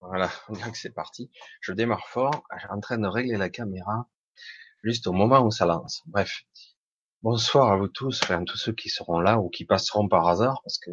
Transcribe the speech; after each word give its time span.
Voilà, 0.00 0.30
on 0.48 0.52
dirait 0.52 0.70
que 0.70 0.78
c'est 0.78 0.94
parti. 0.94 1.30
Je 1.60 1.72
démarre 1.72 2.08
fort, 2.08 2.44
je 2.54 2.60
suis 2.60 2.68
en 2.70 2.80
train 2.80 2.98
de 2.98 3.06
régler 3.06 3.36
la 3.36 3.48
caméra 3.50 4.08
juste 4.82 5.06
au 5.06 5.12
moment 5.12 5.40
où 5.40 5.50
ça 5.50 5.64
lance. 5.64 6.02
Bref, 6.06 6.42
bonsoir 7.22 7.72
à 7.72 7.76
vous 7.76 7.88
tous, 7.88 8.20
enfin 8.22 8.44
tous 8.44 8.58
ceux 8.58 8.72
qui 8.72 8.90
seront 8.90 9.18
là 9.18 9.38
ou 9.40 9.48
qui 9.48 9.64
passeront 9.64 10.08
par 10.08 10.28
hasard, 10.28 10.60
parce 10.62 10.78
que, 10.78 10.90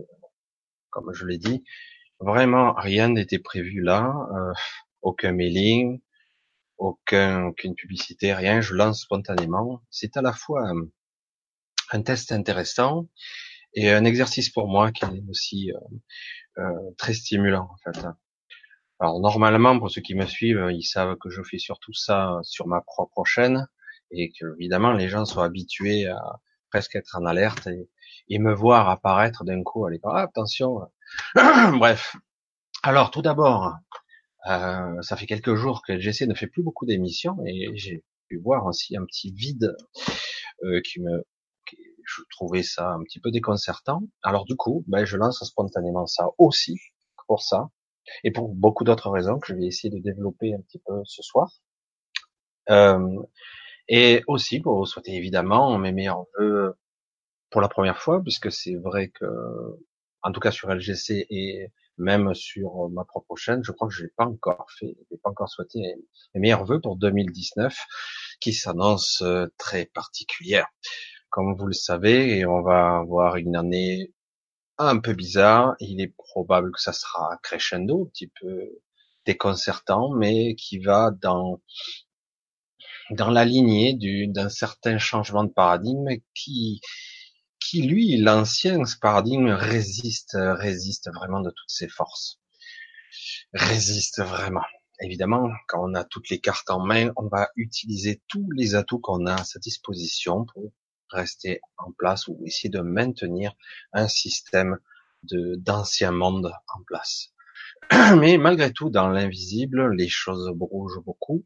comme 0.89 1.11
je 1.13 1.25
l'ai 1.25 1.38
dit, 1.38 1.63
vraiment 2.20 2.73
rien 2.73 3.09
n'était 3.09 3.39
prévu 3.39 3.82
là, 3.82 4.13
euh, 4.34 4.54
aucun 5.02 5.34
mailing, 5.34 6.00
aucun, 6.77 7.45
aucune 7.48 7.75
publicité, 7.75 8.34
rien, 8.34 8.61
je 8.61 8.73
lance 8.73 9.02
spontanément. 9.02 9.82
C'est 9.89 10.16
à 10.18 10.21
la 10.21 10.34
fois 10.34 10.68
un, 10.70 10.88
un, 11.91 12.02
test 12.02 12.32
intéressant 12.32 13.07
et 13.74 13.92
un 13.92 14.06
exercice 14.06 14.50
pour 14.50 14.68
moi 14.68 14.92
qui 14.92 15.06
est 15.06 15.24
aussi 15.30 15.71
euh, 15.71 16.61
euh, 16.64 16.92
très 16.98 17.14
stimulant 17.14 17.70
en 17.71 17.78
fait. 17.94 18.06
Alors 19.00 19.20
normalement, 19.20 19.80
pour 19.80 19.89
ceux 19.89 20.02
qui 20.02 20.14
me 20.14 20.25
suivent, 20.25 20.68
ils 20.71 20.84
savent 20.84 21.18
que 21.18 21.30
je 21.30 21.42
fais 21.42 21.57
surtout 21.57 21.94
ça 21.94 22.39
sur 22.44 22.68
ma 22.68 22.82
propre 22.82 23.25
chaîne 23.25 23.68
et 24.11 24.32
que 24.32 24.46
évidemment 24.60 24.94
les 24.94 25.10
gens 25.10 25.25
sont 25.25 25.42
habitués 25.42 26.07
à 26.07 26.39
presque 26.70 26.96
être 26.96 27.18
en 27.18 27.25
alerte 27.25 27.68
et, 28.30 28.39
me 28.39 28.54
voir 28.54 28.89
apparaître 28.89 29.44
d'un 29.44 29.61
coup, 29.61 29.86
allez, 29.86 30.00
ah, 30.04 30.22
attention. 30.22 30.80
Bref. 31.36 32.16
Alors 32.81 33.11
tout 33.11 33.22
d'abord, 33.22 33.75
euh, 34.50 35.02
ça 35.02 35.17
fait 35.17 35.25
quelques 35.25 35.56
jours 35.56 35.81
que 35.86 36.00
j'essaie 36.00 36.28
ne 36.28 36.33
fait 36.33 36.47
plus 36.47 36.64
beaucoup 36.64 36.86
d'émissions 36.86 37.38
et 37.45 37.69
j'ai 37.75 38.03
pu 38.28 38.38
voir 38.38 38.66
aussi 38.66 38.95
un 38.95 39.06
petit 39.06 39.31
vide 39.33 39.75
euh, 40.64 40.81
qui 40.81 41.02
me, 41.02 41.23
je 42.16 42.22
trouvais 42.31 42.64
ça 42.64 42.92
un 42.92 43.03
petit 43.03 43.20
peu 43.20 43.31
déconcertant. 43.31 44.02
Alors 44.23 44.45
du 44.45 44.56
coup, 44.56 44.83
ben, 44.88 45.05
je 45.05 45.17
lance 45.17 45.44
spontanément 45.44 46.08
ça 46.08 46.27
aussi 46.38 46.77
pour 47.27 47.41
ça 47.41 47.69
et 48.23 48.31
pour 48.31 48.49
beaucoup 48.49 48.83
d'autres 48.83 49.09
raisons 49.09 49.39
que 49.39 49.47
je 49.47 49.55
vais 49.55 49.66
essayer 49.66 49.89
de 49.89 50.02
développer 50.02 50.53
un 50.53 50.61
petit 50.61 50.81
peu 50.85 51.02
ce 51.05 51.22
soir. 51.22 51.50
Euh, 52.69 53.17
et 53.88 54.23
aussi 54.27 54.59
pour 54.59 54.77
vous 54.77 54.85
souhaiter 54.85 55.13
évidemment 55.16 55.77
mes 55.77 55.91
meilleurs 55.91 56.25
voeux 56.38 56.75
pour 57.50 57.61
la 57.61 57.67
première 57.67 58.02
fois, 58.02 58.22
puisque 58.22 58.52
c'est 58.52 58.75
vrai 58.75 59.09
que, 59.09 59.25
en 60.23 60.31
tout 60.31 60.39
cas 60.39 60.52
sur 60.52 60.73
LGC 60.73 61.28
et 61.30 61.72
même 61.97 62.33
sur 62.33 62.89
ma 62.89 63.03
propre 63.03 63.35
chaîne, 63.35 63.63
je 63.63 63.72
crois 63.72 63.88
que 63.88 63.94
je 63.94 64.03
n'ai 64.03 64.09
pas 64.16 64.25
encore 64.25 64.66
fait, 64.80 64.95
je 64.97 65.13
n'ai 65.16 65.19
pas 65.22 65.30
encore 65.30 65.50
souhaité 65.50 65.80
mes 66.33 66.39
meilleurs 66.39 66.66
voeux 66.66 66.80
pour 66.80 66.95
2019, 66.95 67.75
qui 68.39 68.53
s'annonce 68.53 69.22
euh, 69.22 69.47
très 69.57 69.85
particulière. 69.85 70.67
Comme 71.31 71.55
vous 71.57 71.65
le 71.67 71.73
savez, 71.73 72.37
et 72.37 72.45
on 72.45 72.61
va 72.61 72.97
avoir 72.99 73.37
une 73.37 73.55
année 73.55 74.13
un 74.77 74.99
peu 74.99 75.13
bizarre. 75.13 75.75
Il 75.79 76.01
est 76.01 76.13
probable 76.17 76.71
que 76.73 76.81
ça 76.81 76.93
sera 76.93 77.39
crescendo, 77.41 78.03
un 78.05 78.09
petit 78.09 78.31
peu 78.41 78.69
déconcertant, 79.25 80.13
mais 80.13 80.55
qui 80.55 80.79
va 80.79 81.11
dans 81.11 81.61
dans 83.11 83.29
la 83.29 83.45
lignée 83.45 83.97
d'un 84.27 84.49
certain 84.49 84.97
changement 84.97 85.43
de 85.43 85.51
paradigme 85.51 86.09
qui 86.33 86.81
qui 87.59 87.81
lui 87.83 88.17
l'ancien 88.17 88.83
paradigme 89.01 89.49
résiste 89.49 90.38
résiste 90.38 91.09
vraiment 91.13 91.41
de 91.41 91.49
toutes 91.49 91.69
ses 91.69 91.89
forces 91.89 92.39
résiste 93.53 94.21
vraiment 94.21 94.63
évidemment 95.01 95.49
quand 95.67 95.83
on 95.83 95.93
a 95.93 96.03
toutes 96.05 96.29
les 96.29 96.39
cartes 96.39 96.69
en 96.69 96.85
main 96.85 97.11
on 97.17 97.27
va 97.27 97.49
utiliser 97.57 98.21
tous 98.29 98.49
les 98.51 98.75
atouts 98.75 98.99
qu'on 98.99 99.25
a 99.25 99.35
à 99.35 99.43
sa 99.43 99.59
disposition 99.59 100.45
pour 100.45 100.71
rester 101.11 101.61
en 101.77 101.91
place 101.91 102.27
ou 102.27 102.41
essayer 102.45 102.69
de 102.69 102.81
maintenir 102.81 103.53
un 103.93 104.07
système 104.07 104.77
de 105.23 105.55
d'ancien 105.55 106.11
monde 106.11 106.51
en 106.75 106.83
place. 106.83 107.33
Mais 108.19 108.37
malgré 108.37 108.71
tout, 108.73 108.89
dans 108.89 109.09
l'invisible, 109.09 109.94
les 109.95 110.09
choses 110.09 110.50
bougent 110.55 111.03
beaucoup, 111.05 111.45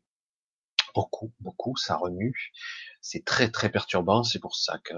beaucoup, 0.93 1.33
beaucoup, 1.39 1.75
ça 1.75 1.97
remue. 1.97 2.53
C'est 3.01 3.25
très 3.25 3.51
très 3.51 3.69
perturbant. 3.69 4.23
C'est 4.23 4.39
pour 4.39 4.55
ça 4.55 4.79
que 4.83 4.95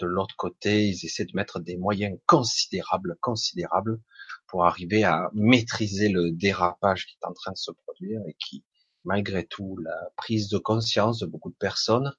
de 0.00 0.06
l'autre 0.06 0.36
côté, 0.36 0.88
ils 0.88 1.04
essaient 1.04 1.24
de 1.24 1.36
mettre 1.36 1.60
des 1.60 1.76
moyens 1.76 2.18
considérables, 2.26 3.16
considérables, 3.20 4.00
pour 4.46 4.64
arriver 4.64 5.04
à 5.04 5.30
maîtriser 5.34 6.08
le 6.08 6.30
dérapage 6.30 7.06
qui 7.06 7.16
est 7.20 7.26
en 7.26 7.32
train 7.32 7.52
de 7.52 7.56
se 7.56 7.70
produire 7.70 8.20
et 8.26 8.34
qui, 8.34 8.64
malgré 9.04 9.46
tout, 9.46 9.76
la 9.78 10.10
prise 10.16 10.48
de 10.48 10.58
conscience 10.58 11.18
de 11.18 11.26
beaucoup 11.26 11.50
de 11.50 11.56
personnes 11.56 12.14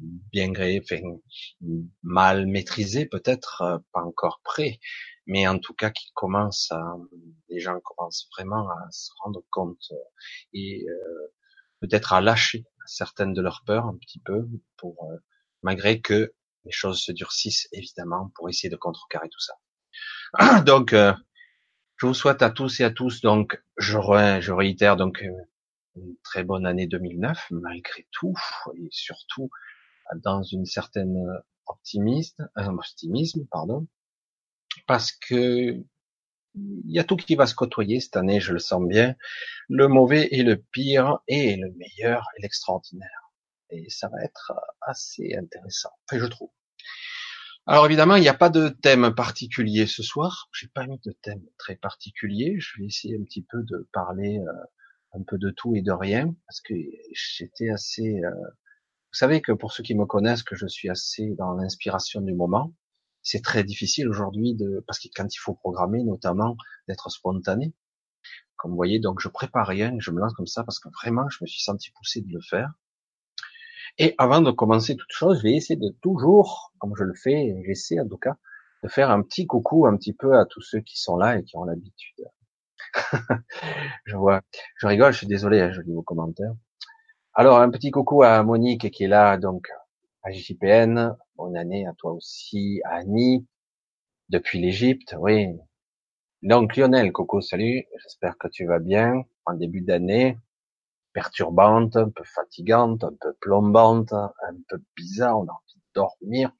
bien 0.00 0.50
gré, 0.52 0.80
enfin, 0.82 1.00
mal 2.02 2.46
maîtrisé 2.46 3.06
peut-être, 3.06 3.62
euh, 3.62 3.78
pas 3.92 4.02
encore 4.02 4.40
prêt, 4.44 4.78
mais 5.26 5.46
en 5.46 5.58
tout 5.58 5.74
cas 5.74 5.90
qui 5.90 6.10
commence 6.14 6.70
à, 6.72 6.96
les 7.48 7.60
gens 7.60 7.78
commencent 7.80 8.28
vraiment 8.36 8.68
à 8.68 8.90
se 8.90 9.10
rendre 9.22 9.42
compte 9.50 9.82
euh, 9.92 9.96
et 10.52 10.86
euh, 10.88 11.34
peut-être 11.80 12.12
à 12.12 12.20
lâcher 12.20 12.66
certaines 12.86 13.34
de 13.34 13.42
leurs 13.42 13.62
peurs 13.66 13.86
un 13.86 13.96
petit 13.96 14.20
peu 14.20 14.48
pour 14.76 14.96
malgré 15.62 16.00
que 16.00 16.34
les 16.64 16.72
choses 16.72 17.00
se 17.02 17.12
durcissent 17.12 17.68
évidemment 17.72 18.32
pour 18.34 18.48
essayer 18.48 18.70
de 18.70 18.76
contrecarrer 18.76 19.28
tout 19.28 19.40
ça. 19.40 20.62
Donc 20.64 20.92
je 20.92 22.06
vous 22.06 22.14
souhaite 22.14 22.42
à 22.42 22.50
tous 22.50 22.80
et 22.80 22.84
à 22.84 22.90
tous 22.90 23.20
donc 23.20 23.60
je, 23.76 23.98
je 24.40 24.52
réitère 24.52 24.96
donc 24.96 25.20
une 25.20 26.16
très 26.22 26.44
bonne 26.44 26.64
année 26.64 26.86
2009 26.86 27.48
malgré 27.50 28.06
tout 28.12 28.34
et 28.76 28.88
surtout 28.90 29.50
dans 30.16 30.42
une 30.42 30.66
certaine 30.66 31.16
euh, 31.16 31.40
optimiste, 31.66 32.42
euh, 32.58 32.66
optimisme, 32.66 33.46
pardon, 33.50 33.86
parce 34.86 35.12
que 35.12 35.82
il 36.54 36.90
y 36.90 36.98
a 36.98 37.04
tout 37.04 37.16
qui 37.16 37.36
va 37.36 37.46
se 37.46 37.54
côtoyer 37.54 38.00
cette 38.00 38.16
année, 38.16 38.40
je 38.40 38.52
le 38.52 38.58
sens 38.58 38.82
bien, 38.86 39.14
le 39.68 39.86
mauvais 39.86 40.28
et 40.32 40.42
le 40.42 40.56
pire, 40.56 41.18
et 41.28 41.56
le 41.56 41.70
meilleur 41.72 42.24
et 42.36 42.42
l'extraordinaire. 42.42 43.32
Et 43.70 43.88
ça 43.90 44.08
va 44.08 44.22
être 44.24 44.52
assez 44.80 45.34
intéressant, 45.36 45.90
enfin, 46.06 46.18
je 46.18 46.26
trouve. 46.26 46.50
Alors 47.66 47.84
évidemment, 47.84 48.16
il 48.16 48.22
n'y 48.22 48.28
a 48.28 48.34
pas 48.34 48.48
de 48.48 48.70
thème 48.70 49.14
particulier 49.14 49.86
ce 49.86 50.02
soir. 50.02 50.48
J'ai 50.52 50.68
pas 50.68 50.86
mis 50.86 50.98
de 51.04 51.12
thème 51.22 51.44
très 51.58 51.76
particulier. 51.76 52.56
Je 52.58 52.80
vais 52.80 52.86
essayer 52.86 53.14
un 53.20 53.24
petit 53.24 53.42
peu 53.42 53.62
de 53.62 53.86
parler 53.92 54.38
euh, 54.38 54.52
un 55.12 55.22
peu 55.22 55.36
de 55.36 55.50
tout 55.50 55.76
et 55.76 55.82
de 55.82 55.92
rien 55.92 56.34
parce 56.46 56.62
que 56.62 56.74
j'étais 57.12 57.68
assez 57.68 58.22
vous 58.22 58.67
savez 59.12 59.40
que 59.40 59.52
pour 59.52 59.72
ceux 59.72 59.82
qui 59.82 59.94
me 59.94 60.06
connaissent, 60.06 60.42
que 60.42 60.56
je 60.56 60.66
suis 60.66 60.90
assez 60.90 61.34
dans 61.38 61.54
l'inspiration 61.54 62.20
du 62.20 62.34
moment. 62.34 62.74
C'est 63.22 63.42
très 63.42 63.64
difficile 63.64 64.08
aujourd'hui 64.08 64.54
de, 64.54 64.84
parce 64.86 64.98
que 64.98 65.08
quand 65.14 65.26
il 65.34 65.38
faut 65.38 65.54
programmer, 65.54 66.02
notamment, 66.02 66.56
d'être 66.88 67.10
spontané. 67.10 67.74
Comme 68.56 68.72
vous 68.72 68.76
voyez, 68.76 68.98
donc 68.98 69.20
je 69.20 69.28
prépare 69.28 69.66
rien, 69.66 69.94
je 69.98 70.10
me 70.10 70.20
lance 70.20 70.34
comme 70.34 70.46
ça 70.46 70.64
parce 70.64 70.80
que 70.80 70.88
vraiment, 71.02 71.28
je 71.28 71.38
me 71.42 71.46
suis 71.46 71.62
senti 71.62 71.90
poussé 71.92 72.22
de 72.22 72.32
le 72.32 72.40
faire. 72.40 72.72
Et 73.98 74.14
avant 74.18 74.40
de 74.40 74.50
commencer 74.50 74.96
toute 74.96 75.10
chose, 75.12 75.38
je 75.38 75.42
vais 75.44 75.54
essayer 75.54 75.78
de 75.78 75.90
toujours, 76.02 76.72
comme 76.78 76.94
je 76.96 77.04
le 77.04 77.14
fais, 77.14 77.54
j'essaie 77.66 78.00
en 78.00 78.08
tout 78.08 78.18
cas, 78.18 78.36
de 78.82 78.88
faire 78.88 79.10
un 79.10 79.22
petit 79.22 79.46
coucou 79.46 79.86
un 79.86 79.96
petit 79.96 80.12
peu 80.12 80.38
à 80.38 80.44
tous 80.44 80.60
ceux 80.60 80.80
qui 80.80 81.00
sont 81.00 81.16
là 81.16 81.38
et 81.38 81.44
qui 81.44 81.56
ont 81.56 81.64
l'habitude. 81.64 82.24
je 84.04 84.16
vois, 84.16 84.42
je 84.76 84.86
rigole, 84.86 85.12
je 85.12 85.18
suis 85.18 85.26
désolé, 85.26 85.60
hein, 85.60 85.72
je 85.72 85.80
lis 85.80 85.92
vos 85.92 86.02
commentaires. 86.02 86.54
Alors, 87.40 87.60
un 87.60 87.70
petit 87.70 87.92
coucou 87.92 88.24
à 88.24 88.42
Monique 88.42 88.90
qui 88.90 89.04
est 89.04 89.06
là, 89.06 89.36
donc, 89.36 89.70
à 90.24 90.32
JPN. 90.32 91.16
Bonne 91.36 91.56
année 91.56 91.86
à 91.86 91.92
toi 91.92 92.10
aussi, 92.10 92.80
Annie, 92.84 93.46
depuis 94.28 94.58
l'Égypte, 94.58 95.14
oui. 95.20 95.46
Donc, 96.42 96.74
Lionel, 96.74 97.12
coucou, 97.12 97.40
salut. 97.40 97.86
J'espère 98.02 98.36
que 98.38 98.48
tu 98.48 98.66
vas 98.66 98.80
bien 98.80 99.22
en 99.46 99.54
début 99.54 99.82
d'année. 99.82 100.36
Perturbante, 101.12 101.96
un 101.96 102.10
peu 102.10 102.24
fatigante, 102.24 103.04
un 103.04 103.14
peu 103.20 103.32
plombante, 103.40 104.12
un 104.12 104.56
peu 104.68 104.82
bizarre, 104.96 105.38
on 105.38 105.46
a 105.46 105.52
envie 105.52 105.76
de 105.76 105.92
dormir. 105.94 106.50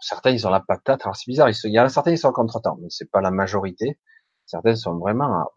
Certains, 0.00 0.30
ils 0.30 0.46
ont 0.46 0.50
la 0.50 0.60
patate. 0.60 1.02
Alors, 1.02 1.14
c'est 1.14 1.30
bizarre, 1.30 1.50
il 1.50 1.72
y 1.72 1.76
a 1.76 1.88
certains, 1.90 2.12
ils 2.12 2.16
sont 2.16 2.32
contre-temps, 2.32 2.78
mais 2.80 2.88
c'est 2.88 3.10
pas 3.10 3.20
la 3.20 3.30
majorité. 3.30 3.98
Certains 4.46 4.76
sont 4.76 4.96
vraiment, 4.96 5.26
à, 5.26 5.52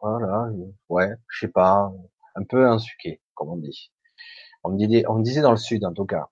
voilà, 0.00 0.48
ouais, 0.88 1.14
je 1.28 1.46
sais 1.46 1.52
pas, 1.52 1.92
un 2.34 2.42
peu 2.42 2.66
insuqués 2.66 3.21
comme 3.34 3.50
on 3.50 3.56
dit. 3.56 3.92
On 4.64 4.70
me 4.70 4.78
disait, 4.78 5.04
on 5.08 5.18
disait 5.18 5.42
dans 5.42 5.50
le 5.50 5.56
sud 5.56 5.84
en 5.84 5.92
tout 5.92 6.06
cas. 6.06 6.28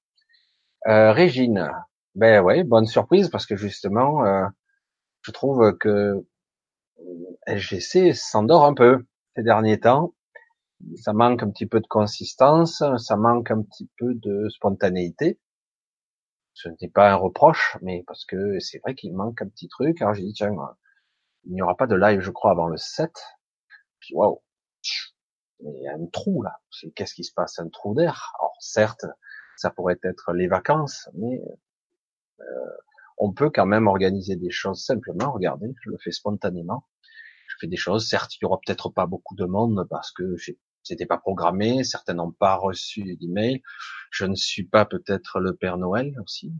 Euh, 0.86 1.12
Régine, 1.12 1.70
ben 2.14 2.42
ouais, 2.42 2.64
bonne 2.64 2.86
surprise 2.86 3.28
parce 3.28 3.46
que 3.46 3.56
justement, 3.56 4.24
euh, 4.24 4.46
je 5.22 5.30
trouve 5.32 5.76
que 5.78 6.26
LGC 7.46 8.14
s'endort 8.14 8.64
un 8.64 8.74
peu 8.74 9.04
ces 9.36 9.42
derniers 9.42 9.80
temps. 9.80 10.14
Ça 10.96 11.12
manque 11.12 11.42
un 11.42 11.50
petit 11.50 11.66
peu 11.66 11.80
de 11.80 11.86
consistance, 11.86 12.82
ça 12.96 13.16
manque 13.16 13.50
un 13.50 13.62
petit 13.62 13.90
peu 13.98 14.14
de 14.14 14.48
spontanéité. 14.48 15.38
Ce 16.54 16.68
n'est 16.80 16.88
pas 16.88 17.10
un 17.12 17.16
reproche, 17.16 17.76
mais 17.82 18.02
parce 18.06 18.24
que 18.24 18.58
c'est 18.60 18.78
vrai 18.78 18.94
qu'il 18.94 19.14
manque 19.14 19.42
un 19.42 19.48
petit 19.48 19.68
truc. 19.68 20.00
Alors 20.00 20.14
j'ai 20.14 20.22
dit 20.22 20.32
tiens, 20.32 20.52
il 21.44 21.54
n'y 21.54 21.62
aura 21.62 21.76
pas 21.76 21.86
de 21.86 21.96
live, 21.96 22.20
je 22.20 22.30
crois, 22.30 22.50
avant 22.50 22.68
le 22.68 22.76
7. 22.76 23.10
Puis 24.00 24.14
waouh, 24.14 24.42
a 25.88 25.94
un 25.94 26.06
trou 26.06 26.42
là. 26.42 26.60
Qu'est-ce 26.94 27.14
qui 27.14 27.24
se 27.24 27.32
passe? 27.32 27.58
Un 27.58 27.68
trou 27.68 27.94
d'air. 27.94 28.32
Alors 28.40 28.56
certes, 28.60 29.06
ça 29.56 29.70
pourrait 29.70 29.98
être 30.02 30.32
les 30.32 30.48
vacances, 30.48 31.08
mais 31.14 31.42
euh, 32.40 32.44
on 33.18 33.32
peut 33.32 33.50
quand 33.50 33.66
même 33.66 33.86
organiser 33.86 34.36
des 34.36 34.50
choses 34.50 34.82
simplement. 34.82 35.32
Regardez, 35.32 35.74
je 35.82 35.90
le 35.90 35.98
fais 35.98 36.12
spontanément. 36.12 36.84
Je 37.48 37.56
fais 37.60 37.66
des 37.66 37.76
choses. 37.76 38.08
Certes, 38.08 38.36
il 38.36 38.38
y 38.42 38.46
aura 38.46 38.58
peut-être 38.64 38.88
pas 38.88 39.06
beaucoup 39.06 39.34
de 39.34 39.44
monde 39.44 39.86
parce 39.90 40.12
que 40.12 40.36
c'était 40.82 41.06
pas 41.06 41.18
programmé. 41.18 41.84
Certains 41.84 42.14
n'ont 42.14 42.32
pas 42.32 42.54
reçu 42.54 43.16
d'email. 43.16 43.62
Je 44.10 44.24
ne 44.24 44.34
suis 44.34 44.64
pas 44.64 44.86
peut-être 44.86 45.40
le 45.40 45.54
Père 45.54 45.76
Noël 45.76 46.16
aussi. 46.22 46.52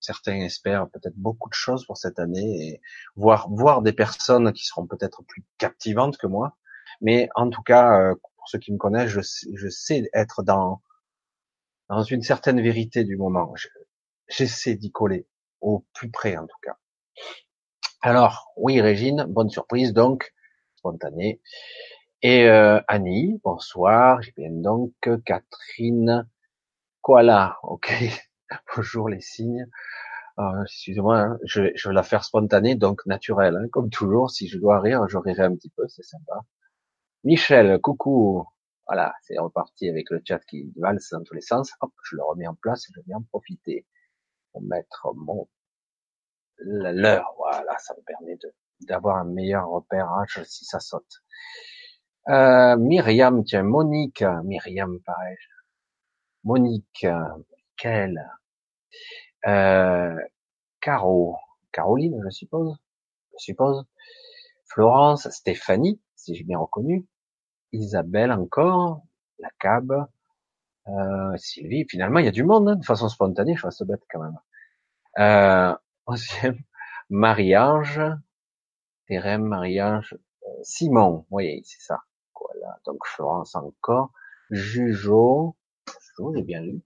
Certains 0.00 0.40
espèrent 0.40 0.88
peut-être 0.90 1.16
beaucoup 1.16 1.48
de 1.48 1.54
choses 1.54 1.84
pour 1.84 1.96
cette 1.96 2.18
année 2.18 2.68
et 2.68 2.80
voir 3.14 3.48
voir 3.50 3.82
des 3.82 3.92
personnes 3.92 4.52
qui 4.52 4.64
seront 4.64 4.86
peut-être 4.86 5.22
plus 5.24 5.44
captivantes 5.58 6.16
que 6.16 6.26
moi. 6.26 6.56
Mais 7.00 7.28
en 7.34 7.50
tout 7.50 7.62
cas, 7.62 8.00
euh, 8.00 8.14
ceux 8.48 8.58
qui 8.58 8.72
me 8.72 8.78
connaissent, 8.78 9.10
je, 9.10 9.20
je 9.54 9.68
sais 9.68 10.08
être 10.12 10.42
dans 10.42 10.82
dans 11.88 12.02
une 12.02 12.22
certaine 12.22 12.60
vérité 12.60 13.04
du 13.04 13.16
moment. 13.16 13.54
J'essaie 14.28 14.74
d'y 14.74 14.90
coller 14.92 15.26
au 15.60 15.86
plus 15.94 16.10
près 16.10 16.36
en 16.36 16.46
tout 16.46 16.58
cas. 16.62 16.76
Alors, 18.00 18.52
oui 18.56 18.80
Régine, 18.80 19.24
bonne 19.28 19.50
surprise 19.50 19.92
donc, 19.92 20.32
spontanée. 20.76 21.40
Et 22.22 22.48
euh, 22.48 22.80
Annie, 22.88 23.40
bonsoir, 23.42 24.22
j'ai 24.22 24.32
bien 24.36 24.50
donc 24.50 24.92
Catherine 25.24 26.28
Koala, 27.00 27.58
ok, 27.62 27.92
bonjour 28.76 29.08
les 29.08 29.20
signes. 29.20 29.66
Euh, 30.38 30.62
excusez-moi, 30.62 31.18
hein, 31.18 31.38
je, 31.44 31.72
je, 31.74 31.88
vais 31.88 31.94
la 31.94 32.02
faire 32.04 32.24
spontanée, 32.24 32.76
donc 32.76 33.04
naturelle, 33.06 33.56
hein, 33.56 33.68
comme 33.72 33.90
toujours. 33.90 34.30
Si 34.30 34.48
je 34.48 34.58
dois 34.58 34.80
rire, 34.80 35.08
je 35.08 35.18
rirai 35.18 35.44
un 35.44 35.56
petit 35.56 35.70
peu, 35.70 35.88
c'est 35.88 36.04
sympa. 36.04 36.44
Michel, 37.24 37.80
coucou. 37.80 38.46
Voilà, 38.86 39.14
c'est 39.22 39.38
reparti 39.38 39.88
avec 39.88 40.10
le 40.10 40.20
chat 40.26 40.38
qui 40.46 40.72
valse 40.76 41.10
dans 41.10 41.22
tous 41.22 41.34
les 41.34 41.40
sens. 41.42 41.72
Hop, 41.80 41.92
je 42.04 42.16
le 42.16 42.22
remets 42.22 42.46
en 42.46 42.54
place 42.54 42.88
et 42.88 42.92
je 42.94 43.00
viens 43.06 43.18
en 43.18 43.22
profiter 43.22 43.86
pour 44.52 44.62
mettre 44.62 45.08
mon 45.14 45.48
l'heure. 46.58 47.34
Voilà, 47.36 47.76
ça 47.78 47.94
me 47.96 48.02
permet 48.02 48.38
d'avoir 48.80 49.16
un 49.16 49.24
meilleur 49.24 49.68
repérage 49.68 50.42
si 50.44 50.64
ça 50.64 50.80
saute. 50.80 51.22
Euh, 52.28 52.76
Myriam, 52.76 53.44
tiens, 53.44 53.62
Monique, 53.62 54.24
Myriam, 54.44 55.00
pareil. 55.04 55.36
Monique, 56.44 57.04
Michael, 57.04 58.30
euh, 59.46 60.16
Caro, 60.80 61.36
Caroline, 61.72 62.20
je 62.24 62.30
suppose, 62.30 62.76
je 63.32 63.44
suppose. 63.44 63.84
Florence, 64.66 65.28
Stéphanie, 65.30 66.00
si 66.28 66.34
j'ai 66.34 66.44
bien 66.44 66.58
reconnu. 66.58 67.06
Isabelle 67.72 68.32
encore, 68.32 69.02
la 69.38 69.48
cab, 69.58 70.06
euh, 70.88 71.36
Sylvie. 71.36 71.86
Finalement, 71.88 72.18
il 72.18 72.26
y 72.26 72.28
a 72.28 72.32
du 72.32 72.44
monde, 72.44 72.68
hein, 72.68 72.76
de 72.76 72.84
façon 72.84 73.08
spontanée. 73.08 73.56
Je 73.56 73.66
reste 73.66 73.84
bête 73.84 74.02
quand 74.10 74.20
même. 74.20 74.38
Euh, 75.18 75.74
Marie-Ange, 77.10 78.00
Thérèse, 79.06 79.40
Marie-Ange, 79.40 80.16
euh, 80.44 80.48
Simon. 80.62 81.26
Oui, 81.30 81.62
c'est 81.64 81.80
ça. 81.80 82.00
Voilà. 82.38 82.78
Donc 82.84 83.06
Florence 83.06 83.54
encore. 83.54 84.12
Jujo. 84.50 85.56
Jujo, 85.86 86.34
j'ai 86.34 86.42
bien 86.42 86.60
lu. 86.62 86.82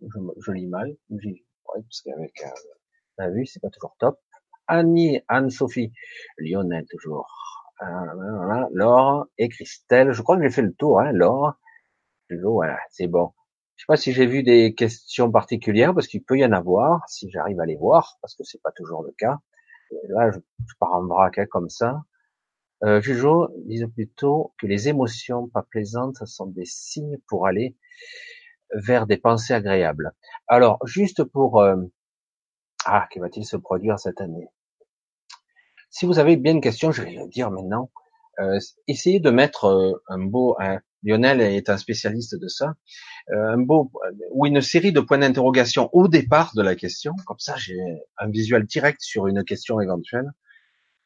Je, 0.00 0.18
je 0.40 0.52
lis 0.52 0.66
mal. 0.66 0.96
Oui, 1.10 1.44
parce 1.74 2.00
qu'avec 2.00 2.42
euh, 2.44 2.50
la 3.18 3.30
vue, 3.30 3.46
c'est 3.46 3.60
pas 3.60 3.70
toujours 3.70 3.94
top. 3.98 4.18
Annie, 4.66 5.20
Anne-Sophie, 5.28 5.92
Lionel 6.38 6.86
toujours. 6.88 7.59
Laure 7.80 9.26
et 9.38 9.48
Christelle. 9.48 10.12
Je 10.12 10.22
crois 10.22 10.36
que 10.36 10.42
j'ai 10.42 10.50
fait 10.50 10.62
le 10.62 10.72
tour, 10.74 11.00
hein, 11.00 11.12
Laure. 11.12 11.54
Voilà, 12.30 12.78
c'est 12.90 13.06
bon. 13.06 13.32
Je 13.76 13.84
sais 13.84 13.86
pas 13.86 13.96
si 13.96 14.12
j'ai 14.12 14.26
vu 14.26 14.42
des 14.42 14.74
questions 14.74 15.30
particulières, 15.30 15.94
parce 15.94 16.06
qu'il 16.06 16.22
peut 16.22 16.36
y 16.36 16.44
en 16.44 16.52
avoir, 16.52 17.02
si 17.08 17.30
j'arrive 17.30 17.60
à 17.60 17.66
les 17.66 17.76
voir, 17.76 18.18
parce 18.20 18.34
que 18.34 18.44
c'est 18.44 18.60
pas 18.62 18.72
toujours 18.72 19.02
le 19.02 19.12
cas. 19.12 19.38
Là, 20.08 20.30
je, 20.30 20.38
pars 20.78 20.92
en 20.92 21.06
vrac, 21.06 21.38
hein, 21.38 21.46
comme 21.50 21.68
ça. 21.70 22.02
Euh, 22.84 23.00
Jujo 23.00 23.48
disait 23.66 23.88
plutôt 23.88 24.54
que 24.58 24.66
les 24.66 24.88
émotions 24.88 25.48
pas 25.48 25.62
plaisantes 25.62 26.24
sont 26.26 26.46
des 26.46 26.64
signes 26.64 27.18
pour 27.26 27.46
aller 27.46 27.76
vers 28.72 29.06
des 29.06 29.16
pensées 29.16 29.54
agréables. 29.54 30.12
Alors, 30.46 30.78
juste 30.86 31.24
pour... 31.24 31.60
Euh, 31.60 31.76
ah, 32.84 33.08
que 33.10 33.20
va-t-il 33.20 33.44
se 33.44 33.56
produire 33.56 33.98
cette 33.98 34.20
année? 34.20 34.48
Si 35.90 36.06
vous 36.06 36.18
avez 36.18 36.36
bien 36.36 36.52
une 36.52 36.60
question, 36.60 36.92
je 36.92 37.02
vais 37.02 37.12
le 37.12 37.28
dire 37.28 37.50
maintenant. 37.50 37.90
Euh, 38.38 38.58
essayez 38.86 39.20
de 39.20 39.30
mettre 39.30 39.66
euh, 39.66 40.02
un 40.08 40.18
beau, 40.18 40.56
Lionel 41.02 41.40
est 41.40 41.68
un 41.68 41.76
spécialiste 41.76 42.36
de 42.40 42.48
ça, 42.48 42.74
euh, 43.30 43.54
un 43.54 43.58
beau 43.58 43.90
ou 44.32 44.46
une 44.46 44.60
série 44.60 44.92
de 44.92 45.00
points 45.00 45.18
d'interrogation 45.18 45.90
au 45.92 46.08
départ 46.08 46.52
de 46.54 46.62
la 46.62 46.74
question. 46.76 47.14
Comme 47.26 47.38
ça, 47.38 47.56
j'ai 47.56 47.78
un 48.18 48.30
visuel 48.30 48.64
direct 48.64 49.00
sur 49.02 49.26
une 49.26 49.44
question 49.44 49.80
éventuelle. 49.80 50.30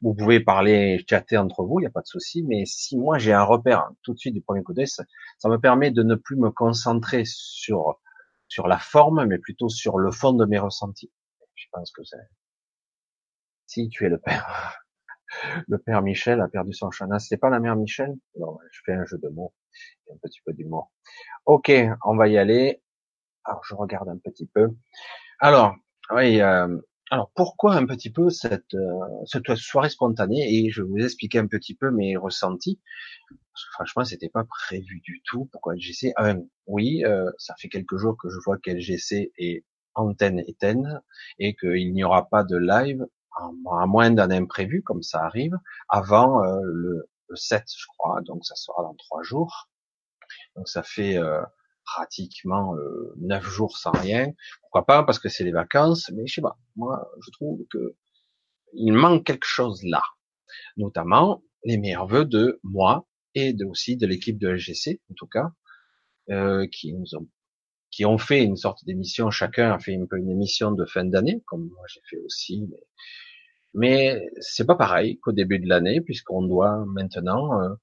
Vous 0.01 0.13
pouvez 0.13 0.39
parler, 0.39 1.03
chatter 1.09 1.37
entre 1.37 1.63
vous, 1.63 1.79
il 1.79 1.83
n'y 1.83 1.87
a 1.87 1.91
pas 1.91 2.01
de 2.01 2.07
souci. 2.07 2.43
Mais 2.43 2.63
si 2.65 2.97
moi 2.97 3.17
j'ai 3.17 3.33
un 3.33 3.43
repère 3.43 3.89
tout 4.03 4.13
de 4.13 4.19
suite 4.19 4.33
du 4.33 4.41
premier 4.41 4.63
coup 4.63 4.73
d'œil, 4.73 4.87
ça, 4.87 5.03
ça 5.39 5.49
me 5.49 5.57
permet 5.59 5.91
de 5.91 6.03
ne 6.03 6.15
plus 6.15 6.35
me 6.37 6.51
concentrer 6.51 7.23
sur 7.25 7.99
sur 8.47 8.67
la 8.67 8.77
forme, 8.77 9.25
mais 9.25 9.39
plutôt 9.39 9.69
sur 9.69 9.97
le 9.97 10.11
fond 10.11 10.33
de 10.33 10.45
mes 10.45 10.59
ressentis. 10.59 11.11
Je 11.55 11.65
pense 11.71 11.91
que 11.91 12.03
c'est 12.03 12.17
si 13.67 13.89
tu 13.89 14.05
es 14.05 14.09
le 14.09 14.17
père. 14.17 14.79
Le 15.67 15.77
père 15.77 16.01
Michel 16.01 16.39
a 16.39 16.47
perdu 16.47 16.73
son 16.73 16.89
chana. 16.91 17.19
C'est 17.19 17.37
pas 17.37 17.49
la 17.49 17.59
mère 17.59 17.75
Michel? 17.75 18.15
Non, 18.39 18.57
je 18.71 18.79
fais 18.85 18.93
un 18.93 19.05
jeu 19.05 19.17
de 19.17 19.27
mots. 19.27 19.53
Un 20.11 20.17
petit 20.21 20.39
peu 20.45 20.53
d'humour. 20.53 20.91
Ok, 21.45 21.71
on 22.05 22.15
va 22.15 22.27
y 22.27 22.37
aller. 22.37 22.81
Alors, 23.43 23.61
je 23.65 23.75
regarde 23.75 24.07
un 24.09 24.17
petit 24.17 24.47
peu. 24.47 24.69
Alors, 25.39 25.75
oui, 26.11 26.41
euh, 26.41 26.79
alors 27.11 27.31
pourquoi 27.35 27.75
un 27.75 27.85
petit 27.85 28.11
peu 28.11 28.29
cette, 28.29 28.73
euh, 28.73 29.55
soirée 29.55 29.89
spontanée? 29.89 30.41
Et 30.47 30.71
je 30.71 30.81
vais 30.81 30.87
vous 30.87 31.03
expliquer 31.03 31.39
un 31.39 31.47
petit 31.47 31.75
peu 31.75 31.91
mes 31.91 32.17
ressentis. 32.17 32.79
Parce 33.29 33.65
que 33.65 33.71
franchement, 33.73 34.03
c'était 34.03 34.29
pas 34.29 34.43
prévu 34.43 35.01
du 35.01 35.21
tout. 35.23 35.49
Pourquoi 35.51 35.75
LGC 35.75 36.13
Oui, 36.67 37.03
euh, 37.05 37.29
ça 37.37 37.55
fait 37.59 37.69
quelques 37.69 37.97
jours 37.97 38.17
que 38.17 38.29
je 38.29 38.37
vois 38.43 38.57
qu'LGC 38.57 39.31
est 39.37 39.63
antenne 39.95 40.43
éteinte 40.47 40.85
et 41.39 41.55
qu'il 41.55 41.93
n'y 41.93 42.03
aura 42.03 42.27
pas 42.27 42.43
de 42.43 42.57
live 42.57 43.05
à 43.35 43.85
moins 43.85 44.11
d'un 44.11 44.31
imprévu, 44.31 44.81
comme 44.83 45.03
ça 45.03 45.23
arrive, 45.23 45.57
avant 45.89 46.43
euh, 46.43 46.59
le, 46.63 47.09
7, 47.33 47.63
je 47.67 47.85
crois, 47.97 48.21
donc 48.21 48.45
ça 48.45 48.55
sera 48.55 48.83
dans 48.83 48.95
trois 48.95 49.23
jours. 49.23 49.69
Donc 50.55 50.67
ça 50.67 50.83
fait 50.83 51.17
euh, 51.17 51.41
pratiquement 51.83 52.75
euh, 52.75 53.13
neuf 53.17 53.43
jours 53.43 53.77
sans 53.77 53.91
rien. 53.91 54.31
Pourquoi 54.61 54.85
pas? 54.85 55.03
Parce 55.03 55.19
que 55.19 55.29
c'est 55.29 55.43
les 55.43 55.51
vacances, 55.51 56.11
mais 56.13 56.27
je 56.27 56.35
sais 56.35 56.41
pas. 56.41 56.57
Moi, 56.75 57.07
je 57.25 57.31
trouve 57.31 57.61
que 57.69 57.95
il 58.73 58.93
manque 58.93 59.25
quelque 59.25 59.45
chose 59.45 59.81
là, 59.83 60.03
notamment 60.77 61.41
les 61.63 61.77
meilleurs 61.77 62.07
vœux 62.07 62.25
de 62.25 62.59
moi 62.63 63.07
et 63.33 63.53
de, 63.53 63.65
aussi 63.65 63.97
de 63.97 64.05
l'équipe 64.05 64.37
de 64.37 64.49
LGC, 64.49 65.01
en 65.09 65.13
tout 65.15 65.27
cas, 65.27 65.51
euh, 66.29 66.67
qui 66.67 66.93
nous 66.93 67.15
ont 67.15 67.27
qui 67.91 68.03
ont 68.03 68.17
fait 68.17 68.43
une 68.43 68.57
sorte 68.57 68.83
d'émission, 68.83 69.31
chacun 69.31 69.71
a 69.71 69.79
fait 69.79 69.95
un 69.95 70.05
peu 70.05 70.17
une 70.17 70.29
émission 70.29 70.71
de 70.73 70.85
fin 70.85 71.05
d'année, 71.05 71.41
comme 71.45 71.69
moi 71.69 71.85
j'ai 71.87 72.01
fait 72.09 72.17
aussi, 72.17 72.67
mais 73.75 74.29
c'est 74.39 74.65
pas 74.65 74.75
pareil 74.75 75.19
qu'au 75.19 75.33
début 75.33 75.59
de 75.59 75.67
l'année, 75.67 76.01
puisqu'on 76.01 76.43
doit 76.43 76.85
maintenant 76.87 77.61
euh, 77.61 77.75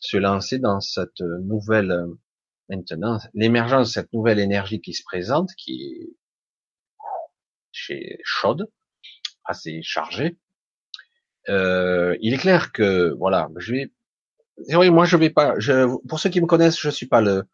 se 0.00 0.18
lancer 0.18 0.58
dans 0.58 0.80
cette 0.80 1.20
nouvelle, 1.20 1.90
euh, 1.90 2.06
maintenant, 2.68 3.18
l'émergence 3.34 3.88
de 3.88 3.92
cette 3.92 4.12
nouvelle 4.12 4.38
énergie 4.38 4.80
qui 4.80 4.92
se 4.92 5.02
présente, 5.04 5.50
qui 5.56 6.14
est 7.90 8.18
chaude, 8.22 8.70
assez 9.44 9.80
chargée. 9.82 10.36
Euh, 11.48 12.16
il 12.20 12.34
est 12.34 12.38
clair 12.38 12.72
que, 12.72 13.14
voilà, 13.18 13.48
je 13.56 13.72
vais, 13.72 13.92
oui, 14.74 14.90
moi 14.90 15.06
je 15.06 15.16
vais 15.16 15.30
pas, 15.30 15.54
je, 15.58 15.86
pour 16.08 16.20
ceux 16.20 16.28
qui 16.28 16.42
me 16.42 16.46
connaissent, 16.46 16.78
je 16.78 16.90
suis 16.90 17.06
pas 17.06 17.22
le, 17.22 17.44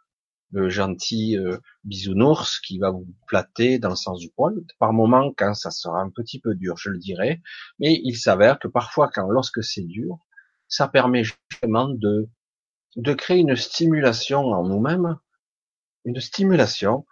le 0.54 0.68
gentil 0.68 1.36
euh, 1.36 1.58
bisounours 1.82 2.60
qui 2.60 2.78
va 2.78 2.90
vous 2.90 3.06
flatter 3.28 3.80
dans 3.80 3.90
le 3.90 3.96
sens 3.96 4.20
du 4.20 4.30
poil. 4.30 4.54
Par 4.78 4.92
moment, 4.92 5.32
quand 5.36 5.52
ça 5.54 5.72
sera 5.72 6.00
un 6.00 6.10
petit 6.10 6.40
peu 6.40 6.54
dur, 6.54 6.76
je 6.78 6.90
le 6.90 6.98
dirai. 6.98 7.42
Mais 7.80 8.00
il 8.04 8.16
s'avère 8.16 8.60
que 8.60 8.68
parfois, 8.68 9.10
quand 9.12 9.28
lorsque 9.28 9.64
c'est 9.64 9.82
dur, 9.82 10.18
ça 10.68 10.86
permet 10.88 11.24
justement 11.24 11.88
de 11.88 12.28
de 12.96 13.12
créer 13.12 13.38
une 13.38 13.56
stimulation 13.56 14.38
en 14.52 14.62
nous-mêmes, 14.68 15.18
une 16.04 16.20
stimulation 16.20 17.04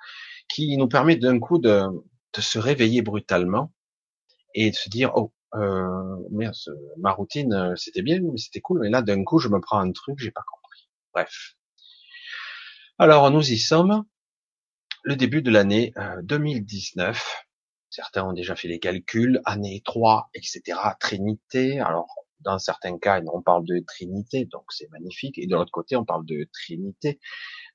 qui 0.48 0.76
nous 0.76 0.86
permet 0.86 1.16
d'un 1.16 1.40
coup 1.40 1.58
de, 1.58 1.82
se 2.38 2.60
réveiller 2.60 3.02
brutalement 3.02 3.72
et 4.54 4.70
de 4.70 4.76
se 4.76 4.88
dire 4.88 5.10
oh 5.16 5.32
euh, 5.54 6.16
merde, 6.30 6.54
ma 6.98 7.10
routine 7.10 7.52
euh, 7.52 7.74
c'était 7.74 8.02
bien, 8.02 8.20
c'était 8.36 8.60
cool, 8.60 8.80
mais 8.80 8.90
là 8.90 9.02
d'un 9.02 9.24
coup 9.24 9.40
je 9.40 9.48
me 9.48 9.60
prends 9.60 9.80
un 9.80 9.90
truc, 9.90 10.20
j'ai 10.20 10.30
pas 10.30 10.44
compris. 10.48 10.88
Bref, 11.12 11.56
alors 13.02 13.32
nous 13.32 13.50
y 13.50 13.58
sommes, 13.58 14.04
le 15.02 15.16
début 15.16 15.42
de 15.42 15.50
l'année 15.50 15.92
2019. 16.22 17.18
Euh, 17.18 17.46
certains 17.90 18.24
ont 18.24 18.32
déjà 18.32 18.54
fait 18.54 18.68
les 18.68 18.78
calculs, 18.78 19.42
année 19.44 19.82
3, 19.84 20.30
etc. 20.34 20.78
Trinité. 21.00 21.80
Alors 21.80 22.14
dans 22.40 22.60
certains 22.60 22.96
cas, 22.98 23.20
on 23.32 23.42
parle 23.42 23.64
de 23.64 23.82
Trinité, 23.84 24.44
donc 24.44 24.66
c'est 24.70 24.88
magnifique. 24.90 25.36
Et 25.38 25.48
de 25.48 25.56
l'autre 25.56 25.72
côté, 25.72 25.96
on 25.96 26.04
parle 26.04 26.24
de 26.26 26.48
Trinité, 26.52 27.18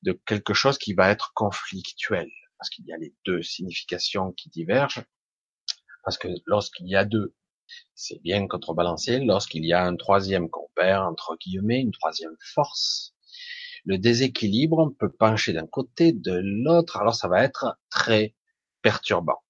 de 0.01 0.13
quelque 0.25 0.53
chose 0.53 0.77
qui 0.77 0.93
va 0.93 1.09
être 1.09 1.33
conflictuel, 1.35 2.29
parce 2.57 2.69
qu'il 2.69 2.85
y 2.85 2.93
a 2.93 2.97
les 2.97 3.13
deux 3.25 3.41
significations 3.41 4.31
qui 4.31 4.47
divergent. 4.49 5.03
Parce 6.05 6.17
que 6.17 6.29
lorsqu'il 6.45 6.87
y 6.87 6.95
a 6.95 7.03
deux, 7.03 7.35
c'est 7.95 8.21
bien 8.21 8.47
contrebalancé. 8.47 9.19
Lorsqu'il 9.19 9.65
y 9.65 9.73
a 9.73 9.83
un 9.83 9.97
troisième 9.97 10.49
compère, 10.49 11.01
entre 11.01 11.35
guillemets, 11.35 11.81
une 11.81 11.91
troisième 11.91 12.37
force, 12.39 13.13
le 13.87 13.97
déséquilibre 13.97 14.93
peut 14.99 15.09
pencher 15.09 15.53
d'un 15.53 15.65
côté, 15.65 16.11
de 16.11 16.33
l'autre, 16.43 16.97
alors 16.97 17.15
ça 17.15 17.29
va 17.29 17.41
être 17.41 17.79
très 17.89 18.35
perturbant. 18.81 19.41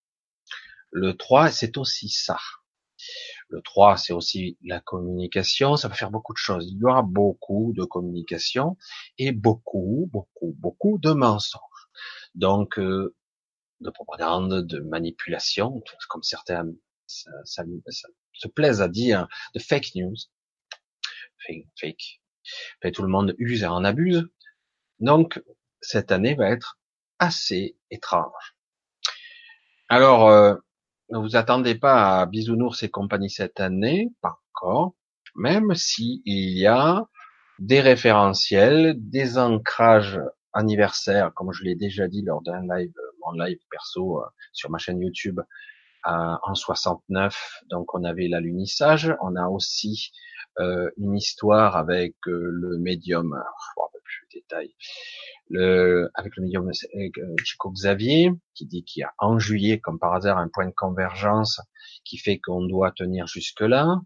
Le 0.92 1.18
3, 1.18 1.50
c'est 1.50 1.76
aussi 1.78 2.08
ça. 2.08 2.38
Le 3.50 3.62
3, 3.64 3.98
c'est 3.98 4.14
aussi 4.14 4.60
la 4.64 4.80
communication, 4.80 5.76
ça 5.76 5.88
va 5.88 5.96
faire 5.96 6.12
beaucoup 6.12 6.34
de 6.34 6.38
choses. 6.38 6.68
Il 6.70 6.78
y 6.78 6.86
aura 6.86 7.02
beaucoup 7.02 7.74
de 7.76 7.84
communication 7.84 8.78
et 9.18 9.32
beaucoup, 9.32 10.08
beaucoup, 10.14 10.56
beaucoup 10.60 11.00
de 11.00 11.14
mensonges. 11.14 11.90
Donc, 12.36 12.78
euh, 12.78 13.16
de 13.82 13.90
propagande, 13.90 14.68
de 14.68 14.80
manipulation, 14.82 15.82
comme 16.10 16.22
certains 16.22 16.68
se 17.08 18.48
plaisent 18.54 18.82
à 18.82 18.88
dire, 18.88 19.28
de 19.56 19.60
fake 19.60 19.96
news. 19.96 20.16
Fake. 21.48 21.68
fake. 21.80 22.22
Tout 22.94 23.02
le 23.02 23.08
monde 23.08 23.36
use 23.38 23.64
et 23.64 23.68
en 23.68 23.84
abuse. 23.84 24.28
Donc, 25.00 25.42
cette 25.82 26.12
année 26.12 26.36
va 26.36 26.50
être 26.50 26.80
assez 27.20 27.78
étrange. 27.92 28.56
Alors, 29.90 30.28
euh, 30.30 30.56
ne 31.10 31.18
vous 31.18 31.36
attendez 31.36 31.76
pas 31.76 32.20
à 32.20 32.26
bisounours 32.26 32.84
et 32.84 32.90
compagnie 32.90 33.30
cette 33.30 33.60
année, 33.60 34.10
pas 34.22 34.40
encore, 34.54 34.96
même 35.36 35.74
si 35.76 36.22
il 36.26 36.58
y 36.58 36.68
a 36.68 37.06
des 37.60 37.80
référentiels, 37.80 38.96
des 38.98 39.38
ancrages 39.38 40.20
anniversaires, 40.54 41.32
comme 41.34 41.54
je 41.54 41.64
l'ai 41.64 41.76
déjà 41.76 42.08
dit 42.08 42.24
lors 42.24 42.42
d'un 42.42 42.62
live, 42.62 42.94
mon 43.26 43.32
live 43.34 43.60
perso 43.70 44.22
euh, 44.22 44.26
sur 44.54 44.70
ma 44.70 44.78
chaîne 44.78 45.02
YouTube 45.02 45.40
en 46.08 46.56
69. 46.56 47.64
Donc 47.70 47.94
on 47.94 48.04
avait 48.04 48.28
l'alunissage, 48.28 49.14
on 49.22 49.36
a 49.36 49.48
aussi 49.48 50.12
euh, 50.60 50.90
une 50.98 51.16
histoire 51.16 51.76
avec 51.76 52.16
le 52.26 52.78
médium, 52.78 53.36
je 53.36 53.82
ne 53.82 54.02
plus 54.04 54.28
le 54.32 54.40
détail, 54.40 54.76
le, 55.50 56.10
avec 56.16 56.36
le 56.38 56.44
médium 56.44 56.72
Chico 57.44 57.72
Xavier, 57.72 58.32
qui 58.54 58.66
dit 58.66 58.84
qu'il 58.84 59.02
y 59.02 59.04
a 59.04 59.14
en 59.20 59.38
juillet, 59.38 59.80
comme 59.80 60.00
par 60.00 60.14
hasard, 60.14 60.38
un 60.38 60.50
point 60.50 60.66
de 60.66 60.74
convergence 60.76 61.62
qui 62.04 62.18
fait 62.18 62.40
qu'on 62.40 62.66
doit 62.66 62.92
tenir 62.92 63.28
jusque-là. 63.28 64.02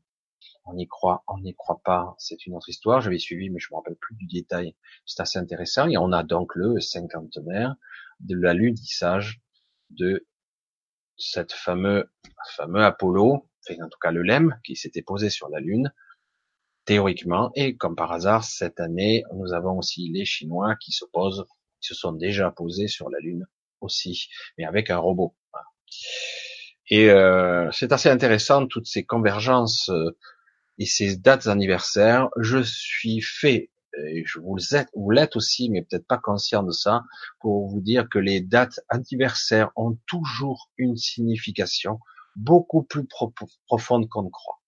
On 0.66 0.78
y 0.78 0.88
croit, 0.88 1.24
on 1.28 1.40
n'y 1.40 1.56
croit 1.56 1.82
pas, 1.84 2.16
c'est 2.20 2.46
une 2.46 2.56
autre 2.56 2.70
histoire. 2.70 3.02
J'avais 3.02 3.18
suivi, 3.18 3.50
mais 3.50 3.60
je 3.60 3.68
me 3.72 3.78
rappelle 3.78 3.96
plus 3.96 4.16
du 4.16 4.28
détail. 4.28 4.76
C'est 5.06 5.22
assez 5.22 5.40
intéressant. 5.40 5.88
Et 5.88 5.98
on 5.98 6.12
a 6.12 6.24
donc 6.24 6.54
le 6.56 6.80
cinquantenaire 6.80 7.76
de 8.20 8.36
l'alunissage 8.36 9.42
de 9.90 10.28
cette 11.22 11.54
fameux, 11.54 12.10
fameux 12.56 12.84
Apollo, 12.84 13.48
en 13.70 13.90
tout 13.90 14.00
cas 14.02 14.12
le 14.12 14.24
LEM, 14.24 14.60
qui 14.64 14.76
s'était 14.76 15.02
posé 15.02 15.30
sur 15.30 15.50
la 15.50 15.60
Lune, 15.60 15.94
théoriquement. 16.86 17.52
Et 17.56 17.78
comme 17.78 17.96
par 17.96 18.12
hasard, 18.12 18.44
cette 18.44 18.80
année, 18.80 19.24
nous 19.34 19.54
avons 19.54 19.78
aussi 19.78 20.10
les 20.10 20.26
Chinois 20.26 20.76
qui 20.76 20.92
se 20.92 21.06
posent, 21.06 21.46
qui 21.80 21.88
se 21.88 21.96
sont 21.96 22.14
déjà 22.14 22.52
posés 22.52 22.88
sur 22.88 23.10
la 23.10 23.20
Lune 23.20 23.48
aussi, 23.82 24.30
mais 24.58 24.66
avec 24.66 24.90
un 24.90 24.98
robot. 24.98 25.36
Et 26.90 27.10
euh, 27.10 27.70
c'est 27.72 27.92
assez 27.92 28.10
intéressant 28.10 28.68
toutes 28.68 28.88
ces 28.88 29.04
convergences 29.06 29.90
euh, 29.90 30.18
et 30.78 30.86
ces 30.86 31.16
dates 31.16 31.48
anniversaires. 31.48 32.30
Je 32.38 32.62
suis 32.64 33.22
fait, 33.22 33.70
et 34.06 34.24
je 34.26 34.40
vous 34.40 34.56
l'êtes, 34.56 34.90
vous 34.96 35.12
l'êtes 35.12 35.36
aussi, 35.36 35.70
mais 35.70 35.82
peut-être 35.82 36.08
pas 36.08 36.18
conscient 36.18 36.64
de 36.64 36.72
ça, 36.72 37.04
pour 37.40 37.68
vous 37.68 37.82
dire 37.82 38.08
que 38.10 38.20
les 38.20 38.42
dates 38.42 38.80
anniversaires 38.90 39.72
ont 39.76 39.98
toujours 40.08 40.70
une 40.78 40.98
signification 40.98 42.00
beaucoup 42.36 42.84
plus 42.84 43.06
profonde 43.68 44.08
qu'on 44.10 44.24
ne 44.24 44.30
croit 44.30 44.62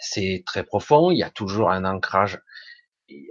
c'est 0.00 0.42
très 0.46 0.64
profond, 0.64 1.10
il 1.10 1.18
y 1.18 1.22
a 1.22 1.30
toujours 1.30 1.70
un 1.70 1.84
ancrage, 1.84 2.40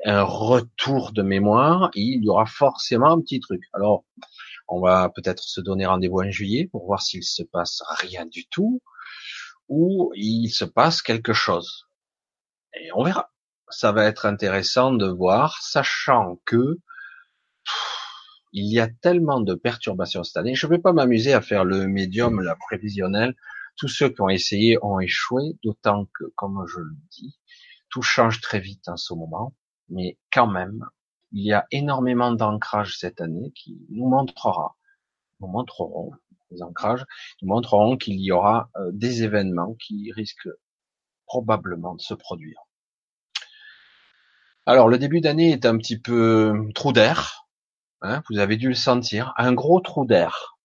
un 0.05 0.23
retour 0.23 1.11
de 1.11 1.23
mémoire, 1.23 1.89
il 1.95 2.23
y 2.23 2.29
aura 2.29 2.45
forcément 2.45 3.11
un 3.11 3.21
petit 3.21 3.39
truc. 3.39 3.63
Alors, 3.73 4.05
on 4.67 4.79
va 4.79 5.09
peut-être 5.09 5.43
se 5.43 5.61
donner 5.61 5.85
rendez-vous 5.85 6.21
en 6.21 6.31
juillet 6.31 6.67
pour 6.71 6.85
voir 6.85 7.01
s'il 7.01 7.23
se 7.23 7.43
passe 7.43 7.81
rien 7.97 8.25
du 8.25 8.47
tout, 8.47 8.81
ou 9.67 10.11
il 10.15 10.49
se 10.49 10.65
passe 10.65 11.01
quelque 11.01 11.33
chose. 11.33 11.87
Et 12.79 12.91
on 12.93 13.03
verra. 13.03 13.31
Ça 13.69 13.91
va 13.91 14.05
être 14.05 14.25
intéressant 14.25 14.93
de 14.93 15.07
voir, 15.07 15.61
sachant 15.61 16.39
que 16.45 16.79
il 18.51 18.71
y 18.71 18.79
a 18.79 18.87
tellement 18.87 19.41
de 19.41 19.53
perturbations 19.53 20.23
cette 20.23 20.37
année. 20.37 20.55
Je 20.55 20.65
ne 20.65 20.71
vais 20.71 20.79
pas 20.79 20.93
m'amuser 20.93 21.33
à 21.33 21.41
faire 21.41 21.65
le 21.65 21.87
médium, 21.87 22.41
la 22.41 22.55
prévisionnelle, 22.55 23.35
tous 23.77 23.87
ceux 23.87 24.09
qui 24.09 24.21
ont 24.21 24.29
essayé 24.29 24.77
ont 24.83 24.99
échoué, 24.99 25.57
d'autant 25.63 26.05
que, 26.13 26.25
comme 26.35 26.65
je 26.67 26.79
le 26.79 26.95
dis, 27.11 27.37
tout 27.89 28.01
change 28.01 28.41
très 28.41 28.59
vite 28.59 28.87
en 28.89 28.97
ce 28.97 29.13
moment, 29.13 29.55
mais 29.87 30.17
quand 30.31 30.47
même, 30.47 30.85
il 31.31 31.45
y 31.45 31.53
a 31.53 31.65
énormément 31.71 32.31
d'ancrages 32.31 32.97
cette 32.97 33.21
année 33.21 33.51
qui 33.55 33.85
nous 33.89 34.07
montrera, 34.07 34.75
nous 35.39 35.47
montreront 35.47 36.11
les 36.51 36.61
ancrages, 36.61 37.05
nous 37.41 37.49
montreront 37.49 37.97
qu'il 37.97 38.19
y 38.19 38.31
aura 38.31 38.69
euh, 38.75 38.89
des 38.91 39.23
événements 39.23 39.75
qui 39.75 40.11
risquent 40.11 40.49
probablement 41.25 41.95
de 41.95 42.01
se 42.01 42.15
produire. 42.15 42.59
Alors 44.69 44.87
le 44.87 44.99
début 44.99 45.19
d'année 45.19 45.51
est 45.51 45.65
un 45.65 45.79
petit 45.79 45.97
peu 45.97 46.53
trou 46.75 46.93
d'air, 46.93 47.47
hein, 48.01 48.21
vous 48.29 48.37
avez 48.37 48.55
dû 48.55 48.67
le 48.67 48.75
sentir, 48.75 49.33
un 49.35 49.51
gros 49.51 49.79
trou 49.79 50.05
d'air. 50.05 50.59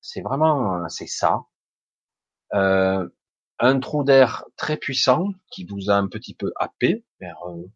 C'est 0.00 0.22
vraiment, 0.22 0.88
c'est 0.88 1.06
ça. 1.06 1.42
Euh, 2.54 3.06
un 3.58 3.78
trou 3.78 4.04
d'air 4.04 4.46
très 4.56 4.78
puissant 4.78 5.32
qui 5.50 5.66
vous 5.66 5.90
a 5.90 5.96
un 5.96 6.08
petit 6.08 6.32
peu 6.32 6.50
happé 6.56 7.04
vers, 7.20 7.46
euh, 7.46 7.70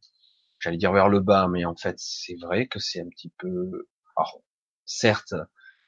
j'allais 0.61 0.79
dire 0.79 0.93
vers 0.93 1.11
le 1.11 1.21
bas, 1.21 1.47
mais 1.47 1.67
en 1.67 1.77
fait 1.77 1.97
c'est 1.99 2.37
vrai 2.41 2.69
que 2.69 2.79
c'est 2.79 3.03
un 3.03 3.09
petit 3.11 3.35
peu. 3.37 3.87
Alors, 4.17 4.41
certes, 4.87 5.35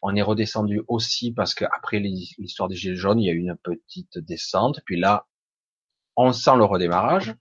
on 0.03 0.15
est 0.15 0.21
redescendu 0.21 0.83
aussi 0.89 1.33
parce 1.33 1.55
qu'après 1.55 1.99
l'histoire 1.99 2.69
des 2.69 2.77
gilets 2.77 2.95
jaunes, 2.95 3.21
il 3.21 3.27
y 3.27 3.31
a 3.31 3.33
eu 3.33 3.39
une 3.39 3.57
petite 3.57 4.19
descente, 4.19 4.83
puis 4.85 5.01
là, 5.01 5.27
on 6.15 6.35
sent 6.35 6.57
le 6.59 6.65
redémarrage. 6.65 7.35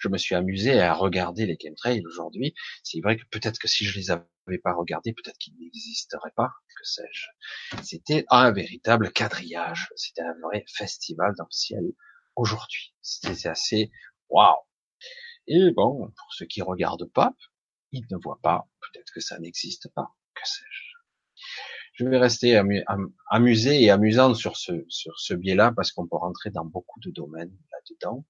Je 0.00 0.08
me 0.08 0.18
suis 0.18 0.34
amusé 0.34 0.80
à 0.80 0.94
regarder 0.94 1.46
les 1.46 1.56
chemtrails 1.60 2.02
aujourd'hui. 2.06 2.54
C'est 2.82 3.00
vrai 3.00 3.16
que 3.16 3.24
peut-être 3.30 3.58
que 3.58 3.68
si 3.68 3.84
je 3.84 3.98
les 3.98 4.10
avais 4.10 4.58
pas 4.62 4.72
regardés, 4.72 5.12
peut-être 5.12 5.38
qu'ils 5.38 5.56
n'existeraient 5.58 6.32
pas, 6.36 6.50
que 6.76 6.84
sais-je. 6.84 7.26
C'était 7.82 8.24
un 8.30 8.50
véritable 8.52 9.12
quadrillage. 9.12 9.88
C'était 9.96 10.22
un 10.22 10.34
vrai 10.42 10.64
festival 10.74 11.34
dans 11.36 11.44
le 11.44 11.54
ciel 11.54 11.84
aujourd'hui. 12.36 12.94
C'était 13.02 13.48
assez 13.48 13.90
waouh. 14.28 14.56
Et 15.46 15.70
bon, 15.70 16.08
pour 16.08 16.34
ceux 16.34 16.46
qui 16.46 16.62
regardent 16.62 17.10
pas, 17.12 17.34
ils 17.92 18.04
ne 18.10 18.16
voient 18.22 18.40
pas. 18.42 18.68
Peut-être 18.80 19.10
que 19.14 19.20
ça 19.20 19.38
n'existe 19.38 19.88
pas. 19.94 20.14
Que 20.34 20.46
sais-je. 20.46 20.88
Je 21.94 22.04
vais 22.04 22.18
rester 22.18 22.60
amusé 23.28 23.82
et 23.82 23.90
amusant 23.90 24.34
sur 24.34 24.56
ce, 24.56 24.84
sur 24.88 25.18
ce 25.18 25.34
biais-là 25.34 25.72
parce 25.74 25.90
qu'on 25.90 26.06
peut 26.06 26.16
rentrer 26.16 26.50
dans 26.50 26.64
beaucoup 26.64 27.00
de 27.00 27.10
domaines 27.10 27.56
là-dedans. 27.72 28.24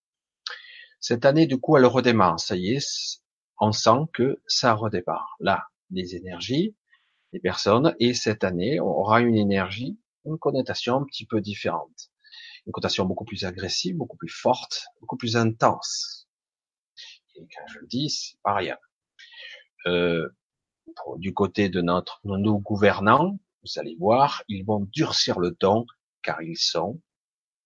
Cette 1.00 1.24
année, 1.24 1.46
du 1.46 1.58
coup, 1.58 1.76
elle 1.76 1.86
redémarre. 1.86 2.40
Ça 2.40 2.56
y 2.56 2.72
est, 2.72 3.20
on 3.60 3.72
sent 3.72 4.06
que 4.12 4.40
ça 4.46 4.74
redémarre. 4.74 5.36
Là, 5.40 5.66
les 5.90 6.16
énergies, 6.16 6.76
les 7.32 7.40
personnes, 7.40 7.94
et 8.00 8.14
cette 8.14 8.44
année, 8.44 8.80
on 8.80 8.86
aura 8.86 9.20
une 9.20 9.36
énergie, 9.36 9.98
une 10.24 10.38
connotation 10.38 10.96
un 10.96 11.04
petit 11.04 11.26
peu 11.26 11.40
différente. 11.40 12.10
Une 12.66 12.72
connotation 12.72 13.04
beaucoup 13.04 13.24
plus 13.24 13.44
agressive, 13.44 13.96
beaucoup 13.96 14.16
plus 14.16 14.28
forte, 14.28 14.86
beaucoup 15.00 15.16
plus 15.16 15.36
intense. 15.36 16.28
Et 17.36 17.40
quand 17.40 17.66
je 17.68 17.78
le 17.78 17.86
dis, 17.86 18.10
c'est 18.10 18.38
pas 18.42 18.54
rien. 18.54 18.76
Euh, 19.86 20.28
du 21.16 21.32
côté 21.32 21.68
de 21.68 21.80
notre, 21.80 22.20
de 22.24 22.36
nos 22.36 22.58
gouvernants, 22.58 23.38
vous 23.62 23.78
allez 23.78 23.96
voir, 23.98 24.42
ils 24.48 24.64
vont 24.64 24.80
durcir 24.92 25.38
le 25.38 25.54
ton, 25.54 25.86
car 26.22 26.42
ils 26.42 26.58
sont 26.58 27.00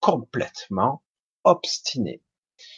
complètement 0.01 1.03
obstinés. 1.45 2.23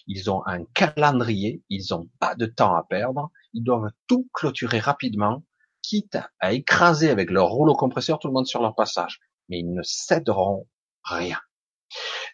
Ils 0.07 0.31
ont 0.31 0.43
un 0.47 0.65
calendrier, 0.65 1.63
ils 1.69 1.85
n'ont 1.91 2.09
pas 2.19 2.35
de 2.35 2.47
temps 2.47 2.75
à 2.75 2.85
perdre, 2.85 3.31
ils 3.53 3.63
doivent 3.63 3.91
tout 4.07 4.29
clôturer 4.33 4.79
rapidement, 4.79 5.45
quitte 5.83 6.19
à 6.41 6.53
écraser 6.53 7.11
avec 7.11 7.31
leur 7.31 7.49
rouleau 7.49 7.75
compresseur 7.75 8.19
tout 8.19 8.29
le 8.29 8.35
monde 8.35 8.47
sur 8.47 8.63
leur 8.63 8.75
passage. 8.75 9.21
Mais 9.49 9.59
ils 9.61 9.73
ne 9.73 9.83
céderont 9.83 10.67
rien. 11.05 11.39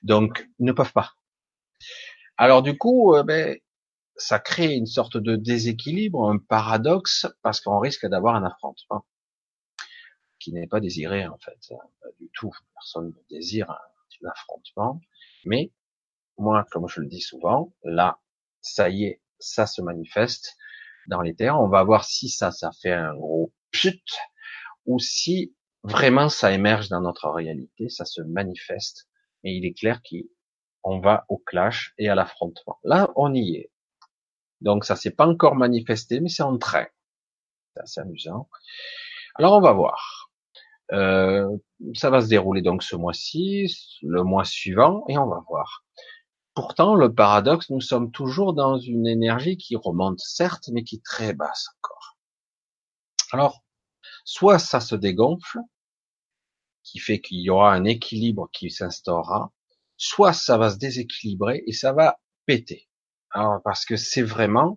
Donc, 0.02 0.48
ils 0.58 0.66
ne 0.66 0.72
peuvent 0.72 0.92
pas. 0.92 1.12
Alors 2.36 2.62
du 2.62 2.78
coup, 2.78 3.14
euh, 3.14 3.22
ben, 3.22 3.58
ça 4.16 4.38
crée 4.38 4.74
une 4.74 4.86
sorte 4.86 5.16
de 5.16 5.36
déséquilibre, 5.36 6.30
un 6.30 6.38
paradoxe, 6.38 7.26
parce 7.42 7.60
qu'on 7.60 7.78
risque 7.78 8.06
d'avoir 8.06 8.34
un 8.34 8.44
affrontement 8.44 9.04
qui 10.38 10.52
n'est 10.52 10.66
pas 10.66 10.80
désiré 10.80 11.26
en 11.26 11.36
fait, 11.38 11.74
du 12.18 12.30
tout. 12.32 12.50
Personne 12.74 13.08
ne 13.08 13.36
désire 13.36 13.70
un 13.70 14.28
affrontement, 14.28 15.00
mais 15.44 15.70
moi, 16.40 16.66
comme 16.70 16.88
je 16.88 17.00
le 17.00 17.06
dis 17.06 17.20
souvent, 17.20 17.72
là, 17.84 18.18
ça 18.60 18.88
y 18.88 19.04
est, 19.04 19.22
ça 19.38 19.66
se 19.66 19.82
manifeste 19.82 20.56
dans 21.06 21.22
les 21.22 21.34
terres. 21.34 21.60
On 21.60 21.68
va 21.68 21.82
voir 21.84 22.04
si 22.04 22.28
ça, 22.28 22.50
ça 22.50 22.70
fait 22.82 22.92
un 22.92 23.14
gros 23.14 23.52
pchut, 23.70 24.02
ou 24.86 24.98
si 24.98 25.54
vraiment 25.82 26.28
ça 26.28 26.52
émerge 26.52 26.88
dans 26.88 27.00
notre 27.00 27.28
réalité, 27.30 27.88
ça 27.88 28.04
se 28.04 28.20
manifeste 28.22 29.08
Mais 29.44 29.56
il 29.56 29.64
est 29.64 29.72
clair 29.72 30.00
qu'on 30.02 31.00
va 31.00 31.24
au 31.28 31.38
clash 31.38 31.94
et 31.98 32.08
à 32.08 32.14
l'affrontement. 32.14 32.78
Là, 32.84 33.10
on 33.16 33.34
y 33.34 33.56
est. 33.56 33.70
Donc 34.60 34.84
ça 34.84 34.96
s'est 34.96 35.10
pas 35.10 35.26
encore 35.26 35.54
manifesté, 35.54 36.20
mais 36.20 36.28
c'est 36.28 36.42
en 36.42 36.58
train. 36.58 36.86
C'est 37.74 37.82
assez 37.82 38.00
amusant. 38.00 38.48
Alors 39.36 39.54
on 39.54 39.60
va 39.60 39.72
voir. 39.72 40.30
Euh, 40.92 41.48
ça 41.94 42.10
va 42.10 42.20
se 42.20 42.28
dérouler 42.28 42.62
donc 42.62 42.82
ce 42.82 42.96
mois-ci, 42.96 43.72
le 44.02 44.22
mois 44.24 44.44
suivant, 44.44 45.04
et 45.08 45.16
on 45.16 45.26
va 45.26 45.42
voir. 45.48 45.84
Pourtant, 46.62 46.94
le 46.94 47.14
paradoxe, 47.14 47.70
nous 47.70 47.80
sommes 47.80 48.12
toujours 48.12 48.52
dans 48.52 48.76
une 48.76 49.06
énergie 49.06 49.56
qui 49.56 49.76
remonte, 49.76 50.20
certes, 50.20 50.68
mais 50.70 50.84
qui 50.84 50.96
est 50.96 51.02
très 51.02 51.32
basse 51.32 51.68
encore. 51.78 52.18
Alors, 53.32 53.64
soit 54.26 54.58
ça 54.58 54.78
se 54.78 54.94
dégonfle, 54.94 55.60
qui 56.82 56.98
fait 56.98 57.18
qu'il 57.18 57.38
y 57.38 57.48
aura 57.48 57.72
un 57.72 57.86
équilibre 57.86 58.50
qui 58.52 58.70
s'instaurera, 58.70 59.54
soit 59.96 60.34
ça 60.34 60.58
va 60.58 60.68
se 60.68 60.76
déséquilibrer 60.76 61.62
et 61.66 61.72
ça 61.72 61.94
va 61.94 62.20
péter. 62.44 62.90
Alors, 63.30 63.62
parce 63.64 63.86
que 63.86 63.96
c'est 63.96 64.20
vraiment, 64.20 64.76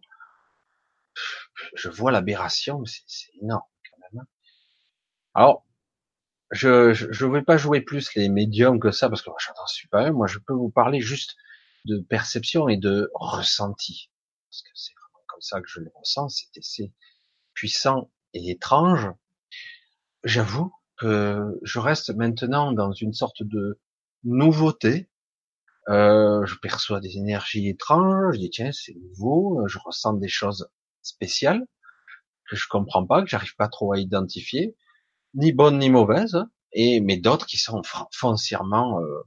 je 1.75 1.89
vois 1.89 2.13
l'aberration, 2.13 2.81
c'est 2.85 3.33
énorme 3.41 3.67
quand 3.91 3.97
même. 3.99 4.21
Hein. 4.21 4.27
Alors, 5.33 5.65
je 6.49 6.93
je 6.93 7.25
ne 7.25 7.33
vais 7.33 7.41
pas 7.41 7.57
jouer 7.57 7.81
plus 7.81 8.15
les 8.15 8.29
médiums 8.29 8.79
que 8.79 8.91
ça 8.91 9.09
parce 9.09 9.21
que 9.21 9.29
moi, 9.29 9.39
j'en 9.45 9.67
suis 9.67 9.89
pas 9.89 10.03
un. 10.03 10.13
Moi, 10.13 10.27
je 10.27 10.39
peux 10.39 10.53
vous 10.53 10.69
parler 10.69 11.01
juste 11.01 11.35
de 11.85 11.99
perception 11.99 12.67
et 12.69 12.77
de 12.77 13.09
ressenti. 13.13 14.09
Parce 14.49 14.61
que 14.61 14.69
c'est 14.75 14.93
vraiment 14.93 15.23
comme 15.27 15.41
ça 15.41 15.61
que 15.61 15.67
je 15.67 15.79
le 15.79 15.91
ressens. 15.95 16.29
C'est 16.29 16.57
assez 16.57 16.93
puissant 17.53 18.11
et 18.33 18.51
étrange. 18.51 19.07
J'avoue 20.23 20.73
que 20.97 21.59
je 21.63 21.79
reste 21.79 22.11
maintenant 22.15 22.71
dans 22.71 22.93
une 22.93 23.13
sorte 23.13 23.43
de 23.43 23.79
nouveauté. 24.23 25.09
Euh, 25.89 26.45
je 26.45 26.55
perçois 26.55 27.01
des 27.01 27.17
énergies 27.17 27.67
étranges. 27.67 28.35
Je 28.35 28.39
dis 28.39 28.49
tiens, 28.49 28.71
c'est 28.71 28.95
nouveau. 28.95 29.67
Je 29.67 29.79
ressens 29.83 30.13
des 30.13 30.29
choses 30.29 30.69
spéciales 31.01 31.65
que 32.49 32.55
je 32.55 32.67
comprends 32.67 33.05
pas, 33.05 33.21
que 33.21 33.29
j'arrive 33.29 33.55
pas 33.55 33.67
trop 33.67 33.93
à 33.93 33.99
identifier, 33.99 34.75
ni 35.33 35.51
bonnes 35.51 35.79
ni 35.79 35.89
mauvaises, 35.89 36.43
et 36.73 36.99
mais 37.01 37.17
d'autres 37.17 37.45
qui 37.45 37.57
sont 37.57 37.81
foncièrement, 38.11 38.99
euh, 39.01 39.23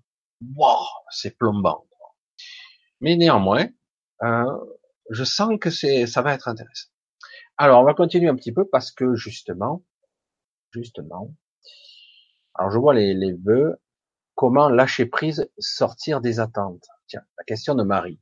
wow, 0.56 0.84
c'est 1.10 1.36
plombant. 1.36 1.85
Mais 3.00 3.16
néanmoins, 3.16 3.68
euh, 4.22 4.58
je 5.10 5.24
sens 5.24 5.58
que 5.60 5.70
ça 5.70 6.22
va 6.22 6.34
être 6.34 6.48
intéressant. 6.48 6.88
Alors, 7.58 7.80
on 7.80 7.84
va 7.84 7.94
continuer 7.94 8.28
un 8.28 8.36
petit 8.36 8.52
peu 8.52 8.66
parce 8.68 8.90
que 8.90 9.14
justement, 9.14 9.84
justement, 10.70 11.34
alors 12.54 12.70
je 12.70 12.78
vois 12.78 12.94
les, 12.94 13.14
les 13.14 13.32
vœux, 13.32 13.80
comment 14.34 14.68
lâcher 14.68 15.06
prise, 15.06 15.50
sortir 15.58 16.20
des 16.20 16.40
attentes? 16.40 16.86
Tiens, 17.06 17.24
la 17.38 17.44
question 17.44 17.74
de 17.74 17.82
Marie. 17.82 18.20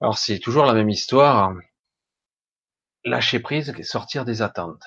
Alors 0.00 0.16
c'est 0.16 0.38
toujours 0.38 0.64
la 0.64 0.74
même 0.74 0.88
histoire. 0.88 1.54
Lâcher 3.04 3.40
prise, 3.40 3.74
sortir 3.82 4.24
des 4.24 4.42
attentes. 4.42 4.84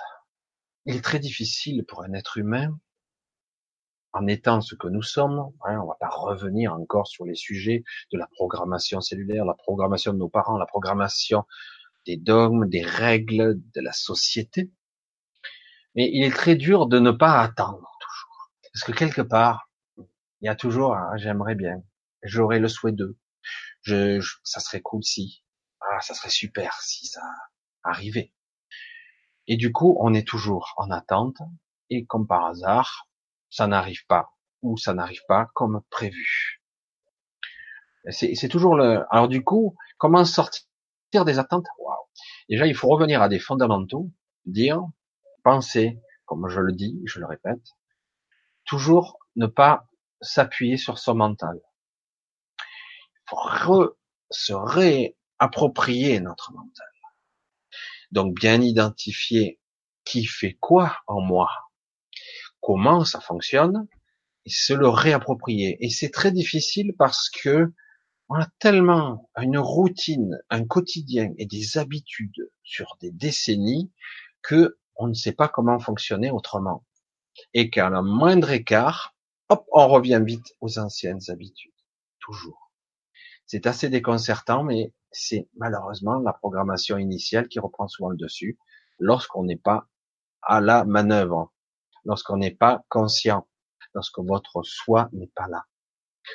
Il 0.86 0.96
est 0.96 1.04
très 1.04 1.20
difficile 1.20 1.86
pour 1.86 2.04
un 2.04 2.14
être 2.14 2.38
humain 2.38 2.78
en 4.14 4.28
étant 4.28 4.62
ce 4.62 4.76
que 4.76 4.88
nous 4.88 5.02
sommes, 5.02 5.52
hein, 5.66 5.80
on 5.82 5.88
va 5.88 5.96
pas 6.00 6.10
revenir 6.10 6.74
encore 6.74 7.08
sur 7.08 7.26
les 7.26 7.36
sujets 7.36 7.84
de 8.12 8.18
la 8.18 8.28
programmation 8.28 9.02
cellulaire, 9.02 9.46
la 9.46 9.54
programmation 9.54 10.14
de 10.14 10.18
nos 10.18 10.30
parents, 10.30 10.58
la 10.58 10.66
programmation 10.66 11.46
des 12.06 12.18
dogmes, 12.18 12.68
des 12.68 12.84
règles 12.84 13.62
de 13.74 13.82
la 13.82 13.94
société. 13.94 14.72
Mais 15.96 16.10
il 16.12 16.24
est 16.24 16.36
très 16.36 16.56
dur 16.56 16.88
de 16.88 17.00
ne 17.00 17.12
pas 17.12 17.42
attendre 17.42 17.98
toujours. 18.00 18.52
Parce 18.74 18.84
que 18.86 18.92
quelque 18.92 19.22
part, 19.22 19.70
il 19.98 20.48
y 20.48 20.50
a 20.50 20.56
toujours, 20.56 20.96
ah, 20.96 21.16
j'aimerais 21.18 21.56
bien, 21.56 21.84
j'aurais 22.24 22.60
le 22.60 22.68
souhait 22.68 22.94
de, 22.94 23.18
je, 23.82 24.22
ça 24.44 24.60
serait 24.60 24.82
cool 24.82 25.04
si, 25.04 25.44
ah, 25.80 26.02
ça 26.02 26.14
serait 26.14 26.30
super 26.30 26.74
si 26.82 27.06
ça 27.06 27.22
arrivait. 27.84 28.34
Et 29.48 29.58
du 29.58 29.72
coup, 29.72 29.98
on 30.00 30.14
est 30.14 30.28
toujours 30.28 30.74
en 30.78 30.90
attente, 30.92 31.38
et 31.90 32.06
comme 32.06 32.28
par 32.28 32.46
hasard, 32.46 33.08
ça 33.52 33.68
n'arrive 33.68 34.06
pas 34.08 34.32
ou 34.64 34.78
ça 34.78 34.96
n'arrive 34.96 35.22
pas 35.28 35.52
comme 35.54 35.82
prévu. 35.92 36.64
C'est 38.10 38.50
toujours 38.50 38.76
le. 38.76 39.06
Alors 39.12 39.28
du 39.28 39.44
coup, 39.44 39.76
comment 40.00 40.26
sortir 40.26 40.66
des 41.26 41.38
attentes? 41.38 41.68
Déjà, 42.50 42.66
il 42.66 42.76
faut 42.76 42.88
revenir 42.88 43.22
à 43.22 43.30
des 43.30 43.40
fondamentaux, 43.40 44.10
dire, 44.46 44.82
penser, 45.44 46.00
comme 46.26 46.50
je 46.50 46.60
le 46.60 46.74
dis, 46.74 47.00
je 47.06 47.20
le 47.20 47.28
répète, 47.28 47.62
toujours 48.66 49.20
ne 49.36 49.46
pas 49.46 49.88
s'appuyer 50.22 50.78
sur 50.78 50.98
son 50.98 51.16
mental. 51.16 51.60
Il 53.32 53.60
faut 53.60 53.96
se 54.30 54.54
réapproprier 54.54 56.20
notre 56.20 56.52
mental. 56.54 56.88
Donc 58.12 58.34
bien 58.36 58.62
identifier 58.62 59.60
qui 60.04 60.26
fait 60.26 60.58
quoi 60.60 60.98
en 61.08 61.22
moi, 61.22 61.50
comment 62.62 63.04
ça 63.06 63.20
fonctionne 63.20 63.88
et 64.46 64.50
se 64.50 64.74
le 64.74 64.88
réapproprier. 64.88 65.78
Et 65.84 65.90
c'est 65.90 66.10
très 66.10 66.32
difficile 66.32 66.94
parce 66.98 67.30
que 67.30 67.74
on 68.30 68.36
a 68.36 68.48
tellement 68.60 69.30
une 69.42 69.58
routine, 69.58 70.40
un 70.50 70.66
quotidien 70.66 71.34
et 71.38 71.46
des 71.46 71.78
habitudes 71.78 72.50
sur 72.64 72.98
des 73.02 73.12
décennies 73.12 73.92
que 74.42 74.78
on 74.96 75.08
ne 75.08 75.14
sait 75.14 75.34
pas 75.34 75.50
comment 75.50 75.80
fonctionner 75.80 76.32
autrement. 76.32 76.86
Et 77.54 77.70
qu'à 77.70 77.90
la 77.90 78.02
moindre 78.02 78.52
écart, 78.52 79.16
hop, 79.50 79.66
on 79.74 79.88
revient 79.88 80.22
vite 80.24 80.56
aux 80.62 80.80
anciennes 80.80 81.20
habitudes. 81.28 81.74
Toujours. 82.20 82.72
C'est 83.46 83.68
assez 83.68 83.90
déconcertant, 83.90 84.64
mais 84.64 84.94
c'est 85.12 85.50
malheureusement 85.58 86.20
la 86.20 86.32
programmation 86.32 86.98
initiale 86.98 87.50
qui 87.50 87.60
reprend 87.60 87.90
souvent 87.90 88.10
le 88.10 88.18
dessus 88.18 88.58
lorsqu'on 88.98 89.44
n'est 89.44 89.58
pas 89.58 89.88
à 90.42 90.62
la 90.62 90.86
manœuvre 90.86 91.52
lorsqu'on 92.06 92.38
n'est 92.38 92.56
pas 92.56 92.84
conscient, 92.90 93.48
lorsque 93.94 94.20
votre 94.20 94.64
soi 94.64 95.10
n'est 95.14 95.32
pas 95.36 95.48
là, 95.48 95.66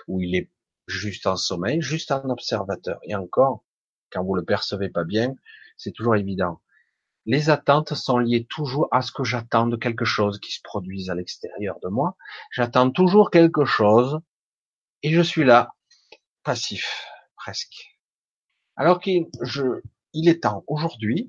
où 0.06 0.20
il 0.20 0.34
est 0.34 0.50
juste 0.86 1.26
en 1.26 1.36
sommeil, 1.36 1.80
juste 1.80 2.12
en 2.12 2.28
observateur. 2.30 2.98
Et 3.02 3.14
encore, 3.14 3.64
quand 4.10 4.24
vous 4.24 4.34
le 4.34 4.44
percevez 4.44 4.88
pas 4.88 5.04
bien, 5.04 5.34
c'est 5.76 5.92
toujours 5.92 6.16
évident. 6.16 6.60
Les 7.24 7.50
attentes 7.50 7.94
sont 7.94 8.18
liées 8.18 8.46
toujours 8.48 8.88
à 8.92 9.02
ce 9.02 9.10
que 9.10 9.24
j'attends 9.24 9.66
de 9.66 9.76
quelque 9.76 10.04
chose 10.04 10.38
qui 10.38 10.52
se 10.52 10.60
produise 10.62 11.10
à 11.10 11.14
l'extérieur 11.16 11.78
de 11.82 11.88
moi. 11.88 12.16
J'attends 12.52 12.90
toujours 12.90 13.30
quelque 13.30 13.64
chose 13.64 14.20
et 15.02 15.12
je 15.12 15.22
suis 15.22 15.44
là, 15.44 15.74
passif, 16.44 17.04
presque. 17.34 17.98
Alors 18.76 19.00
qu'il 19.00 19.26
je, 19.42 19.82
il 20.12 20.28
est 20.28 20.44
temps 20.44 20.62
aujourd'hui, 20.68 21.28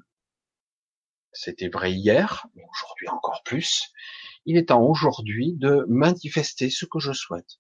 c'était 1.33 1.69
vrai 1.69 1.91
hier, 1.93 2.45
mais 2.55 2.63
aujourd'hui 2.69 3.09
encore 3.09 3.41
plus, 3.43 3.91
il 4.47 4.57
est 4.57 4.69
temps 4.69 4.81
aujourd'hui 4.81 5.53
de 5.53 5.85
manifester 5.89 6.69
ce 6.69 6.85
que 6.85 6.99
je 6.99 7.11
souhaite. 7.11 7.59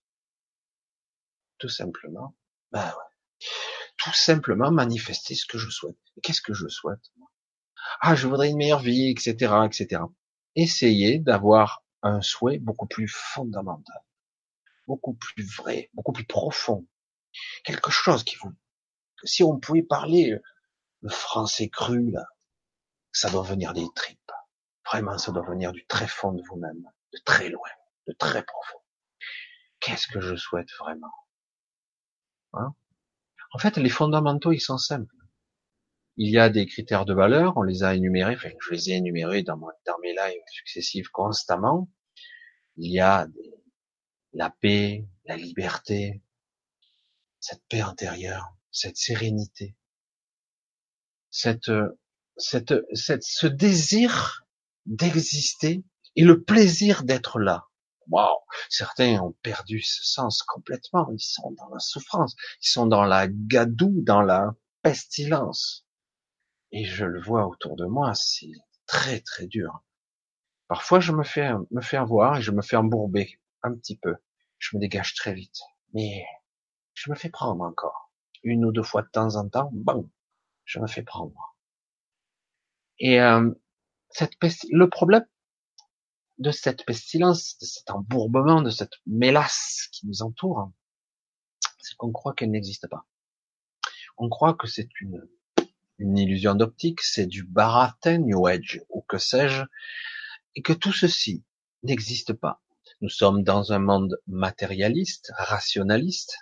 Tout 1.57 1.67
simplement. 1.67 2.33
Ben 2.71 2.85
ouais. 2.85 3.47
Tout 3.97 4.13
simplement 4.13 4.71
manifester 4.71 5.35
ce 5.35 5.45
que 5.45 5.57
je 5.57 5.69
souhaite. 5.69 5.97
Qu'est-ce 6.23 6.41
que 6.41 6.53
je 6.53 6.69
souhaite? 6.69 7.11
Ah, 7.99 8.15
je 8.15 8.27
voudrais 8.27 8.49
une 8.49 8.57
meilleure 8.57 8.79
vie, 8.79 9.09
etc., 9.09 9.53
etc. 9.65 10.01
Essayez 10.55 11.19
d'avoir 11.19 11.83
un 12.03 12.21
souhait 12.21 12.57
beaucoup 12.57 12.87
plus 12.87 13.09
fondamental, 13.09 14.01
beaucoup 14.87 15.13
plus 15.13 15.43
vrai, 15.43 15.89
beaucoup 15.93 16.13
plus 16.13 16.25
profond. 16.25 16.87
Quelque 17.65 17.91
chose 17.91 18.23
qui 18.23 18.37
vous, 18.37 18.53
si 19.25 19.43
on 19.43 19.59
pouvait 19.59 19.83
parler 19.83 20.39
le 21.01 21.09
français 21.09 21.67
cru, 21.67 22.11
là, 22.11 22.25
ça 23.11 23.29
doit 23.29 23.43
venir 23.43 23.73
des 23.73 23.85
tripes. 23.93 24.31
Vraiment, 24.87 25.17
ça 25.17 25.31
doit 25.31 25.45
venir 25.45 25.73
du 25.73 25.85
très 25.85 26.07
fond 26.07 26.31
de 26.31 26.41
vous-même, 26.47 26.83
de 27.13 27.19
très 27.25 27.49
loin, 27.49 27.69
de 28.07 28.13
très 28.13 28.43
profond. 28.43 28.79
Qu'est-ce 29.79 30.07
que 30.07 30.21
je 30.21 30.35
souhaite 30.35 30.71
vraiment? 30.79 31.13
Hein? 32.53 32.73
En 33.51 33.59
fait, 33.59 33.77
les 33.77 33.89
fondamentaux, 33.89 34.51
ils 34.51 34.61
sont 34.61 34.77
simples. 34.77 35.13
Il 36.15 36.31
y 36.31 36.39
a 36.39 36.49
des 36.49 36.65
critères 36.65 37.05
de 37.05 37.13
valeur, 37.13 37.57
on 37.57 37.63
les 37.63 37.83
a 37.83 37.95
énumérés, 37.95 38.35
enfin, 38.35 38.49
je 38.59 38.71
les 38.71 38.89
ai 38.89 38.93
énumérés 38.93 39.43
dans, 39.43 39.57
dans 39.57 39.99
mes 40.01 40.13
lives 40.13 40.41
successifs 40.47 41.09
constamment. 41.09 41.89
Il 42.77 42.91
y 42.91 42.99
a 42.99 43.27
la 44.33 44.49
paix, 44.49 45.05
la 45.25 45.35
liberté, 45.35 46.23
cette 47.39 47.63
paix 47.67 47.81
intérieure, 47.81 48.55
cette 48.71 48.97
sérénité, 48.97 49.75
cette, 51.29 51.71
cette, 52.37 52.73
cette, 52.93 53.23
ce 53.23 53.47
désir 53.47 54.46
d'exister 54.87 55.83
et 56.15 56.23
le 56.23 56.43
plaisir 56.43 57.03
d'être 57.03 57.39
là. 57.39 57.67
Waouh 58.09 58.37
Certains 58.69 59.19
ont 59.21 59.35
perdu 59.43 59.81
ce 59.81 60.03
sens 60.03 60.41
complètement. 60.43 61.09
Ils 61.11 61.19
sont 61.19 61.51
dans 61.51 61.69
la 61.69 61.79
souffrance. 61.79 62.35
Ils 62.61 62.69
sont 62.69 62.87
dans 62.87 63.03
la 63.03 63.27
gadoue, 63.27 64.01
dans 64.01 64.21
la 64.21 64.55
pestilence. 64.81 65.85
Et 66.71 66.85
je 66.85 67.05
le 67.05 67.21
vois 67.21 67.47
autour 67.47 67.75
de 67.75 67.85
moi, 67.85 68.13
c'est 68.15 68.51
très 68.85 69.19
très 69.19 69.47
dur. 69.47 69.83
Parfois, 70.67 70.99
je 70.99 71.11
me 71.11 71.23
fais 71.23 71.51
me 71.71 71.81
fais 71.81 71.97
avoir 71.97 72.37
et 72.37 72.41
je 72.41 72.51
me 72.51 72.61
fais 72.61 72.75
embourber 72.75 73.39
un 73.63 73.73
petit 73.75 73.97
peu. 73.97 74.15
je 74.57 74.75
me 74.75 74.81
dégage 74.81 75.13
très 75.13 75.33
vite. 75.33 75.59
Mais 75.93 76.25
je 76.93 77.09
me 77.09 77.15
fais 77.15 77.29
prendre 77.29 77.63
encore. 77.63 78.11
Une 78.43 78.65
ou 78.65 78.71
deux 78.71 78.83
fois 78.83 79.01
de 79.01 79.09
temps 79.09 79.35
en 79.35 79.47
temps, 79.49 79.69
bon, 79.73 80.09
je 80.65 80.79
me 80.79 80.87
fais 80.87 81.03
prendre. 81.03 81.55
Et 82.99 83.21
euh, 83.21 83.51
le 84.71 84.89
problème 84.89 85.25
de 86.37 86.51
cette 86.51 86.85
pestilence, 86.85 87.57
de 87.59 87.65
cet 87.65 87.89
embourbement, 87.89 88.61
de 88.61 88.69
cette 88.69 88.93
mélasse 89.05 89.87
qui 89.91 90.07
nous 90.07 90.21
entoure, 90.21 90.71
c'est 91.79 91.95
qu'on 91.95 92.11
croit 92.11 92.33
qu'elle 92.33 92.51
n'existe 92.51 92.87
pas. 92.87 93.05
On 94.17 94.29
croit 94.29 94.53
que 94.53 94.67
c'est 94.67 94.89
une, 95.01 95.27
une 95.97 96.17
illusion 96.17 96.55
d'optique, 96.55 97.01
c'est 97.01 97.25
du 97.25 97.43
baratin, 97.43 98.19
New 98.19 98.45
Age, 98.45 98.81
ou 98.89 99.01
que 99.01 99.17
sais-je, 99.17 99.63
et 100.55 100.61
que 100.61 100.73
tout 100.73 100.93
ceci 100.93 101.43
n'existe 101.83 102.33
pas. 102.33 102.61
Nous 103.01 103.09
sommes 103.09 103.43
dans 103.43 103.73
un 103.73 103.79
monde 103.79 104.19
matérialiste, 104.27 105.31
rationaliste. 105.37 106.37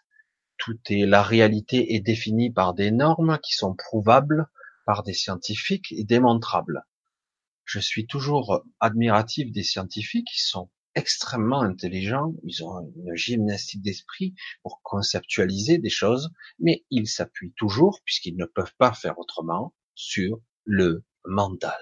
Tout 0.57 0.79
est, 0.89 1.05
la 1.05 1.21
réalité 1.21 1.95
est 1.95 1.99
définie 1.99 2.49
par 2.49 2.73
des 2.73 2.91
normes 2.91 3.39
qui 3.43 3.53
sont 3.53 3.75
prouvables 3.75 4.47
par 4.85 5.03
des 5.03 5.13
scientifiques 5.13 5.91
et 5.91 6.05
démontrables. 6.05 6.85
Je 7.65 7.79
suis 7.79 8.07
toujours 8.07 8.63
admiratif 8.79 9.51
des 9.51 9.63
scientifiques 9.63 10.27
qui 10.31 10.41
sont 10.41 10.69
extrêmement 10.95 11.61
intelligents, 11.61 12.33
ils 12.43 12.63
ont 12.63 12.91
une 12.95 13.15
gymnastique 13.15 13.81
d'esprit 13.81 14.33
pour 14.63 14.81
conceptualiser 14.81 15.77
des 15.77 15.89
choses, 15.89 16.31
mais 16.57 16.85
ils 16.89 17.07
s'appuient 17.07 17.53
toujours, 17.57 17.99
puisqu'ils 18.05 18.37
ne 18.37 18.45
peuvent 18.45 18.73
pas 18.77 18.93
faire 18.93 19.19
autrement, 19.19 19.75
sur 19.93 20.39
le 20.63 21.03
mental. 21.25 21.77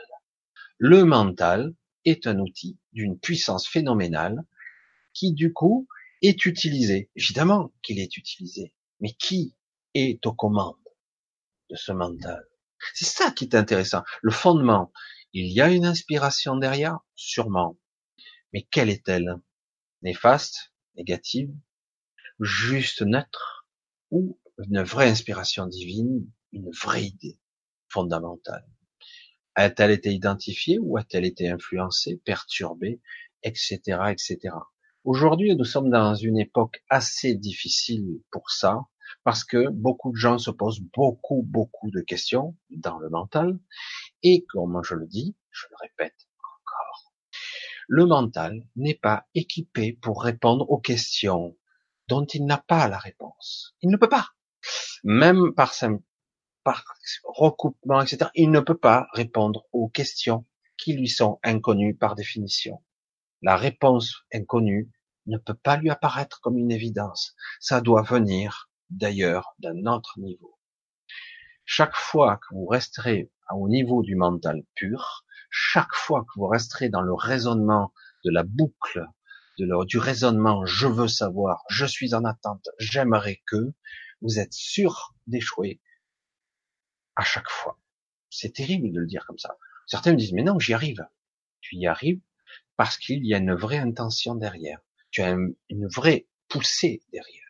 Le 0.77 1.03
mental 1.03 1.73
est 2.05 2.27
un 2.27 2.39
outil 2.39 2.77
d'une 2.91 3.19
puissance 3.19 3.67
phénoménale 3.67 4.43
qui 5.13 5.33
du 5.33 5.53
coup 5.53 5.87
est 6.21 6.45
utilisé. 6.45 7.09
Évidemment 7.15 7.71
qu'il 7.81 7.99
est 7.99 8.17
utilisé, 8.17 8.73
mais 8.99 9.13
qui 9.13 9.55
est 9.93 10.25
aux 10.25 10.33
commandes 10.33 10.75
de 11.69 11.75
ce 11.75 11.91
mental? 11.91 12.43
C'est 12.93 13.05
ça 13.05 13.31
qui 13.31 13.45
est 13.45 13.55
intéressant. 13.55 14.03
Le 14.21 14.31
fondement, 14.31 14.91
il 15.33 15.51
y 15.51 15.61
a 15.61 15.69
une 15.69 15.85
inspiration 15.85 16.55
derrière, 16.55 16.99
sûrement. 17.15 17.77
Mais 18.53 18.67
quelle 18.69 18.89
est-elle? 18.89 19.35
Néfaste, 20.03 20.73
négative, 20.95 21.51
juste 22.39 23.01
neutre, 23.01 23.67
ou 24.11 24.39
une 24.59 24.83
vraie 24.83 25.09
inspiration 25.09 25.65
divine, 25.65 26.29
une 26.51 26.69
vraie 26.71 27.05
idée 27.05 27.39
fondamentale? 27.89 28.67
A-t-elle 29.55 29.91
été 29.91 30.11
identifiée 30.11 30.77
ou 30.79 30.97
a-t-elle 30.97 31.25
été 31.25 31.49
influencée, 31.49 32.21
perturbée, 32.25 33.01
etc., 33.43 33.79
etc. 34.09 34.55
Aujourd'hui, 35.03 35.55
nous 35.55 35.65
sommes 35.65 35.89
dans 35.89 36.15
une 36.15 36.37
époque 36.37 36.83
assez 36.89 37.35
difficile 37.35 38.21
pour 38.31 38.49
ça, 38.51 38.81
parce 39.23 39.43
que 39.43 39.69
beaucoup 39.69 40.11
de 40.11 40.17
gens 40.17 40.37
se 40.37 40.51
posent 40.51 40.81
beaucoup, 40.93 41.43
beaucoup 41.43 41.91
de 41.91 42.01
questions 42.01 42.55
dans 42.69 42.97
le 42.99 43.09
mental, 43.09 43.59
et 44.23 44.45
comme 44.49 44.81
je 44.83 44.95
le 44.95 45.05
dis, 45.05 45.35
je 45.51 45.67
le 45.69 45.75
répète 45.79 46.27
encore, 46.39 47.13
le 47.87 48.05
mental 48.05 48.65
n'est 48.75 48.95
pas 48.95 49.27
équipé 49.35 49.93
pour 50.01 50.23
répondre 50.23 50.69
aux 50.69 50.79
questions 50.79 51.57
dont 52.07 52.25
il 52.25 52.45
n'a 52.45 52.57
pas 52.57 52.87
la 52.87 52.97
réponse. 52.97 53.75
Il 53.81 53.89
ne 53.89 53.97
peut 53.97 54.09
pas. 54.09 54.29
Même 55.03 55.53
par, 55.53 55.73
par 56.63 56.85
recoupement, 57.23 58.01
etc., 58.01 58.31
il 58.35 58.51
ne 58.51 58.59
peut 58.59 58.77
pas 58.77 59.07
répondre 59.13 59.67
aux 59.71 59.89
questions 59.89 60.45
qui 60.77 60.93
lui 60.93 61.09
sont 61.09 61.39
inconnues 61.43 61.95
par 61.95 62.15
définition. 62.15 62.83
La 63.41 63.57
réponse 63.57 64.23
inconnue 64.33 64.89
ne 65.27 65.37
peut 65.37 65.53
pas 65.53 65.77
lui 65.77 65.89
apparaître 65.89 66.39
comme 66.41 66.57
une 66.57 66.71
évidence. 66.71 67.35
Ça 67.59 67.81
doit 67.81 68.03
venir 68.03 68.69
d'ailleurs 68.89 69.55
d'un 69.59 69.85
autre 69.85 70.19
niveau. 70.19 70.52
Chaque 71.65 71.95
fois 71.95 72.37
que 72.37 72.53
vous 72.53 72.65
resterez 72.65 73.31
au 73.51 73.69
niveau 73.69 74.03
du 74.03 74.15
mental 74.15 74.63
pur, 74.75 75.25
chaque 75.49 75.93
fois 75.93 76.23
que 76.23 76.39
vous 76.39 76.47
resterez 76.47 76.89
dans 76.89 77.01
le 77.01 77.13
raisonnement 77.13 77.93
de 78.25 78.31
la 78.31 78.43
boucle, 78.43 79.05
de 79.57 79.85
du 79.85 79.97
raisonnement 79.97 80.65
je 80.65 80.87
veux 80.87 81.07
savoir, 81.07 81.63
je 81.69 81.85
suis 81.85 82.15
en 82.15 82.25
attente, 82.25 82.67
j'aimerais 82.79 83.41
que, 83.45 83.73
vous 84.21 84.39
êtes 84.39 84.53
sûr 84.53 85.15
d'échouer 85.27 85.81
à 87.15 87.23
chaque 87.23 87.49
fois. 87.49 87.79
C'est 88.29 88.53
terrible 88.53 88.91
de 88.91 88.99
le 88.99 89.05
dire 89.05 89.25
comme 89.27 89.37
ça. 89.37 89.57
Certains 89.85 90.11
me 90.11 90.17
disent, 90.17 90.33
mais 90.33 90.43
non, 90.43 90.59
j'y 90.59 90.73
arrive. 90.73 91.05
Tu 91.61 91.75
y 91.75 91.87
arrives 91.87 92.21
parce 92.77 92.97
qu'il 92.97 93.25
y 93.25 93.33
a 93.33 93.37
une 93.37 93.53
vraie 93.53 93.77
intention 93.77 94.35
derrière. 94.35 94.79
Tu 95.11 95.21
as 95.21 95.31
une 95.69 95.87
vraie 95.87 96.27
poussée 96.47 97.03
derrière. 97.11 97.42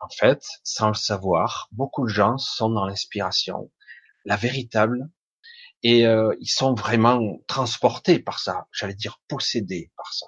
En 0.00 0.08
fait, 0.08 0.44
sans 0.62 0.88
le 0.88 0.94
savoir, 0.94 1.68
beaucoup 1.72 2.04
de 2.04 2.10
gens 2.10 2.38
sont 2.38 2.70
dans 2.70 2.86
l'inspiration, 2.86 3.70
la 4.24 4.36
véritable, 4.36 5.10
et 5.82 6.06
euh, 6.06 6.34
ils 6.40 6.50
sont 6.50 6.74
vraiment 6.74 7.38
transportés 7.46 8.18
par 8.18 8.38
ça, 8.38 8.68
j'allais 8.72 8.94
dire 8.94 9.20
possédés 9.28 9.92
par 9.96 10.12
ça. 10.12 10.26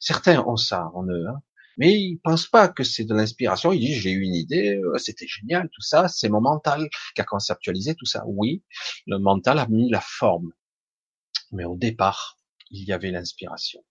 Certains 0.00 0.42
ont 0.46 0.56
ça 0.56 0.90
en 0.94 1.04
eux, 1.06 1.26
hein, 1.28 1.40
mais 1.78 1.92
ils 1.94 2.18
pensent 2.18 2.46
pas 2.46 2.68
que 2.68 2.84
c'est 2.84 3.04
de 3.04 3.14
l'inspiration. 3.14 3.72
Ils 3.72 3.80
disent 3.80 4.00
j'ai 4.02 4.10
eu 4.12 4.22
une 4.22 4.34
idée, 4.34 4.76
euh, 4.76 4.98
c'était 4.98 5.26
génial, 5.26 5.68
tout 5.72 5.82
ça, 5.82 6.08
c'est 6.08 6.28
mon 6.28 6.40
mental 6.40 6.88
qui 7.14 7.20
a 7.20 7.24
conceptualisé 7.24 7.94
tout 7.94 8.06
ça. 8.06 8.22
Oui, 8.26 8.64
le 9.06 9.18
mental 9.18 9.58
a 9.58 9.66
mis 9.66 9.90
la 9.90 10.00
forme, 10.00 10.52
mais 11.52 11.64
au 11.64 11.76
départ, 11.76 12.38
il 12.70 12.84
y 12.84 12.92
avait 12.92 13.10
l'inspiration. 13.10 13.82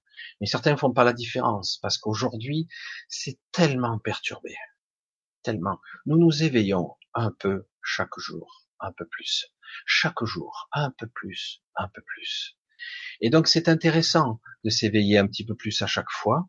Mais 0.42 0.48
certains 0.48 0.78
font 0.78 0.94
pas 0.94 1.04
la 1.04 1.14
différence 1.14 1.80
parce 1.82 1.98
qu'aujourd'hui, 1.98 2.68
c'est 3.08 3.40
tellement 3.52 3.98
perturbé 4.00 4.56
Nous 6.06 6.18
nous 6.18 6.44
éveillons 6.44 6.96
un 7.14 7.32
peu 7.32 7.68
chaque 7.82 8.18
jour, 8.18 8.68
un 8.80 8.92
peu 8.92 9.06
plus. 9.06 9.48
Chaque 9.86 10.24
jour, 10.24 10.70
un 10.74 10.92
peu 10.92 11.08
plus, 11.08 11.64
un 11.76 11.88
peu 11.88 12.02
plus. 12.02 12.58
Et 13.22 13.30
donc 13.30 13.48
c'est 13.48 13.68
intéressant 13.68 14.40
de 14.64 14.70
s'éveiller 14.70 15.18
un 15.18 15.28
petit 15.28 15.46
peu 15.46 15.56
plus 15.56 15.82
à 15.82 15.88
chaque 15.88 16.12
fois. 16.12 16.48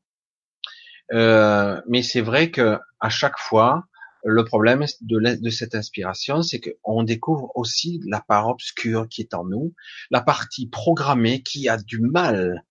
Euh, 1.12 1.80
mais 1.88 2.02
c'est 2.02 2.20
vrai 2.20 2.50
que 2.50 2.78
à 3.00 3.08
chaque 3.08 3.38
fois, 3.38 3.86
le 4.22 4.44
problème 4.44 4.84
de, 5.00 5.40
de 5.40 5.50
cette 5.50 5.74
inspiration, 5.74 6.42
c'est 6.42 6.60
qu'on 6.60 7.02
découvre 7.02 7.50
aussi 7.56 8.00
la 8.06 8.20
part 8.20 8.48
obscure 8.48 9.08
qui 9.08 9.22
est 9.22 9.34
en 9.34 9.44
nous, 9.44 9.74
la 10.10 10.20
partie 10.20 10.68
programmée 10.68 11.42
qui 11.42 11.68
a 11.68 11.78
du 11.78 12.00
mal 12.00 12.64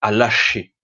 à 0.00 0.10
lâcher. 0.12 0.74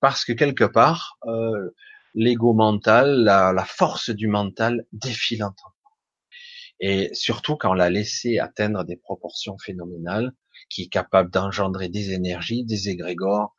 Parce 0.00 0.24
que 0.24 0.32
quelque 0.32 0.64
part, 0.64 1.18
euh, 1.26 1.74
l'ego 2.14 2.52
mental, 2.52 3.24
la, 3.24 3.64
force 3.66 4.10
du 4.10 4.28
mental 4.28 4.86
défile 4.92 5.44
en 5.44 5.50
temps. 5.50 5.74
Et 6.80 7.10
surtout 7.12 7.56
quand 7.56 7.70
on 7.70 7.74
l'a 7.74 7.90
laissé 7.90 8.38
atteindre 8.38 8.84
des 8.84 8.96
proportions 8.96 9.56
phénoménales, 9.58 10.32
qui 10.70 10.82
est 10.82 10.88
capable 10.88 11.30
d'engendrer 11.30 11.88
des 11.88 12.12
énergies, 12.12 12.64
des 12.64 12.88
égrégores, 12.88 13.54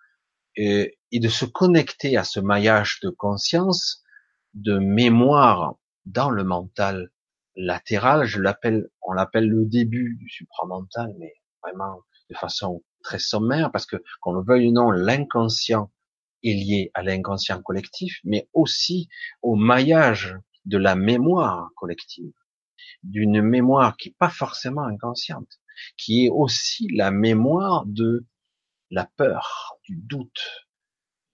et, 0.58 0.98
et, 1.12 1.20
de 1.20 1.28
se 1.28 1.46
connecter 1.46 2.18
à 2.18 2.24
ce 2.24 2.40
maillage 2.40 3.00
de 3.02 3.10
conscience, 3.10 4.04
de 4.54 4.78
mémoire 4.78 5.76
dans 6.06 6.30
le 6.30 6.44
mental 6.44 7.12
latéral, 7.56 8.26
je 8.26 8.40
l'appelle, 8.40 8.88
on 9.02 9.14
l'appelle 9.14 9.48
le 9.48 9.66
début 9.66 10.16
du 10.20 10.30
supramental, 10.30 11.14
mais 11.20 11.34
vraiment 11.62 12.02
de 12.30 12.36
façon 12.36 12.84
très 13.04 13.20
sommaire, 13.20 13.72
parce 13.72 13.86
que 13.86 13.98
qu'on 14.22 14.34
le 14.34 14.44
veuille 14.44 14.70
ou 14.70 14.72
non, 14.72 14.92
l'inconscient 14.92 15.92
est 16.46 16.54
lié 16.54 16.92
à 16.94 17.04
l'inconscient 17.04 17.62
collectif, 17.62 18.20
mais 18.24 18.48
aussi 18.54 19.10
au 19.42 19.56
maillage 19.56 20.36
de 20.66 20.78
la 20.78 20.96
mémoire 20.96 21.70
collective, 21.76 22.34
d'une 23.04 23.42
mémoire 23.42 23.98
qui 23.98 24.10
n'est 24.10 24.16
pas 24.18 24.30
forcément 24.30 24.84
inconsciente, 24.84 25.60
qui 25.98 26.26
est 26.26 26.30
aussi 26.30 26.88
la 26.90 27.12
mémoire 27.12 27.86
de 27.86 28.26
la 28.92 29.06
peur, 29.18 29.78
du 29.84 29.98
doute, 29.98 30.68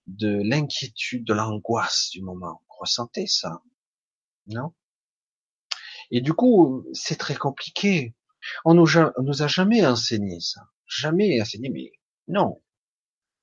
de 0.07 0.41
l'inquiétude, 0.43 1.25
de 1.25 1.33
l'angoisse 1.33 2.09
du 2.11 2.21
moment. 2.21 2.61
ressentez 2.67 3.27
ça, 3.27 3.61
non? 4.47 4.73
Et 6.09 6.21
du 6.21 6.33
coup, 6.33 6.85
c'est 6.93 7.17
très 7.17 7.35
compliqué. 7.35 8.15
On 8.65 8.73
nous, 8.73 8.97
on 8.97 9.23
nous 9.23 9.43
a 9.43 9.47
jamais 9.47 9.85
enseigné 9.85 10.39
ça, 10.39 10.61
jamais 10.87 11.39
enseigné. 11.41 11.69
Mais 11.69 11.91
non, 12.27 12.61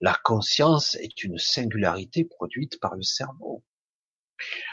la 0.00 0.16
conscience 0.24 0.94
est 0.96 1.24
une 1.24 1.38
singularité 1.38 2.24
produite 2.24 2.78
par 2.80 2.94
le 2.94 3.02
cerveau. 3.02 3.64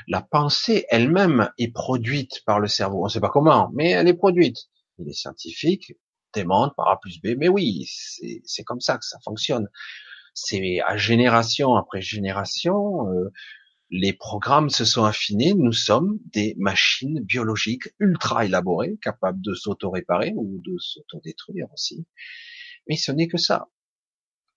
La 0.07 0.21
pensée 0.21 0.85
elle-même 0.89 1.49
est 1.57 1.73
produite 1.73 2.43
par 2.45 2.59
le 2.59 2.67
cerveau. 2.67 3.01
On 3.01 3.05
ne 3.05 3.09
sait 3.09 3.19
pas 3.19 3.29
comment, 3.29 3.71
mais 3.73 3.91
elle 3.91 4.07
est 4.07 4.13
produite. 4.13 4.57
les 4.99 5.13
scientifiques 5.13 5.93
démontrent 6.33 6.75
par 6.75 6.89
A 6.89 6.99
plus 6.99 7.19
B, 7.21 7.35
mais 7.38 7.47
oui, 7.47 7.88
c'est 7.88 8.63
comme 8.63 8.81
ça 8.81 8.97
que 8.97 9.05
ça 9.05 9.17
fonctionne. 9.23 9.67
C'est 10.33 10.81
à 10.81 10.97
génération 10.97 11.75
après 11.75 12.01
génération, 12.01 13.09
euh, 13.09 13.31
les 13.89 14.13
programmes 14.13 14.69
se 14.69 14.83
sont 14.83 15.05
affinés. 15.05 15.53
Nous 15.53 15.71
sommes 15.71 16.19
des 16.33 16.55
machines 16.57 17.21
biologiques 17.21 17.89
ultra 17.99 18.45
élaborées, 18.45 18.97
capables 19.01 19.41
de 19.41 19.53
s'auto-réparer 19.53 20.33
ou 20.35 20.61
de 20.63 20.77
s'auto-détruire 20.77 21.67
aussi. 21.73 22.05
Mais 22.88 22.97
ce 22.97 23.11
n'est 23.11 23.27
que 23.27 23.38
ça 23.38 23.69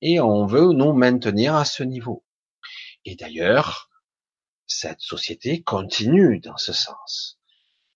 et 0.00 0.20
on 0.20 0.46
veut 0.46 0.72
nous 0.72 0.92
maintenir 0.92 1.54
à 1.54 1.64
ce 1.64 1.82
niveau. 1.82 2.24
Et 3.04 3.16
d'ailleurs, 3.16 3.90
cette 4.66 5.00
société 5.00 5.62
continue 5.62 6.40
dans 6.40 6.56
ce 6.56 6.72
sens. 6.72 7.38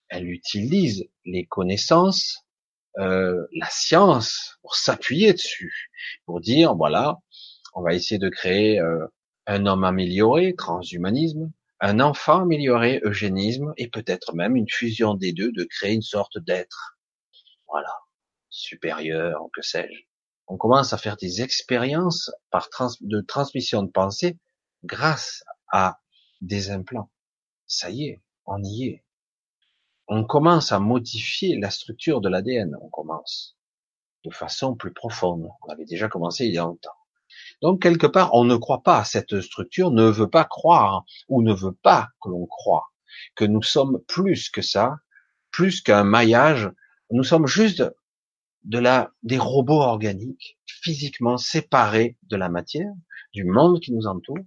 Elle 0.09 0.29
utilise 0.29 1.07
les 1.25 1.45
connaissances, 1.45 2.45
euh, 2.99 3.47
la 3.55 3.69
science 3.69 4.57
pour 4.61 4.75
s'appuyer 4.75 5.33
dessus, 5.33 5.91
pour 6.25 6.41
dire 6.41 6.75
voilà, 6.75 7.19
on 7.73 7.81
va 7.81 7.93
essayer 7.93 8.19
de 8.19 8.29
créer 8.29 8.79
euh, 8.79 9.07
un 9.47 9.65
homme 9.65 9.83
amélioré, 9.83 10.55
transhumanisme, 10.55 11.51
un 11.79 11.99
enfant 11.99 12.41
amélioré, 12.41 13.01
eugénisme, 13.03 13.73
et 13.77 13.89
peut-être 13.89 14.33
même 14.33 14.55
une 14.55 14.69
fusion 14.69 15.15
des 15.15 15.33
deux, 15.33 15.51
de 15.51 15.63
créer 15.63 15.93
une 15.93 16.01
sorte 16.01 16.37
d'être, 16.39 16.97
voilà, 17.67 17.93
supérieur, 18.49 19.41
que 19.53 19.61
sais-je. 19.61 20.03
On 20.53 20.57
commence 20.57 20.93
à 20.93 20.99
faire 20.99 21.17
des 21.17 21.41
expériences 21.41 22.29
de 23.01 23.21
transmission 23.21 23.81
de 23.81 23.89
pensée 23.89 24.37
grâce 24.83 25.43
à 25.71 25.99
des 26.41 26.69
implants. 26.69 27.09
Ça 27.65 27.89
y 27.89 28.03
est, 28.03 28.21
on 28.45 28.61
y 28.61 28.89
est. 28.89 29.03
On 30.07 30.23
commence 30.23 30.71
à 30.71 30.77
modifier 30.77 31.57
la 31.57 31.71
structure 31.71 32.21
de 32.21 32.29
l'ADN. 32.29 32.77
On 32.83 32.89
commence 32.89 33.57
de 34.23 34.29
façon 34.29 34.75
plus 34.75 34.93
profonde. 34.93 35.49
On 35.63 35.71
avait 35.71 35.85
déjà 35.85 36.07
commencé 36.07 36.45
il 36.45 36.53
y 36.53 36.59
a 36.59 36.65
longtemps. 36.65 36.99
Donc 37.63 37.81
quelque 37.81 38.05
part, 38.05 38.35
on 38.35 38.43
ne 38.43 38.55
croit 38.55 38.83
pas 38.83 39.03
cette 39.05 39.41
structure, 39.41 39.89
ne 39.89 40.05
veut 40.05 40.29
pas 40.29 40.45
croire 40.45 41.03
ou 41.29 41.41
ne 41.41 41.51
veut 41.51 41.73
pas 41.81 42.09
que 42.21 42.29
l'on 42.29 42.45
croit 42.45 42.91
que 43.33 43.45
nous 43.45 43.63
sommes 43.63 44.03
plus 44.07 44.51
que 44.51 44.61
ça, 44.61 44.97
plus 45.49 45.81
qu'un 45.81 46.03
maillage. 46.03 46.69
Nous 47.09 47.23
sommes 47.23 47.47
juste 47.47 47.83
de 48.63 48.79
la 48.79 49.11
des 49.23 49.37
robots 49.37 49.81
organiques 49.81 50.57
physiquement 50.65 51.37
séparés 51.37 52.17
de 52.23 52.35
la 52.35 52.49
matière, 52.49 52.91
du 53.33 53.45
monde 53.45 53.79
qui 53.79 53.93
nous 53.93 54.07
entoure, 54.07 54.37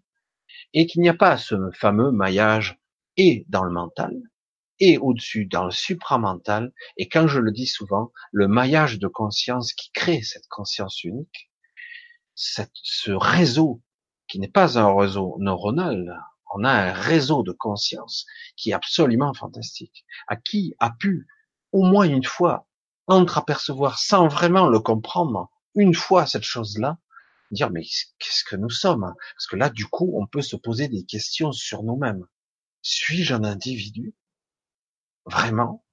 et 0.74 0.86
qu'il 0.86 1.02
n'y 1.02 1.08
a 1.08 1.14
pas 1.14 1.36
ce 1.36 1.54
fameux 1.72 2.10
maillage 2.10 2.78
et 3.16 3.44
dans 3.48 3.64
le 3.64 3.72
mental 3.72 4.14
et 4.78 4.98
au-dessus 4.98 5.46
dans 5.46 5.64
le 5.64 5.70
supramental. 5.70 6.72
Et 6.96 7.08
quand 7.08 7.26
je 7.26 7.40
le 7.40 7.52
dis 7.52 7.66
souvent, 7.66 8.12
le 8.32 8.48
maillage 8.48 8.98
de 8.98 9.08
conscience 9.08 9.72
qui 9.72 9.90
crée 9.92 10.22
cette 10.22 10.48
conscience 10.48 11.02
unique, 11.04 11.50
ce 12.34 13.10
réseau 13.12 13.82
qui 14.28 14.38
n'est 14.38 14.48
pas 14.48 14.78
un 14.78 14.94
réseau 14.94 15.36
neuronal, 15.40 16.20
on 16.54 16.64
a 16.64 16.70
un 16.70 16.92
réseau 16.92 17.42
de 17.42 17.52
conscience 17.52 18.26
qui 18.56 18.70
est 18.70 18.74
absolument 18.74 19.32
fantastique, 19.34 20.04
à 20.28 20.36
qui 20.36 20.74
a 20.78 20.90
pu 20.90 21.26
au 21.72 21.82
moins 21.82 22.08
une 22.08 22.24
fois 22.24 22.68
entreapercevoir 23.06 23.98
sans 23.98 24.28
vraiment 24.28 24.68
le 24.68 24.80
comprendre, 24.80 25.50
une 25.74 25.94
fois 25.94 26.26
cette 26.26 26.44
chose-là, 26.44 26.98
dire 27.50 27.70
mais 27.70 27.82
qu'est-ce 28.18 28.44
que 28.44 28.56
nous 28.56 28.70
sommes? 28.70 29.14
Parce 29.34 29.46
que 29.46 29.56
là, 29.56 29.70
du 29.70 29.86
coup, 29.86 30.12
on 30.16 30.26
peut 30.26 30.42
se 30.42 30.56
poser 30.56 30.88
des 30.88 31.04
questions 31.04 31.52
sur 31.52 31.82
nous-mêmes. 31.82 32.26
Suis-je 32.82 33.34
un 33.34 33.44
individu? 33.44 34.14
Vraiment? 35.26 35.84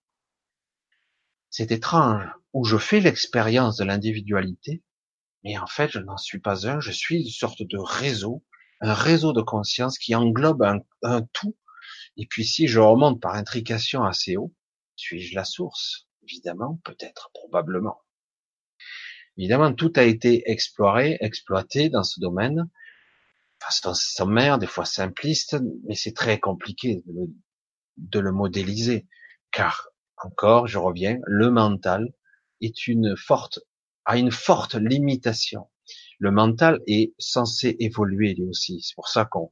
C'est 1.50 1.72
étrange, 1.72 2.28
où 2.54 2.66
je 2.66 2.78
fais 2.78 3.00
l'expérience 3.00 3.78
de 3.78 3.84
l'individualité, 3.84 4.84
mais 5.44 5.58
en 5.58 5.68
fait, 5.68 5.90
je 5.92 6.00
n'en 6.00 6.18
suis 6.18 6.40
pas 6.40 6.68
un, 6.68 6.80
je 6.80 6.92
suis 6.92 7.22
une 7.22 7.30
sorte 7.30 7.62
de 7.62 7.78
réseau, 7.78 8.44
un 8.82 8.94
réseau 8.94 9.34
de 9.34 9.42
conscience 9.42 9.98
qui 9.98 10.16
englobe 10.16 10.64
un, 11.04 11.22
tout. 11.34 11.58
Et 12.18 12.26
puis 12.28 12.46
si 12.46 12.68
je 12.68 12.80
remonte 12.80 13.22
par 13.22 13.36
intrication 13.36 14.04
assez 14.04 14.38
haut, 14.38 14.54
suis-je 14.96 15.36
la 15.36 15.44
source? 15.44 16.08
Évidemment, 16.24 16.80
peut-être, 16.84 17.32
probablement. 17.34 18.02
Évidemment, 19.38 19.74
tout 19.74 19.92
a 19.96 20.04
été 20.04 20.50
exploré, 20.50 21.18
exploité 21.20 21.90
dans 21.90 22.04
ce 22.04 22.20
domaine, 22.20 22.70
façon 23.60 23.94
sommaire, 23.94 24.60
des 24.60 24.68
fois 24.68 24.86
simpliste, 24.86 25.58
mais 25.86 25.96
c'est 25.96 26.14
très 26.14 26.40
compliqué 26.40 27.04
de 27.06 27.14
le, 27.14 27.34
de 27.98 28.20
le 28.20 28.32
modéliser, 28.32 29.08
car 29.52 29.90
encore, 30.18 30.68
je 30.68 30.78
reviens, 30.78 31.20
le 31.26 31.50
mental 31.50 32.14
est 32.62 32.88
une 32.88 33.16
forte 33.18 33.60
a 34.06 34.18
une 34.18 34.32
forte 34.32 34.76
limitation. 34.76 35.68
Le 36.20 36.32
mental 36.32 36.82
est 36.88 37.14
censé 37.18 37.76
évoluer 37.80 38.34
lui 38.34 38.44
aussi. 38.44 38.82
C'est 38.82 38.96
pour 38.96 39.08
ça 39.08 39.26
qu'on 39.26 39.52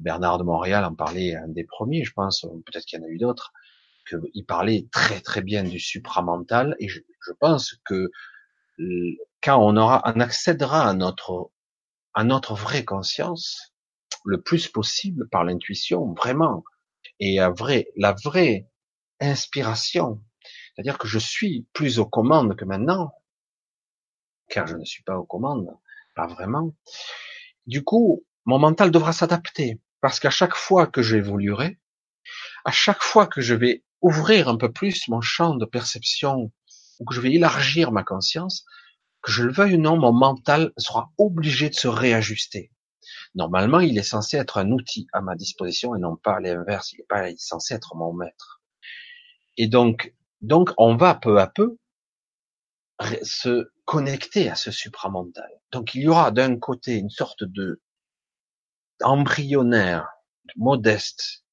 Bernard 0.00 0.38
de 0.38 0.44
Montréal 0.44 0.84
en 0.84 0.94
parlait 0.94 1.34
un 1.34 1.48
des 1.48 1.64
premiers, 1.64 2.04
je 2.04 2.12
pense, 2.12 2.46
peut-être 2.64 2.84
qu'il 2.86 3.00
y 3.00 3.02
en 3.02 3.06
a 3.06 3.08
eu 3.08 3.18
d'autres, 3.18 3.52
qu'il 4.06 4.46
parlait 4.46 4.86
très 4.92 5.20
très 5.20 5.42
bien 5.42 5.64
du 5.64 5.78
supramental 5.80 6.76
et 6.78 6.88
je, 6.88 7.00
je, 7.26 7.32
pense 7.32 7.74
que 7.84 8.10
quand 9.42 9.58
on 9.58 9.76
aura, 9.76 10.02
on 10.04 10.20
accédera 10.20 10.88
à 10.88 10.94
notre 10.94 11.50
à 12.14 12.24
notre 12.24 12.54
vraie 12.54 12.84
conscience 12.84 13.74
le 14.24 14.40
plus 14.40 14.68
possible 14.68 15.28
par 15.28 15.44
l'intuition, 15.44 16.12
vraiment, 16.14 16.64
et 17.20 17.38
à 17.40 17.50
vrai, 17.50 17.88
la 17.96 18.12
vraie 18.12 18.66
inspiration, 19.20 20.20
c'est-à-dire 20.74 20.98
que 20.98 21.08
je 21.08 21.18
suis 21.18 21.66
plus 21.72 21.98
aux 21.98 22.06
commandes 22.06 22.56
que 22.56 22.64
maintenant, 22.64 23.12
car 24.48 24.66
je 24.66 24.76
ne 24.76 24.84
suis 24.84 25.02
pas 25.02 25.16
aux 25.16 25.24
commandes, 25.24 25.68
pas 26.14 26.26
vraiment. 26.26 26.74
Du 27.66 27.84
coup, 27.84 28.24
mon 28.44 28.58
mental 28.58 28.90
devra 28.90 29.12
s'adapter, 29.12 29.80
parce 30.00 30.20
qu'à 30.20 30.30
chaque 30.30 30.54
fois 30.54 30.86
que 30.86 31.02
j'évoluerai, 31.02 31.78
à 32.64 32.72
chaque 32.72 33.02
fois 33.02 33.26
que 33.26 33.40
je 33.40 33.54
vais 33.54 33.84
ouvrir 34.00 34.48
un 34.48 34.56
peu 34.56 34.72
plus 34.72 35.08
mon 35.08 35.20
champ 35.20 35.54
de 35.54 35.64
perception, 35.64 36.52
ou 36.98 37.04
que 37.04 37.14
je 37.14 37.20
vais 37.20 37.32
élargir 37.32 37.92
ma 37.92 38.04
conscience, 38.04 38.64
que 39.22 39.32
je 39.32 39.42
le 39.42 39.52
veuille 39.52 39.74
ou 39.74 39.80
non, 39.80 39.96
mon 39.96 40.12
mental 40.12 40.72
sera 40.78 41.12
obligé 41.18 41.68
de 41.68 41.74
se 41.74 41.88
réajuster. 41.88 42.70
Normalement, 43.34 43.80
il 43.80 43.98
est 43.98 44.02
censé 44.02 44.36
être 44.36 44.58
un 44.58 44.70
outil 44.70 45.06
à 45.12 45.20
ma 45.20 45.36
disposition 45.36 45.94
et 45.94 45.98
non 45.98 46.16
pas 46.16 46.40
l'inverse. 46.40 46.92
Il 46.92 46.98
n'est 46.98 47.06
pas 47.08 47.28
censé 47.38 47.74
être 47.74 47.94
mon 47.94 48.12
maître. 48.12 48.62
Et 49.56 49.68
donc, 49.68 50.14
donc, 50.40 50.70
on 50.78 50.96
va 50.96 51.14
peu 51.14 51.40
à 51.40 51.46
peu 51.46 51.76
se 53.22 53.70
connecter 53.84 54.48
à 54.50 54.54
ce 54.54 54.70
supramental. 54.70 55.50
Donc 55.72 55.94
il 55.94 56.02
y 56.02 56.08
aura 56.08 56.30
d'un 56.30 56.58
côté 56.58 56.96
une 56.96 57.10
sorte 57.10 57.44
de 57.44 57.82
embryonnaire, 59.02 60.08
modeste, 60.56 61.44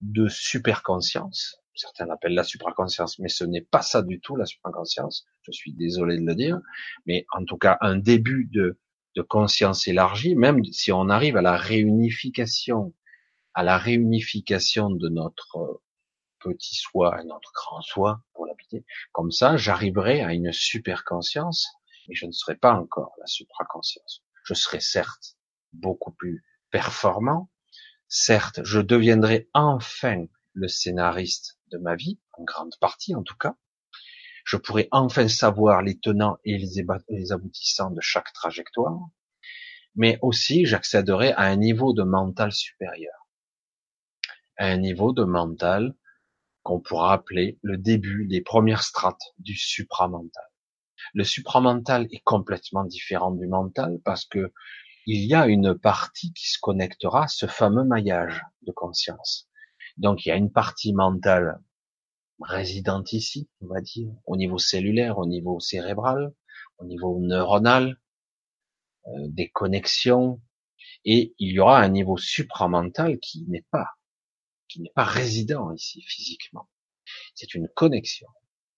de 0.00 0.28
superconscience. 0.28 1.56
Certains 1.74 2.06
l'appellent 2.06 2.34
la 2.34 2.44
supraconscience, 2.44 3.18
mais 3.18 3.28
ce 3.28 3.44
n'est 3.44 3.62
pas 3.62 3.82
ça 3.82 4.02
du 4.02 4.20
tout 4.20 4.36
la 4.36 4.46
supraconscience. 4.46 5.26
Je 5.42 5.52
suis 5.52 5.72
désolé 5.72 6.18
de 6.18 6.26
le 6.26 6.34
dire, 6.34 6.60
mais 7.06 7.26
en 7.32 7.44
tout 7.44 7.56
cas 7.56 7.78
un 7.80 7.96
début 7.96 8.48
de, 8.52 8.78
de 9.16 9.22
conscience 9.22 9.88
élargie, 9.88 10.34
même 10.34 10.62
si 10.64 10.92
on 10.92 11.08
arrive 11.08 11.36
à 11.36 11.42
la 11.42 11.56
réunification, 11.56 12.94
à 13.54 13.62
la 13.62 13.78
réunification 13.78 14.90
de 14.90 15.08
notre 15.08 15.82
petit 16.40 16.74
soi 16.74 17.20
et 17.20 17.24
notre 17.24 17.52
grand 17.52 17.80
soi 17.82 18.22
pour 18.34 18.46
l'habiter. 18.46 18.84
Comme 19.12 19.30
ça, 19.30 19.56
j'arriverai 19.56 20.22
à 20.22 20.34
une 20.34 20.52
super 20.52 21.04
conscience, 21.04 21.68
mais 22.08 22.14
je 22.14 22.26
ne 22.26 22.32
serai 22.32 22.56
pas 22.56 22.74
encore 22.74 23.12
la 23.18 23.26
supraconscience. 23.26 24.22
Je 24.44 24.54
serai 24.54 24.80
certes 24.80 25.36
beaucoup 25.72 26.12
plus 26.12 26.44
performant, 26.70 27.50
certes, 28.08 28.60
je 28.64 28.80
deviendrai 28.80 29.48
enfin 29.54 30.26
le 30.52 30.68
scénariste 30.68 31.58
de 31.72 31.78
ma 31.78 31.96
vie, 31.96 32.20
en 32.32 32.44
grande 32.44 32.74
partie 32.80 33.14
en 33.14 33.22
tout 33.22 33.36
cas. 33.36 33.56
Je 34.44 34.56
pourrai 34.56 34.88
enfin 34.90 35.28
savoir 35.28 35.82
les 35.82 35.98
tenants 35.98 36.38
et 36.44 36.58
les 36.58 37.32
aboutissants 37.32 37.90
de 37.90 38.00
chaque 38.00 38.32
trajectoire, 38.32 38.98
mais 39.94 40.18
aussi 40.22 40.66
j'accéderai 40.66 41.32
à 41.32 41.42
un 41.42 41.56
niveau 41.56 41.92
de 41.92 42.02
mental 42.02 42.52
supérieur, 42.52 43.28
à 44.56 44.66
un 44.66 44.78
niveau 44.78 45.12
de 45.12 45.24
mental 45.24 45.94
qu'on 46.62 46.80
pourra 46.80 47.12
appeler 47.12 47.58
le 47.62 47.76
début 47.76 48.26
des 48.26 48.40
premières 48.40 48.82
strates 48.82 49.34
du 49.38 49.56
supramental. 49.56 50.44
Le 51.14 51.24
supramental 51.24 52.06
est 52.10 52.22
complètement 52.24 52.84
différent 52.84 53.32
du 53.32 53.46
mental 53.46 54.00
parce 54.04 54.24
que 54.24 54.52
il 55.06 55.26
y 55.26 55.34
a 55.34 55.48
une 55.48 55.76
partie 55.76 56.32
qui 56.32 56.48
se 56.48 56.58
connectera 56.60 57.24
à 57.24 57.28
ce 57.28 57.46
fameux 57.46 57.82
maillage 57.82 58.40
de 58.62 58.70
conscience. 58.70 59.48
Donc 59.96 60.24
il 60.24 60.30
y 60.30 60.32
a 60.32 60.36
une 60.36 60.52
partie 60.52 60.92
mentale 60.92 61.60
résidente 62.40 63.12
ici, 63.12 63.48
on 63.60 63.66
va 63.66 63.80
dire, 63.80 64.12
au 64.26 64.36
niveau 64.36 64.58
cellulaire, 64.58 65.18
au 65.18 65.26
niveau 65.26 65.60
cérébral, 65.60 66.32
au 66.78 66.84
niveau 66.84 67.20
neuronal, 67.20 68.00
euh, 69.06 69.10
des 69.28 69.48
connexions, 69.50 70.40
et 71.04 71.34
il 71.38 71.52
y 71.52 71.60
aura 71.60 71.80
un 71.80 71.88
niveau 71.88 72.16
supramental 72.16 73.18
qui 73.18 73.44
n'est 73.48 73.66
pas 73.70 73.88
qui 74.68 74.80
n'est 74.80 74.92
pas 74.94 75.04
résident 75.04 75.72
ici 75.72 76.02
physiquement. 76.02 76.68
C'est 77.34 77.54
une 77.54 77.68
connexion. 77.68 78.28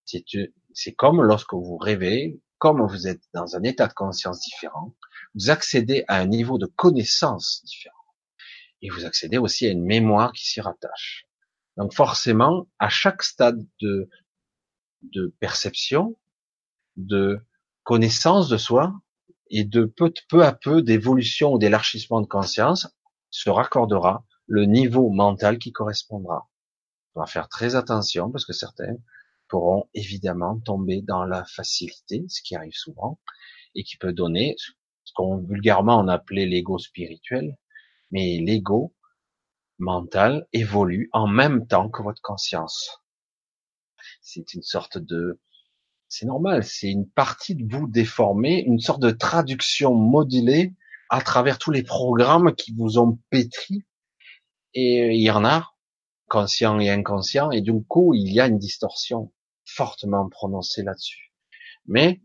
C'est 0.05 0.92
comme 0.92 1.22
lorsque 1.22 1.55
vous 1.55 1.77
rêvez, 1.77 2.40
comme 2.59 2.85
vous 2.85 3.07
êtes 3.07 3.22
dans 3.33 3.55
un 3.57 3.62
état 3.62 3.87
de 3.87 3.92
conscience 3.92 4.40
différent, 4.40 4.94
vous 5.35 5.50
accédez 5.50 6.05
à 6.09 6.18
un 6.18 6.27
niveau 6.27 6.59
de 6.59 6.66
connaissance 6.66 7.62
différent. 7.64 7.93
Et 8.85 8.90
vous 8.90 9.07
accédez 9.07 9.38
aussi 9.38 9.66
à 9.66 9.70
une 9.70 9.83
mémoire 9.83 10.33
qui 10.33 10.47
s'y 10.47 10.61
rattache. 10.61 11.27
Donc 11.79 11.94
forcément, 11.94 12.68
à 12.79 12.90
chaque 12.90 13.23
stade 13.23 13.66
de, 13.81 14.11
perception, 15.40 16.18
de 16.97 17.40
connaissance 17.83 18.51
de 18.51 18.59
soi, 18.59 18.92
et 19.49 19.64
de 19.64 19.87
peu, 19.87 20.12
peu 20.29 20.44
à 20.44 20.53
peu 20.53 20.83
d'évolution 20.83 21.55
ou 21.55 21.59
d'élargissement 21.59 22.20
de 22.20 22.27
conscience, 22.27 22.87
se 23.31 23.49
raccordera 23.49 24.27
le 24.47 24.66
niveau 24.66 25.09
mental 25.09 25.59
qui 25.59 25.73
correspondra. 25.73 26.51
On 27.14 27.20
va 27.20 27.27
faire 27.27 27.49
très 27.49 27.77
attention 27.77 28.31
parce 28.31 28.44
que 28.44 28.53
certains 28.53 28.97
pourront 29.49 29.88
évidemment 29.94 30.61
tomber 30.61 31.01
dans 31.01 31.25
la 31.25 31.47
facilité, 31.47 32.27
ce 32.29 32.42
qui 32.42 32.55
arrive 32.55 32.75
souvent, 32.75 33.18
et 33.75 33.83
qui 33.83 33.97
peut 33.97 34.12
donner 34.12 34.57
ce 34.59 35.12
qu'on 35.14 35.38
vulgairement 35.38 35.99
on 35.99 36.09
appelait 36.09 36.44
l'ego 36.44 36.77
spirituel, 36.77 37.57
mais 38.14 38.38
l'ego 38.38 38.94
mental 39.79 40.46
évolue 40.53 41.11
en 41.12 41.27
même 41.27 41.66
temps 41.66 41.90
que 41.90 42.00
votre 42.00 42.22
conscience. 42.22 43.03
C'est 44.22 44.55
une 44.55 44.62
sorte 44.62 44.98
de, 44.98 45.40
c'est 46.09 46.24
normal, 46.24 46.62
c'est 46.62 46.90
une 46.90 47.11
partie 47.11 47.57
de 47.57 47.64
vous 47.68 47.88
déformée, 47.88 48.62
une 48.62 48.79
sorte 48.79 49.03
de 49.03 49.11
traduction 49.11 49.94
modulée 49.94 50.74
à 51.11 51.22
travers 51.22 51.59
tous 51.59 51.72
les 51.72 51.83
programmes 51.83 52.55
qui 52.55 52.72
vous 52.72 52.98
ont 52.98 53.18
pétri. 53.31 53.85
Et 54.74 55.09
il 55.12 55.20
y 55.20 55.31
en 55.33 55.44
a, 55.44 55.74
conscient 56.29 56.79
et 56.79 56.90
inconscient, 56.90 57.50
et 57.50 57.62
du 57.62 57.72
coup, 57.83 58.14
il 58.14 58.33
y 58.33 58.38
a 58.38 58.46
une 58.46 58.59
distorsion 58.59 59.33
fortement 59.64 60.29
prononcée 60.29 60.85
là-dessus. 60.85 61.33
Mais 61.87 62.22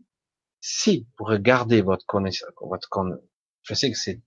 si 0.60 1.08
vous 1.18 1.24
regardez 1.24 1.82
votre 1.82 2.06
connaissance, 2.06 2.48
votre 2.60 2.88
je 3.62 3.74
sais 3.74 3.90
que 3.90 3.98
c'est 3.98 4.22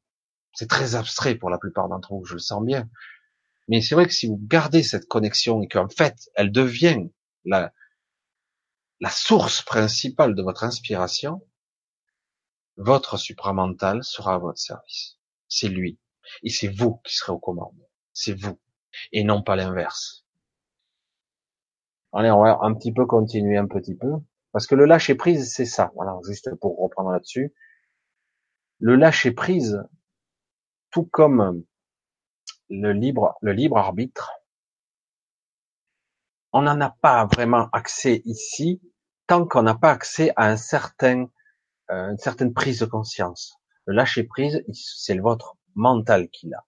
c'est 0.54 0.70
très 0.70 0.96
abstrait 0.96 1.36
pour 1.36 1.50
la 1.50 1.58
plupart 1.58 1.90
d'entre 1.90 2.14
vous, 2.14 2.26
je 2.26 2.34
le 2.34 2.40
sens 2.40 2.64
bien. 2.64 2.90
Mais 3.68 3.82
c'est 3.82 3.96
vrai 3.96 4.06
que 4.06 4.14
si 4.14 4.28
vous 4.28 4.40
gardez 4.42 4.84
cette 4.84 5.08
connexion 5.08 5.62
et 5.62 5.68
qu'en 5.68 5.90
fait, 5.90 6.30
elle 6.36 6.52
devient 6.52 7.08
la, 7.46 7.74
la 9.00 9.10
source 9.10 9.62
principale 9.62 10.36
de 10.36 10.44
votre 10.44 10.64
inspiration, 10.64 11.42
votre 12.78 13.18
supramental 13.18 14.04
sera 14.04 14.36
à 14.36 14.38
votre 14.38 14.60
service. 14.60 15.18
C'est 15.48 15.70
lui. 15.70 16.00
Et 16.42 16.50
c'est 16.50 16.68
vous 16.68 16.98
qui 17.04 17.16
serez 17.16 17.32
aux 17.32 17.40
commandes. 17.40 17.88
C'est 18.14 18.34
vous. 18.34 18.60
Et 19.12 19.24
non 19.24 19.44
pas 19.44 19.56
l'inverse. 19.56 20.26
Allez, 22.12 22.32
on 22.32 22.44
va 22.44 22.60
un 22.62 22.74
petit 22.74 22.94
peu 22.94 23.06
continuer 23.06 23.58
un 23.58 23.68
petit 23.68 23.96
peu. 23.96 24.12
Parce 24.52 24.68
que 24.68 24.76
le 24.76 24.86
lâcher 24.86 25.16
prise, 25.16 25.52
c'est 25.52 25.66
ça. 25.66 25.92
Voilà, 25.96 26.18
juste 26.28 26.54
pour 26.62 26.78
reprendre 26.80 27.12
là-dessus. 27.12 27.54
Le 28.80 28.96
lâcher 28.96 29.32
prise, 29.32 29.84
tout 30.94 31.06
comme 31.06 31.64
le 32.70 32.94
libre, 32.94 33.78
arbitre, 33.78 34.32
on 36.54 36.62
n'en 36.62 36.80
a 36.82 36.92
pas 36.92 37.26
vraiment 37.26 37.68
accès 37.74 38.22
ici 38.26 38.80
tant 39.28 39.48
qu'on 39.48 39.64
n'a 39.64 39.76
pas 39.76 39.92
accès 39.92 40.32
à 40.36 40.46
un 40.46 40.58
certain, 40.58 41.30
euh, 41.90 42.12
une 42.12 42.18
certaine 42.20 42.54
prise 42.54 42.80
de 42.80 42.86
conscience. 42.86 43.56
Le 43.86 43.96
lâcher 43.96 44.24
prise, 44.24 44.64
c'est 44.72 45.18
votre 45.18 45.58
mental 45.76 46.30
qui 46.30 46.50
l'a. 46.50 46.64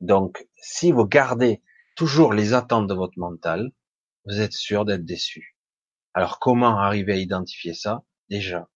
Donc, 0.00 0.48
si 0.56 0.90
vous 0.90 1.04
gardez 1.04 1.62
toujours 1.94 2.32
les 2.32 2.54
attentes 2.54 2.86
de 2.86 2.94
votre 2.94 3.18
mental, 3.18 3.70
vous 4.24 4.40
êtes 4.40 4.54
sûr 4.54 4.84
d'être 4.86 5.04
déçu. 5.04 5.56
Alors, 6.14 6.38
comment 6.38 6.78
arriver 6.78 7.12
à 7.12 7.16
identifier 7.16 7.74
ça? 7.74 8.02
Déjà, 8.30 8.68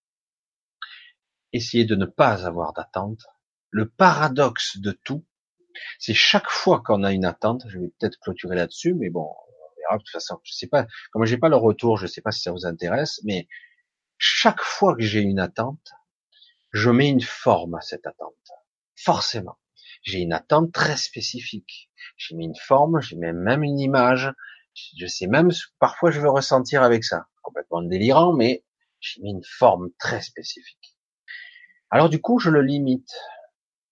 essayez 1.52 1.86
de 1.86 1.96
ne 1.96 2.06
pas 2.06 2.46
avoir 2.46 2.74
d'attente. 2.74 3.24
Le 3.70 3.88
paradoxe 3.88 4.78
de 4.78 4.92
tout, 4.92 5.24
c'est 5.98 6.14
chaque 6.14 6.50
fois 6.50 6.82
qu'on 6.84 7.04
a 7.04 7.12
une 7.12 7.24
attente, 7.24 7.64
je 7.68 7.78
vais 7.78 7.88
peut-être 7.98 8.18
clôturer 8.20 8.56
là-dessus, 8.56 8.94
mais 8.94 9.10
bon, 9.10 9.22
on 9.22 9.80
verra 9.80 9.98
de 9.98 10.02
toute 10.02 10.10
façon. 10.10 10.38
Je 10.42 10.52
sais 10.52 10.66
pas, 10.66 10.86
comme 11.12 11.24
j'ai 11.24 11.38
pas 11.38 11.48
le 11.48 11.56
retour, 11.56 11.96
je 11.96 12.06
sais 12.06 12.20
pas 12.20 12.32
si 12.32 12.42
ça 12.42 12.52
vous 12.52 12.66
intéresse, 12.66 13.20
mais 13.24 13.48
chaque 14.18 14.60
fois 14.60 14.94
que 14.96 15.02
j'ai 15.02 15.20
une 15.20 15.38
attente, 15.38 15.92
je 16.72 16.90
mets 16.90 17.08
une 17.08 17.22
forme 17.22 17.74
à 17.74 17.80
cette 17.80 18.06
attente. 18.06 18.34
Forcément. 18.96 19.58
J'ai 20.02 20.20
une 20.20 20.32
attente 20.32 20.72
très 20.72 20.96
spécifique. 20.96 21.90
J'ai 22.16 22.34
mis 22.34 22.46
une 22.46 22.56
forme, 22.56 23.00
j'ai 23.00 23.16
même 23.16 23.62
une 23.62 23.78
image. 23.78 24.32
Je 24.96 25.06
sais 25.06 25.26
même, 25.26 25.50
parfois 25.78 26.10
je 26.10 26.20
veux 26.20 26.30
ressentir 26.30 26.82
avec 26.82 27.04
ça. 27.04 27.26
Complètement 27.42 27.82
délirant, 27.82 28.34
mais 28.34 28.64
j'ai 29.00 29.20
mis 29.22 29.30
une 29.30 29.44
forme 29.44 29.90
très 29.98 30.22
spécifique. 30.22 30.96
Alors 31.90 32.08
du 32.08 32.20
coup, 32.20 32.38
je 32.38 32.50
le 32.50 32.62
limite. 32.62 33.12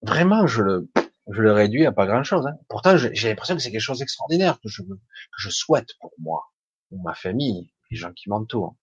Vraiment, 0.02 0.46
je 0.46 0.62
le, 0.62 0.90
je 1.30 1.42
le 1.42 1.52
réduis 1.52 1.86
à 1.86 1.92
pas 1.92 2.06
grand 2.06 2.22
chose. 2.22 2.46
Hein. 2.46 2.56
Pourtant, 2.68 2.96
j'ai 2.96 3.28
l'impression 3.28 3.56
que 3.56 3.62
c'est 3.62 3.70
quelque 3.70 3.80
chose 3.80 3.98
d'extraordinaire 3.98 4.60
que 4.60 4.68
je 4.68 4.82
que 4.82 5.38
je 5.38 5.50
souhaite 5.50 5.90
pour 6.00 6.12
moi, 6.18 6.52
ou 6.90 7.02
ma 7.02 7.14
famille, 7.14 7.72
les 7.90 7.96
gens 7.96 8.12
qui 8.12 8.28
m'entourent. 8.28 8.76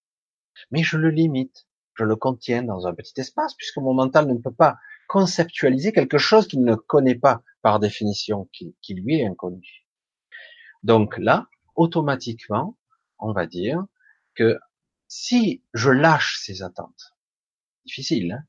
Mais 0.70 0.82
je 0.82 0.96
le 0.96 1.10
limite, 1.10 1.66
je 1.94 2.04
le 2.04 2.16
contiens 2.16 2.62
dans 2.62 2.86
un 2.86 2.94
petit 2.94 3.20
espace, 3.20 3.54
puisque 3.54 3.78
mon 3.78 3.94
mental 3.94 4.26
ne 4.26 4.38
peut 4.38 4.54
pas 4.54 4.76
conceptualiser 5.08 5.92
quelque 5.92 6.18
chose 6.18 6.48
qu'il 6.48 6.64
ne 6.64 6.74
connaît 6.74 7.14
pas 7.14 7.42
par 7.62 7.80
définition, 7.80 8.48
qui, 8.52 8.76
qui 8.82 8.94
lui 8.94 9.20
est 9.20 9.26
inconnu. 9.26 9.86
Donc 10.82 11.16
là, 11.18 11.46
automatiquement, 11.74 12.76
on 13.18 13.32
va 13.32 13.46
dire 13.46 13.84
que 14.34 14.58
si 15.08 15.64
je 15.72 15.90
lâche 15.90 16.38
ces 16.42 16.62
attentes, 16.62 17.14
difficile, 17.84 18.32
hein 18.32 18.44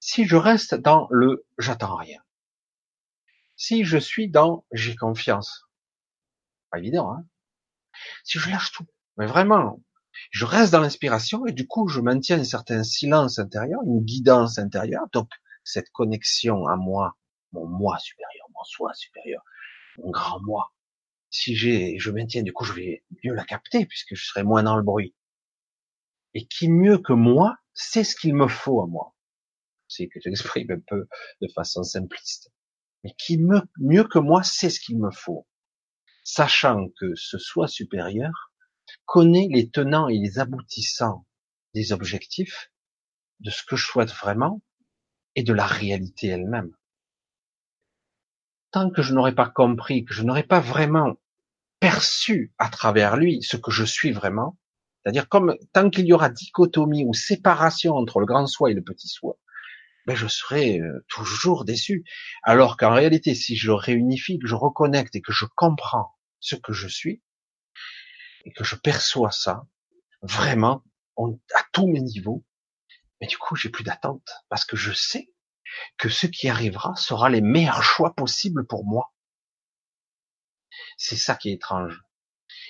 si 0.00 0.26
je 0.26 0.36
reste 0.36 0.74
dans 0.74 1.08
le 1.10 1.46
j'attends 1.58 1.96
rien, 1.96 2.20
si 3.56 3.84
je 3.84 3.98
suis 3.98 4.30
dans 4.30 4.64
j'ai 4.72 4.96
confiance, 4.96 5.64
pas 6.70 6.78
évident, 6.78 7.12
hein 7.12 7.26
si 8.24 8.38
je 8.38 8.50
lâche 8.50 8.72
tout, 8.72 8.86
mais 9.16 9.26
vraiment, 9.26 9.82
je 10.30 10.44
reste 10.44 10.72
dans 10.72 10.80
l'inspiration 10.80 11.46
et 11.46 11.52
du 11.52 11.66
coup 11.66 11.88
je 11.88 12.00
maintiens 12.00 12.38
un 12.38 12.44
certain 12.44 12.82
silence 12.82 13.38
intérieur, 13.38 13.80
une 13.84 14.04
guidance 14.04 14.58
intérieure, 14.58 15.06
donc 15.12 15.28
cette 15.64 15.90
connexion 15.90 16.66
à 16.66 16.76
moi, 16.76 17.16
mon 17.52 17.66
moi 17.66 17.98
supérieur, 17.98 18.46
mon 18.54 18.64
soi 18.64 18.94
supérieur, 18.94 19.42
mon 19.98 20.10
grand 20.10 20.40
moi. 20.42 20.72
Si 21.30 21.54
j'ai, 21.56 21.98
je 21.98 22.10
maintiens, 22.10 22.42
du 22.42 22.52
coup 22.52 22.64
je 22.64 22.72
vais 22.72 23.04
mieux 23.24 23.34
la 23.34 23.44
capter 23.44 23.86
puisque 23.86 24.14
je 24.14 24.24
serai 24.24 24.42
moins 24.42 24.62
dans 24.62 24.76
le 24.76 24.82
bruit. 24.82 25.14
Et 26.34 26.46
qui 26.46 26.68
mieux 26.68 26.98
que 26.98 27.12
moi 27.12 27.56
sait 27.74 28.04
ce 28.04 28.16
qu'il 28.16 28.34
me 28.34 28.48
faut 28.48 28.82
à 28.82 28.86
moi. 28.86 29.14
C'est 29.88 30.08
que 30.08 30.20
j'exprime 30.20 30.70
un 30.70 30.80
peu 30.86 31.08
de 31.40 31.48
façon 31.54 31.82
simpliste 31.82 32.50
mais 33.04 33.12
qui 33.14 33.38
mieux 33.78 34.04
que 34.04 34.18
moi 34.18 34.42
sait 34.42 34.70
ce 34.70 34.80
qu'il 34.80 34.98
me 34.98 35.10
faut, 35.10 35.46
sachant 36.24 36.88
que 36.98 37.14
ce 37.14 37.38
soi 37.38 37.68
supérieur 37.68 38.52
connaît 39.04 39.48
les 39.50 39.70
tenants 39.70 40.08
et 40.08 40.18
les 40.18 40.38
aboutissants 40.38 41.26
des 41.74 41.92
objectifs, 41.92 42.70
de 43.40 43.50
ce 43.50 43.62
que 43.62 43.76
je 43.76 43.86
souhaite 43.86 44.10
vraiment 44.10 44.62
et 45.36 45.42
de 45.42 45.52
la 45.52 45.66
réalité 45.66 46.28
elle-même. 46.28 46.74
Tant 48.72 48.90
que 48.90 49.02
je 49.02 49.14
n'aurai 49.14 49.34
pas 49.34 49.48
compris, 49.48 50.04
que 50.04 50.12
je 50.12 50.22
n'aurai 50.22 50.42
pas 50.42 50.60
vraiment 50.60 51.16
perçu 51.78 52.52
à 52.58 52.68
travers 52.68 53.16
lui 53.16 53.42
ce 53.42 53.56
que 53.56 53.70
je 53.70 53.84
suis 53.84 54.10
vraiment, 54.10 54.58
c'est-à-dire 55.02 55.28
comme 55.28 55.56
tant 55.72 55.88
qu'il 55.88 56.06
y 56.06 56.12
aura 56.12 56.28
dichotomie 56.28 57.04
ou 57.06 57.14
séparation 57.14 57.94
entre 57.94 58.18
le 58.18 58.26
grand 58.26 58.46
soi 58.46 58.72
et 58.72 58.74
le 58.74 58.82
petit 58.82 59.08
soi, 59.08 59.38
ben 60.08 60.16
je 60.16 60.26
serai 60.26 60.80
euh, 60.80 61.04
toujours 61.06 61.66
déçu. 61.66 62.02
Alors 62.42 62.78
qu'en 62.78 62.94
réalité, 62.94 63.34
si 63.34 63.56
je 63.56 63.70
réunifie, 63.70 64.38
que 64.38 64.48
je 64.48 64.54
reconnecte 64.54 65.14
et 65.14 65.20
que 65.20 65.32
je 65.32 65.44
comprends 65.54 66.16
ce 66.40 66.56
que 66.56 66.72
je 66.72 66.88
suis, 66.88 67.22
et 68.46 68.52
que 68.54 68.64
je 68.64 68.74
perçois 68.74 69.32
ça, 69.32 69.66
vraiment, 70.22 70.82
à 71.18 71.62
tous 71.72 71.88
mes 71.88 72.00
niveaux, 72.00 72.42
mais 73.20 73.26
du 73.26 73.36
coup, 73.36 73.54
j'ai 73.54 73.68
plus 73.68 73.84
d'attente, 73.84 74.26
parce 74.48 74.64
que 74.64 74.78
je 74.78 74.94
sais 74.94 75.30
que 75.98 76.08
ce 76.08 76.26
qui 76.26 76.48
arrivera 76.48 76.96
sera 76.96 77.28
les 77.28 77.42
meilleurs 77.42 77.82
choix 77.82 78.14
possibles 78.14 78.66
pour 78.66 78.86
moi. 78.86 79.12
C'est 80.96 81.16
ça 81.16 81.34
qui 81.34 81.50
est 81.50 81.54
étrange. 81.54 82.02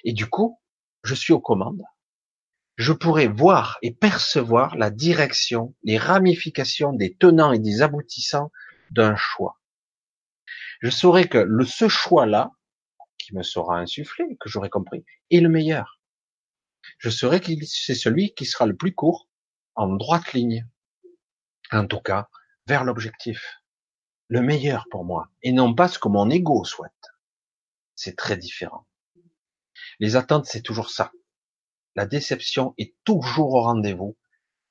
Et 0.03 0.12
du 0.12 0.27
coup, 0.27 0.61
je 1.05 1.14
suis 1.14 1.33
aux 1.33 1.40
commandes, 1.40 1.85
je 2.79 2.93
pourrais 2.93 3.27
voir 3.27 3.77
et 3.83 3.93
percevoir 3.93 4.77
la 4.77 4.91
direction, 4.91 5.74
les 5.83 5.99
ramifications 5.99 6.93
des 6.93 7.12
tenants 7.12 7.53
et 7.53 7.59
des 7.59 7.83
aboutissants 7.83 8.53
d'un 8.93 9.16
choix. 9.16 9.61
Je 10.81 10.89
saurais 10.89 11.29
que 11.29 11.39
le, 11.39 11.64
ce 11.64 11.89
choix-là, 11.89 12.53
qui 13.18 13.35
me 13.35 13.43
sera 13.43 13.81
insufflé, 13.81 14.37
que 14.39 14.49
j'aurai 14.49 14.70
compris, 14.70 15.05
est 15.33 15.41
le 15.41 15.49
meilleur. 15.49 16.01
Je 16.99 17.11
saurais 17.11 17.41
que 17.41 17.51
c'est 17.66 17.97
celui 17.97 18.33
qui 18.35 18.47
sera 18.47 18.64
le 18.64 18.76
plus 18.76 18.95
court, 18.95 19.29
en 19.74 19.89
droite 19.89 20.33
ligne. 20.33 20.64
En 21.72 21.85
tout 21.85 22.01
cas, 22.01 22.29
vers 22.68 22.85
l'objectif. 22.85 23.57
Le 24.29 24.41
meilleur 24.41 24.87
pour 24.93 25.05
moi. 25.05 25.31
Et 25.43 25.51
non 25.51 25.74
pas 25.74 25.89
ce 25.89 25.99
que 25.99 26.09
mon 26.09 26.31
ego 26.31 26.64
souhaite. 26.64 26.93
C'est 27.97 28.16
très 28.16 28.37
différent. 28.37 28.87
Les 29.99 30.14
attentes, 30.14 30.47
c'est 30.47 30.62
toujours 30.62 30.91
ça 30.91 31.11
la 31.99 32.07
déception 32.07 32.74
est 32.78 32.94
toujours 33.03 33.55
au 33.55 33.62
rendez-vous, 33.62 34.16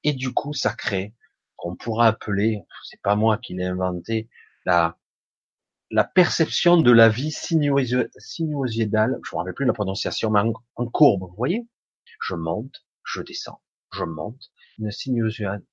et 0.05 0.13
du 0.13 0.33
coup, 0.33 0.53
ça 0.53 0.73
crée, 0.73 1.13
qu'on 1.57 1.75
pourra 1.75 2.07
appeler, 2.07 2.63
c'est 2.85 3.01
pas 3.01 3.17
moi 3.17 3.37
qui 3.37 3.53
l'ai 3.53 3.65
inventé, 3.65 4.29
la, 4.63 4.95
perception 6.15 6.77
de 6.77 6.89
la 6.89 7.09
vie 7.09 7.31
sinuosidale, 7.31 9.19
je 9.25 9.35
ne 9.35 9.37
rappelle 9.37 9.53
plus 9.55 9.65
la 9.65 9.73
prononciation, 9.73 10.31
mais 10.31 10.39
en, 10.75 10.85
courbe, 10.87 11.23
vous 11.23 11.35
voyez? 11.35 11.67
Je 12.21 12.33
monte, 12.35 12.85
je 13.03 13.21
descends, 13.21 13.61
je 13.91 14.05
monte, 14.05 14.49
une 14.79 14.91
sinuosidale, 14.91 15.63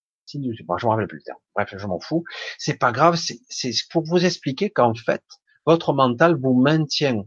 bon, 0.65 0.77
je 0.77 0.87
me 0.87 0.91
rappelle 0.91 1.07
plus 1.07 1.19
le 1.19 1.23
terme. 1.23 1.39
Bref, 1.55 1.73
je 1.77 1.87
m'en 1.87 2.01
fous. 2.01 2.25
C'est 2.59 2.81
pas 2.81 2.91
grave, 2.91 3.15
c'est 3.15 3.75
pour 3.93 4.03
vous 4.03 4.25
expliquer 4.25 4.71
qu'en 4.71 4.95
fait, 4.95 5.23
votre 5.67 5.93
mental 5.93 6.35
vous 6.35 6.61
maintient 6.61 7.23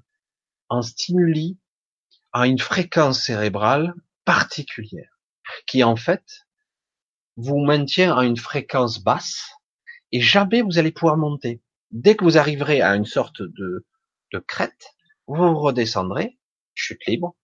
en 0.68 0.82
stimuli 0.82 1.58
à 2.34 2.46
une 2.46 2.60
fréquence 2.60 3.24
cérébrale 3.24 3.94
particulière, 4.28 5.22
qui 5.68 5.86
en 5.86 5.96
fait 5.96 6.46
vous 7.38 7.60
maintient 7.60 8.14
à 8.18 8.26
une 8.26 8.36
fréquence 8.36 9.02
basse 9.02 9.50
et 10.12 10.20
jamais 10.20 10.62
vous 10.62 10.78
allez 10.78 10.92
pouvoir 10.92 11.16
monter. 11.16 11.62
Dès 11.92 12.18
que 12.18 12.26
vous 12.26 12.38
arriverez 12.38 12.82
à 12.82 12.98
une 12.98 13.06
sorte 13.06 13.42
de, 13.42 13.88
de 14.34 14.40
crête, 14.40 14.90
vous 15.28 15.58
redescendrez, 15.58 16.38
chute 16.74 17.06
libre, 17.06 17.38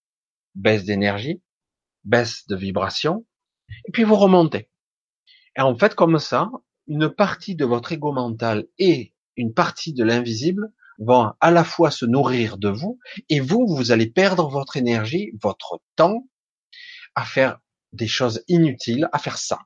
baisse 0.56 0.84
d'énergie, 0.84 1.42
baisse 2.04 2.46
de 2.48 2.58
vibration, 2.58 3.26
et 3.88 3.92
puis 3.94 4.04
vous 4.04 4.18
remontez. 4.18 4.70
Et 5.56 5.62
en 5.62 5.78
fait, 5.78 5.96
comme 5.96 6.20
ça, 6.20 6.52
une 6.88 7.10
partie 7.10 7.56
de 7.56 7.64
votre 7.64 7.94
ego 7.94 8.12
mental 8.12 8.68
et 8.78 9.14
une 9.38 9.54
partie 9.54 9.94
de 9.94 10.04
l'invisible 10.04 10.74
vont 10.98 11.32
à 11.40 11.50
la 11.50 11.64
fois 11.64 11.92
se 11.92 12.06
nourrir 12.06 12.58
de 12.58 12.68
vous, 12.68 13.00
et 13.30 13.40
vous, 13.40 13.68
vous 13.68 13.94
allez 13.94 14.08
perdre 14.08 14.50
votre 14.50 14.76
énergie, 14.76 15.32
votre 15.42 15.82
temps 15.96 16.28
à 17.16 17.26
faire 17.26 17.60
des 17.92 18.08
choses 18.08 18.44
inutiles, 18.48 19.10
à 19.12 19.20
faire 19.20 19.38
ça. 19.38 19.60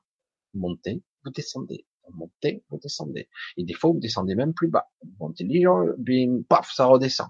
Montez, 0.54 1.02
vous 1.24 1.30
descendez, 1.30 1.86
montez, 2.12 2.64
vous 2.68 2.78
descendez. 2.78 3.28
Et 3.56 3.64
des 3.64 3.74
fois, 3.74 3.90
vous 3.90 4.00
descendez 4.00 4.34
même 4.34 4.54
plus 4.54 4.68
bas. 4.68 4.90
Vous 5.02 5.28
montez 5.28 5.44
bim, 5.44 6.42
paf, 6.48 6.70
ça 6.72 6.86
redescend. 6.86 7.28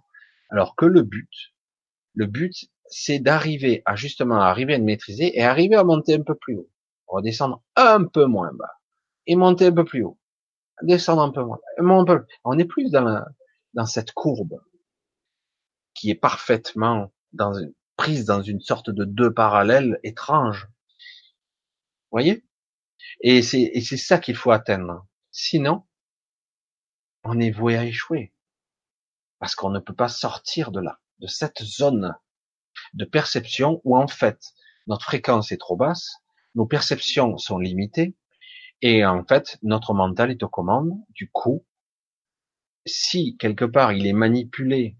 Alors 0.51 0.77
que 0.77 0.87
le 0.87 1.03
but, 1.03 1.31
le 2.15 2.27
but, 2.27 2.55
c'est 2.87 3.19
d'arriver 3.19 3.83
à 3.85 3.97
justement 3.97 4.41
arriver 4.41 4.75
à 4.75 4.79
maîtriser 4.79 5.37
et 5.39 5.43
arriver 5.43 5.77
à 5.77 5.85
monter 5.85 6.15
un 6.15 6.23
peu 6.23 6.35
plus 6.35 6.57
haut. 6.57 6.71
Redescendre 7.07 7.63
un 7.77 8.05
peu 8.05 8.25
moins 8.25 8.53
bas. 8.53 8.73
Et 9.27 9.37
monter 9.37 9.67
un 9.67 9.73
peu 9.73 9.85
plus 9.85 10.03
haut. 10.05 10.19
Descendre 10.83 11.23
un 11.23 11.31
peu 11.31 11.43
moins. 11.43 12.05
bas. 12.05 12.25
On 12.45 12.59
est 12.59 12.65
plus 12.65 12.91
dans 12.91 13.23
dans 13.75 13.87
cette 13.87 14.13
courbe 14.13 14.61
qui 15.95 16.11
est 16.11 16.15
parfaitement 16.15 17.13
dans 17.33 17.53
une, 17.55 17.75
prise 17.99 18.25
dans 18.25 18.41
une 18.41 18.61
sorte 18.61 18.89
de 18.89 19.05
deux 19.05 19.35
parallèles 19.35 19.99
étranges. 20.05 20.67
Vous 20.67 22.13
voyez? 22.13 22.47
Et 23.21 23.43
c'est, 23.43 23.83
ça 23.83 24.19
qu'il 24.19 24.37
faut 24.37 24.53
atteindre. 24.53 25.07
Sinon, 25.33 25.85
on 27.25 27.39
est 27.41 27.51
voué 27.51 27.77
à 27.77 27.85
échouer. 27.85 28.33
Parce 29.41 29.55
qu'on 29.55 29.71
ne 29.71 29.81
peut 29.81 29.95
pas 29.95 30.09
sortir 30.09 30.71
de 30.71 30.81
là, 30.81 31.01
de 31.19 31.27
cette 31.27 31.63
zone 31.63 32.15
de 32.95 33.05
perception 33.05 33.81
où 33.85 33.97
en 33.97 34.07
fait 34.07 34.41
notre 34.87 35.05
fréquence 35.05 35.51
est 35.53 35.59
trop 35.59 35.77
basse, 35.77 36.23
nos 36.55 36.67
perceptions 36.67 37.37
sont 37.37 37.59
limitées, 37.59 38.17
et 38.81 39.05
en 39.05 39.25
fait 39.25 39.59
notre 39.63 39.93
mental 39.93 40.31
est 40.31 40.43
aux 40.45 40.49
commandes. 40.49 40.93
Du 41.11 41.31
coup, 41.31 41.67
si 42.87 43.37
quelque 43.37 43.65
part 43.65 43.93
il 43.93 44.07
est 44.07 44.13
manipulé, 44.13 44.97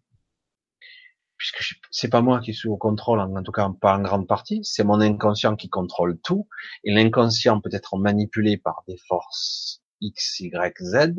puisque 1.39 1.79
c'est 1.91 2.11
pas 2.11 2.21
moi 2.21 2.41
qui 2.41 2.53
suis 2.53 2.69
au 2.69 2.77
contrôle, 2.77 3.21
en 3.21 3.43
tout 3.43 3.53
cas 3.53 3.71
pas 3.81 3.97
en 3.97 4.03
grande 4.03 4.27
partie, 4.27 4.61
c'est 4.65 4.85
mon 4.85 5.01
inconscient 5.01 5.57
qui 5.57 5.69
contrôle 5.69 6.19
tout, 6.19 6.49
et 6.85 6.93
l'inconscient 6.93 7.61
peut 7.61 7.71
être 7.73 7.97
manipulé 7.97 8.57
par 8.57 8.83
des 8.89 8.99
forces 9.07 9.81
X, 10.01 10.41
Y, 10.41 10.83
Z, 10.83 11.15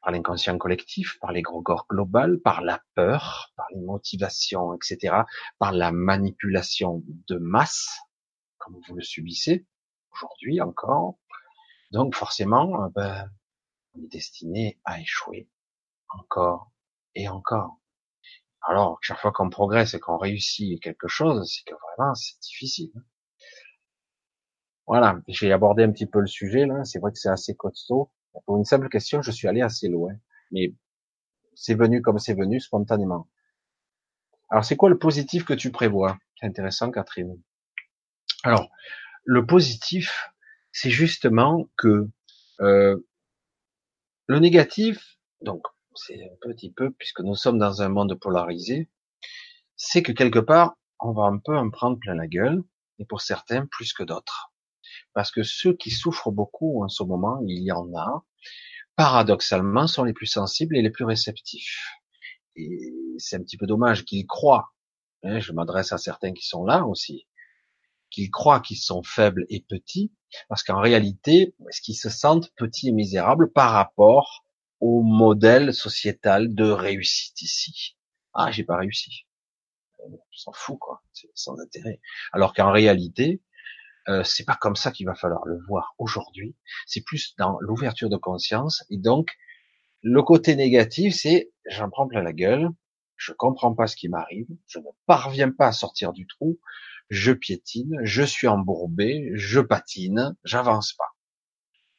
par 0.00 0.12
l'inconscient 0.12 0.58
collectif, 0.58 1.18
par 1.20 1.32
l'égrégore 1.32 1.86
global, 1.88 2.38
par 2.40 2.62
la 2.62 2.82
peur, 2.94 3.52
par 3.56 3.66
les 3.74 3.80
motivations, 3.80 4.74
etc., 4.74 5.22
par 5.58 5.72
la 5.72 5.90
manipulation 5.92 7.02
de 7.28 7.38
masse, 7.38 7.98
comme 8.58 8.80
vous 8.86 8.94
le 8.94 9.02
subissez 9.02 9.66
aujourd'hui 10.12 10.60
encore. 10.60 11.18
Donc 11.90 12.14
forcément, 12.14 12.84
euh, 12.84 12.88
ben, 12.94 13.30
on 13.94 14.04
est 14.04 14.08
destiné 14.08 14.80
à 14.84 15.00
échouer 15.00 15.48
encore 16.08 16.70
et 17.14 17.28
encore. 17.28 17.81
Alors, 18.68 18.98
chaque 19.02 19.18
fois 19.18 19.32
qu'on 19.32 19.50
progresse 19.50 19.94
et 19.94 20.00
qu'on 20.00 20.18
réussit 20.18 20.80
quelque 20.80 21.08
chose, 21.08 21.50
c'est 21.52 21.64
que 21.64 21.74
vraiment 21.96 22.14
c'est 22.14 22.40
difficile. 22.40 22.92
Voilà, 24.86 25.18
j'ai 25.28 25.52
abordé 25.52 25.82
un 25.84 25.90
petit 25.90 26.06
peu 26.06 26.20
le 26.20 26.26
sujet 26.26 26.66
là. 26.66 26.84
C'est 26.84 26.98
vrai 26.98 27.12
que 27.12 27.18
c'est 27.18 27.28
assez 27.28 27.54
costaud. 27.54 28.10
Pour 28.46 28.56
une 28.56 28.64
simple 28.64 28.88
question, 28.88 29.22
je 29.22 29.30
suis 29.30 29.48
allé 29.48 29.62
assez 29.62 29.88
loin. 29.88 30.12
Mais 30.50 30.74
c'est 31.54 31.74
venu 31.74 32.02
comme 32.02 32.18
c'est 32.18 32.34
venu, 32.34 32.60
spontanément. 32.60 33.28
Alors, 34.50 34.64
c'est 34.64 34.76
quoi 34.76 34.90
le 34.90 34.98
positif 34.98 35.44
que 35.44 35.54
tu 35.54 35.70
prévois? 35.70 36.18
C'est 36.38 36.46
intéressant, 36.46 36.90
Catherine. 36.90 37.40
Alors, 38.44 38.70
le 39.24 39.46
positif, 39.46 40.30
c'est 40.72 40.90
justement 40.90 41.68
que 41.76 42.08
euh, 42.60 42.96
le 44.26 44.38
négatif, 44.38 45.18
donc 45.40 45.62
c'est 45.94 46.22
un 46.22 46.36
petit 46.40 46.72
peu, 46.72 46.90
puisque 46.92 47.20
nous 47.20 47.34
sommes 47.34 47.58
dans 47.58 47.82
un 47.82 47.88
monde 47.88 48.14
polarisé, 48.20 48.88
c'est 49.76 50.02
que 50.02 50.12
quelque 50.12 50.38
part, 50.38 50.74
on 51.00 51.12
va 51.12 51.24
un 51.24 51.38
peu 51.38 51.56
en 51.56 51.70
prendre 51.70 51.98
plein 51.98 52.14
la 52.14 52.26
gueule, 52.26 52.62
et 52.98 53.04
pour 53.04 53.20
certains 53.20 53.66
plus 53.66 53.92
que 53.92 54.02
d'autres. 54.02 54.52
Parce 55.14 55.30
que 55.30 55.42
ceux 55.42 55.74
qui 55.74 55.90
souffrent 55.90 56.30
beaucoup 56.30 56.84
en 56.84 56.88
ce 56.88 57.02
moment, 57.02 57.40
il 57.46 57.62
y 57.62 57.72
en 57.72 57.92
a, 57.96 58.24
paradoxalement, 58.96 59.86
sont 59.86 60.04
les 60.04 60.12
plus 60.12 60.26
sensibles 60.26 60.76
et 60.76 60.82
les 60.82 60.90
plus 60.90 61.04
réceptifs. 61.04 61.88
Et 62.56 62.92
c'est 63.18 63.36
un 63.36 63.42
petit 63.42 63.56
peu 63.56 63.66
dommage 63.66 64.04
qu'ils 64.04 64.26
croient, 64.26 64.72
hein, 65.22 65.40
je 65.40 65.52
m'adresse 65.52 65.92
à 65.92 65.98
certains 65.98 66.32
qui 66.32 66.46
sont 66.46 66.64
là 66.64 66.84
aussi, 66.86 67.26
qu'ils 68.10 68.30
croient 68.30 68.60
qu'ils 68.60 68.78
sont 68.78 69.02
faibles 69.02 69.46
et 69.48 69.64
petits, 69.66 70.12
parce 70.48 70.62
qu'en 70.62 70.80
réalité, 70.80 71.54
est-ce 71.68 71.80
qu'ils 71.80 71.96
se 71.96 72.10
sentent 72.10 72.50
petits 72.56 72.88
et 72.88 72.92
misérables 72.92 73.50
par 73.52 73.72
rapport 73.72 74.44
au 74.82 75.02
modèle 75.02 75.72
sociétal 75.72 76.54
de 76.56 76.64
réussite 76.64 77.40
ici 77.40 77.96
Ah, 78.34 78.50
j'ai 78.50 78.64
pas 78.64 78.76
réussi. 78.76 79.26
On 80.00 80.18
s'en 80.32 80.52
fout, 80.52 80.76
quoi. 80.80 81.04
C'est 81.12 81.30
sans 81.36 81.56
intérêt. 81.60 82.00
Alors 82.32 82.52
qu'en 82.52 82.72
réalité, 82.72 83.40
euh, 84.08 84.24
c'est 84.24 84.44
pas 84.44 84.56
comme 84.60 84.74
ça 84.74 84.90
qu'il 84.90 85.06
va 85.06 85.14
falloir 85.14 85.44
le 85.46 85.56
voir 85.68 85.94
aujourd'hui. 85.98 86.56
C'est 86.86 87.04
plus 87.04 87.36
dans 87.38 87.58
l'ouverture 87.60 88.10
de 88.10 88.16
conscience. 88.16 88.84
Et 88.90 88.98
donc, 88.98 89.30
le 90.02 90.20
côté 90.24 90.56
négatif, 90.56 91.14
c'est 91.14 91.52
j'en 91.66 91.88
prends 91.88 92.08
plein 92.08 92.22
la 92.22 92.32
gueule, 92.32 92.68
je 93.14 93.32
comprends 93.32 93.74
pas 93.76 93.86
ce 93.86 93.94
qui 93.94 94.08
m'arrive, 94.08 94.48
je 94.66 94.80
ne 94.80 94.84
parviens 95.06 95.52
pas 95.52 95.68
à 95.68 95.72
sortir 95.72 96.12
du 96.12 96.26
trou, 96.26 96.58
je 97.08 97.30
piétine, 97.30 98.00
je 98.02 98.24
suis 98.24 98.48
embourbé, 98.48 99.30
je 99.34 99.60
patine, 99.60 100.34
j'avance 100.42 100.92
pas. 100.94 101.14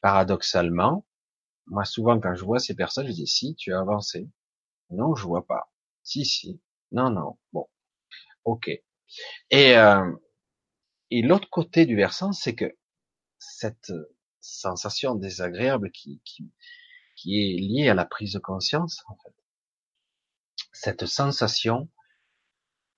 Paradoxalement, 0.01 1.05
moi 1.67 1.85
souvent 1.85 2.19
quand 2.19 2.35
je 2.35 2.43
vois 2.45 2.59
ces 2.59 2.75
personnes, 2.75 3.07
je 3.07 3.13
dis 3.13 3.27
si 3.27 3.55
tu 3.55 3.73
as 3.73 3.79
avancé. 3.79 4.29
Non, 4.89 5.15
je 5.15 5.25
vois 5.25 5.45
pas. 5.45 5.71
Si 6.03 6.25
si. 6.25 6.61
Non 6.91 7.09
non. 7.09 7.37
Bon. 7.53 7.67
Ok. 8.45 8.69
Et 9.51 9.77
euh, 9.77 10.11
et 11.11 11.21
l'autre 11.21 11.49
côté 11.49 11.85
du 11.85 11.95
versant, 11.95 12.31
c'est 12.31 12.55
que 12.55 12.75
cette 13.37 13.93
sensation 14.41 15.15
désagréable 15.15 15.91
qui, 15.91 16.21
qui, 16.25 16.51
qui 17.15 17.37
est 17.37 17.59
liée 17.59 17.89
à 17.89 17.93
la 17.93 18.05
prise 18.05 18.33
de 18.33 18.39
conscience, 18.39 19.03
en 19.07 19.15
fait, 19.17 19.35
cette 20.71 21.05
sensation 21.05 21.89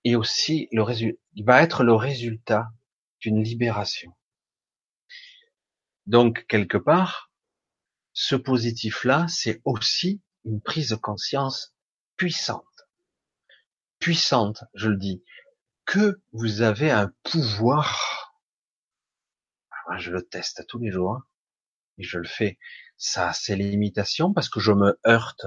est 0.05 0.15
aussi 0.15 0.69
le 0.71 0.81
résultat, 0.81 1.19
va 1.43 1.61
être 1.61 1.83
le 1.83 1.93
résultat 1.93 2.69
d'une 3.19 3.43
libération. 3.43 4.15
Donc, 6.05 6.45
quelque 6.47 6.77
part, 6.77 7.31
ce 8.15 8.35
positif-là, 8.37 9.27
c'est 9.27 9.61
aussi 9.65 10.21
une 10.45 10.61
prise 10.61 10.89
de 10.89 10.95
conscience 10.95 11.75
puissante. 12.15 12.63
Puissante, 13.99 14.63
je 14.73 14.87
le 14.87 14.95
dis, 14.95 15.23
que 15.85 16.21
vous 16.31 16.61
avez 16.61 16.91
un 16.91 17.13
pouvoir. 17.23 18.39
Moi, 19.87 19.97
je 19.97 20.11
le 20.11 20.21
teste 20.25 20.65
tous 20.67 20.79
les 20.79 20.91
jours 20.91 21.11
hein, 21.11 21.25
et 21.97 22.03
je 22.03 22.17
le 22.17 22.27
fais. 22.27 22.57
Ça 22.95 23.29
a 23.29 23.33
ses 23.33 23.57
limitations 23.57 24.33
parce 24.33 24.47
que 24.47 24.61
je 24.61 24.71
me 24.71 24.97
heurte 25.05 25.45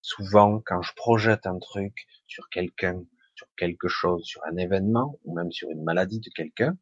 souvent 0.00 0.62
quand 0.64 0.80
je 0.80 0.94
projette 0.94 1.46
un 1.46 1.58
truc 1.58 2.06
sur 2.26 2.48
quelqu'un, 2.48 3.04
sur 3.34 3.46
quelque 3.58 3.88
chose, 3.88 4.24
sur 4.24 4.42
un 4.46 4.56
événement 4.56 5.20
ou 5.24 5.34
même 5.36 5.52
sur 5.52 5.70
une 5.70 5.84
maladie 5.84 6.20
de 6.20 6.30
quelqu'un. 6.34 6.78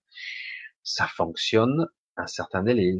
Ça 0.85 1.09
fonctionne 1.09 1.89
un 2.17 2.29
certain 2.29 2.63
délai, 2.63 2.99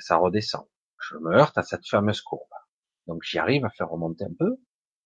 ça 0.00 0.16
redescend. 0.16 0.66
Je 1.10 1.18
me 1.18 1.34
heurte 1.34 1.58
à 1.58 1.62
cette 1.62 1.86
fameuse 1.88 2.20
courbe. 2.20 2.48
Donc 3.06 3.22
j'y 3.24 3.38
arrive 3.38 3.64
à 3.64 3.70
faire 3.70 3.88
remonter 3.88 4.24
un 4.24 4.34
peu, 4.38 4.56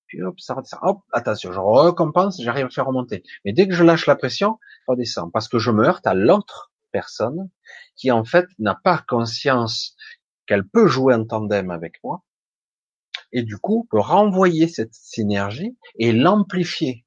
puis 0.07 0.23
hop, 0.23 0.39
ça 0.39 0.55
redescend. 0.55 0.81
Hop, 0.83 1.01
attention, 1.13 1.53
je 1.53 1.59
recompense, 1.59 2.41
j'arrive 2.43 2.67
à 2.67 2.71
faire 2.71 2.87
remonter. 2.87 3.23
Mais 3.45 3.53
dès 3.53 3.67
que 3.67 3.75
je 3.75 3.83
lâche 3.83 4.07
la 4.07 4.17
pression, 4.17 4.59
ça 4.87 4.93
redescend. 4.93 5.33
Parce 5.33 5.49
que 5.49 5.59
je 5.59 5.71
me 5.71 5.85
heurte 5.85 6.07
à 6.07 6.15
l'autre 6.15 6.73
personne 6.93 7.51
qui, 7.97 8.11
en 8.11 8.25
fait, 8.25 8.47
n'a 8.59 8.75
pas 8.75 9.03
conscience 9.09 9.97
qu'elle 10.47 10.67
peut 10.69 10.87
jouer 10.87 11.15
en 11.15 11.25
tandem 11.25 11.71
avec 11.71 12.03
moi. 12.05 12.23
Et 13.33 13.43
du 13.43 13.57
coup, 13.57 13.89
peut 13.91 14.01
renvoyer 14.01 14.69
cette 14.69 14.93
synergie 14.93 15.77
et 15.99 16.13
l'amplifier. 16.13 17.05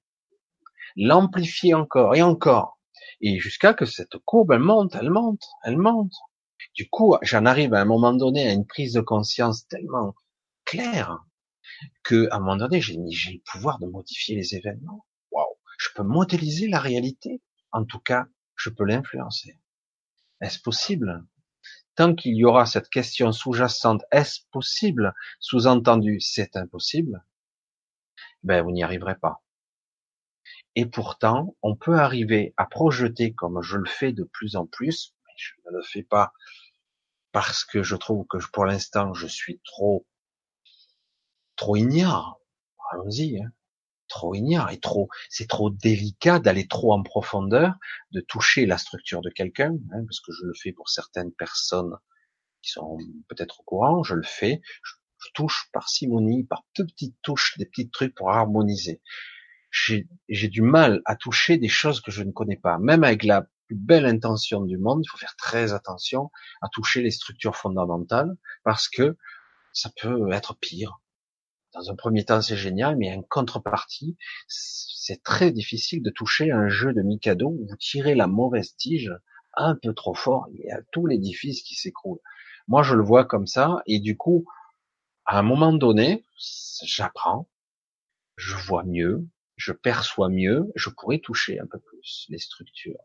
L'amplifier 0.95 1.73
encore 1.73 2.15
et 2.15 2.23
encore. 2.23 2.79
Et 3.21 3.39
jusqu'à 3.39 3.73
que 3.73 3.85
cette 3.85 4.17
courbe, 4.25 4.51
elle 4.51 4.59
monte, 4.59 4.95
elle 4.95 5.11
monte, 5.11 5.43
elle 5.63 5.77
monte. 5.77 6.13
Du 6.73 6.89
coup, 6.89 7.15
j'en 7.21 7.45
arrive 7.45 7.73
à 7.73 7.81
un 7.81 7.85
moment 7.85 8.13
donné 8.13 8.47
à 8.47 8.53
une 8.53 8.67
prise 8.67 8.93
de 8.93 9.01
conscience 9.01 9.67
tellement 9.67 10.15
claire 10.65 11.23
que, 12.03 12.27
à 12.31 12.37
un 12.37 12.39
moment 12.39 12.55
donné, 12.57 12.81
j'ai 12.81 12.95
le 12.95 13.41
pouvoir 13.51 13.79
de 13.79 13.87
modifier 13.87 14.35
les 14.35 14.55
événements. 14.55 15.05
Waouh! 15.31 15.55
Je 15.77 15.89
peux 15.95 16.03
modéliser 16.03 16.67
la 16.67 16.79
réalité. 16.79 17.41
En 17.71 17.85
tout 17.85 17.99
cas, 17.99 18.27
je 18.55 18.69
peux 18.69 18.85
l'influencer. 18.85 19.59
Est-ce 20.41 20.59
possible? 20.59 21.25
Tant 21.95 22.13
qu'il 22.13 22.35
y 22.35 22.45
aura 22.45 22.65
cette 22.65 22.89
question 22.89 23.31
sous-jacente, 23.31 24.03
est-ce 24.11 24.41
possible? 24.51 25.15
Sous-entendu, 25.39 26.19
c'est 26.21 26.55
impossible. 26.55 27.25
Ben, 28.43 28.63
vous 28.63 28.71
n'y 28.71 28.83
arriverez 28.83 29.15
pas. 29.15 29.43
Et 30.75 30.85
pourtant, 30.85 31.55
on 31.63 31.75
peut 31.75 31.97
arriver 31.97 32.53
à 32.55 32.67
projeter 32.67 33.33
comme 33.33 33.63
je 33.63 33.77
le 33.77 33.89
fais 33.89 34.13
de 34.13 34.23
plus 34.23 34.55
en 34.55 34.67
plus, 34.67 35.15
je 35.37 35.53
ne 35.65 35.77
le 35.77 35.83
fais 35.83 36.03
pas 36.03 36.33
parce 37.31 37.63
que 37.63 37.83
je 37.83 37.95
trouve 37.95 38.25
que 38.27 38.37
pour 38.51 38.65
l'instant 38.65 39.13
je 39.13 39.27
suis 39.27 39.61
trop 39.63 40.05
trop 41.55 41.75
ignare. 41.75 42.37
Allons-y, 42.91 43.41
hein. 43.41 43.51
trop 44.07 44.33
ignare 44.35 44.71
et 44.71 44.79
trop, 44.79 45.09
c'est 45.29 45.47
trop 45.47 45.69
délicat 45.69 46.39
d'aller 46.39 46.67
trop 46.67 46.93
en 46.93 47.03
profondeur, 47.03 47.73
de 48.11 48.21
toucher 48.21 48.65
la 48.65 48.77
structure 48.77 49.21
de 49.21 49.29
quelqu'un, 49.29 49.73
hein, 49.91 50.05
parce 50.05 50.21
que 50.21 50.31
je 50.31 50.45
le 50.45 50.53
fais 50.53 50.71
pour 50.71 50.89
certaines 50.89 51.33
personnes 51.33 51.97
qui 52.61 52.71
sont 52.71 52.97
peut-être 53.27 53.59
au 53.59 53.63
courant, 53.63 54.03
je 54.03 54.15
le 54.15 54.23
fais, 54.23 54.61
je, 54.83 54.93
touche 55.33 55.69
par 55.73 55.89
simonie, 55.89 56.45
par 56.45 56.63
petites 56.73 57.17
touches, 57.21 57.57
des 57.57 57.65
petits 57.65 57.89
trucs 57.89 58.15
pour 58.15 58.31
harmoniser 58.31 59.01
j'ai 59.71 60.47
du 60.47 60.61
mal 60.61 61.01
à 61.05 61.15
toucher 61.15 61.57
des 61.57 61.67
choses 61.67 62.01
que 62.01 62.11
je 62.11 62.23
ne 62.23 62.31
connais 62.31 62.55
pas. 62.55 62.77
Même 62.79 63.03
avec 63.03 63.23
la 63.23 63.47
belle 63.75 64.05
intention 64.05 64.61
du 64.61 64.77
monde, 64.77 65.01
il 65.03 65.09
faut 65.09 65.17
faire 65.17 65.35
très 65.35 65.73
attention 65.73 66.31
à 66.61 66.69
toucher 66.69 67.01
les 67.01 67.11
structures 67.11 67.55
fondamentales 67.55 68.35
parce 68.63 68.87
que 68.87 69.17
ça 69.73 69.91
peut 70.01 70.31
être 70.31 70.57
pire. 70.59 70.99
Dans 71.73 71.91
un 71.91 71.95
premier 71.95 72.25
temps, 72.25 72.41
c'est 72.41 72.57
génial, 72.57 72.95
mais 72.97 73.13
en 73.13 73.21
contrepartie, 73.21 74.17
c'est 74.47 75.21
très 75.21 75.51
difficile 75.51 76.01
de 76.01 76.09
toucher 76.09 76.51
un 76.51 76.69
jeu 76.69 76.93
de 76.93 77.01
Mikado 77.01 77.49
où 77.49 77.67
vous 77.67 77.75
tirez 77.77 78.15
la 78.15 78.27
mauvaise 78.27 78.75
tige 78.75 79.11
un 79.57 79.75
peu 79.75 79.93
trop 79.93 80.13
fort, 80.13 80.47
il 80.53 80.65
y 80.65 80.71
a 80.71 80.81
tout 80.91 81.05
l'édifice 81.05 81.63
qui 81.63 81.75
s'écroule. 81.75 82.19
Moi, 82.67 82.83
je 82.83 82.95
le 82.95 83.03
vois 83.03 83.25
comme 83.25 83.47
ça, 83.47 83.81
et 83.85 83.99
du 83.99 84.15
coup, 84.15 84.45
à 85.25 85.39
un 85.39 85.43
moment 85.43 85.73
donné, 85.73 86.25
j'apprends, 86.83 87.49
je 88.37 88.55
vois 88.55 88.83
mieux, 88.83 89.27
je 89.55 89.73
perçois 89.73 90.29
mieux, 90.29 90.71
je 90.75 90.89
pourrais 90.89 91.19
toucher 91.19 91.59
un 91.59 91.65
peu 91.65 91.79
plus 91.79 92.27
les 92.29 92.37
structures. 92.37 92.99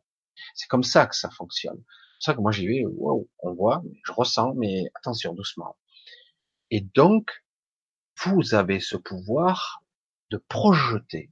C'est 0.55 0.69
comme 0.69 0.83
ça 0.83 1.07
que 1.07 1.17
ça 1.17 1.31
fonctionne. 1.31 1.83
C'est 2.19 2.31
ça 2.31 2.35
que 2.35 2.41
moi 2.41 2.53
j'y 2.53 2.67
vais, 2.67 2.85
wow, 2.85 3.29
on 3.41 3.55
voit, 3.55 3.83
je 4.05 4.13
ressens, 4.13 4.55
mais 4.55 4.85
attention, 4.95 5.35
doucement. 5.35 5.77
Et 6.71 6.81
donc, 6.81 7.31
vous 8.25 8.55
avez 8.55 8.81
ce 8.81 8.97
pouvoir 8.97 9.83
de 10.31 10.39
projeter. 10.49 11.31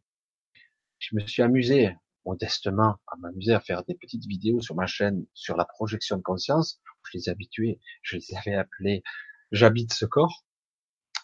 Je 0.99 1.15
me 1.17 1.27
suis 1.27 1.43
amusé 1.43 1.95
modestement 2.27 2.97
à 3.07 3.17
m'amuser 3.19 3.55
à 3.55 3.61
faire 3.61 3.85
des 3.85 3.95
petites 3.95 4.27
vidéos 4.27 4.61
sur 4.61 4.75
ma 4.75 4.87
chaîne 4.87 5.25
sur 5.33 5.57
la 5.57 5.65
projection 5.65 6.17
de 6.17 6.23
conscience. 6.23 6.81
Je 7.11 7.19
les 7.19 7.29
ai 7.29 7.31
habitués, 7.31 7.81
je 8.03 8.17
les 8.17 8.37
avais 8.37 8.55
appelés 8.55 9.03
j'habite 9.53 9.93
ce 9.93 10.07
corps 10.07 10.45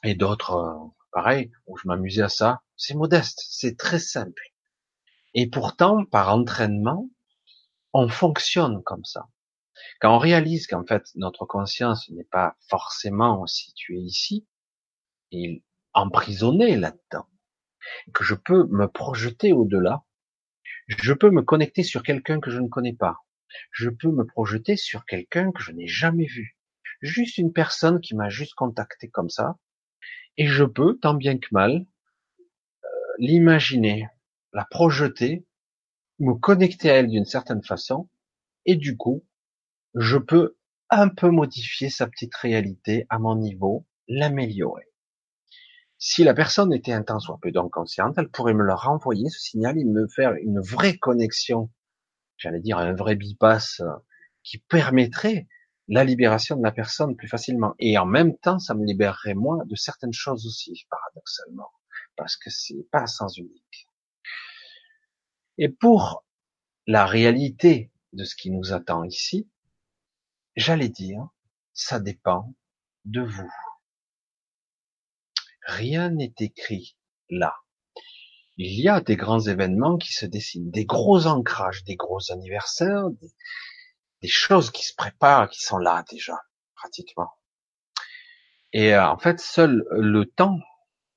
et 0.03 0.15
d'autres 0.15 0.55
euh, 0.55 0.89
pareil, 1.13 1.51
où 1.67 1.77
je 1.77 1.89
m'amusais 1.89 2.23
à 2.23 2.29
ça. 2.29 2.61
C'est 2.77 2.95
modeste, 2.95 3.43
c'est 3.49 3.77
très 3.77 3.99
simple. 3.99 4.53
Et 5.35 5.49
pourtant, 5.49 6.05
par 6.05 6.35
entraînement, 6.35 7.09
on 7.97 8.09
fonctionne 8.09 8.83
comme 8.83 9.05
ça. 9.05 9.27
Quand 10.01 10.15
on 10.15 10.19
réalise 10.19 10.67
qu'en 10.67 10.85
fait, 10.85 11.05
notre 11.15 11.47
conscience 11.47 12.11
n'est 12.11 12.25
pas 12.25 12.57
forcément 12.69 13.47
située 13.47 14.01
ici, 14.01 14.47
et 15.33 15.65
emprisonnée 15.95 16.77
là-dedans, 16.77 17.27
que 18.13 18.23
je 18.23 18.35
peux 18.35 18.67
me 18.67 18.87
projeter 18.87 19.55
au-delà, 19.55 20.05
je 20.89 21.13
peux 21.15 21.31
me 21.31 21.43
connecter 21.43 21.83
sur 21.83 22.03
quelqu'un 22.03 22.39
que 22.39 22.51
je 22.51 22.61
ne 22.61 22.69
connais 22.69 22.93
pas, 22.93 23.17
je 23.71 23.89
peux 23.89 24.11
me 24.11 24.27
projeter 24.27 24.77
sur 24.77 25.07
quelqu'un 25.07 25.51
que 25.51 25.63
je 25.63 25.73
n'ai 25.73 25.87
jamais 25.87 26.27
vu, 26.27 26.59
juste 27.01 27.39
une 27.39 27.53
personne 27.53 28.01
qui 28.01 28.15
m'a 28.15 28.29
juste 28.29 28.55
contacté 28.55 29.09
comme 29.09 29.31
ça, 29.31 29.57
et 30.37 30.47
je 30.47 30.65
peux, 30.65 30.99
tant 30.99 31.15
bien 31.15 31.39
que 31.39 31.49
mal, 31.51 31.87
euh, 32.85 32.89
l'imaginer, 33.19 34.07
la 34.53 34.67
projeter, 34.67 35.47
me 36.19 36.35
connecter 36.35 36.91
à 36.91 36.95
elle 36.97 37.09
d'une 37.09 37.25
certaine 37.25 37.63
façon, 37.63 38.09
et 38.65 38.77
du 38.77 38.97
coup, 38.97 39.25
je 39.95 40.19
peux 40.19 40.57
un 40.91 41.09
peu 41.09 41.31
modifier 41.31 41.91
sa 41.91 42.07
petite 42.07 42.35
réalité 42.37 43.07
à 43.09 43.19
mon 43.19 43.37
niveau, 43.37 43.87
l'améliorer. 44.09 44.85
Si 45.99 46.25
la 46.25 46.35
personne 46.35 46.73
était 46.73 46.93
un 46.93 47.03
temps 47.03 47.19
soit 47.19 47.39
peu 47.41 47.51
donc 47.51 47.73
consciente, 47.73 48.17
elle 48.19 48.29
pourrait 48.29 48.55
me 48.55 48.63
le 48.63 48.75
renvoyer, 48.75 49.29
ce 49.31 49.41
signal, 49.41 49.79
et 49.79 49.85
me 49.85 50.07
faire 50.09 50.35
une 50.35 50.61
vraie 50.61 50.99
connexion, 50.99 51.71
j'allais 52.37 52.61
dire 52.61 52.79
un 52.79 52.95
vrai 52.95 53.17
bypass, 53.17 53.81
euh, 53.81 53.91
qui 54.43 54.59
permettrait 54.59 55.49
la 55.89 56.05
libération 56.05 56.57
de 56.57 56.63
la 56.63 56.73
personne 56.73 57.17
plus 57.17 57.29
facilement. 57.29 57.75
Et 57.79 57.97
en 57.99 58.07
même 58.07 58.37
temps, 58.37 58.59
ça 58.59 58.75
me 58.75 58.85
libérerait 58.85 59.35
moins 59.35 59.65
de 59.65 59.75
certaines 59.75 60.13
choses 60.13 60.47
aussi, 60.47 60.87
paradoxalement, 60.91 61.71
parce 62.17 62.37
que 62.37 62.51
c'est 62.51 62.87
pas 62.91 63.07
sens 63.07 63.39
unique. 63.39 63.86
Et 65.59 65.69
pour 65.69 66.25
la 66.87 67.07
réalité 67.07 67.91
de 68.13 68.25
ce 68.25 68.37
qui 68.37 68.51
nous 68.51 68.73
attend 68.73 69.05
ici, 69.05 69.49
j'allais 70.55 70.89
dire, 70.89 71.29
ça 71.73 72.01
dépend 72.01 72.55
de 73.05 73.23
vous. 73.23 73.51
Rien 75.67 76.11
n'est 76.11 76.35
écrit 76.39 76.97
là. 77.31 77.55
Il 78.57 78.81
y 78.81 78.89
a 78.89 79.01
des 79.01 79.17
grands 79.17 79.41
événements 79.41 79.99
qui 79.99 80.13
se 80.13 80.25
dessinent, 80.25 80.71
des 80.71 80.87
gros 80.87 81.27
ancrages, 81.27 81.85
des 81.85 81.97
gros 81.97 82.33
anniversaires, 82.33 83.11
des 84.23 84.29
choses 84.29 84.71
qui 84.71 84.85
se 84.85 84.95
préparent, 84.95 85.51
qui 85.51 85.61
sont 85.61 85.79
là 85.79 86.05
déjà, 86.11 86.39
pratiquement. 86.75 87.33
Et 88.73 88.95
euh, 88.95 89.07
en 89.09 89.19
fait, 89.19 89.41
seul 89.41 89.85
le 89.91 90.25
temps 90.25 90.59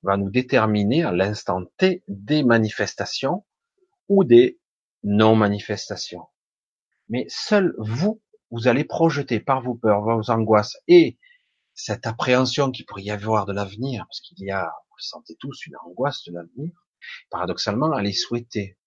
va 0.04 0.18
nous 0.18 0.30
déterminer 0.30 1.04
à 1.04 1.12
l'instant 1.12 1.64
T 1.78 2.04
des 2.08 2.44
manifestations 2.44 3.46
ou 4.10 4.24
des 4.24 4.60
non-manifestations. 5.04 6.28
Mais 7.08 7.26
seul 7.30 7.74
vous, 7.78 8.22
vous 8.52 8.68
allez 8.68 8.84
projeter 8.84 9.40
par 9.40 9.62
vos 9.62 9.76
peurs, 9.76 10.02
vos 10.02 10.30
angoisses 10.30 10.78
et 10.88 11.18
cette 11.74 12.06
appréhension 12.06 12.72
qu'il 12.72 12.86
pourrait 12.86 13.04
y 13.04 13.12
avoir 13.12 13.46
de 13.46 13.54
l'avenir, 13.54 14.06
parce 14.06 14.20
qu'il 14.20 14.40
y 14.40 14.52
a, 14.52 14.66
vous 14.90 15.00
sentez 15.00 15.36
tous, 15.40 15.66
une 15.66 15.78
angoisse 15.86 16.24
de 16.26 16.34
l'avenir, 16.34 16.72
paradoxalement, 17.30 17.94
à 17.94 18.02
les 18.02 18.12
souhaiter 18.12 18.78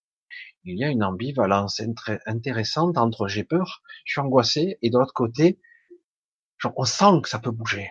il 0.65 0.79
y 0.79 0.85
a 0.85 0.89
une 0.89 1.03
ambivalence 1.03 1.83
intéressante 2.27 2.97
entre 2.99 3.27
j'ai 3.27 3.45
peur, 3.45 3.83
je 4.05 4.13
suis 4.13 4.21
angoissé, 4.21 4.79
et 4.83 4.91
de 4.91 4.99
l'autre 4.99 5.15
côté, 5.15 5.61
on 6.77 6.85
sent 6.85 7.21
que 7.23 7.29
ça 7.29 7.39
peut 7.39 7.51
bouger. 7.51 7.91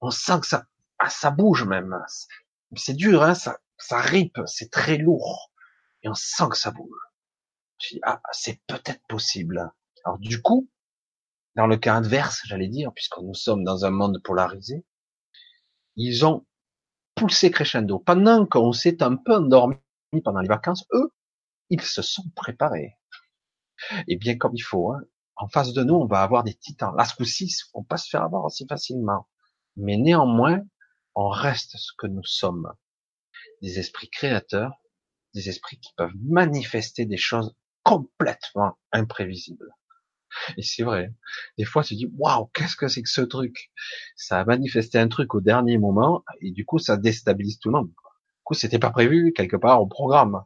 On 0.00 0.10
sent 0.10 0.40
que 0.40 0.46
ça, 0.46 0.66
ah, 0.98 1.08
ça 1.08 1.30
bouge 1.30 1.64
même. 1.64 1.96
C'est 2.76 2.94
dur, 2.94 3.22
hein, 3.22 3.34
ça, 3.34 3.58
ça 3.78 4.00
ripe, 4.00 4.38
c'est 4.46 4.70
très 4.70 4.98
lourd. 4.98 5.50
Et 6.02 6.08
on 6.08 6.14
sent 6.14 6.48
que 6.50 6.56
ça 6.56 6.70
bouge. 6.70 6.98
Je 7.78 7.94
dis, 7.94 8.00
ah, 8.04 8.20
c'est 8.32 8.60
peut-être 8.66 9.02
possible. 9.08 9.72
Alors 10.04 10.18
du 10.18 10.40
coup, 10.40 10.70
dans 11.56 11.66
le 11.66 11.76
cas 11.76 11.94
inverse, 11.94 12.42
j'allais 12.44 12.68
dire, 12.68 12.92
puisque 12.94 13.18
nous 13.18 13.34
sommes 13.34 13.64
dans 13.64 13.84
un 13.84 13.90
monde 13.90 14.20
polarisé, 14.22 14.84
ils 15.96 16.24
ont 16.24 16.46
poussé 17.14 17.50
crescendo. 17.50 17.98
Pendant 17.98 18.46
qu'on 18.46 18.72
s'est 18.72 19.02
un 19.02 19.16
peu 19.16 19.34
endormi 19.34 19.76
pendant 20.24 20.40
les 20.40 20.48
vacances, 20.48 20.84
eux, 20.92 21.12
ils 21.68 21.82
se 21.82 22.02
sont 22.02 22.24
préparés. 22.34 22.96
Et 24.08 24.16
bien 24.16 24.36
comme 24.36 24.54
il 24.54 24.62
faut, 24.62 24.92
hein. 24.92 25.00
en 25.36 25.48
face 25.48 25.72
de 25.72 25.82
nous, 25.82 25.94
on 25.94 26.06
va 26.06 26.22
avoir 26.22 26.44
des 26.44 26.54
titans. 26.54 26.94
Là, 26.96 27.04
ce 27.04 27.14
coup-ci, 27.14 27.54
on 27.74 27.84
pas 27.84 27.96
se 27.96 28.08
faire 28.08 28.22
avoir 28.22 28.44
aussi 28.44 28.66
facilement. 28.66 29.28
Mais 29.76 29.96
néanmoins, 29.96 30.62
on 31.14 31.28
reste 31.28 31.76
ce 31.76 31.92
que 31.96 32.06
nous 32.06 32.24
sommes. 32.24 32.72
Des 33.62 33.78
esprits 33.78 34.10
créateurs, 34.10 34.72
des 35.34 35.48
esprits 35.48 35.78
qui 35.78 35.92
peuvent 35.96 36.14
manifester 36.22 37.06
des 37.06 37.16
choses 37.16 37.54
complètement 37.82 38.78
imprévisibles. 38.92 39.70
Et 40.56 40.62
c'est 40.62 40.84
vrai. 40.84 41.12
Des 41.58 41.64
fois, 41.64 41.82
tu 41.82 41.94
dis, 41.94 42.10
waouh, 42.16 42.46
qu'est-ce 42.54 42.76
que 42.76 42.88
c'est 42.88 43.02
que 43.02 43.08
ce 43.08 43.22
truc? 43.22 43.72
Ça 44.16 44.40
a 44.40 44.44
manifesté 44.44 44.98
un 44.98 45.08
truc 45.08 45.34
au 45.34 45.40
dernier 45.40 45.78
moment, 45.78 46.24
et 46.40 46.52
du 46.52 46.64
coup, 46.64 46.78
ça 46.78 46.96
déstabilise 46.96 47.58
tout 47.58 47.68
le 47.68 47.78
monde. 47.78 47.88
Du 47.88 48.44
coup, 48.44 48.54
c'était 48.54 48.78
pas 48.78 48.90
prévu 48.90 49.32
quelque 49.32 49.56
part 49.56 49.82
au 49.82 49.86
programme. 49.86 50.44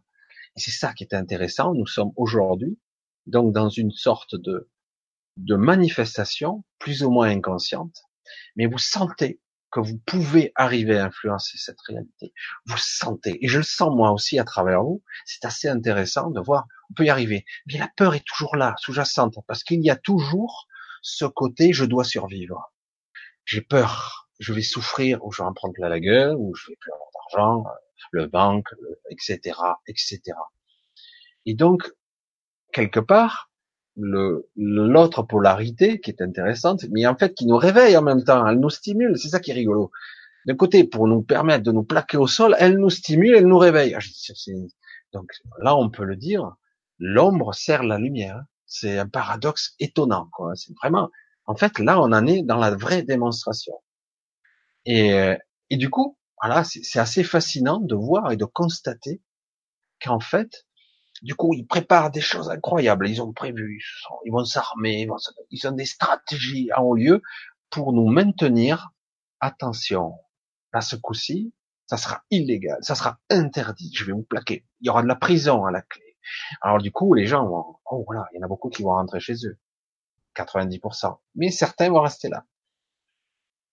Et 0.57 0.61
c'est 0.61 0.70
ça 0.70 0.95
qui 0.95 1.05
est 1.05 1.14
intéressant. 1.14 1.74
Nous 1.74 1.87
sommes 1.87 2.12
aujourd'hui 2.16 2.78
donc 3.26 3.53
dans 3.53 3.68
une 3.68 3.91
sorte 3.91 4.35
de, 4.37 4.70
de 5.37 5.57
manifestation 5.57 6.64
plus 6.78 7.03
ou 7.03 7.11
moins 7.11 7.28
inconsciente, 7.28 8.03
mais 8.57 8.66
vous 8.66 8.78
sentez 8.78 9.41
que 9.75 9.81
vous 9.81 9.99
pouvez 10.07 10.53
arriver 10.55 10.99
à 10.99 11.07
influencer 11.07 11.59
cette 11.59 11.81
réalité. 11.89 12.33
Vous 12.66 12.79
sentez, 12.79 13.45
et 13.45 13.49
je 13.49 13.59
le 13.59 13.64
sens 13.64 13.93
moi 13.93 14.12
aussi 14.12 14.39
à 14.39 14.45
travers 14.45 14.85
vous, 14.85 15.03
c'est 15.27 15.45
assez 15.45 15.68
intéressant 15.68 16.31
de 16.31 16.41
voir, 16.41 16.66
on 16.91 16.95
peut 16.95 17.07
y 17.07 17.11
arriver. 17.11 17.45
Mais 17.66 17.79
la 17.79 17.91
peur 17.97 18.14
est 18.14 18.25
toujours 18.25 18.55
là, 18.55 18.77
sous-jacente, 18.79 19.35
parce 19.49 19.64
qu'il 19.64 19.85
y 19.85 19.91
a 19.91 19.97
toujours 19.97 20.68
ce 21.03 21.25
côté 21.25 21.72
je 21.72 21.85
dois 21.85 22.05
survivre. 22.05 22.72
J'ai 23.47 23.62
peur. 23.62 24.29
je 24.39 24.53
vais 24.53 24.62
souffrir, 24.62 25.25
ou 25.25 25.33
je 25.33 25.43
vais 25.43 25.49
en 25.49 25.53
prendre 25.53 25.75
plein 25.75 25.89
la 25.89 25.99
gueule, 25.99 26.37
ou 26.37 26.55
je 26.55 26.70
vais 26.70 26.77
plus 26.81 26.93
avoir 26.93 27.09
d'argent, 27.12 27.64
le 28.12 28.27
banque, 28.27 28.68
etc., 29.11 29.59
etc. 29.89 30.20
Et 31.47 31.55
donc, 31.55 31.91
quelque 32.72 33.01
part, 33.01 33.51
le 33.97 34.49
l'autre 34.57 35.22
polarité 35.22 36.01
qui 36.01 36.11
est 36.11 36.22
intéressante, 36.22 36.84
mais 36.90 37.07
en 37.07 37.16
fait 37.16 37.34
qui 37.34 37.47
nous 37.47 37.57
réveille 37.57 37.97
en 37.97 38.03
même 38.03 38.24
temps, 38.24 38.47
elle 38.47 38.59
nous 38.59 38.70
stimule, 38.70 39.18
c'est 39.18 39.28
ça 39.28 39.40
qui 39.40 39.51
est 39.51 39.55
rigolo. 39.55 39.90
D'un 40.47 40.57
côté, 40.57 40.84
pour 40.84 41.09
nous 41.09 41.22
permettre 41.22 41.64
de 41.64 41.72
nous 41.72 41.84
plaquer 41.84 42.18
au 42.18 42.26
sol, 42.26 42.55
elle 42.59 42.78
nous 42.78 42.90
stimule, 42.90 43.34
elle 43.34 43.47
nous 43.47 43.59
réveille. 43.59 43.95
Ah, 43.95 44.01
donc 45.12 45.30
là, 45.59 45.74
on 45.76 45.90
peut 45.90 46.05
le 46.05 46.16
dire, 46.16 46.57
l'ombre 46.99 47.55
sert 47.55 47.82
la 47.82 47.99
lumière. 47.99 48.45
C'est 48.66 48.99
un 48.99 49.09
paradoxe 49.09 49.74
étonnant. 49.78 50.28
C'est 50.55 50.74
vraiment, 50.76 51.11
en 51.47 51.55
fait, 51.55 51.78
là, 51.78 52.01
on 52.01 52.12
en 52.12 52.26
est 52.26 52.42
dans 52.42 52.59
la 52.59 52.74
vraie 52.74 53.03
démonstration. 53.03 53.74
Et, 54.84 55.14
et 55.70 55.76
du 55.76 55.88
coup, 55.88 56.18
voilà, 56.42 56.62
c'est 56.64 56.99
assez 56.99 57.24
fascinant 57.24 57.78
de 57.78 57.95
voir 57.95 58.32
et 58.32 58.36
de 58.36 58.45
constater 58.45 59.22
qu'en 60.03 60.20
fait, 60.20 60.66
du 61.22 61.34
coup, 61.34 61.54
ils 61.54 61.66
préparent 61.66 62.10
des 62.10 62.20
choses 62.20 62.50
incroyables. 62.50 63.08
Ils 63.08 63.22
ont 63.22 63.32
prévu, 63.32 63.82
ils 64.24 64.32
vont 64.32 64.44
s'armer, 64.44 65.06
ils 65.50 65.68
ont 65.68 65.72
des 65.72 65.86
stratégies 65.86 66.70
en 66.76 66.82
haut 66.82 66.96
lieu 66.96 67.22
pour 67.70 67.92
nous 67.92 68.08
maintenir. 68.08 68.90
Attention, 69.40 70.14
à 70.72 70.80
ce 70.80 70.96
coup-ci, 70.96 71.52
ça 71.86 71.96
sera 71.96 72.24
illégal, 72.30 72.78
ça 72.82 72.94
sera 72.94 73.18
interdit. 73.30 73.92
Je 73.94 74.04
vais 74.04 74.12
vous 74.12 74.22
plaquer. 74.22 74.66
Il 74.80 74.86
y 74.86 74.90
aura 74.90 75.02
de 75.02 75.08
la 75.08 75.16
prison 75.16 75.64
à 75.64 75.70
la 75.70 75.82
clé. 75.82 76.16
Alors 76.62 76.78
du 76.78 76.90
coup, 76.90 77.14
les 77.14 77.26
gens 77.26 77.46
vont, 77.46 77.76
oh 77.84 78.04
voilà, 78.06 78.26
il 78.32 78.38
y 78.38 78.42
en 78.42 78.44
a 78.44 78.48
beaucoup 78.48 78.70
qui 78.70 78.82
vont 78.82 78.94
rentrer 78.94 79.20
chez 79.20 79.34
eux, 79.46 79.58
90%. 80.36 81.18
Mais 81.34 81.50
certains 81.50 81.90
vont 81.90 82.00
rester 82.00 82.28
là. 82.28 82.46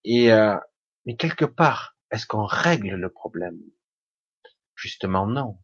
Et 0.04 0.32
euh, 0.32 0.58
mais 1.06 1.16
quelque 1.16 1.46
part, 1.46 1.96
est-ce 2.12 2.26
qu'on 2.26 2.46
règle 2.46 2.96
le 2.96 3.10
problème? 3.10 3.60
Justement 4.76 5.26
non. 5.26 5.58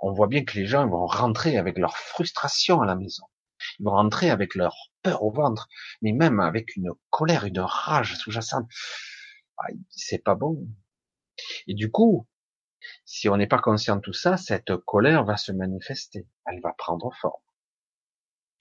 On 0.00 0.12
voit 0.12 0.26
bien 0.26 0.44
que 0.44 0.58
les 0.58 0.66
gens 0.66 0.86
vont 0.88 1.06
rentrer 1.06 1.56
avec 1.56 1.78
leur 1.78 1.96
frustration 1.96 2.80
à 2.80 2.86
la 2.86 2.96
maison. 2.96 3.24
Ils 3.78 3.84
vont 3.84 3.92
rentrer 3.92 4.30
avec 4.30 4.54
leur 4.54 4.90
peur 5.02 5.22
au 5.22 5.30
ventre, 5.30 5.68
mais 6.00 6.12
même 6.12 6.40
avec 6.40 6.76
une 6.76 6.90
colère, 7.10 7.44
une 7.44 7.60
rage 7.60 8.16
sous-jacente. 8.16 8.68
Ah, 9.58 9.68
c'est 9.90 10.22
pas 10.22 10.34
bon. 10.34 10.66
Et 11.66 11.74
du 11.74 11.90
coup, 11.90 12.26
si 13.04 13.28
on 13.28 13.36
n'est 13.36 13.46
pas 13.46 13.58
conscient 13.58 13.96
de 13.96 14.00
tout 14.00 14.12
ça, 14.12 14.36
cette 14.36 14.76
colère 14.76 15.24
va 15.24 15.36
se 15.36 15.52
manifester. 15.52 16.26
Elle 16.46 16.60
va 16.60 16.72
prendre 16.72 17.12
forme. 17.20 17.42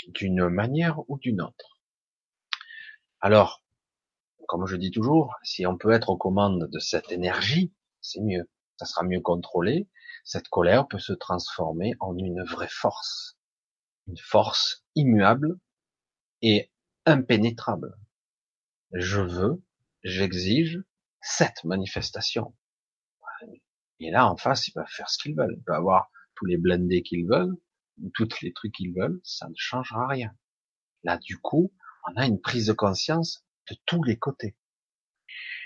D'une 0.08 0.50
manière 0.50 1.00
ou 1.10 1.18
d'une 1.18 1.42
autre. 1.42 1.80
Alors, 3.20 3.64
comme 4.48 4.66
je 4.66 4.76
dis 4.76 4.92
toujours, 4.92 5.36
si 5.44 5.66
on 5.66 5.78
peut 5.78 5.92
être 5.92 6.10
aux 6.10 6.18
commandes 6.18 6.70
de 6.70 6.80
cette 6.80 7.12
énergie, 7.12 7.74
c'est 8.02 8.22
mieux. 8.22 8.50
Ça 8.78 8.86
sera 8.86 9.04
mieux 9.04 9.22
contrôlé. 9.22 9.88
Cette 10.24 10.48
colère 10.48 10.88
peut 10.88 11.00
se 11.00 11.14
transformer 11.14 11.94
en 12.00 12.18
une 12.18 12.44
vraie 12.44 12.70
force. 12.70 13.38
Une 14.08 14.18
force 14.18 14.86
immuable 14.96 15.60
et 16.42 16.72
impénétrable. 17.06 17.96
Je 18.94 19.22
veux, 19.22 19.64
j'exige 20.04 20.84
cette 21.22 21.64
manifestation. 21.64 22.56
Et 24.00 24.10
là, 24.10 24.28
en 24.28 24.36
face, 24.36 24.68
ils 24.68 24.74
peuvent 24.74 24.86
faire 24.88 25.10
ce 25.10 25.18
qu'ils 25.22 25.36
veulent. 25.36 25.56
Ils 25.58 25.64
peuvent 25.64 25.76
avoir 25.76 26.10
tous 26.36 26.46
les 26.46 26.58
blindés 26.58 27.04
qu'ils 27.04 27.28
veulent, 27.28 27.56
ou 28.02 28.10
tous 28.10 28.42
les 28.42 28.52
trucs 28.52 28.74
qu'ils 28.74 28.94
veulent, 28.94 29.22
ça 29.24 29.48
ne 29.48 29.54
changera 29.56 30.08
rien. 30.08 30.36
Là, 31.04 31.18
du 31.18 31.38
coup, 31.38 31.72
on 32.08 32.20
a 32.20 32.26
une 32.26 32.42
prise 32.42 32.68
de 32.68 32.74
conscience 32.74 33.46
de 33.70 33.76
tous 33.86 34.04
les 34.04 34.18
côtés. 34.18 34.56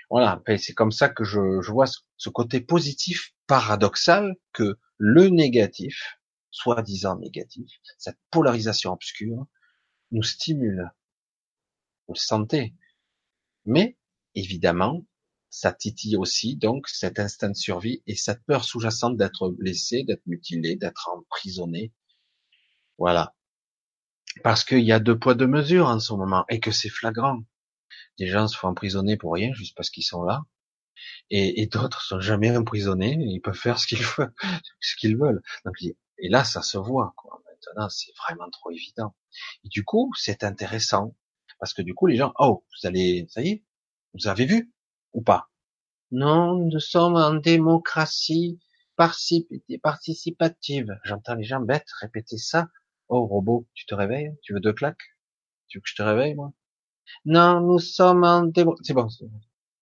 Voilà, 0.09 0.41
c'est 0.57 0.73
comme 0.73 0.91
ça 0.91 1.09
que 1.09 1.23
je, 1.23 1.71
vois 1.71 1.87
ce 2.17 2.29
côté 2.29 2.61
positif 2.61 3.33
paradoxal 3.47 4.35
que 4.53 4.77
le 4.97 5.29
négatif, 5.29 6.19
soi-disant 6.51 7.17
négatif, 7.17 7.69
cette 7.97 8.19
polarisation 8.31 8.93
obscure, 8.93 9.47
nous 10.11 10.23
stimule. 10.23 10.91
Vous 12.07 12.13
le 12.13 12.19
sentez. 12.19 12.75
Mais, 13.65 13.97
évidemment, 14.35 15.05
ça 15.49 15.71
titille 15.71 16.17
aussi 16.17 16.55
donc 16.55 16.87
cet 16.87 17.19
instinct 17.19 17.49
de 17.49 17.55
survie 17.55 18.03
et 18.05 18.15
cette 18.15 18.43
peur 18.45 18.63
sous-jacente 18.63 19.17
d'être 19.17 19.49
blessé, 19.49 20.03
d'être 20.03 20.25
mutilé, 20.27 20.75
d'être 20.75 21.09
emprisonné. 21.11 21.93
Voilà. 22.97 23.33
Parce 24.43 24.63
qu'il 24.63 24.83
y 24.83 24.91
a 24.91 24.99
deux 24.99 25.17
poids 25.17 25.33
deux 25.33 25.47
mesures 25.47 25.87
en 25.87 25.99
ce 25.99 26.13
moment 26.13 26.45
et 26.49 26.59
que 26.59 26.71
c'est 26.71 26.89
flagrant. 26.89 27.41
Des 28.19 28.27
gens 28.27 28.47
se 28.47 28.57
font 28.57 28.69
emprisonner 28.69 29.17
pour 29.17 29.33
rien, 29.33 29.53
juste 29.53 29.75
parce 29.75 29.89
qu'ils 29.89 30.03
sont 30.03 30.23
là. 30.23 30.43
Et, 31.29 31.61
et 31.61 31.67
d'autres 31.67 32.01
sont 32.01 32.19
jamais 32.19 32.55
emprisonnés, 32.55 33.17
ils 33.19 33.41
peuvent 33.41 33.53
faire 33.55 33.79
ce 33.79 33.87
qu'ils 33.87 33.99
veulent, 34.17 34.33
ce. 35.17 35.41
Donc, 35.65 35.75
et 36.17 36.29
là, 36.29 36.43
ça 36.43 36.61
se 36.61 36.77
voit. 36.77 37.13
Maintenant, 37.65 37.89
c'est 37.89 38.11
vraiment 38.27 38.49
trop 38.49 38.71
évident. 38.71 39.15
Et 39.63 39.69
du 39.69 39.83
coup, 39.83 40.11
c'est 40.15 40.43
intéressant 40.43 41.15
parce 41.59 41.73
que 41.73 41.81
du 41.81 41.93
coup, 41.93 42.07
les 42.07 42.17
gens, 42.17 42.33
oh, 42.39 42.65
vous 42.69 42.87
allez, 42.87 43.25
ça 43.29 43.41
y 43.41 43.49
est, 43.49 43.63
vous 44.13 44.27
avez 44.27 44.45
vu 44.45 44.73
ou 45.13 45.21
pas? 45.21 45.49
Non, 46.11 46.55
nous 46.55 46.79
sommes 46.79 47.15
en 47.15 47.33
démocratie 47.33 48.59
participative. 48.97 50.87
J'entends 51.03 51.35
les 51.35 51.43
gens 51.43 51.59
bêtes 51.59 51.89
répéter 51.99 52.37
ça. 52.37 52.69
Oh, 53.07 53.25
robot, 53.25 53.67
tu 53.73 53.85
te 53.85 53.95
réveilles? 53.95 54.31
Tu 54.41 54.53
veux 54.53 54.59
deux 54.59 54.73
claques? 54.73 55.15
Tu 55.67 55.77
veux 55.77 55.81
que 55.81 55.89
je 55.89 55.95
te 55.95 56.03
réveille, 56.03 56.35
moi? 56.35 56.53
Non, 57.25 57.61
nous 57.61 57.79
sommes 57.79 58.23
en 58.23 58.43
démo... 58.43 58.75
C'est 58.83 58.93
bon. 58.93 59.07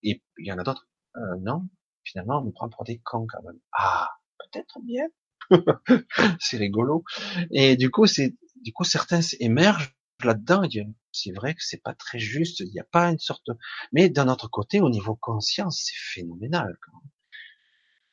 Et 0.03 0.21
il 0.38 0.47
y 0.47 0.51
en 0.51 0.57
a 0.57 0.63
d'autres? 0.63 0.88
Euh, 1.15 1.38
non, 1.41 1.67
finalement, 2.03 2.39
on 2.39 2.45
nous 2.45 2.51
prend 2.51 2.69
pour 2.69 2.84
des 2.84 2.99
cons 2.99 3.28
quand 3.28 3.43
même. 3.43 3.59
Ah, 3.74 4.09
peut-être 4.39 4.80
bien. 4.84 5.05
c'est 6.39 6.57
rigolo. 6.57 7.03
Et 7.51 7.76
du 7.76 7.89
coup, 7.91 8.05
c'est 8.05 8.36
du 8.61 8.74
coup 8.74 8.84
certains 8.84 9.19
émergent 9.39 9.95
là-dedans. 10.24 10.63
C'est 11.11 11.32
vrai 11.32 11.53
que 11.53 11.63
c'est 11.63 11.82
pas 11.82 11.93
très 11.93 12.19
juste. 12.19 12.61
Il 12.61 12.71
n'y 12.71 12.80
a 12.80 12.86
pas 12.86 13.09
une 13.09 13.19
sorte. 13.19 13.49
Mais 13.91 14.09
d'un 14.09 14.28
autre 14.28 14.47
côté, 14.47 14.82
au 14.82 14.89
niveau 14.89 15.15
conscience, 15.15 15.84
c'est 15.86 16.19
phénoménal. 16.19 16.78
Quand 16.82 16.93
même. 16.93 17.11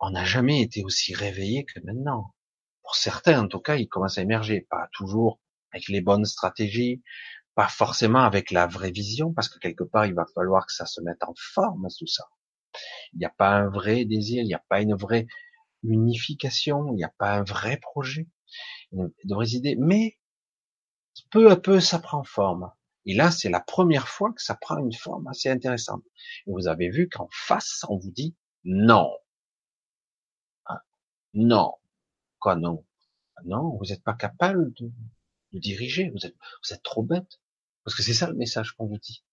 On 0.00 0.10
n'a 0.10 0.24
jamais 0.24 0.60
été 0.62 0.82
aussi 0.84 1.14
réveillé 1.14 1.64
que 1.64 1.80
maintenant. 1.84 2.34
Pour 2.82 2.96
certains, 2.96 3.44
en 3.44 3.48
tout 3.48 3.60
cas, 3.60 3.76
ils 3.76 3.88
commencent 3.88 4.18
à 4.18 4.22
émerger. 4.22 4.66
Pas 4.68 4.88
toujours 4.92 5.40
avec 5.72 5.88
les 5.88 6.00
bonnes 6.00 6.24
stratégies, 6.24 7.02
pas 7.54 7.68
forcément 7.68 8.20
avec 8.20 8.50
la 8.50 8.66
vraie 8.66 8.90
vision, 8.90 9.32
parce 9.32 9.48
que 9.48 9.58
quelque 9.58 9.84
part, 9.84 10.06
il 10.06 10.14
va 10.14 10.26
falloir 10.34 10.66
que 10.66 10.72
ça 10.72 10.86
se 10.86 11.00
mette 11.00 11.22
en 11.24 11.34
forme, 11.36 11.88
tout 11.98 12.06
ça. 12.06 12.24
Il 13.12 13.18
n'y 13.18 13.24
a 13.24 13.30
pas 13.30 13.50
un 13.50 13.68
vrai 13.68 14.04
désir, 14.04 14.42
il 14.42 14.46
n'y 14.46 14.54
a 14.54 14.64
pas 14.68 14.80
une 14.80 14.94
vraie 14.94 15.26
unification, 15.82 16.88
il 16.88 16.96
n'y 16.96 17.04
a 17.04 17.12
pas 17.18 17.32
un 17.32 17.42
vrai 17.42 17.78
projet, 17.78 18.28
de 18.92 19.34
vraies 19.34 19.50
idées, 19.50 19.76
mais 19.78 20.18
peu 21.30 21.50
à 21.50 21.56
peu, 21.56 21.80
ça 21.80 21.98
prend 21.98 22.24
forme. 22.24 22.70
Et 23.06 23.14
là, 23.14 23.30
c'est 23.30 23.48
la 23.48 23.60
première 23.60 24.08
fois 24.08 24.32
que 24.32 24.42
ça 24.42 24.54
prend 24.54 24.78
une 24.78 24.92
forme 24.92 25.26
assez 25.28 25.48
intéressante. 25.48 26.04
Et 26.46 26.52
vous 26.52 26.68
avez 26.68 26.90
vu 26.90 27.08
qu'en 27.08 27.28
face, 27.32 27.84
on 27.88 27.96
vous 27.96 28.10
dit 28.10 28.36
non. 28.64 29.10
Ah, 30.66 30.82
non. 31.34 31.74
Quoi 32.38 32.56
non? 32.56 32.84
Non, 33.44 33.76
vous 33.76 33.86
n'êtes 33.86 34.02
pas 34.02 34.14
capable 34.14 34.72
de, 34.74 34.90
diriger. 35.58 36.10
Vous 36.10 36.26
êtes, 36.26 36.36
vous 36.62 36.74
êtes 36.74 36.82
trop 36.82 37.02
bête. 37.02 37.40
Parce 37.84 37.96
que 37.96 38.02
c'est 38.02 38.14
ça 38.14 38.28
le 38.28 38.34
message 38.34 38.72
qu'on 38.72 38.86
vous 38.86 38.98
dit. 38.98 39.24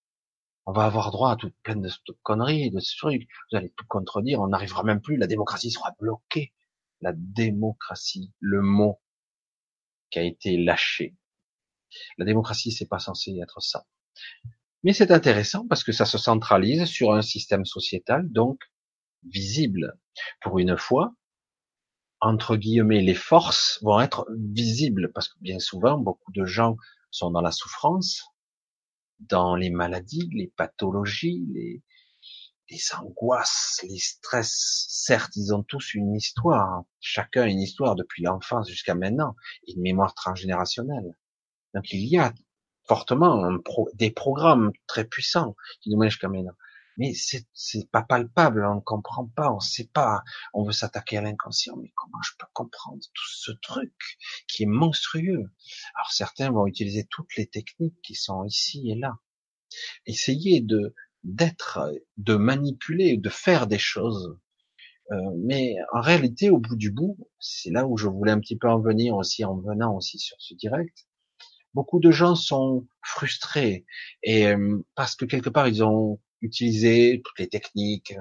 On 0.66 0.72
va 0.72 0.86
avoir 0.86 1.12
droit 1.12 1.32
à 1.32 1.36
toute 1.36 1.56
plein 1.64 1.76
de, 1.76 1.90
conneries, 2.24 2.72
de 2.72 2.80
trucs. 2.98 3.28
Vous 3.52 3.58
allez 3.58 3.74
tout 3.78 3.86
contredire. 3.88 4.42
On 4.42 4.48
n'arrivera 4.48 4.84
même 4.84 5.02
plus. 5.02 5.18
La 5.18 5.28
démocratie 5.28 5.72
sera 5.72 5.96
bloquée. 6.00 6.54
La 7.02 7.14
démocratie, 7.14 8.34
le 8.40 8.62
mot 8.62 9.00
qui 10.10 10.20
a 10.20 10.24
été 10.24 10.58
lâché. 10.58 11.16
La 12.18 12.26
démocratie, 12.26 12.72
c'est 12.72 12.88
pas 12.88 13.00
censé 13.00 13.38
être 13.42 13.62
ça. 13.62 13.86
Mais 14.84 14.94
c'est 14.94 15.12
intéressant 15.12 15.68
parce 15.68 15.84
que 15.84 15.92
ça 15.92 16.06
se 16.06 16.18
centralise 16.18 16.86
sur 16.86 17.14
un 17.14 17.22
système 17.22 17.66
sociétal, 17.66 18.30
donc 18.30 18.60
visible. 19.24 19.98
Pour 20.42 20.60
une 20.60 20.78
fois, 20.78 21.14
entre 22.20 22.58
guillemets, 22.58 23.02
les 23.02 23.14
forces 23.14 23.80
vont 23.84 24.00
être 24.00 24.28
visibles 24.36 25.12
parce 25.14 25.30
que 25.30 25.38
bien 25.40 25.60
souvent, 25.60 25.98
beaucoup 25.98 26.32
de 26.32 26.46
gens 26.46 26.78
sont 27.12 27.32
dans 27.32 27.42
la 27.42 27.52
souffrance, 27.52 28.24
dans 29.20 29.56
les 29.56 29.70
maladies, 29.70 30.30
les 30.34 30.52
pathologies, 30.56 31.46
les, 31.54 31.84
angoisses, 33.00 33.80
les 33.88 34.00
stress. 34.00 34.86
Certes, 34.90 35.36
ils 35.36 35.54
ont 35.54 35.64
tous 35.64 35.94
une 35.94 36.16
histoire, 36.16 36.84
chacun 37.00 37.46
une 37.46 37.62
histoire 37.62 37.96
depuis 37.96 38.24
l'enfance 38.24 38.70
jusqu'à 38.70 38.96
maintenant, 38.96 39.36
une 39.68 39.82
mémoire 39.82 40.14
transgénérationnelle. 40.14 41.18
Donc 41.74 41.92
il 41.92 42.06
y 42.06 42.18
a 42.18 42.34
fortement 42.88 43.58
des 43.94 44.12
programmes 44.12 44.72
très 44.88 45.06
puissants 45.06 45.56
qui 45.82 45.90
nous 45.90 45.98
mènent 45.98 46.10
jusqu'à 46.10 46.30
maintenant 46.30 46.54
mais 46.98 47.14
c'est 47.14 47.46
c'est 47.54 47.90
pas 47.92 48.02
palpable, 48.02 48.66
on 48.66 48.76
ne 48.76 48.82
comprend 48.82 49.28
pas, 49.28 49.52
on 49.52 49.60
sait 49.60 49.90
pas, 49.94 50.24
on 50.54 50.64
veut 50.64 50.72
s'attaquer 50.72 51.18
à 51.18 51.22
l'inconscient, 51.22 51.76
mais 51.78 51.92
comment 51.96 52.22
je 52.24 52.32
peux 52.38 52.48
comprendre 52.54 53.02
tout 53.02 53.30
ce 53.30 53.52
truc 53.62 53.94
qui 54.48 54.64
est 54.64 54.68
monstrueux? 54.68 55.52
Alors 55.96 56.12
certains 56.12 56.52
vont 56.52 56.68
utiliser 56.68 57.08
toutes 57.10 57.36
les 57.38 57.48
techniques 57.48 58.02
qui 58.04 58.16
sont 58.16 58.44
ici 58.46 58.90
et 58.92 58.96
là, 58.96 59.18
essayer 60.06 60.62
de 60.62 60.94
d'être, 61.24 61.94
de 62.18 62.36
manipuler, 62.36 63.18
de 63.18 63.30
faire 63.30 63.68
des 63.68 63.80
choses. 63.80 64.38
Euh, 65.12 65.16
mais 65.38 65.76
en 65.94 66.02
réalité, 66.02 66.50
au 66.50 66.58
bout 66.58 66.76
du 66.76 66.92
bout, 66.92 67.18
c'est 67.40 67.72
là 67.72 67.88
où 67.88 67.98
je 67.98 68.08
voulais 68.08 68.32
un 68.32 68.40
petit 68.40 68.58
peu 68.58 68.70
en 68.70 68.80
venir 68.80 69.16
aussi, 69.16 69.46
en 69.46 69.56
venant 69.58 69.96
aussi 69.96 70.20
sur 70.20 70.38
ce 70.40 70.54
direct. 70.54 71.08
Beaucoup 71.74 72.00
de 72.00 72.12
gens 72.12 72.36
sont 72.36 72.88
frustrés 73.04 73.86
et 74.24 74.48
euh, 74.48 74.86
parce 74.96 75.16
que 75.16 75.26
quelque 75.26 75.50
part 75.50 75.68
ils 75.68 75.84
ont 75.84 76.20
utilisé 76.42 77.22
toutes 77.24 77.40
les 77.40 77.50
techniques 77.50 78.16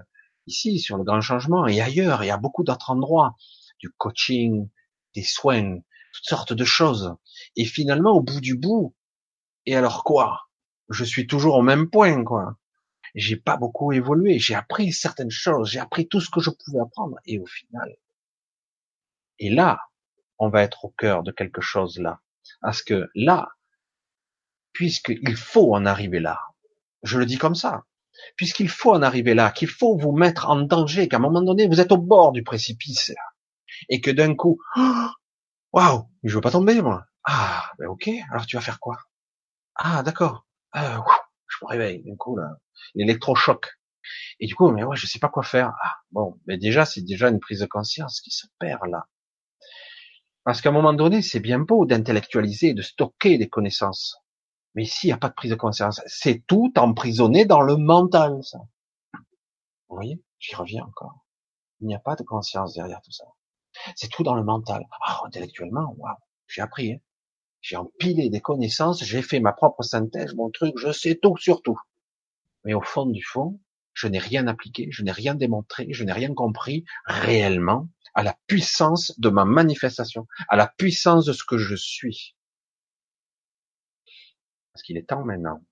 ici 0.46 0.78
sur 0.78 0.96
le 0.96 1.04
grand 1.04 1.20
changement 1.20 1.66
et 1.66 1.80
ailleurs, 1.80 2.22
il 2.22 2.28
y 2.28 2.30
a 2.30 2.36
beaucoup 2.36 2.64
d'autres 2.64 2.90
endroits, 2.90 3.36
du 3.78 3.90
coaching, 3.90 4.68
des 5.14 5.22
soins, 5.22 5.78
toutes 6.12 6.24
sortes 6.24 6.52
de 6.52 6.64
choses. 6.64 7.14
Et 7.56 7.64
finalement, 7.64 8.12
au 8.12 8.22
bout 8.22 8.40
du 8.40 8.56
bout, 8.56 8.94
et 9.66 9.76
alors 9.76 10.04
quoi? 10.04 10.42
Je 10.88 11.04
suis 11.04 11.26
toujours 11.26 11.56
au 11.56 11.62
même 11.62 11.90
point, 11.90 12.22
quoi. 12.24 12.56
J'ai 13.14 13.36
pas 13.36 13.56
beaucoup 13.56 13.92
évolué. 13.92 14.38
J'ai 14.38 14.54
appris 14.54 14.92
certaines 14.92 15.30
choses. 15.30 15.70
J'ai 15.70 15.80
appris 15.80 16.06
tout 16.06 16.20
ce 16.20 16.30
que 16.30 16.40
je 16.40 16.50
pouvais 16.50 16.80
apprendre. 16.80 17.16
Et 17.24 17.38
au 17.40 17.46
final, 17.46 17.96
et 19.38 19.50
là, 19.50 19.80
on 20.38 20.48
va 20.48 20.62
être 20.62 20.84
au 20.84 20.90
cœur 20.90 21.22
de 21.22 21.32
quelque 21.32 21.60
chose 21.60 21.98
là. 21.98 22.20
Parce 22.60 22.82
que 22.82 23.10
là, 23.14 23.48
puisqu'il 24.72 25.36
faut 25.36 25.74
en 25.74 25.86
arriver 25.86 26.20
là, 26.20 26.40
je 27.02 27.18
le 27.18 27.26
dis 27.26 27.38
comme 27.38 27.54
ça, 27.54 27.84
puisqu'il 28.36 28.68
faut 28.68 28.92
en 28.92 29.02
arriver 29.02 29.34
là, 29.34 29.50
qu'il 29.50 29.68
faut 29.68 29.96
vous 29.96 30.12
mettre 30.12 30.48
en 30.48 30.56
danger, 30.56 31.08
qu'à 31.08 31.16
un 31.16 31.20
moment 31.20 31.42
donné, 31.42 31.66
vous 31.68 31.80
êtes 31.80 31.92
au 31.92 31.98
bord 31.98 32.32
du 32.32 32.42
précipice, 32.42 33.12
et 33.88 34.00
que 34.00 34.10
d'un 34.10 34.34
coup, 34.34 34.60
waouh, 35.72 36.08
je 36.24 36.34
veux 36.34 36.40
pas 36.40 36.50
tomber, 36.50 36.80
moi. 36.82 37.06
Ah, 37.24 37.72
ben 37.78 37.88
ok, 37.88 38.08
alors 38.30 38.46
tu 38.46 38.56
vas 38.56 38.62
faire 38.62 38.80
quoi? 38.80 38.98
Ah, 39.74 40.02
d'accord. 40.02 40.46
Euh, 40.76 40.98
je 41.48 41.56
me 41.62 41.68
réveille, 41.68 42.02
d'un 42.04 42.16
coup, 42.16 42.36
là, 42.36 42.58
l'électrochoc. 42.94 43.78
Et 44.40 44.46
du 44.46 44.54
coup, 44.54 44.70
mais 44.70 44.84
ouais, 44.84 44.96
je 44.96 45.06
sais 45.06 45.18
pas 45.18 45.28
quoi 45.28 45.42
faire. 45.42 45.72
Ah, 45.82 45.94
bon, 46.12 46.38
mais 46.46 46.58
déjà, 46.58 46.84
c'est 46.84 47.02
déjà 47.02 47.28
une 47.28 47.40
prise 47.40 47.60
de 47.60 47.66
conscience 47.66 48.20
qui 48.20 48.30
se 48.30 48.46
perd 48.58 48.86
là. 48.88 49.06
Parce 50.44 50.60
qu'à 50.60 50.68
un 50.68 50.72
moment 50.72 50.92
donné, 50.92 51.22
c'est 51.22 51.40
bien 51.40 51.58
beau 51.58 51.86
d'intellectualiser, 51.86 52.72
de 52.72 52.82
stocker 52.82 53.36
des 53.36 53.48
connaissances. 53.48 54.16
Mais 54.76 54.84
s'il 54.84 55.08
n'y 55.08 55.14
a 55.14 55.16
pas 55.16 55.30
de 55.30 55.34
prise 55.34 55.50
de 55.50 55.56
conscience, 55.56 56.02
c'est 56.06 56.46
tout 56.46 56.72
emprisonné 56.76 57.46
dans 57.46 57.62
le 57.62 57.76
mental, 57.76 58.38
ça. 58.44 58.58
Vous 59.88 59.96
voyez? 59.96 60.22
J'y 60.38 60.54
reviens 60.54 60.84
encore. 60.84 61.24
Il 61.80 61.86
n'y 61.86 61.94
a 61.94 61.98
pas 61.98 62.14
de 62.14 62.22
conscience 62.22 62.74
derrière 62.74 63.00
tout 63.00 63.10
ça. 63.10 63.24
C'est 63.94 64.10
tout 64.10 64.22
dans 64.22 64.34
le 64.34 64.44
mental. 64.44 64.84
Ah, 65.00 65.22
intellectuellement, 65.24 65.94
waouh, 65.96 66.14
j'ai 66.46 66.60
appris. 66.60 66.92
Hein. 66.92 66.98
J'ai 67.62 67.76
empilé 67.76 68.28
des 68.28 68.40
connaissances, 68.40 69.02
j'ai 69.02 69.22
fait 69.22 69.40
ma 69.40 69.52
propre 69.52 69.82
synthèse, 69.82 70.34
mon 70.34 70.50
truc, 70.50 70.74
je 70.78 70.92
sais 70.92 71.16
tout 71.16 71.36
sur 71.38 71.62
tout. 71.62 71.80
Mais 72.64 72.74
au 72.74 72.82
fond 72.82 73.06
du 73.06 73.24
fond, 73.24 73.58
je 73.94 74.08
n'ai 74.08 74.18
rien 74.18 74.46
appliqué, 74.46 74.88
je 74.90 75.02
n'ai 75.02 75.10
rien 75.10 75.34
démontré, 75.34 75.88
je 75.90 76.04
n'ai 76.04 76.12
rien 76.12 76.34
compris 76.34 76.84
réellement 77.06 77.88
à 78.14 78.22
la 78.22 78.36
puissance 78.46 79.18
de 79.18 79.30
ma 79.30 79.44
manifestation, 79.44 80.28
à 80.48 80.56
la 80.56 80.66
puissance 80.66 81.24
de 81.24 81.32
ce 81.32 81.44
que 81.44 81.58
je 81.58 81.74
suis. 81.74 82.36
Parce 84.76 84.82
qu'il 84.82 84.98
est 84.98 85.08
temps 85.08 85.24
maintenant. 85.24 85.64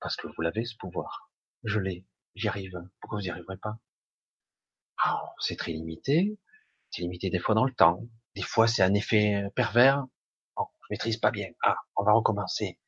Parce 0.00 0.16
que 0.16 0.26
vous 0.26 0.42
l'avez 0.42 0.64
ce 0.64 0.74
pouvoir. 0.76 1.30
Je 1.62 1.78
l'ai. 1.78 2.04
J'y 2.34 2.48
arrive. 2.48 2.76
Pourquoi 3.00 3.20
vous 3.20 3.22
n'y 3.22 3.30
arriverez 3.30 3.56
pas? 3.58 3.78
Oh, 5.06 5.28
C'est 5.38 5.54
très 5.54 5.70
limité. 5.70 6.36
C'est 6.90 7.02
limité 7.02 7.30
des 7.30 7.38
fois 7.38 7.54
dans 7.54 7.64
le 7.64 7.72
temps. 7.72 8.02
Des 8.34 8.42
fois 8.42 8.66
c'est 8.66 8.82
un 8.82 8.94
effet 8.94 9.44
pervers. 9.54 10.04
Oh, 10.56 10.66
je 10.80 10.86
maîtrise 10.90 11.18
pas 11.18 11.30
bien. 11.30 11.50
Ah, 11.62 11.76
on 11.94 12.02
va 12.02 12.10
recommencer. 12.10 12.80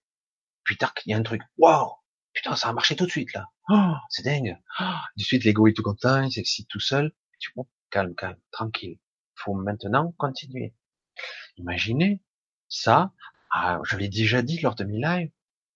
Puis 0.65 0.77
tac, 0.77 1.01
il 1.07 1.11
y 1.11 1.15
a 1.15 1.19
un 1.19 1.23
truc. 1.23 1.43
Wow 1.57 1.99
Putain, 2.33 2.57
ça 2.57 2.71
a 2.71 2.73
marché 2.73 2.97
tout 2.97 3.07
de 3.07 3.11
suite 3.13 3.33
là. 3.33 3.47
Oh, 3.69 3.95
c'est 4.09 4.25
dingue. 4.25 4.61
Oh, 4.81 4.85
de 5.17 5.23
suite 5.23 5.45
l'ego 5.45 5.69
est 5.69 5.73
tout 5.73 5.85
content, 5.85 6.25
il 6.25 6.33
s'excite 6.33 6.67
tout 6.67 6.81
seul. 6.81 7.15
Calme, 7.91 8.17
calme, 8.17 8.41
tranquille. 8.51 8.99
Faut 9.37 9.55
maintenant 9.55 10.17
continuer. 10.19 10.75
Imaginez 11.59 12.21
ça 12.67 13.13
ah, 13.53 13.81
je 13.85 13.97
l'ai 13.97 14.09
déjà 14.09 14.41
dit 14.41 14.61
lors 14.61 14.75
de 14.75 14.85
mes 14.85 14.99
lives, 14.99 15.31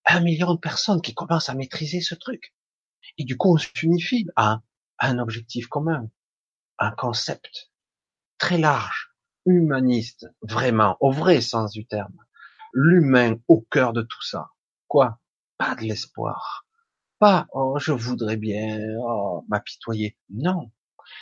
un 0.06 0.20
million 0.20 0.54
de 0.54 0.58
personnes 0.58 1.02
qui 1.02 1.14
commencent 1.14 1.50
à 1.50 1.54
maîtriser 1.54 2.00
ce 2.00 2.14
truc. 2.14 2.54
Et 3.18 3.24
du 3.24 3.36
coup, 3.36 3.54
on 3.54 3.58
s'unifie 3.58 4.26
à, 4.34 4.62
un 4.98 5.18
objectif 5.18 5.66
commun, 5.66 6.10
un 6.78 6.90
concept 6.90 7.70
très 8.38 8.56
large, 8.56 9.14
humaniste, 9.44 10.26
vraiment, 10.40 10.96
au 11.00 11.10
vrai 11.10 11.42
sens 11.42 11.72
du 11.72 11.86
terme. 11.86 12.16
L'humain 12.72 13.36
au 13.46 13.60
cœur 13.60 13.92
de 13.92 14.02
tout 14.02 14.22
ça. 14.22 14.50
Quoi? 14.88 15.20
Pas 15.58 15.74
de 15.74 15.82
l'espoir. 15.82 16.66
Pas, 17.18 17.46
oh, 17.52 17.78
je 17.78 17.92
voudrais 17.92 18.38
bien, 18.38 18.80
oh, 19.00 19.44
m'apitoyer. 19.48 20.16
Non. 20.30 20.72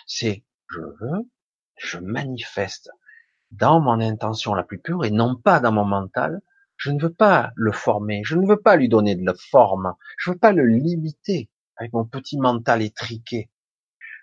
C'est, 0.06 0.44
je 0.70 0.80
veux, 0.80 1.30
je 1.76 1.98
manifeste 1.98 2.90
dans 3.56 3.80
mon 3.80 4.00
intention 4.00 4.54
la 4.54 4.62
plus 4.62 4.78
pure 4.78 5.04
et 5.04 5.10
non 5.10 5.36
pas 5.36 5.60
dans 5.60 5.72
mon 5.72 5.84
mental. 5.84 6.40
Je 6.76 6.90
ne 6.90 7.00
veux 7.00 7.12
pas 7.12 7.52
le 7.54 7.72
former, 7.72 8.22
je 8.24 8.36
ne 8.36 8.46
veux 8.46 8.60
pas 8.60 8.76
lui 8.76 8.88
donner 8.88 9.14
de 9.14 9.24
la 9.24 9.34
forme, 9.34 9.94
je 10.18 10.30
ne 10.30 10.34
veux 10.34 10.38
pas 10.38 10.52
le 10.52 10.66
limiter 10.66 11.50
avec 11.76 11.92
mon 11.92 12.04
petit 12.04 12.38
mental 12.38 12.82
étriqué. 12.82 13.50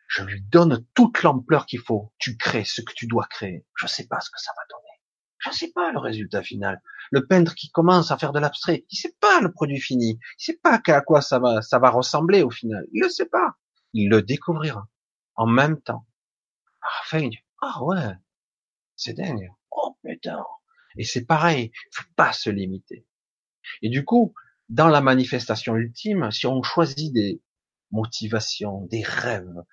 Je 0.07 0.23
lui 0.23 0.41
donne 0.41 0.86
toute 0.93 1.23
l'ampleur 1.23 1.65
qu'il 1.65 1.79
faut. 1.79 2.11
Tu 2.17 2.36
crées 2.36 2.65
ce 2.65 2.82
que 2.82 2.93
tu 2.93 3.07
dois 3.07 3.25
créer. 3.29 3.65
Je 3.75 3.86
ne 3.86 3.89
sais 3.89 4.07
pas 4.07 4.19
ce 4.19 4.29
que 4.29 4.39
ça 4.41 4.51
va 4.57 4.63
donner. 4.69 4.82
Je 5.38 5.49
ne 5.49 5.53
sais 5.53 5.71
pas 5.73 5.91
le 5.91 5.99
résultat 5.99 6.43
final. 6.43 6.82
Le 7.11 7.25
peintre 7.25 7.55
qui 7.55 7.71
commence 7.71 8.11
à 8.11 8.17
faire 8.17 8.34
de 8.34 8.39
l'abstrait, 8.39 8.86
il 8.89 8.97
sait 8.97 9.15
pas 9.21 9.39
le 9.39 9.51
produit 9.51 9.79
fini. 9.79 10.19
Il 10.39 10.43
sait 10.43 10.59
pas 10.61 10.82
à 10.86 11.01
quoi 11.01 11.21
ça 11.21 11.39
va, 11.39 11.61
ça 11.61 11.79
va 11.79 11.89
ressembler 11.89 12.43
au 12.43 12.49
final. 12.51 12.86
Il 12.91 13.01
le 13.01 13.09
sait 13.09 13.25
pas. 13.25 13.55
Il 13.93 14.09
le 14.09 14.21
découvrira 14.21 14.88
en 15.36 15.47
même 15.47 15.82
temps. 15.82 16.05
Enfin, 17.03 17.29
ah 17.61 17.84
ouais, 17.84 18.15
c'est 19.01 19.13
dingue. 19.13 19.49
Oh 19.71 19.97
putain. 20.03 20.43
Et 20.97 21.03
c'est 21.03 21.25
pareil, 21.25 21.71
faut 21.91 22.07
pas 22.15 22.33
se 22.33 22.49
limiter. 22.49 23.05
Et 23.81 23.89
du 23.89 24.05
coup, 24.05 24.33
dans 24.69 24.89
la 24.89 25.01
manifestation 25.01 25.75
ultime, 25.75 26.31
si 26.31 26.45
on 26.45 26.61
choisit 26.61 27.11
des 27.11 27.41
motivations, 27.91 28.85
des 28.85 29.03
rêves, 29.03 29.63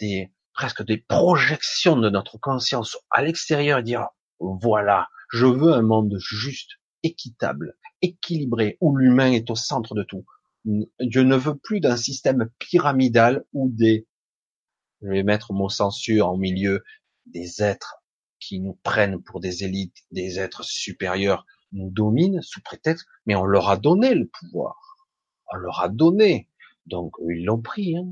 des 0.00 0.32
presque 0.54 0.84
des 0.84 0.98
projections 0.98 1.96
de 1.96 2.08
notre 2.08 2.38
conscience 2.38 2.96
à 3.10 3.22
l'extérieur 3.22 3.80
et 3.80 3.82
dire 3.82 4.08
voilà, 4.38 5.08
je 5.30 5.46
veux 5.46 5.72
un 5.72 5.82
monde 5.82 6.16
juste, 6.18 6.72
équitable, 7.02 7.76
équilibré, 8.02 8.78
où 8.80 8.96
l'humain 8.96 9.32
est 9.32 9.50
au 9.50 9.56
centre 9.56 9.94
de 9.94 10.04
tout. 10.04 10.24
Je 10.64 11.20
ne 11.20 11.36
veux 11.36 11.56
plus 11.56 11.80
d'un 11.80 11.96
système 11.96 12.48
pyramidal 12.58 13.44
où 13.52 13.68
des, 13.70 14.06
je 15.02 15.08
vais 15.08 15.22
mettre 15.22 15.52
mon 15.52 15.68
censure 15.68 16.28
en 16.28 16.38
milieu, 16.38 16.82
des 17.26 17.62
êtres 17.62 18.03
qui 18.46 18.60
nous 18.60 18.78
prennent 18.82 19.22
pour 19.22 19.40
des 19.40 19.64
élites, 19.64 19.96
des 20.10 20.38
êtres 20.38 20.64
supérieurs, 20.64 21.46
nous 21.72 21.90
dominent 21.90 22.42
sous 22.42 22.60
prétexte, 22.62 23.06
mais 23.26 23.34
on 23.34 23.44
leur 23.44 23.68
a 23.68 23.76
donné 23.76 24.14
le 24.14 24.28
pouvoir. 24.28 24.76
On 25.52 25.56
leur 25.56 25.80
a 25.80 25.88
donné. 25.88 26.48
Donc, 26.86 27.14
ils 27.28 27.44
l'ont 27.44 27.60
pris. 27.60 27.96
Hein. 27.96 28.06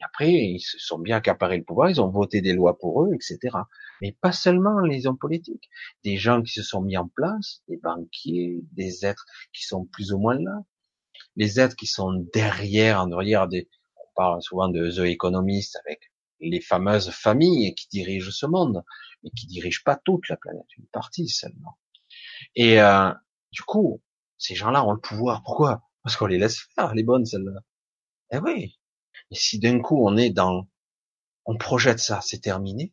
Et 0.00 0.04
après, 0.04 0.32
ils 0.32 0.60
se 0.60 0.78
sont 0.78 0.98
bien 0.98 1.16
accaparés 1.16 1.58
le 1.58 1.64
pouvoir, 1.64 1.90
ils 1.90 2.00
ont 2.00 2.08
voté 2.08 2.40
des 2.40 2.52
lois 2.52 2.78
pour 2.78 3.04
eux, 3.04 3.10
etc. 3.14 3.56
Mais 4.02 4.16
pas 4.20 4.32
seulement 4.32 4.80
les 4.80 5.06
hommes 5.06 5.18
politiques. 5.18 5.70
Des 6.02 6.16
gens 6.16 6.42
qui 6.42 6.52
se 6.52 6.62
sont 6.62 6.82
mis 6.82 6.96
en 6.96 7.08
place, 7.08 7.62
des 7.68 7.76
banquiers, 7.76 8.60
des 8.72 9.06
êtres 9.06 9.26
qui 9.52 9.64
sont 9.64 9.84
plus 9.84 10.12
ou 10.12 10.18
moins 10.18 10.38
là. 10.38 10.64
Les 11.36 11.60
êtres 11.60 11.76
qui 11.76 11.86
sont 11.86 12.12
derrière, 12.32 13.00
en 13.02 13.06
derrière 13.06 13.46
des, 13.48 13.68
on 13.96 14.06
parle 14.16 14.42
souvent 14.42 14.68
de 14.68 14.90
The 14.90 15.06
Economist 15.06 15.78
avec 15.84 16.00
les 16.40 16.60
fameuses 16.60 17.10
familles 17.10 17.74
qui 17.74 17.88
dirigent 17.88 18.30
ce 18.30 18.46
monde 18.46 18.84
mais 19.24 19.30
qui 19.30 19.46
dirige 19.46 19.82
pas 19.82 19.96
toute 19.96 20.28
la 20.28 20.36
planète, 20.36 20.66
une 20.76 20.86
partie 20.86 21.28
seulement. 21.28 21.78
Et 22.54 22.80
euh, 22.80 23.10
du 23.52 23.62
coup, 23.62 24.02
ces 24.36 24.54
gens-là 24.54 24.84
ont 24.84 24.92
le 24.92 25.00
pouvoir. 25.00 25.42
Pourquoi? 25.42 25.82
Parce 26.02 26.16
qu'on 26.16 26.26
les 26.26 26.38
laisse 26.38 26.60
faire, 26.74 26.94
les 26.94 27.02
bonnes 27.02 27.24
celles-là. 27.24 27.60
Eh 28.32 28.38
oui. 28.38 28.78
Et 29.30 29.34
si 29.34 29.58
d'un 29.58 29.80
coup 29.80 30.06
on 30.06 30.16
est 30.16 30.30
dans, 30.30 30.68
on 31.46 31.56
projette 31.56 31.98
ça, 31.98 32.20
c'est 32.20 32.40
terminé. 32.40 32.92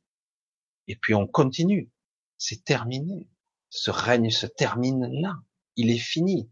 Et 0.87 0.95
puis 0.95 1.13
on 1.13 1.27
continue, 1.27 1.91
c'est 2.37 2.63
terminé. 2.63 3.29
Ce 3.69 3.91
règne 3.91 4.29
se 4.29 4.47
termine 4.47 5.07
là. 5.21 5.35
Il 5.75 5.89
est 5.89 5.97
fini. 5.97 6.49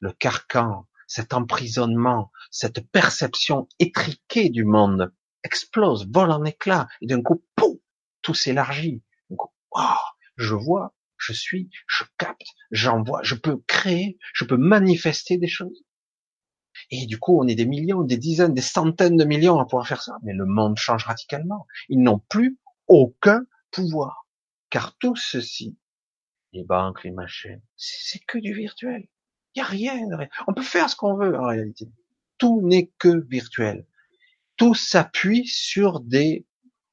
Le 0.00 0.12
carcan, 0.12 0.86
cet 1.06 1.32
emprisonnement, 1.32 2.30
cette 2.50 2.88
perception 2.90 3.68
étriquée 3.78 4.48
du 4.48 4.64
monde 4.64 5.12
explose, 5.44 6.08
vole 6.10 6.30
en 6.30 6.44
éclats, 6.44 6.88
et 7.00 7.06
d'un 7.06 7.22
coup, 7.22 7.44
pouf, 7.56 7.78
tout 8.22 8.34
s'élargit. 8.34 9.02
je 10.36 10.54
vois, 10.54 10.94
je 11.16 11.32
suis, 11.32 11.70
je 11.86 12.04
capte, 12.18 12.42
j'envoie, 12.70 13.22
je 13.22 13.34
peux 13.34 13.58
créer, 13.66 14.18
je 14.32 14.44
peux 14.44 14.56
manifester 14.56 15.36
des 15.36 15.48
choses. 15.48 15.84
Et 16.90 17.06
du 17.06 17.18
coup, 17.18 17.38
on 17.38 17.46
est 17.46 17.54
des 17.54 17.66
millions, 17.66 18.02
des 18.02 18.16
dizaines, 18.16 18.54
des 18.54 18.62
centaines 18.62 19.16
de 19.16 19.24
millions 19.24 19.60
à 19.60 19.64
pouvoir 19.64 19.86
faire 19.86 20.02
ça. 20.02 20.16
Mais 20.22 20.32
le 20.32 20.46
monde 20.46 20.78
change 20.78 21.04
radicalement. 21.04 21.66
Ils 21.88 22.00
n'ont 22.00 22.18
plus 22.18 22.58
aucun 22.88 23.44
pouvoir. 23.70 24.26
Car 24.70 24.96
tout 24.98 25.16
ceci, 25.16 25.76
les 26.52 26.64
banques, 26.64 27.04
les 27.04 27.10
machines, 27.10 27.62
c'est 27.76 28.20
que 28.20 28.38
du 28.38 28.54
virtuel. 28.54 29.08
Il 29.54 29.58
n'y 29.58 29.62
a 29.62 29.66
rien. 29.66 30.08
On 30.46 30.54
peut 30.54 30.62
faire 30.62 30.88
ce 30.88 30.96
qu'on 30.96 31.16
veut 31.16 31.36
en 31.38 31.46
réalité. 31.46 31.88
tout 32.38 32.60
n'est 32.62 32.90
que 32.98 33.26
virtuel. 33.28 33.86
Tout 34.60 34.74
s'appuie 34.74 35.46
sur 35.46 36.00
des 36.00 36.46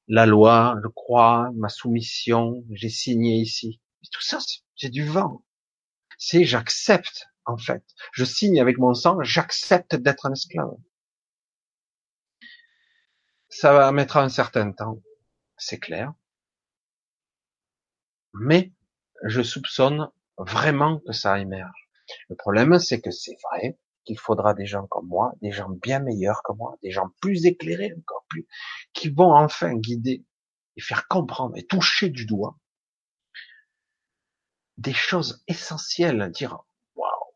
la 0.07 0.25
loi, 0.25 0.79
je 0.81 0.87
crois, 0.87 1.51
ma 1.53 1.67
soumission, 1.67 2.63
j'ai 2.71 2.87
signé 2.87 3.41
ici. 3.41 3.81
tout 4.09 4.21
ça, 4.21 4.39
c'est 4.77 4.87
du 4.87 5.03
vent. 5.03 5.43
C'est 6.17 6.45
j'accepte, 6.45 7.27
en 7.43 7.57
fait. 7.57 7.83
Je 8.13 8.23
signe 8.23 8.61
avec 8.61 8.77
mon 8.77 8.93
sang, 8.93 9.21
j'accepte 9.21 9.97
d'être 9.97 10.27
un 10.27 10.31
esclave. 10.31 10.77
Ça 13.49 13.73
va 13.73 13.91
mettre 13.91 14.15
un 14.15 14.29
certain 14.29 14.71
temps, 14.71 15.03
c'est 15.57 15.77
clair. 15.77 16.13
Mais 18.31 18.71
je 19.25 19.41
soupçonne 19.41 20.09
vraiment 20.37 21.01
que 21.01 21.11
ça 21.11 21.37
émerge. 21.37 21.89
Le 22.29 22.37
problème, 22.37 22.79
c'est 22.79 23.01
que 23.01 23.11
c'est 23.11 23.35
vrai 23.51 23.77
qu'il 24.07 24.17
faudra 24.17 24.53
des 24.53 24.65
gens 24.65 24.87
comme 24.87 25.07
moi, 25.07 25.33
des 25.41 25.51
gens 25.51 25.69
bien 25.69 25.99
meilleurs 25.99 26.41
que 26.43 26.53
moi, 26.53 26.77
des 26.81 26.91
gens 26.91 27.09
plus 27.21 27.45
éclairés 27.45 27.93
encore 27.97 28.25
plus, 28.29 28.47
qui 28.93 29.09
vont 29.09 29.35
enfin 29.35 29.75
guider 29.75 30.25
et 30.77 30.81
faire 30.81 31.07
comprendre 31.07 31.57
et 31.57 31.65
toucher 31.65 32.09
du 32.09 32.25
doigt 32.25 32.57
des 34.77 34.93
choses 34.93 35.43
essentielles, 35.47 36.31
dire 36.31 36.59
waouh, 36.95 37.33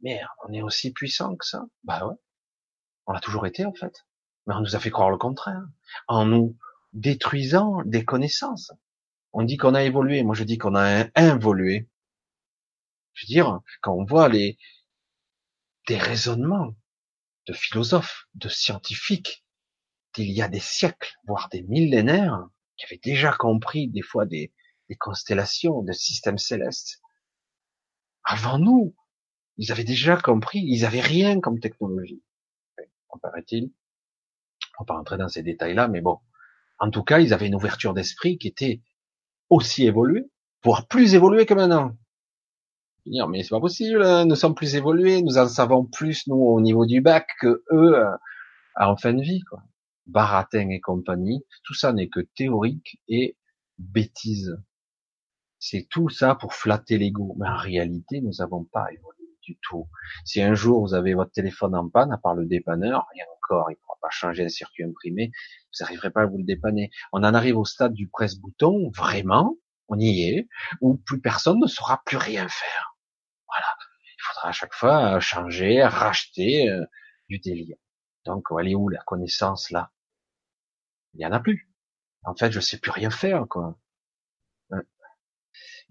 merde, 0.00 0.28
on 0.46 0.52
est 0.52 0.62
aussi 0.62 0.92
puissant 0.92 1.36
que 1.36 1.44
ça. 1.44 1.66
Bah 1.84 2.06
ouais, 2.06 2.14
on 3.06 3.12
l'a 3.12 3.20
toujours 3.20 3.46
été 3.46 3.64
en 3.64 3.74
fait, 3.74 4.06
mais 4.46 4.54
on 4.54 4.60
nous 4.60 4.76
a 4.76 4.80
fait 4.80 4.90
croire 4.90 5.10
le 5.10 5.18
contraire, 5.18 5.62
en 6.06 6.24
nous 6.24 6.56
détruisant 6.92 7.82
des 7.84 8.04
connaissances. 8.04 8.72
On 9.32 9.42
dit 9.42 9.56
qu'on 9.56 9.74
a 9.74 9.82
évolué, 9.82 10.22
moi 10.22 10.34
je 10.34 10.44
dis 10.44 10.58
qu'on 10.58 10.74
a 10.74 11.06
involué. 11.14 11.90
Je 13.12 13.26
veux 13.26 13.34
dire, 13.34 13.60
quand 13.82 13.94
on 13.94 14.04
voit 14.04 14.28
les 14.28 14.56
des 15.88 15.96
raisonnements 15.96 16.76
de 17.46 17.54
philosophes, 17.54 18.28
de 18.34 18.48
scientifiques 18.48 19.44
d'il 20.14 20.30
y 20.30 20.42
a 20.42 20.48
des 20.48 20.60
siècles, 20.60 21.14
voire 21.26 21.48
des 21.48 21.62
millénaires, 21.62 22.46
qui 22.76 22.86
avaient 22.86 23.00
déjà 23.02 23.32
compris 23.32 23.88
des 23.88 24.02
fois 24.02 24.26
des, 24.26 24.52
constellations, 24.98 25.82
des 25.82 25.94
systèmes 25.94 26.38
célestes. 26.38 27.00
Avant 28.22 28.58
nous, 28.58 28.94
ils 29.56 29.72
avaient 29.72 29.84
déjà 29.84 30.16
compris, 30.16 30.60
ils 30.60 30.84
avaient 30.84 31.00
rien 31.00 31.40
comme 31.40 31.58
technologie. 31.58 32.22
En 33.08 33.18
paraît-il. 33.18 33.72
On 34.78 34.84
va 34.84 34.86
pas 34.86 34.94
rentrer 34.94 35.16
dans 35.16 35.28
ces 35.28 35.42
détails-là, 35.42 35.88
mais 35.88 36.00
bon. 36.00 36.18
En 36.78 36.90
tout 36.90 37.02
cas, 37.02 37.18
ils 37.18 37.32
avaient 37.32 37.48
une 37.48 37.54
ouverture 37.54 37.94
d'esprit 37.94 38.38
qui 38.38 38.48
était 38.48 38.82
aussi 39.48 39.86
évoluée, 39.86 40.30
voire 40.62 40.86
plus 40.86 41.14
évoluée 41.14 41.46
que 41.46 41.54
maintenant. 41.54 41.96
Mais 43.28 43.42
c'est 43.42 43.50
pas 43.50 43.60
possible, 43.60 44.04
nous 44.24 44.34
sommes 44.34 44.54
plus 44.54 44.74
évolués, 44.74 45.22
nous 45.22 45.38
en 45.38 45.48
savons 45.48 45.84
plus, 45.84 46.26
nous, 46.26 46.36
au 46.36 46.60
niveau 46.60 46.86
du 46.86 47.00
bac, 47.00 47.28
que 47.40 47.64
eux, 47.72 47.98
euh, 47.98 48.16
en 48.76 48.96
fin 48.96 49.12
de 49.12 49.22
vie, 49.22 49.42
quoi. 49.42 49.62
Baratin 50.06 50.70
et 50.70 50.80
compagnie, 50.80 51.44
tout 51.64 51.74
ça 51.74 51.92
n'est 51.92 52.08
que 52.08 52.20
théorique 52.20 53.00
et 53.08 53.36
bêtise. 53.78 54.56
C'est 55.58 55.86
tout 55.90 56.08
ça 56.08 56.34
pour 56.34 56.54
flatter 56.54 56.98
l'ego. 56.98 57.36
Mais 57.38 57.48
en 57.48 57.56
réalité, 57.56 58.20
nous 58.20 58.32
n'avons 58.38 58.64
pas 58.64 58.86
évolué 58.92 59.36
du 59.42 59.58
tout. 59.62 59.86
Si 60.24 60.40
un 60.40 60.54
jour 60.54 60.80
vous 60.80 60.94
avez 60.94 61.14
votre 61.14 61.32
téléphone 61.32 61.74
en 61.74 61.88
panne, 61.88 62.12
à 62.12 62.18
part 62.18 62.34
le 62.34 62.46
dépanneur, 62.46 63.06
et 63.16 63.20
encore, 63.36 63.70
il 63.70 63.74
ne 63.74 63.78
pourra 63.78 63.98
pas 64.00 64.10
changer 64.10 64.44
un 64.44 64.48
circuit 64.48 64.84
imprimé, 64.84 65.30
vous 65.30 65.84
n'arriverez 65.84 66.10
pas 66.10 66.22
à 66.22 66.26
vous 66.26 66.38
le 66.38 66.44
dépanner. 66.44 66.90
On 67.12 67.18
en 67.18 67.34
arrive 67.34 67.58
au 67.58 67.64
stade 67.64 67.92
du 67.92 68.08
presse-bouton, 68.08 68.90
vraiment, 68.94 69.56
on 69.88 69.98
y 69.98 70.22
est, 70.22 70.48
où 70.80 70.96
plus 70.96 71.20
personne 71.20 71.58
ne 71.60 71.66
saura 71.66 72.02
plus 72.04 72.18
rien 72.18 72.46
faire. 72.48 72.97
À 74.42 74.52
chaque 74.52 74.74
fois 74.74 75.20
changer, 75.20 75.82
racheter 75.82 76.68
euh, 76.70 76.84
du 77.28 77.38
délire. 77.38 77.76
Donc, 78.24 78.46
elle 78.60 78.68
est 78.68 78.74
où 78.74 78.88
la 78.88 79.00
connaissance 79.00 79.70
là 79.70 79.90
Il 81.14 81.20
y 81.20 81.26
en 81.26 81.32
a 81.32 81.40
plus. 81.40 81.70
En 82.24 82.34
fait, 82.34 82.50
je 82.50 82.60
sais 82.60 82.78
plus 82.78 82.90
rien 82.90 83.10
faire, 83.10 83.46
quoi. 83.48 83.78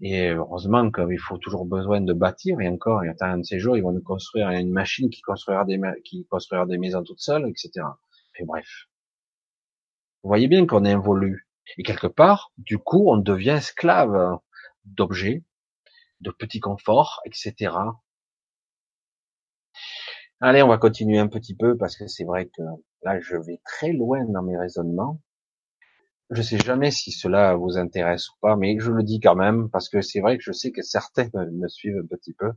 Et 0.00 0.28
heureusement 0.28 0.90
qu'il 0.92 1.18
faut 1.18 1.38
toujours 1.38 1.66
besoin 1.66 2.00
de 2.00 2.12
bâtir, 2.12 2.60
et 2.60 2.68
encore, 2.68 3.04
il 3.04 3.08
y 3.08 3.10
a 3.10 3.26
un 3.26 3.38
de 3.38 3.42
ces 3.42 3.58
jours, 3.58 3.76
ils 3.76 3.82
vont 3.82 3.92
nous 3.92 4.02
construire 4.02 4.48
une 4.50 4.70
machine 4.70 5.10
qui 5.10 5.22
construira 5.22 5.64
des, 5.64 5.80
qui 6.04 6.24
construira 6.26 6.66
des 6.66 6.78
maisons 6.78 7.02
toutes 7.02 7.20
seules, 7.20 7.48
etc. 7.48 7.84
Et 8.38 8.44
bref. 8.44 8.86
Vous 10.22 10.28
voyez 10.28 10.46
bien 10.46 10.66
qu'on 10.66 10.84
évolue. 10.84 11.48
Et 11.76 11.82
quelque 11.82 12.06
part, 12.06 12.52
du 12.58 12.78
coup, 12.78 13.10
on 13.10 13.16
devient 13.16 13.56
esclave 13.58 14.38
d'objets, 14.84 15.44
de 16.20 16.30
petits 16.30 16.60
conforts, 16.60 17.20
etc. 17.24 17.72
Allez, 20.40 20.62
on 20.62 20.68
va 20.68 20.78
continuer 20.78 21.18
un 21.18 21.26
petit 21.28 21.54
peu 21.56 21.76
parce 21.76 21.96
que 21.96 22.06
c'est 22.06 22.24
vrai 22.24 22.46
que 22.46 22.62
là, 23.02 23.20
je 23.20 23.36
vais 23.36 23.60
très 23.64 23.92
loin 23.92 24.24
dans 24.24 24.42
mes 24.42 24.56
raisonnements. 24.56 25.20
Je 26.30 26.42
sais 26.42 26.58
jamais 26.58 26.90
si 26.90 27.10
cela 27.10 27.54
vous 27.54 27.76
intéresse 27.78 28.28
ou 28.28 28.34
pas, 28.40 28.54
mais 28.54 28.78
je 28.78 28.92
le 28.92 29.02
dis 29.02 29.18
quand 29.18 29.34
même 29.34 29.68
parce 29.70 29.88
que 29.88 30.00
c'est 30.00 30.20
vrai 30.20 30.36
que 30.36 30.44
je 30.44 30.52
sais 30.52 30.70
que 30.70 30.82
certains 30.82 31.28
me 31.34 31.68
suivent 31.68 31.98
un 32.04 32.06
petit 32.06 32.34
peu. 32.34 32.52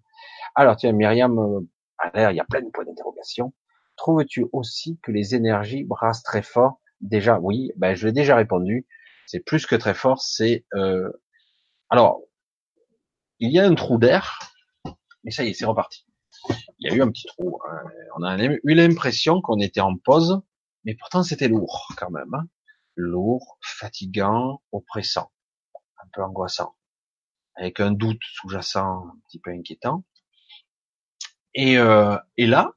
Alors 0.55 0.75
tiens, 0.75 0.91
Myriam, 0.91 1.39
euh, 1.39 2.32
il 2.32 2.36
y 2.36 2.39
a 2.39 2.45
plein 2.45 2.61
de 2.61 2.69
points 2.69 2.86
d'interrogation. 2.86 3.53
Trouves-tu 3.95 4.45
aussi 4.51 4.99
que 5.01 5.11
les 5.11 5.34
énergies 5.36 5.84
brassent 5.84 6.23
très 6.23 6.43
fort? 6.43 6.82
Déjà, 6.99 7.39
oui, 7.39 7.71
ben 7.77 7.95
je 7.95 8.07
l'ai 8.07 8.13
déjà 8.13 8.36
répondu. 8.36 8.86
C'est 9.25 9.39
plus 9.39 9.65
que 9.65 9.75
très 9.75 9.93
fort. 9.95 10.21
C'est 10.21 10.65
euh... 10.75 11.11
alors, 11.89 12.21
il 13.39 13.51
y 13.51 13.59
a 13.59 13.65
un 13.65 13.75
trou 13.75 13.97
d'air, 13.97 14.39
mais 15.23 15.32
ça 15.32 15.43
y 15.43 15.49
est, 15.49 15.53
c'est 15.53 15.65
reparti. 15.65 16.05
Il 16.82 16.89
y 16.89 16.93
a 16.93 16.97
eu 16.97 17.01
un 17.01 17.09
petit 17.09 17.27
trou. 17.27 17.59
Hein. 17.69 17.84
On 18.17 18.23
a 18.23 18.38
eu 18.38 18.59
l'impression 18.65 19.41
qu'on 19.41 19.59
était 19.59 19.82
en 19.82 19.95
pause, 19.97 20.41
mais 20.84 20.95
pourtant 20.95 21.23
c'était 21.23 21.47
lourd 21.47 21.88
quand 21.97 22.09
même. 22.09 22.34
Hein 22.34 22.47
lourd, 22.95 23.57
fatigant, 23.61 24.61
oppressant, 24.71 25.32
un 25.73 26.07
peu 26.13 26.23
angoissant, 26.23 26.75
avec 27.55 27.79
un 27.79 27.91
doute 27.91 28.21
sous-jacent 28.21 29.07
un 29.07 29.19
petit 29.27 29.39
peu 29.39 29.51
inquiétant. 29.51 30.03
Et, 31.53 31.77
euh, 31.77 32.17
et 32.38 32.47
là, 32.47 32.71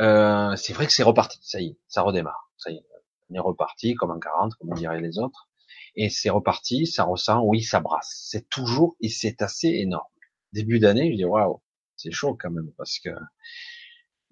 euh, 0.00 0.54
c'est 0.56 0.72
vrai 0.72 0.86
que 0.86 0.92
c'est 0.92 1.02
reparti, 1.02 1.38
ça 1.42 1.60
y 1.60 1.68
est, 1.68 1.78
ça 1.88 2.02
redémarre, 2.02 2.52
ça 2.56 2.70
y 2.70 2.76
est, 2.76 2.84
on 3.28 3.34
est 3.34 3.40
reparti 3.40 3.94
comme 3.94 4.10
en 4.10 4.18
40, 4.18 4.54
comme 4.54 4.74
diraient 4.74 5.00
les 5.00 5.18
autres, 5.18 5.48
et 5.96 6.08
c'est 6.08 6.30
reparti, 6.30 6.86
ça 6.86 7.04
ressent, 7.04 7.42
oui, 7.42 7.62
ça 7.62 7.80
brasse, 7.80 8.26
c'est 8.30 8.48
toujours, 8.48 8.96
et 9.00 9.08
c'est 9.08 9.42
assez 9.42 9.68
énorme. 9.68 10.06
Début 10.52 10.78
d'année, 10.78 11.12
je 11.12 11.16
dis 11.16 11.24
waouh, 11.24 11.60
c'est 12.00 12.10
chaud 12.12 12.36
quand 12.38 12.50
même 12.50 12.72
parce 12.76 12.98
que, 12.98 13.10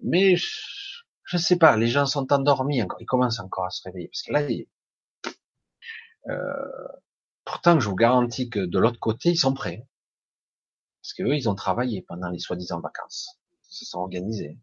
mais 0.01 0.35
je, 0.35 1.37
sais 1.37 1.57
pas, 1.57 1.77
les 1.77 1.87
gens 1.87 2.05
sont 2.05 2.31
endormis 2.33 2.81
encore, 2.81 3.01
ils 3.01 3.05
commencent 3.05 3.39
encore 3.39 3.65
à 3.65 3.69
se 3.69 3.81
réveiller 3.83 4.09
parce 4.09 4.23
que 4.23 4.33
là, 4.33 4.41
euh, 6.29 6.87
pourtant, 7.45 7.79
je 7.79 7.89
vous 7.89 7.95
garantis 7.95 8.49
que 8.49 8.59
de 8.59 8.79
l'autre 8.79 8.99
côté, 8.99 9.29
ils 9.29 9.37
sont 9.37 9.53
prêts. 9.53 9.87
Parce 11.01 11.13
que 11.13 11.23
eux, 11.23 11.35
ils 11.35 11.49
ont 11.49 11.55
travaillé 11.55 12.01
pendant 12.01 12.29
les 12.29 12.39
soi-disant 12.39 12.81
vacances. 12.81 13.39
Ils 13.71 13.75
se 13.75 13.85
sont 13.85 13.99
organisés. 13.99 14.59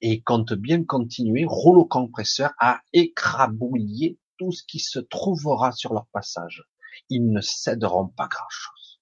Et 0.00 0.14
ils 0.14 0.22
comptent 0.22 0.54
bien 0.54 0.84
continuer, 0.84 1.44
rouleau 1.46 1.84
compresseur, 1.84 2.52
à 2.58 2.80
écrabouiller 2.92 4.18
tout 4.38 4.50
ce 4.50 4.64
qui 4.64 4.80
se 4.80 4.98
trouvera 4.98 5.70
sur 5.72 5.94
leur 5.94 6.06
passage. 6.08 6.64
Ils 7.08 7.30
ne 7.30 7.40
céderont 7.40 8.08
pas 8.08 8.26
grand-chose. 8.26 9.00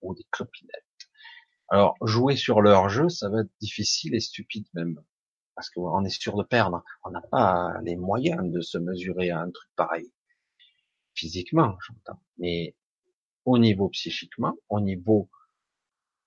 Ou 0.00 0.14
des 0.14 0.26
clopinettes. 0.30 0.87
Alors, 1.68 1.96
jouer 2.02 2.36
sur 2.36 2.62
leur 2.62 2.88
jeu, 2.88 3.08
ça 3.08 3.28
va 3.28 3.40
être 3.40 3.50
difficile 3.60 4.14
et 4.14 4.20
stupide 4.20 4.66
même. 4.74 5.02
Parce 5.54 5.70
qu'on 5.70 6.04
est 6.04 6.08
sûr 6.08 6.36
de 6.36 6.44
perdre. 6.44 6.84
On 7.04 7.10
n'a 7.10 7.20
pas 7.20 7.80
les 7.82 7.96
moyens 7.96 8.50
de 8.50 8.60
se 8.60 8.78
mesurer 8.78 9.30
à 9.30 9.40
un 9.40 9.50
truc 9.50 9.70
pareil 9.76 10.12
physiquement, 11.18 11.76
j'entends, 11.86 12.20
mais 12.38 12.76
au 13.44 13.58
niveau 13.58 13.88
psychiquement, 13.88 14.54
au 14.68 14.80
niveau 14.80 15.28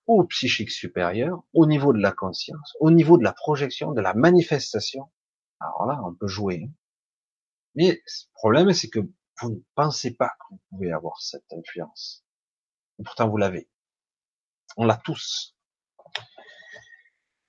au 0.08 0.26
psychique 0.26 0.72
supérieur, 0.72 1.44
au 1.54 1.66
niveau 1.66 1.94
de 1.94 2.00
la 2.00 2.12
conscience, 2.12 2.76
au 2.82 2.92
niveau 2.92 3.18
de 3.18 3.24
la 3.24 3.32
projection, 3.32 3.94
de 3.94 4.02
la 4.02 4.14
manifestation. 4.14 5.10
Alors 5.62 5.86
là, 5.86 6.02
on 6.04 6.14
peut 6.14 6.28
jouer. 6.28 6.64
Hein. 6.66 6.74
Mais 7.76 7.92
le 7.92 8.34
problème, 8.34 8.74
c'est 8.74 8.90
que 8.90 9.00
vous 9.00 9.50
ne 9.50 9.60
pensez 9.76 10.14
pas 10.14 10.30
que 10.30 10.56
vous 10.56 10.62
pouvez 10.70 10.92
avoir 10.92 11.22
cette 11.22 11.54
influence. 11.54 12.26
Et 13.00 13.04
pourtant, 13.04 13.30
vous 13.30 13.38
l'avez. 13.38 13.70
On 14.78 14.86
l'a 14.86 15.00
tous. 15.04 15.56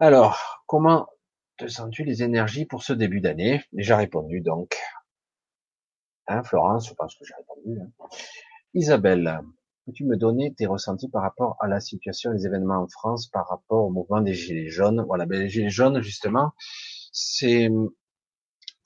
Alors, 0.01 0.65
comment 0.67 1.07
te 1.57 1.69
sens-tu 1.69 2.05
les 2.05 2.23
énergies 2.23 2.65
pour 2.67 2.83
ce 2.83 2.93
début 2.93 3.21
d'année? 3.21 3.63
Déjà 3.73 3.97
répondu, 3.97 4.41
donc. 4.41 4.77
Hein, 6.27 6.43
Florence, 6.43 6.89
je 6.89 6.95
pense 6.95 7.15
que 7.15 7.25
j'ai 7.25 7.35
répondu. 7.35 7.81
Hein. 7.81 8.07
Isabelle, 8.75 9.41
peux-tu 9.87 10.05
me 10.05 10.17
donner 10.17 10.55
tes 10.55 10.67
ressentis 10.67 11.09
par 11.09 11.23
rapport 11.23 11.57
à 11.61 11.69
la 11.69 11.81
situation 11.81 12.33
des 12.33 12.47
événements 12.47 12.83
en 12.83 12.89
France, 12.89 13.29
par 13.29 13.49
rapport 13.49 13.85
au 13.85 13.91
mouvement 13.91 14.21
des 14.21 14.35
Gilets 14.35 14.71
jaunes? 14.71 15.05
Voilà, 15.07 15.27
ben, 15.27 15.41
les 15.41 15.49
Gilets 15.49 15.71
jaunes, 15.71 16.01
justement, 16.01 16.53
c'est 17.13 17.71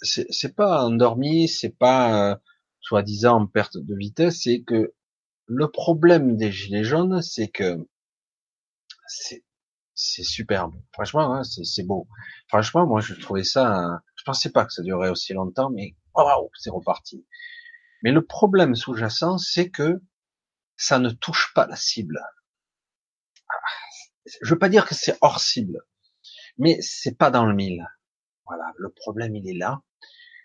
c'est 0.02 0.54
pas 0.54 0.84
endormi, 0.84 1.48
c'est 1.48 1.76
pas 1.76 2.32
euh, 2.32 2.36
soi-disant 2.80 3.42
en 3.42 3.46
perte 3.46 3.78
de 3.78 3.96
vitesse, 3.96 4.42
c'est 4.42 4.60
que 4.62 4.92
le 5.46 5.70
problème 5.70 6.36
des 6.36 6.52
Gilets 6.52 6.84
jaunes, 6.84 7.22
c'est 7.22 7.48
que 7.48 7.86
c'est 9.06 10.22
superbe. 10.22 10.74
Franchement, 10.92 11.34
hein, 11.34 11.42
c'est 11.44 11.82
beau. 11.84 12.08
Franchement, 12.48 12.86
moi, 12.86 13.00
je 13.00 13.14
trouvais 13.14 13.44
ça. 13.44 14.00
Je 14.14 14.24
pensais 14.24 14.50
pas 14.50 14.64
que 14.64 14.72
ça 14.72 14.82
durerait 14.82 15.10
aussi 15.10 15.32
longtemps, 15.32 15.70
mais 15.70 15.96
waouh, 16.14 16.50
c'est 16.54 16.70
reparti. 16.70 17.26
Mais 18.02 18.12
le 18.12 18.24
problème 18.24 18.74
sous-jacent, 18.74 19.38
c'est 19.38 19.70
que 19.70 20.02
ça 20.76 20.98
ne 20.98 21.10
touche 21.10 21.52
pas 21.54 21.66
la 21.66 21.76
cible. 21.76 22.20
Je 24.42 24.50
veux 24.50 24.58
pas 24.58 24.68
dire 24.68 24.86
que 24.86 24.94
c'est 24.94 25.16
hors 25.20 25.40
cible, 25.40 25.80
mais 26.58 26.78
c'est 26.80 27.16
pas 27.16 27.30
dans 27.30 27.46
le 27.46 27.54
mille. 27.54 27.86
Voilà, 28.44 28.72
le 28.76 28.92
problème 28.92 29.34
il 29.34 29.48
est 29.48 29.58
là. 29.58 29.82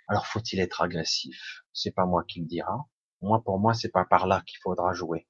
Alors 0.07 0.27
faut-il 0.27 0.59
être 0.59 0.81
agressif? 0.81 1.63
C'est 1.73 1.91
pas 1.91 2.05
moi 2.05 2.23
qui 2.27 2.39
le 2.41 2.45
dira. 2.45 2.87
Moi, 3.21 3.43
pour 3.43 3.59
moi, 3.59 3.73
c'est 3.73 3.91
pas 3.91 4.05
par 4.05 4.27
là 4.27 4.41
qu'il 4.45 4.59
faudra 4.61 4.93
jouer. 4.93 5.27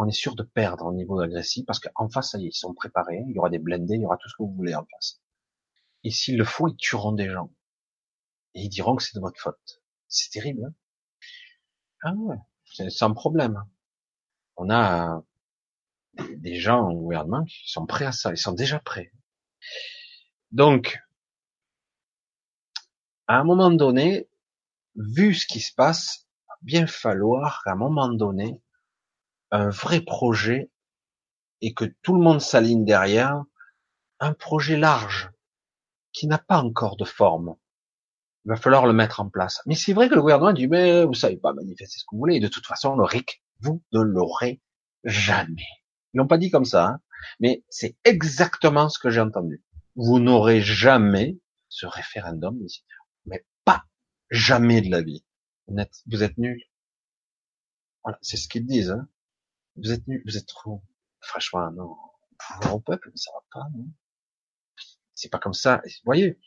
On 0.00 0.06
est 0.06 0.12
sûr 0.12 0.36
de 0.36 0.44
perdre 0.44 0.86
au 0.86 0.92
niveau 0.92 1.18
agressif 1.18 1.66
parce 1.66 1.80
qu'en 1.80 2.08
face, 2.08 2.30
ça 2.30 2.38
y 2.38 2.46
est, 2.46 2.50
ils 2.50 2.52
sont 2.52 2.72
préparés. 2.72 3.24
Il 3.26 3.34
y 3.34 3.38
aura 3.38 3.50
des 3.50 3.58
blindés, 3.58 3.96
il 3.96 4.02
y 4.02 4.06
aura 4.06 4.16
tout 4.16 4.28
ce 4.28 4.36
que 4.36 4.44
vous 4.44 4.54
voulez 4.54 4.76
en 4.76 4.86
face. 4.86 5.20
Et 6.04 6.10
s'il 6.10 6.38
le 6.38 6.44
faut, 6.44 6.68
ils 6.68 6.76
tueront 6.76 7.10
des 7.10 7.28
gens. 7.28 7.52
Et 8.54 8.62
ils 8.62 8.68
diront 8.68 8.94
que 8.94 9.02
c'est 9.02 9.16
de 9.16 9.20
votre 9.20 9.40
faute. 9.40 9.82
C'est 10.06 10.30
terrible. 10.30 10.64
Hein 10.66 10.72
ah 12.02 12.14
ouais, 12.14 12.36
c'est 12.64 12.90
sans 12.90 13.12
problème. 13.12 13.60
On 14.56 14.70
a 14.70 15.20
des 16.36 16.54
gens 16.60 16.88
au 16.90 16.94
gouvernement 16.94 17.44
qui 17.44 17.68
sont 17.68 17.84
prêts 17.84 18.06
à 18.06 18.12
ça. 18.12 18.30
Ils 18.30 18.38
sont 18.38 18.52
déjà 18.52 18.78
prêts. 18.78 19.12
Donc, 20.52 21.00
à 23.26 23.40
un 23.40 23.44
moment 23.44 23.72
donné, 23.72 24.28
vu 24.94 25.34
ce 25.34 25.46
qui 25.46 25.58
se 25.58 25.74
passe, 25.74 26.28
bien 26.62 26.86
falloir 26.86 27.62
qu'à 27.64 27.72
un 27.72 27.76
moment 27.76 28.08
donné, 28.08 28.62
un 29.50 29.70
vrai 29.70 30.00
projet 30.00 30.70
et 31.60 31.74
que 31.74 31.84
tout 32.02 32.14
le 32.14 32.22
monde 32.22 32.40
s'aligne 32.40 32.84
derrière, 32.84 33.42
un 34.20 34.32
projet 34.32 34.76
large 34.76 35.30
qui 36.12 36.26
n'a 36.26 36.38
pas 36.38 36.58
encore 36.58 36.96
de 36.96 37.04
forme. 37.04 37.56
Il 38.44 38.50
va 38.50 38.56
falloir 38.56 38.86
le 38.86 38.92
mettre 38.92 39.20
en 39.20 39.28
place. 39.28 39.60
Mais 39.66 39.74
c'est 39.74 39.92
vrai 39.92 40.08
que 40.08 40.14
le 40.14 40.20
gouvernement 40.20 40.52
dit, 40.52 40.68
mais 40.68 41.04
vous 41.04 41.14
savez 41.14 41.36
pas 41.36 41.52
manifester 41.52 41.98
ce 41.98 42.04
que 42.04 42.14
vous 42.14 42.18
voulez. 42.18 42.36
Et 42.36 42.40
de 42.40 42.48
toute 42.48 42.66
façon, 42.66 42.96
le 42.96 43.04
RIC, 43.04 43.42
vous 43.60 43.82
ne 43.92 44.00
l'aurez 44.00 44.60
jamais. 45.04 45.66
Ils 46.12 46.18
l'ont 46.18 46.26
pas 46.26 46.38
dit 46.38 46.50
comme 46.50 46.64
ça, 46.64 46.86
hein, 46.86 47.00
mais 47.40 47.64
c'est 47.68 47.96
exactement 48.04 48.88
ce 48.88 48.98
que 48.98 49.10
j'ai 49.10 49.20
entendu. 49.20 49.62
Vous 49.96 50.18
n'aurez 50.18 50.60
jamais 50.60 51.38
ce 51.68 51.86
référendum. 51.86 52.58
Mais 53.26 53.44
pas 53.64 53.84
jamais 54.30 54.80
de 54.80 54.90
la 54.90 55.02
vie. 55.02 55.24
Vous 55.66 56.22
êtes, 56.22 56.38
nuls. 56.38 56.62
Voilà, 58.02 58.18
c'est 58.22 58.36
ce 58.36 58.48
qu'ils 58.48 58.66
disent. 58.66 58.92
Hein. 58.92 59.08
Vous 59.82 59.92
êtes 59.92 60.06
nuls, 60.06 60.22
vous 60.26 60.36
êtes 60.36 60.46
trop. 60.46 60.82
Franchement, 61.20 61.70
non. 61.72 61.94
Pouvoir 62.38 62.76
au 62.76 62.80
peuple, 62.80 63.10
ça 63.14 63.30
va 63.34 63.40
pas, 63.52 63.68
non 63.74 63.86
C'est 65.14 65.30
pas 65.30 65.38
comme 65.38 65.54
ça. 65.54 65.80
Vous 65.84 66.04
voyez, 66.04 66.38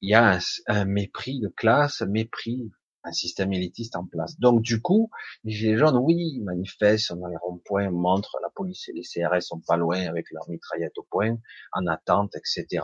il 0.00 0.10
y 0.10 0.14
a 0.14 0.38
un, 0.66 0.84
mépris 0.84 1.40
de 1.40 1.48
classe, 1.48 2.02
un 2.02 2.06
mépris, 2.06 2.72
un 3.04 3.12
système 3.12 3.52
élitiste 3.52 3.94
en 3.94 4.04
place. 4.06 4.38
Donc 4.40 4.62
du 4.62 4.82
coup, 4.82 5.10
les 5.44 5.76
jeunes, 5.76 5.96
oui, 5.96 6.16
ils 6.16 6.42
manifestent 6.42 7.12
dans 7.12 7.28
les 7.28 7.36
ronds-points, 7.36 7.90
montrent 7.90 8.38
la 8.42 8.50
police 8.50 8.88
et 8.88 8.92
les 8.92 9.02
CRS 9.02 9.42
sont 9.42 9.60
pas 9.60 9.76
loin 9.76 10.06
avec 10.06 10.26
leurs 10.32 10.48
mitraillettes 10.50 10.98
au 10.98 11.06
point, 11.08 11.36
en 11.72 11.86
attente, 11.86 12.34
etc 12.34 12.82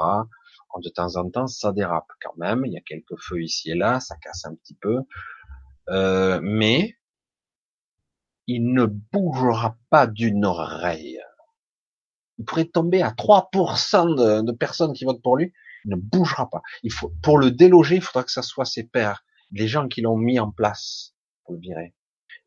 de 0.81 0.89
temps 0.89 1.17
en 1.17 1.29
temps, 1.31 1.47
ça 1.47 1.73
dérape 1.73 2.11
quand 2.23 2.37
même. 2.37 2.65
Il 2.65 2.73
y 2.73 2.77
a 2.77 2.81
quelques 2.81 3.19
feux 3.19 3.43
ici 3.43 3.71
et 3.71 3.75
là, 3.75 4.01
ça 4.01 4.17
casse 4.17 4.45
un 4.45 4.55
petit 4.55 4.75
peu. 4.75 5.01
Euh, 5.89 6.41
mais 6.43 6.97
il 8.47 8.73
ne 8.73 8.87
bougera 8.87 9.77
pas 9.91 10.07
d'une 10.07 10.45
oreille. 10.45 11.21
Il 12.39 12.45
pourrait 12.45 12.65
tomber 12.65 13.03
à 13.03 13.11
3% 13.11 14.17
de, 14.17 14.43
de, 14.43 14.53
personnes 14.53 14.93
qui 14.93 15.05
votent 15.05 15.23
pour 15.23 15.37
lui. 15.37 15.53
Il 15.85 15.91
ne 15.91 15.97
bougera 15.97 16.49
pas. 16.49 16.63
Il 16.83 16.93
faut, 16.93 17.13
pour 17.23 17.39
le 17.39 17.51
déloger, 17.51 17.97
il 17.97 18.03
faudra 18.03 18.25
que 18.25 18.33
ça 18.33 18.43
soit 18.43 18.65
ses 18.65 18.85
pairs, 18.85 19.25
les 19.51 19.69
gens 19.69 19.89
qui 19.89 20.01
l'ont 20.01 20.17
mis 20.17 20.41
en 20.41 20.51
place 20.51 21.15
pour 21.45 21.55
le 21.55 21.61
virer. 21.61 21.95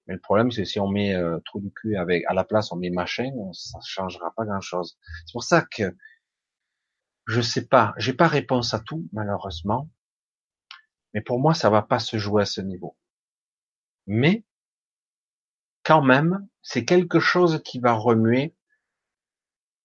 Mais 0.08 0.14
le 0.14 0.20
problème, 0.20 0.52
c'est 0.52 0.66
si 0.66 0.80
on 0.80 0.88
met 0.88 1.16
euh, 1.16 1.40
trop 1.46 1.60
du 1.60 1.72
cul 1.72 1.98
avec, 1.98 2.24
à 2.28 2.34
la 2.34 2.44
place, 2.44 2.72
on 2.72 2.76
met 2.76 2.92
machin, 2.92 3.32
ça 3.54 3.80
changera 3.84 4.32
pas 4.36 4.46
grand 4.46 4.62
chose. 4.62 4.98
C'est 5.26 5.34
pour 5.34 5.44
ça 5.44 5.62
que 5.64 5.96
je 7.28 7.42
sais 7.42 7.66
pas, 7.66 7.94
j'ai 7.98 8.14
pas 8.14 8.28
réponse 8.28 8.74
à 8.74 8.80
tout, 8.80 9.08
malheureusement. 9.12 9.90
Mais 11.14 11.22
pour 11.22 11.40
moi, 11.40 11.54
ça 11.54 11.70
va 11.70 11.82
pas 11.82 12.00
se 12.00 12.18
jouer 12.18 12.44
à 12.44 12.46
ce 12.46 12.62
niveau. 12.62 12.96
Mais, 14.06 14.44
quand 15.86 16.02
même, 16.02 16.48
c'est 16.62 16.84
quelque 16.84 17.20
chose 17.20 17.62
qui 17.64 17.80
va 17.80 17.94
remuer. 17.94 18.56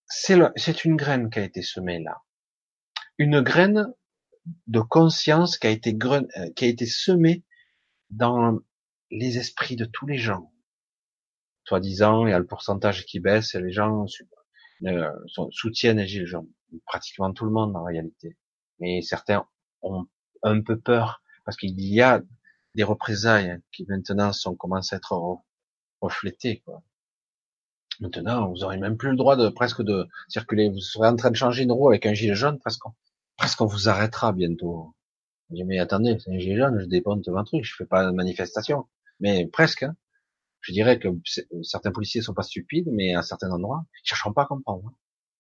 C'est 0.07 0.85
une 0.85 0.97
graine 0.97 1.31
qui 1.31 1.39
a 1.39 1.45
été 1.45 1.63
semée 1.63 2.03
là. 2.03 2.23
Une 3.19 3.41
graine 3.43 3.87
de 4.67 4.81
conscience 4.81 5.59
qui 5.59 5.67
a 5.67 5.71
été, 5.71 5.97
euh, 6.03 6.51
qui 6.57 6.65
a 6.65 6.69
été 6.69 6.87
semée 6.87 7.45
dans 8.09 8.59
les 9.11 9.39
esprits 9.39 9.77
de 9.77 9.85
tous 9.85 10.07
les 10.07 10.17
gens. 10.17 10.53
Soi-disant, 11.65 12.27
il 12.27 12.31
y 12.31 12.33
a 12.33 12.39
le 12.39 12.47
pourcentage 12.47 13.05
qui 13.05 13.21
baisse 13.21 13.55
et 13.55 13.61
les 13.61 13.71
gens 13.71 14.07
soutiennent 15.51 15.99
les 15.99 16.07
gilets 16.07 16.27
jaunes 16.27 16.51
pratiquement 16.87 17.33
tout 17.33 17.45
le 17.45 17.51
monde 17.51 17.77
en 17.77 17.85
réalité. 17.85 18.37
Mais 18.79 19.03
certains 19.03 19.47
ont 19.83 20.07
un 20.43 20.63
peu 20.63 20.81
peur 20.81 21.23
parce 21.45 21.57
qu'il 21.57 21.81
y 21.81 22.01
a 22.01 22.23
des 22.75 22.85
représailles 22.85 23.59
qui 23.73 23.85
maintenant 23.87 24.33
sont 24.33 24.55
commencés 24.55 24.95
à 24.95 24.99
être 24.99 25.13
reflétées. 26.01 26.63
Quoi. 26.65 26.83
Maintenant, 28.01 28.51
vous 28.51 28.65
aurez 28.65 28.79
même 28.79 28.97
plus 28.97 29.11
le 29.11 29.17
droit 29.17 29.37
de 29.37 29.49
presque 29.49 29.83
de 29.83 30.09
circuler. 30.29 30.71
Vous 30.71 30.81
serez 30.81 31.09
en 31.09 31.17
train 31.17 31.31
de 31.31 31.37
changer 31.37 31.65
une 31.65 31.73
roue 31.73 31.89
avec 31.89 32.07
un 32.07 32.15
gilet 32.15 32.35
jaune, 32.35 32.59
presque, 32.59 32.83
presque 33.37 33.61
on 33.61 33.67
vous 33.67 33.89
arrêtera 33.89 34.33
bientôt. 34.33 34.95
mais 35.51 35.79
attendez, 35.79 36.17
c'est 36.19 36.33
un 36.33 36.39
gilet 36.39 36.57
jaune, 36.57 36.81
je 36.81 36.87
dépends 36.87 37.17
de 37.17 37.31
un 37.33 37.45
truc, 37.45 37.65
je 37.65 37.75
fais 37.77 37.87
pas 37.87 38.07
de 38.07 38.13
manifestation. 38.13 38.87
Mais 39.21 39.47
presque. 39.47 39.83
Hein. 39.85 39.97
Je 40.61 40.73
dirais 40.73 40.99
que 40.99 41.09
certains 41.63 41.91
policiers 41.91 42.21
sont 42.21 42.35
pas 42.35 42.43
stupides, 42.43 42.89
mais 42.93 43.15
à 43.15 43.23
certains 43.23 43.51
endroits, 43.51 43.85
ils 44.05 44.09
chercheront 44.09 44.35
pas 44.35 44.43
à 44.43 44.47
comprendre. 44.47 44.89
Hein 44.89 44.95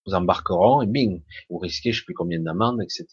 vous 0.06 0.14
embarqueront 0.14 0.82
et 0.82 0.86
bing, 0.86 1.22
vous 1.48 1.58
risquez 1.58 1.92
je 1.92 2.00
sais 2.00 2.04
plus 2.04 2.14
combien 2.14 2.40
d'amendes, 2.40 2.82
etc. 2.82 3.06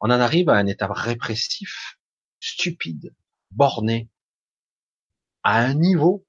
On 0.00 0.06
en 0.06 0.20
arrive 0.20 0.48
à 0.48 0.54
un 0.54 0.66
état 0.66 0.86
répressif, 0.86 1.98
stupide, 2.40 3.14
borné, 3.50 4.10
à 5.42 5.58
un 5.58 5.74
niveau 5.74 6.26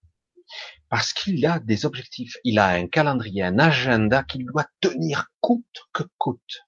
parce 0.94 1.12
qu'il 1.12 1.44
a 1.48 1.58
des 1.58 1.88
objectifs, 1.88 2.38
il 2.44 2.60
a 2.60 2.68
un 2.68 2.86
calendrier, 2.86 3.42
un 3.42 3.58
agenda 3.58 4.22
qu'il 4.22 4.46
doit 4.46 4.68
tenir 4.80 5.32
coûte 5.42 5.88
que 5.92 6.04
coûte. 6.20 6.68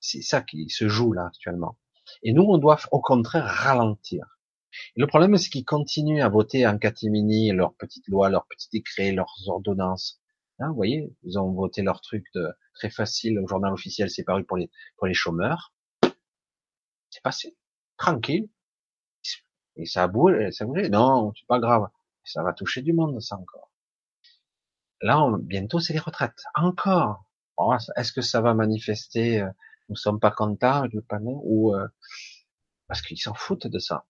C'est 0.00 0.20
ça 0.20 0.42
qui 0.42 0.68
se 0.68 0.86
joue 0.86 1.14
là 1.14 1.28
actuellement. 1.28 1.78
Et 2.22 2.34
nous, 2.34 2.42
on 2.42 2.58
doit 2.58 2.78
au 2.90 3.00
contraire 3.00 3.46
ralentir. 3.46 4.38
le 4.96 5.06
problème, 5.06 5.38
c'est 5.38 5.48
qu'ils 5.48 5.64
continuent 5.64 6.20
à 6.20 6.28
voter 6.28 6.66
en 6.66 6.76
catimini 6.76 7.52
leurs 7.52 7.74
petites 7.76 8.06
lois, 8.06 8.28
leurs 8.28 8.46
petits 8.48 8.68
décrets, 8.70 9.12
leurs 9.12 9.34
ordonnances. 9.46 10.20
Hein, 10.58 10.68
vous 10.68 10.76
voyez, 10.76 11.10
ils 11.22 11.38
ont 11.38 11.52
voté 11.52 11.80
leur 11.80 12.02
truc 12.02 12.26
de 12.34 12.52
très 12.74 12.90
facile 12.90 13.38
au 13.38 13.48
journal 13.48 13.72
officiel, 13.72 14.10
c'est 14.10 14.24
paru 14.24 14.44
pour 14.44 14.58
les 14.58 14.70
pour 14.98 15.06
les 15.06 15.14
chômeurs. 15.14 15.72
C'est 17.08 17.22
passé 17.22 17.56
tranquille. 17.96 18.50
Et 19.76 19.86
ça 19.86 20.02
a 20.02 20.06
bougé, 20.06 20.52
ça 20.52 20.64
a 20.64 20.66
bougé. 20.66 20.90
Non, 20.90 21.32
c'est 21.34 21.46
pas 21.46 21.60
grave. 21.60 21.88
Ça 22.26 22.42
va 22.42 22.52
toucher 22.52 22.82
du 22.82 22.92
monde, 22.92 23.20
ça 23.22 23.36
encore. 23.36 23.70
Là, 25.00 25.26
bientôt, 25.40 25.78
c'est 25.78 25.92
les 25.92 25.98
retraites. 25.98 26.42
Encore. 26.54 27.24
Est-ce 27.96 28.12
que 28.12 28.20
ça 28.20 28.40
va 28.40 28.52
manifester 28.52 29.40
euh, 29.40 29.50
Nous 29.88 29.96
sommes 29.96 30.20
pas 30.20 30.30
contents 30.30 30.86
le 30.92 31.00
panneau 31.00 31.40
ou 31.44 31.74
euh, 31.74 31.86
parce 32.88 33.00
qu'ils 33.02 33.18
s'en 33.18 33.34
foutent 33.34 33.66
de 33.66 33.78
ça. 33.78 34.06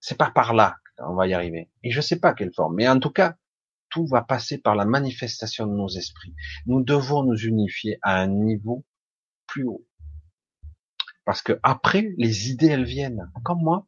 C'est 0.00 0.18
pas 0.18 0.30
par 0.30 0.54
là 0.54 0.76
qu'on 0.96 1.14
va 1.14 1.26
y 1.26 1.34
arriver. 1.34 1.70
Et 1.82 1.90
je 1.90 2.00
sais 2.00 2.18
pas 2.18 2.34
quelle 2.34 2.52
forme. 2.52 2.76
Mais 2.76 2.88
en 2.88 2.98
tout 2.98 3.10
cas, 3.10 3.36
tout 3.90 4.06
va 4.06 4.22
passer 4.22 4.58
par 4.58 4.74
la 4.74 4.84
manifestation 4.84 5.66
de 5.66 5.72
nos 5.72 5.88
esprits. 5.88 6.34
Nous 6.66 6.82
devons 6.82 7.22
nous 7.22 7.38
unifier 7.38 7.98
à 8.02 8.16
un 8.16 8.26
niveau 8.26 8.84
plus 9.46 9.64
haut. 9.64 9.86
Parce 11.24 11.42
que 11.42 11.58
après, 11.62 12.14
les 12.16 12.50
idées, 12.50 12.68
elles 12.68 12.84
viennent. 12.84 13.30
Comme 13.44 13.62
moi. 13.62 13.86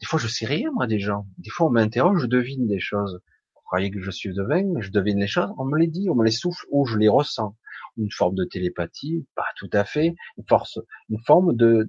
Des 0.00 0.06
fois, 0.06 0.18
je 0.18 0.28
sais 0.28 0.46
rien, 0.46 0.70
moi, 0.72 0.86
des 0.86 0.98
gens. 0.98 1.26
Des 1.38 1.50
fois, 1.50 1.66
on 1.66 1.70
m'interroge, 1.70 2.22
je 2.22 2.26
devine 2.26 2.66
des 2.66 2.80
choses. 2.80 3.20
Vous 3.54 3.62
croyez 3.64 3.90
que 3.90 4.00
je 4.00 4.10
suis 4.10 4.32
devin, 4.32 4.80
je 4.80 4.90
devine 4.90 5.18
les 5.18 5.26
choses. 5.26 5.50
On 5.58 5.64
me 5.64 5.78
les 5.78 5.88
dit, 5.88 6.08
on 6.10 6.14
me 6.14 6.24
les 6.24 6.30
souffle, 6.30 6.64
ou 6.70 6.86
je 6.86 6.98
les 6.98 7.08
ressens. 7.08 7.56
Une 7.96 8.10
forme 8.10 8.34
de 8.34 8.44
télépathie, 8.44 9.26
pas 9.34 9.46
tout 9.56 9.70
à 9.72 9.84
fait. 9.84 10.14
Une 10.36 10.44
force, 10.46 10.78
une 11.08 11.20
forme 11.24 11.56
de, 11.56 11.88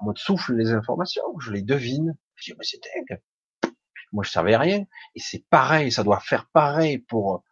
on 0.00 0.10
me 0.10 0.14
souffle 0.14 0.54
les 0.54 0.72
informations, 0.72 1.38
je 1.38 1.52
les 1.52 1.62
devine. 1.62 2.16
Je 2.36 2.52
dis, 2.52 2.58
mais 2.58 2.64
c'est 2.64 2.80
dingue. 2.82 3.20
Moi, 4.12 4.24
je 4.24 4.30
savais 4.30 4.56
rien. 4.56 4.84
Et 5.14 5.20
c'est 5.20 5.44
pareil, 5.50 5.92
ça 5.92 6.04
doit 6.04 6.20
faire 6.20 6.48
pareil 6.52 6.98
pour 6.98 7.44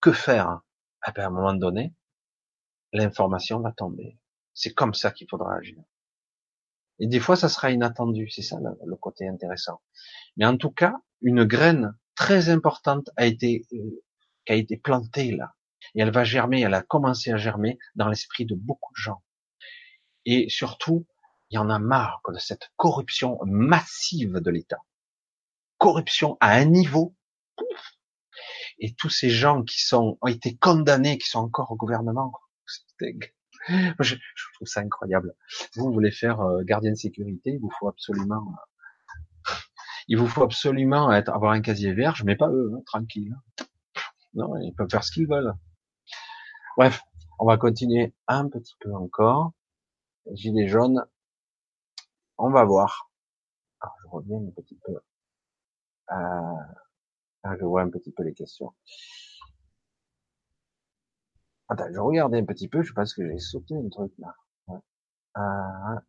que 0.00 0.12
faire? 0.12 0.60
Eh 1.06 1.12
ben, 1.12 1.24
À 1.24 1.26
un 1.26 1.30
moment 1.30 1.54
donné, 1.54 1.94
l'information 2.92 3.60
va 3.60 3.72
tomber. 3.72 4.18
C'est 4.54 4.72
comme 4.72 4.94
ça 4.94 5.10
qu'il 5.10 5.28
faudra 5.28 5.56
agir. 5.56 5.76
Et 6.98 7.06
des 7.06 7.20
fois, 7.20 7.36
ça 7.36 7.48
sera 7.48 7.70
inattendu. 7.70 8.28
C'est 8.30 8.42
ça 8.42 8.58
le, 8.60 8.96
côté 8.96 9.28
intéressant. 9.28 9.80
Mais 10.36 10.46
en 10.46 10.56
tout 10.56 10.70
cas, 10.70 10.94
une 11.20 11.44
graine 11.44 11.94
très 12.14 12.48
importante 12.48 13.10
a 13.16 13.26
été 13.26 13.66
euh, 13.72 14.02
qui 14.46 14.52
a 14.52 14.56
été 14.56 14.76
plantée 14.76 15.32
là. 15.32 15.54
Et 15.94 16.00
elle 16.00 16.10
va 16.10 16.24
germer, 16.24 16.62
elle 16.62 16.74
a 16.74 16.82
commencé 16.82 17.30
à 17.32 17.36
germer 17.36 17.78
dans 17.94 18.08
l'esprit 18.08 18.46
de 18.46 18.54
beaucoup 18.54 18.92
de 18.92 19.00
gens. 19.00 19.22
Et 20.24 20.48
surtout, 20.48 21.06
il 21.50 21.56
y 21.56 21.58
en 21.58 21.70
a 21.70 21.78
marre 21.78 22.20
de 22.28 22.38
cette 22.38 22.70
corruption 22.76 23.38
massive 23.44 24.34
de 24.34 24.50
l'État. 24.50 24.80
Corruption 25.78 26.36
à 26.40 26.52
un 26.52 26.64
niveau. 26.64 27.14
Et 28.78 28.94
tous 28.94 29.10
ces 29.10 29.30
gens 29.30 29.62
qui 29.62 29.80
sont, 29.80 30.18
ont 30.20 30.26
été 30.26 30.56
condamnés, 30.56 31.18
qui 31.18 31.28
sont 31.28 31.38
encore 31.38 31.70
au 31.70 31.76
gouvernement, 31.76 32.32
je, 34.00 34.14
trouve 34.54 34.68
ça 34.68 34.80
incroyable. 34.80 35.34
Vous 35.74 35.92
voulez 35.92 36.10
faire 36.10 36.40
euh, 36.40 36.62
gardien 36.62 36.92
de 36.92 36.96
sécurité, 36.96 37.50
il 37.50 37.60
vous 37.60 37.70
faut 37.78 37.88
absolument, 37.88 38.44
euh, 39.50 39.52
il 40.08 40.18
vous 40.18 40.26
faut 40.26 40.42
absolument 40.42 41.12
être, 41.12 41.30
avoir 41.30 41.52
un 41.52 41.60
casier 41.60 41.92
vierge, 41.92 42.24
mais 42.24 42.36
pas 42.36 42.48
eux, 42.48 42.72
hein, 42.74 42.82
tranquille. 42.86 43.34
Non, 44.34 44.56
ils 44.60 44.74
peuvent 44.74 44.90
faire 44.90 45.04
ce 45.04 45.12
qu'ils 45.12 45.28
veulent. 45.28 45.54
Bref, 46.76 47.02
on 47.38 47.46
va 47.46 47.56
continuer 47.56 48.14
un 48.28 48.48
petit 48.48 48.74
peu 48.80 48.94
encore. 48.94 49.52
Gilets 50.32 50.68
jaunes, 50.68 51.04
on 52.38 52.50
va 52.50 52.64
voir. 52.64 53.10
Alors, 53.80 53.94
je 54.02 54.08
reviens 54.08 54.38
un 54.38 54.50
petit 54.50 54.78
peu. 54.84 54.92
Euh, 56.12 57.56
je 57.58 57.64
vois 57.64 57.82
un 57.82 57.90
petit 57.90 58.12
peu 58.12 58.22
les 58.22 58.34
questions. 58.34 58.74
Attends, 61.68 61.92
je 61.92 62.00
regardais 62.00 62.40
un 62.40 62.44
petit 62.44 62.68
peu, 62.68 62.82
je 62.82 62.92
pense 62.92 63.14
que 63.14 63.28
j'ai 63.28 63.38
sauté 63.38 63.74
un 63.76 63.88
truc 63.88 64.12
là. 64.18 64.34
Ah, 65.34 66.02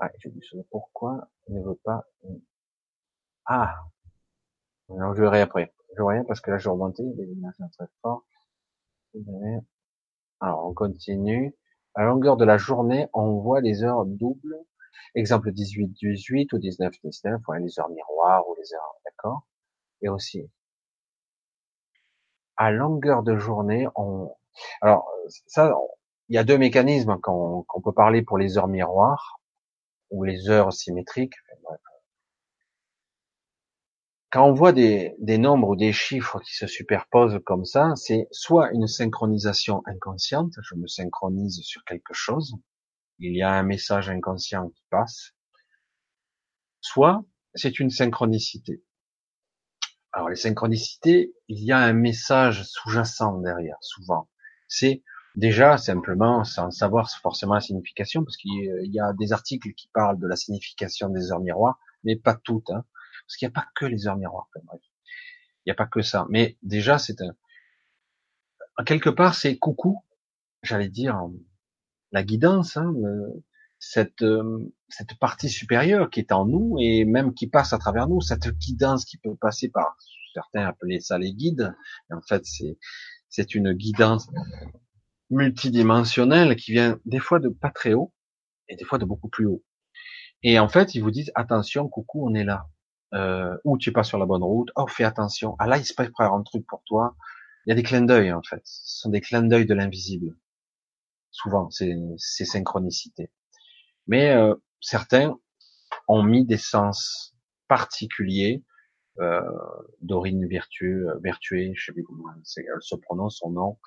ouais, 0.00 0.08
j'ai 0.18 0.30
sauter. 0.42 0.66
Pourquoi 0.70 1.28
il 1.48 1.56
ne 1.56 1.62
veut 1.62 1.80
pas... 1.84 2.04
Ah 3.44 3.76
Non, 4.90 5.14
je 5.14 5.22
verrai 5.22 5.40
après. 5.40 5.72
Je 5.96 6.02
vois 6.02 6.12
rien 6.12 6.24
parce 6.24 6.40
que 6.40 6.50
là, 6.50 6.58
je 6.58 6.68
remontais, 6.68 7.02
lumières 7.02 7.54
sont 7.54 7.68
très 7.70 7.86
fort. 8.02 8.24
Alors, 10.40 10.66
on 10.66 10.74
continue. 10.74 11.54
À 11.94 12.04
longueur 12.04 12.36
de 12.36 12.44
la 12.44 12.58
journée, 12.58 13.08
on 13.14 13.40
voit 13.40 13.60
les 13.62 13.82
heures 13.84 14.04
doubles. 14.04 14.56
Exemple 15.14 15.50
18-18 15.50 16.54
ou 16.54 16.58
19-19, 16.58 17.40
ouais, 17.48 17.60
les 17.60 17.80
heures 17.80 17.88
miroirs 17.88 18.48
ou 18.48 18.54
les 18.56 18.74
heures, 18.74 18.94
d'accord 19.04 19.46
Et 20.02 20.08
aussi, 20.08 20.48
à 22.56 22.70
longueur 22.70 23.22
de 23.22 23.36
journée, 23.38 23.88
on... 23.96 24.30
Alors, 24.80 25.08
ça, 25.46 25.72
il 26.28 26.36
y 26.36 26.38
a 26.38 26.44
deux 26.44 26.58
mécanismes 26.58 27.18
qu'on 27.20 27.64
peut 27.82 27.92
parler 27.92 28.22
pour 28.22 28.38
les 28.38 28.58
heures 28.58 28.68
miroirs 28.68 29.40
ou 30.10 30.24
les 30.24 30.48
heures 30.48 30.72
symétriques. 30.72 31.34
Quand 34.30 34.46
on 34.46 34.52
voit 34.52 34.72
des, 34.72 35.16
des 35.18 35.38
nombres 35.38 35.70
ou 35.70 35.76
des 35.76 35.92
chiffres 35.92 36.38
qui 36.40 36.54
se 36.54 36.68
superposent 36.68 37.40
comme 37.44 37.64
ça, 37.64 37.94
c'est 37.96 38.28
soit 38.30 38.70
une 38.70 38.86
synchronisation 38.86 39.82
inconsciente, 39.86 40.52
je 40.62 40.76
me 40.76 40.86
synchronise 40.86 41.60
sur 41.62 41.82
quelque 41.84 42.14
chose, 42.14 42.54
il 43.18 43.36
y 43.36 43.42
a 43.42 43.50
un 43.50 43.64
message 43.64 44.08
inconscient 44.08 44.68
qui 44.70 44.84
passe, 44.88 45.32
soit 46.80 47.24
c'est 47.54 47.80
une 47.80 47.90
synchronicité. 47.90 48.84
Alors 50.12 50.28
les 50.28 50.36
synchronicités, 50.36 51.34
il 51.48 51.62
y 51.64 51.72
a 51.72 51.78
un 51.78 51.92
message 51.92 52.64
sous-jacent 52.64 53.38
derrière, 53.40 53.78
souvent. 53.80 54.28
C'est 54.70 55.02
déjà 55.34 55.76
simplement 55.76 56.44
sans 56.44 56.70
savoir 56.70 57.10
forcément 57.10 57.54
la 57.54 57.60
signification, 57.60 58.24
parce 58.24 58.36
qu'il 58.36 58.70
y 58.84 59.00
a 59.00 59.12
des 59.12 59.32
articles 59.32 59.74
qui 59.74 59.88
parlent 59.92 60.18
de 60.18 60.26
la 60.26 60.36
signification 60.36 61.10
des 61.10 61.32
heures 61.32 61.40
miroirs, 61.40 61.78
mais 62.04 62.16
pas 62.16 62.34
toutes. 62.34 62.70
Hein. 62.70 62.84
Parce 63.26 63.36
qu'il 63.36 63.46
n'y 63.46 63.52
a 63.52 63.60
pas 63.60 63.66
que 63.74 63.84
les 63.84 64.06
heures 64.06 64.16
miroirs. 64.16 64.48
bref. 64.64 64.80
Il 65.66 65.68
n'y 65.68 65.72
a 65.72 65.74
pas 65.74 65.86
que 65.86 66.02
ça. 66.02 66.26
Mais 66.30 66.56
déjà, 66.62 66.98
c'est 66.98 67.20
un... 67.20 68.84
quelque 68.84 69.10
part, 69.10 69.34
c'est 69.34 69.58
coucou, 69.58 70.04
j'allais 70.62 70.88
dire, 70.88 71.20
la 72.12 72.22
guidance, 72.22 72.76
hein, 72.76 72.94
cette, 73.80 74.22
euh, 74.22 74.72
cette 74.88 75.18
partie 75.18 75.48
supérieure 75.48 76.10
qui 76.10 76.20
est 76.20 76.32
en 76.32 76.44
nous 76.44 76.76
et 76.78 77.04
même 77.04 77.34
qui 77.34 77.48
passe 77.48 77.72
à 77.72 77.78
travers 77.78 78.08
nous, 78.08 78.20
cette 78.20 78.48
guidance 78.48 79.04
qui 79.04 79.18
peut 79.18 79.34
passer 79.36 79.68
par 79.68 79.96
certains 80.32 80.66
appelaient 80.66 81.00
ça 81.00 81.18
les 81.18 81.32
guides. 81.32 81.74
En 82.10 82.20
fait, 82.22 82.44
c'est 82.44 82.78
c'est 83.30 83.54
une 83.54 83.72
guidance 83.72 84.28
multidimensionnelle 85.30 86.56
qui 86.56 86.72
vient 86.72 86.98
des 87.04 87.20
fois 87.20 87.38
de 87.38 87.48
pas 87.48 87.70
très 87.70 87.94
haut 87.94 88.12
et 88.68 88.76
des 88.76 88.84
fois 88.84 88.98
de 88.98 89.04
beaucoup 89.04 89.28
plus 89.28 89.46
haut. 89.46 89.64
Et 90.42 90.58
en 90.58 90.68
fait, 90.68 90.94
ils 90.94 91.00
vous 91.00 91.10
disent 91.10 91.32
attention, 91.34 91.88
coucou, 91.88 92.28
on 92.28 92.34
est 92.34 92.44
là 92.44 92.68
euh, 93.14 93.56
ou 93.64 93.78
tu 93.78 93.90
es 93.90 93.92
pas 93.92 94.04
sur 94.04 94.18
la 94.18 94.26
bonne 94.26 94.42
route, 94.42 94.70
oh 94.76 94.86
fais 94.86 95.04
attention, 95.04 95.56
ah 95.58 95.66
là 95.66 95.78
il 95.78 95.84
se 95.84 95.94
prépare 95.94 96.34
un 96.34 96.42
truc 96.42 96.66
pour 96.66 96.82
toi. 96.84 97.16
Il 97.66 97.70
y 97.70 97.72
a 97.72 97.74
des 97.74 97.82
clins 97.82 98.02
d'œil 98.02 98.32
en 98.32 98.42
fait, 98.42 98.62
ce 98.64 99.00
sont 99.00 99.10
des 99.10 99.20
clins 99.20 99.42
d'œil 99.42 99.66
de 99.66 99.74
l'invisible. 99.74 100.36
Souvent, 101.30 101.70
c'est 101.70 101.96
ces 102.16 102.44
synchronicités. 102.44 103.30
Mais 104.06 104.30
euh, 104.30 104.54
certains 104.80 105.38
ont 106.08 106.22
mis 106.22 106.44
des 106.44 106.56
sens 106.56 107.36
particuliers. 107.68 108.64
Euh, 109.18 109.40
Dorine 110.00 110.46
Vertueux, 110.46 111.08
Vertueux, 111.22 111.72
je 111.74 111.84
sais 111.84 111.92
plus 111.92 112.04
comment 112.04 112.32
elle 112.34 112.78
se 112.80 112.94
prononce 112.96 113.38
son 113.38 113.50
nom, 113.50 113.78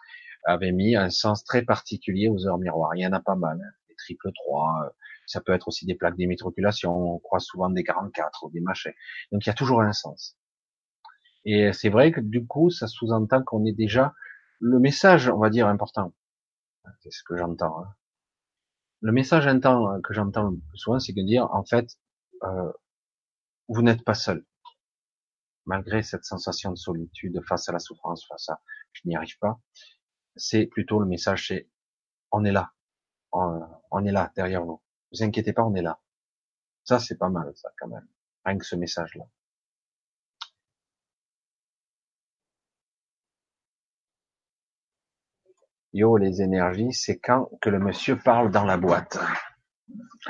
avait 0.45 0.71
mis 0.71 0.95
un 0.95 1.09
sens 1.09 1.43
très 1.43 1.63
particulier 1.63 2.27
aux 2.27 2.45
heures 2.45 2.57
miroirs. 2.57 2.95
Il 2.95 3.01
y 3.01 3.07
en 3.07 3.13
a 3.13 3.21
pas 3.21 3.35
mal, 3.35 3.59
hein. 3.61 3.71
des 3.87 3.95
triple 3.95 4.31
3, 4.33 4.93
ça 5.25 5.41
peut 5.41 5.53
être 5.53 5.67
aussi 5.67 5.85
des 5.85 5.95
plaques 5.95 6.17
d'immatriculation. 6.17 7.15
On 7.15 7.19
croit 7.19 7.39
souvent 7.39 7.69
des 7.69 7.83
44 7.83 8.43
ou 8.45 8.51
des 8.51 8.59
machins. 8.59 8.93
Donc 9.31 9.45
il 9.45 9.49
y 9.49 9.51
a 9.51 9.55
toujours 9.55 9.81
un 9.81 9.93
sens. 9.93 10.37
Et 11.45 11.73
c'est 11.73 11.89
vrai 11.89 12.11
que 12.11 12.21
du 12.21 12.45
coup, 12.45 12.69
ça 12.69 12.87
sous-entend 12.87 13.43
qu'on 13.43 13.65
est 13.65 13.73
déjà 13.73 14.13
le 14.59 14.79
message, 14.79 15.29
on 15.29 15.39
va 15.39 15.49
dire, 15.49 15.67
important. 15.67 16.13
C'est 17.01 17.11
ce 17.11 17.23
que 17.23 17.37
j'entends. 17.37 17.81
Hein. 17.81 17.95
Le 19.01 19.11
message 19.11 19.47
important 19.47 20.01
que 20.01 20.13
j'entends 20.13 20.53
souvent, 20.75 20.99
c'est 20.99 21.13
que 21.13 21.21
dire, 21.21 21.49
en 21.51 21.65
fait, 21.65 21.97
euh, 22.43 22.71
vous 23.67 23.81
n'êtes 23.81 24.03
pas 24.03 24.13
seul. 24.13 24.45
Malgré 25.65 26.03
cette 26.03 26.25
sensation 26.25 26.71
de 26.71 26.77
solitude 26.77 27.39
face 27.47 27.69
à 27.69 27.71
la 27.71 27.79
souffrance, 27.79 28.25
face 28.27 28.49
à 28.49 28.61
je 28.91 29.01
n'y 29.05 29.15
arrive 29.15 29.37
pas, 29.39 29.59
c'est 30.35 30.65
plutôt 30.65 30.99
le 30.99 31.05
message, 31.05 31.47
c'est 31.47 31.69
on 32.31 32.43
est 32.45 32.51
là, 32.51 32.73
on 33.31 34.05
est 34.05 34.11
là 34.11 34.31
derrière 34.35 34.65
vous. 34.65 34.81
Vous 35.11 35.23
inquiétez 35.23 35.53
pas, 35.53 35.63
on 35.63 35.75
est 35.75 35.81
là. 35.81 35.99
Ça, 36.83 36.99
c'est 36.99 37.17
pas 37.17 37.29
mal, 37.29 37.51
ça, 37.55 37.69
quand 37.77 37.87
même. 37.87 38.07
Rien 38.45 38.57
que 38.57 38.65
ce 38.65 38.75
message-là. 38.75 39.25
Yo, 45.93 46.17
les 46.17 46.41
énergies, 46.41 46.91
c'est 46.91 47.19
quand 47.19 47.49
que 47.61 47.69
le 47.69 47.79
monsieur 47.79 48.17
parle 48.17 48.49
dans 48.51 48.65
la 48.65 48.77
boîte. 48.77 49.19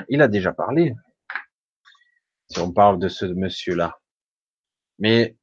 Il 0.08 0.20
a 0.20 0.28
déjà 0.28 0.52
parlé. 0.52 0.94
Si 2.50 2.60
on 2.60 2.72
parle 2.72 2.98
de 2.98 3.08
ce 3.08 3.24
monsieur-là. 3.24 3.98
Mais 4.98 5.36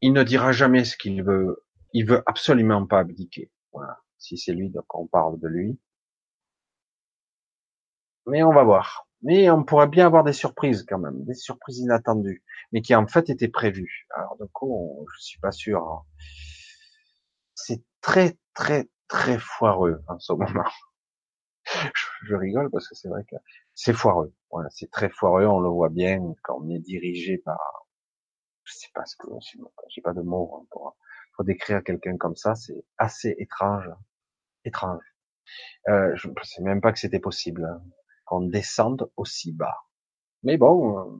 il 0.00 0.12
ne 0.12 0.22
dira 0.22 0.52
jamais 0.52 0.84
ce 0.84 0.96
qu'il 0.96 1.22
veut. 1.22 1.64
Il 1.92 2.06
veut 2.06 2.22
absolument 2.26 2.86
pas 2.86 3.00
abdiquer. 3.00 3.50
Voilà. 3.72 3.98
Si 4.18 4.38
c'est 4.38 4.52
lui, 4.52 4.70
donc 4.70 4.92
on 4.94 5.06
parle 5.06 5.38
de 5.38 5.48
lui. 5.48 5.78
Mais 8.26 8.42
on 8.42 8.52
va 8.52 8.64
voir. 8.64 9.06
Mais 9.22 9.50
on 9.50 9.64
pourrait 9.64 9.88
bien 9.88 10.06
avoir 10.06 10.24
des 10.24 10.32
surprises 10.32 10.84
quand 10.86 10.98
même, 10.98 11.24
des 11.24 11.34
surprises 11.34 11.78
inattendues, 11.78 12.44
mais 12.72 12.82
qui 12.82 12.94
en 12.94 13.06
fait 13.06 13.30
étaient 13.30 13.48
prévues. 13.48 14.06
Alors 14.14 14.36
du 14.36 14.46
coup, 14.52 15.06
je 15.14 15.22
suis 15.22 15.40
pas 15.40 15.52
sûr. 15.52 15.82
Hein. 15.82 16.02
C'est 17.54 17.82
très 18.00 18.36
très 18.54 18.88
très 19.08 19.38
foireux 19.38 20.02
en 20.08 20.18
ce 20.18 20.32
moment. 20.32 20.68
je, 22.28 22.34
rigole 22.34 22.70
parce 22.70 22.88
que 22.88 22.94
c'est 22.94 23.08
vrai 23.08 23.24
que 23.30 23.36
c'est 23.74 23.92
foireux. 23.92 24.34
Voilà, 24.50 24.68
c'est 24.70 24.90
très 24.90 25.08
foireux. 25.08 25.46
On 25.46 25.60
le 25.60 25.68
voit 25.68 25.88
bien 25.88 26.20
quand 26.42 26.60
on 26.62 26.70
est 26.70 26.80
dirigé 26.80 27.38
par. 27.38 27.85
Je 28.66 28.74
sais 28.74 28.88
pas 28.94 29.04
ce 29.06 29.16
que 29.16 29.28
j'ai 29.88 30.02
pas 30.02 30.12
de 30.12 30.22
mots 30.22 30.60
hein, 30.60 30.66
pour, 30.70 30.96
pour 31.34 31.44
décrire 31.44 31.82
quelqu'un 31.82 32.16
comme 32.18 32.36
ça. 32.36 32.54
C'est 32.54 32.84
assez 32.98 33.34
étrange, 33.38 33.88
étrange. 34.64 35.02
Euh, 35.88 36.14
je 36.16 36.28
ne 36.28 36.34
sais 36.42 36.62
même 36.62 36.80
pas 36.80 36.92
que 36.92 36.98
c'était 36.98 37.20
possible. 37.20 37.64
Hein 37.64 37.82
qu'on 38.26 38.42
descende 38.42 39.10
aussi 39.16 39.52
bas. 39.52 39.78
Mais 40.42 40.58
bon, 40.58 40.98
euh, 40.98 41.18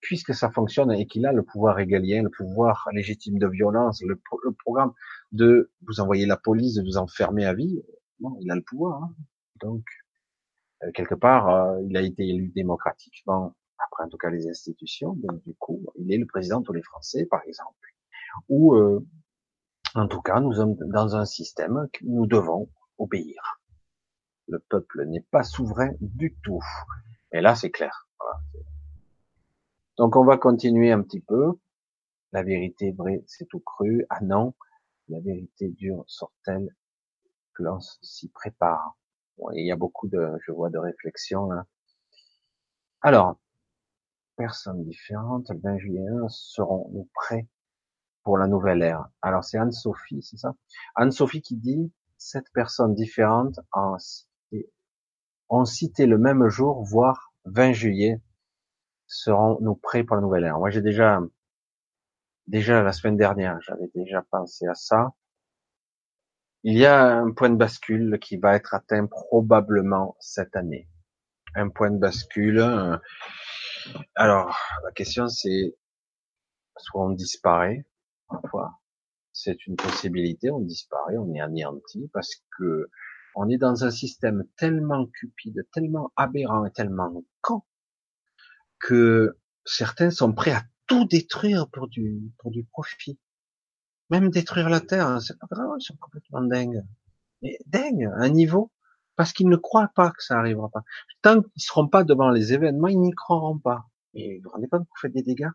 puisque 0.00 0.34
ça 0.34 0.50
fonctionne 0.50 0.92
et 0.92 1.06
qu'il 1.06 1.26
a 1.26 1.32
le 1.32 1.42
pouvoir 1.42 1.74
régalien, 1.76 2.22
le 2.22 2.30
pouvoir 2.30 2.88
légitime 2.92 3.38
de 3.38 3.48
violence, 3.48 4.02
le, 4.02 4.20
programme 4.64 4.92
de 5.32 5.72
vous 5.86 6.00
envoyer 6.00 6.26
la 6.26 6.36
police, 6.36 6.74
de 6.74 6.82
vous 6.82 6.96
enfermer 6.96 7.44
à 7.44 7.54
vie, 7.54 7.82
bon, 8.20 8.36
il 8.40 8.50
a 8.50 8.54
le 8.54 8.62
pouvoir. 8.62 9.02
Hein. 9.02 9.14
Donc, 9.60 9.84
euh, 10.84 10.92
quelque 10.92 11.14
part, 11.14 11.48
euh, 11.48 11.82
il 11.88 11.96
a 11.96 12.02
été 12.02 12.26
élu 12.28 12.52
démocratiquement, 12.54 13.54
après 13.86 14.04
en 14.04 14.08
tout 14.08 14.18
cas 14.18 14.30
les 14.30 14.48
institutions, 14.48 15.14
donc 15.14 15.42
du 15.44 15.54
coup, 15.54 15.84
il 15.96 16.12
est 16.12 16.18
le 16.18 16.26
président 16.26 16.60
de 16.60 16.64
tous 16.64 16.72
les 16.72 16.82
Français, 16.82 17.26
par 17.26 17.42
exemple. 17.46 17.94
Ou, 18.48 18.74
en 19.94 20.08
tout 20.08 20.22
cas, 20.22 20.40
nous 20.40 20.54
sommes 20.54 20.74
dans 20.74 21.16
un 21.16 21.26
système 21.26 21.88
que 21.92 22.04
nous 22.04 22.26
devons 22.26 22.68
obéir. 22.98 23.60
Le 24.48 24.58
peuple 24.58 25.04
n'est 25.06 25.26
pas 25.30 25.42
souverain 25.42 25.90
du 26.00 26.34
tout. 26.42 26.62
Et 27.32 27.40
là, 27.40 27.54
c'est 27.54 27.70
clair. 27.70 28.08
Donc, 29.98 30.16
on 30.16 30.24
va 30.24 30.38
continuer 30.38 30.92
un 30.92 31.02
petit 31.02 31.20
peu. 31.20 31.52
La 32.32 32.42
vérité 32.42 32.92
vraie, 32.92 33.22
c'est 33.26 33.46
tout 33.46 33.60
cru. 33.60 34.06
Ah 34.08 34.20
non, 34.22 34.54
la 35.08 35.20
vérité 35.20 35.68
dure 35.68 36.04
sort-elle? 36.06 36.74
Que 37.54 37.64
l'on 37.64 37.80
s'y 37.80 38.30
prépare. 38.30 38.96
il 39.52 39.66
y 39.66 39.72
a 39.72 39.76
beaucoup 39.76 40.08
de, 40.08 40.38
je 40.46 40.52
vois, 40.52 40.70
de 40.70 40.78
réflexions 40.78 41.50
là. 41.50 41.66
Alors, 43.02 43.38
personnes 44.36 44.84
différentes, 44.84 45.50
le 45.50 45.58
20 45.62 45.78
juillet, 45.78 46.06
seront-nous 46.28 47.08
prêts 47.14 47.48
pour 48.22 48.38
la 48.38 48.46
nouvelle 48.46 48.82
ère 48.82 49.08
Alors 49.20 49.44
c'est 49.44 49.58
Anne-Sophie, 49.58 50.22
c'est 50.22 50.36
ça? 50.36 50.54
Anne-Sophie 50.94 51.42
qui 51.42 51.56
dit, 51.56 51.92
sept 52.18 52.44
personnes 52.52 52.94
différentes 52.94 53.58
ont 53.72 53.98
cité, 53.98 54.70
cité 55.64 56.06
le 56.06 56.18
même 56.18 56.48
jour, 56.48 56.82
voire 56.84 57.32
20 57.46 57.72
juillet, 57.72 58.20
seront-nous 59.06 59.74
prêts 59.74 60.04
pour 60.04 60.16
la 60.16 60.22
nouvelle 60.22 60.44
ère 60.44 60.58
Moi 60.58 60.70
j'ai 60.70 60.82
déjà, 60.82 61.20
déjà 62.46 62.82
la 62.82 62.92
semaine 62.92 63.16
dernière, 63.16 63.60
j'avais 63.60 63.90
déjà 63.94 64.22
pensé 64.30 64.66
à 64.66 64.74
ça. 64.74 65.12
Il 66.64 66.78
y 66.78 66.86
a 66.86 67.16
un 67.16 67.32
point 67.32 67.50
de 67.50 67.56
bascule 67.56 68.18
qui 68.20 68.36
va 68.36 68.54
être 68.54 68.72
atteint 68.74 69.06
probablement 69.06 70.16
cette 70.20 70.54
année. 70.54 70.88
Un 71.56 71.70
point 71.70 71.90
de 71.90 71.98
bascule. 71.98 72.60
Alors, 74.14 74.56
la 74.84 74.92
question 74.92 75.28
c'est, 75.28 75.76
soit 76.76 77.04
on 77.04 77.10
disparaît, 77.10 77.86
parfois, 78.28 78.80
c'est 79.32 79.66
une 79.66 79.76
possibilité, 79.76 80.50
on 80.50 80.60
disparaît, 80.60 81.16
on 81.16 81.32
est 81.34 81.40
anéanti, 81.40 82.10
parce 82.12 82.34
que 82.58 82.90
on 83.34 83.48
est 83.48 83.56
dans 83.56 83.84
un 83.84 83.90
système 83.90 84.44
tellement 84.56 85.06
cupide, 85.06 85.66
tellement 85.72 86.12
aberrant 86.16 86.66
et 86.66 86.70
tellement 86.72 87.24
con, 87.40 87.62
que 88.78 89.38
certains 89.64 90.10
sont 90.10 90.32
prêts 90.32 90.52
à 90.52 90.64
tout 90.86 91.06
détruire 91.06 91.68
pour 91.70 91.88
du, 91.88 92.32
pour 92.38 92.50
du 92.50 92.64
profit. 92.64 93.18
Même 94.10 94.28
détruire 94.28 94.68
la 94.68 94.80
Terre, 94.80 95.06
hein, 95.06 95.20
c'est 95.20 95.38
pas 95.38 95.46
grave, 95.50 95.70
ils 95.78 95.82
sont 95.82 95.96
complètement 95.96 96.42
dingues. 96.42 96.84
Mais 97.40 97.58
dingues, 97.66 98.10
à 98.16 98.24
un 98.24 98.28
niveau, 98.28 98.70
parce 99.16 99.32
qu'ils 99.32 99.48
ne 99.48 99.56
croient 99.56 99.90
pas 99.94 100.10
que 100.10 100.22
ça 100.22 100.38
arrivera 100.38 100.68
pas. 100.68 100.82
Tant 101.22 101.42
qu'ils 101.42 101.62
seront 101.62 101.88
pas 101.88 102.04
devant 102.04 102.30
les 102.30 102.52
événements, 102.52 102.88
ils 102.88 103.00
n'y 103.00 103.12
croiront 103.12 103.58
pas. 103.58 103.86
Et 104.14 104.40
vous 104.40 104.50
rendez 104.50 104.68
pas 104.68 104.78
que 104.78 104.84
vous 104.84 105.00
faites 105.00 105.12
des 105.12 105.22
dégâts? 105.22 105.50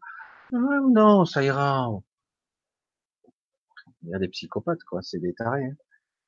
Non, 0.51 0.89
non, 0.89 1.25
ça 1.25 1.43
ira. 1.43 1.89
Il 4.03 4.09
y 4.09 4.15
a 4.15 4.19
des 4.19 4.29
psychopathes, 4.29 4.83
quoi, 4.83 5.01
c'est 5.01 5.19
des 5.19 5.33
tarés. 5.33 5.65
Hein. 5.65 5.75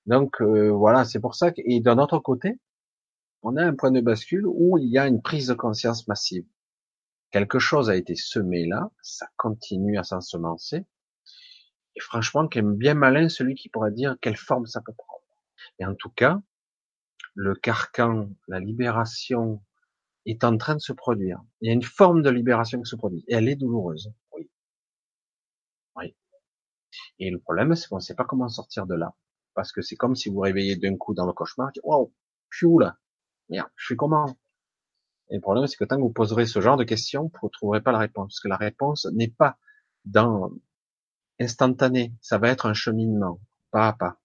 Donc 0.05 0.41
euh, 0.41 0.69
voilà, 0.69 1.05
c'est 1.05 1.19
pour 1.19 1.35
ça 1.35 1.51
que 1.51 1.61
et 1.65 1.79
d'un 1.81 1.97
autre 1.99 2.19
côté, 2.19 2.59
on 3.41 3.55
a 3.57 3.63
un 3.63 3.75
point 3.75 3.91
de 3.91 4.01
bascule 4.01 4.45
où 4.45 4.77
il 4.77 4.89
y 4.89 4.97
a 4.97 5.07
une 5.07 5.21
prise 5.21 5.47
de 5.47 5.53
conscience 5.53 6.07
massive. 6.07 6.45
Quelque 7.31 7.59
chose 7.59 7.89
a 7.89 7.95
été 7.95 8.15
semé 8.15 8.65
là, 8.65 8.89
ça 9.01 9.27
continue 9.37 9.99
à 9.99 10.03
s'ensemencer, 10.03 10.85
et 11.95 12.01
franchement, 12.01 12.47
qu'aime 12.47 12.75
bien 12.75 12.93
malin 12.93 13.29
celui 13.29 13.55
qui 13.55 13.69
pourra 13.69 13.91
dire 13.91 14.15
quelle 14.21 14.37
forme 14.37 14.65
ça 14.65 14.81
peut 14.81 14.93
prendre. 14.97 15.23
Et 15.79 15.85
en 15.85 15.95
tout 15.95 16.09
cas, 16.09 16.41
le 17.35 17.55
carcan, 17.55 18.29
la 18.47 18.59
libération 18.59 19.61
est 20.25 20.43
en 20.43 20.57
train 20.57 20.75
de 20.75 20.81
se 20.81 20.93
produire. 20.93 21.41
Il 21.61 21.67
y 21.67 21.71
a 21.71 21.73
une 21.73 21.83
forme 21.83 22.21
de 22.21 22.29
libération 22.29 22.81
qui 22.81 22.89
se 22.89 22.95
produit. 22.95 23.23
Et 23.27 23.35
elle 23.35 23.49
est 23.49 23.55
douloureuse. 23.55 24.11
Oui. 24.35 24.49
Oui. 25.95 26.15
Et 27.19 27.31
le 27.31 27.39
problème, 27.39 27.75
c'est 27.75 27.87
qu'on 27.87 27.95
ne 27.95 28.01
sait 28.01 28.15
pas 28.15 28.25
comment 28.25 28.49
sortir 28.49 28.85
de 28.85 28.95
là. 28.95 29.15
Parce 29.53 29.71
que 29.71 29.81
c'est 29.81 29.95
comme 29.95 30.15
si 30.15 30.29
vous 30.29 30.39
réveillez 30.39 30.75
d'un 30.75 30.95
coup 30.97 31.13
dans 31.13 31.25
le 31.25 31.33
cauchemar, 31.33 31.71
je 31.73 32.57
suis 32.57 32.65
où 32.65 32.79
là? 32.79 32.97
Merde, 33.49 33.69
je 33.75 33.85
suis 33.85 33.95
comment? 33.95 34.37
Et 35.31 35.35
le 35.35 35.41
problème, 35.41 35.67
c'est 35.67 35.77
que 35.77 35.85
tant 35.85 35.97
que 35.97 36.01
vous 36.01 36.13
poserez 36.13 36.45
ce 36.45 36.61
genre 36.61 36.77
de 36.77 36.83
questions, 36.83 37.31
vous 37.41 37.47
ne 37.47 37.51
trouverez 37.51 37.81
pas 37.81 37.91
la 37.91 37.99
réponse. 37.99 38.33
Parce 38.33 38.39
que 38.39 38.47
la 38.47 38.57
réponse 38.57 39.07
n'est 39.13 39.29
pas 39.29 39.57
dans 40.05 40.51
instantané. 41.39 42.13
Ça 42.21 42.37
va 42.37 42.49
être 42.49 42.65
un 42.65 42.73
cheminement, 42.73 43.39
pas 43.71 43.87
à 43.87 43.93
pas. 43.93 44.19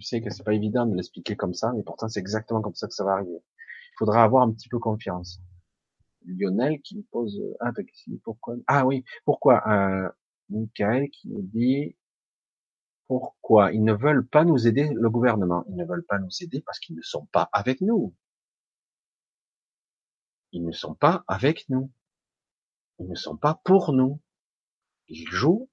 Je 0.00 0.06
sais 0.06 0.20
que 0.20 0.30
c'est 0.30 0.42
pas 0.42 0.54
évident 0.54 0.86
de 0.86 0.96
l'expliquer 0.96 1.36
comme 1.36 1.54
ça, 1.54 1.72
mais 1.74 1.82
pourtant 1.82 2.08
c'est 2.08 2.20
exactement 2.20 2.62
comme 2.62 2.74
ça 2.74 2.88
que 2.88 2.94
ça 2.94 3.04
va 3.04 3.12
arriver. 3.12 3.36
Il 3.36 3.96
faudra 3.98 4.24
avoir 4.24 4.42
un 4.42 4.52
petit 4.52 4.68
peu 4.68 4.78
confiance. 4.78 5.40
Lionel 6.26 6.80
qui 6.80 6.96
me 6.96 7.02
pose, 7.02 7.40
ah, 7.60 7.70
pourquoi, 8.24 8.56
ah 8.66 8.86
oui, 8.86 9.04
pourquoi, 9.24 9.62
euh, 9.68 10.08
Michael 10.48 11.10
qui 11.10 11.28
nous 11.28 11.42
dit, 11.42 11.96
pourquoi? 13.06 13.72
Ils 13.72 13.84
ne 13.84 13.92
veulent 13.92 14.26
pas 14.26 14.44
nous 14.44 14.66
aider, 14.66 14.90
le 14.94 15.10
gouvernement, 15.10 15.64
ils 15.68 15.76
ne 15.76 15.84
veulent 15.84 16.06
pas 16.06 16.18
nous 16.18 16.30
aider 16.40 16.62
parce 16.62 16.78
qu'ils 16.78 16.96
ne 16.96 17.02
sont 17.02 17.26
pas 17.26 17.48
avec 17.52 17.80
nous. 17.80 18.14
Ils 20.52 20.64
ne 20.64 20.72
sont 20.72 20.94
pas 20.94 21.24
avec 21.28 21.68
nous. 21.68 21.90
Ils 22.98 23.08
ne 23.08 23.14
sont 23.14 23.36
pas 23.36 23.60
pour 23.64 23.92
nous. 23.92 24.20
Ils 25.08 25.26
jouent 25.28 25.68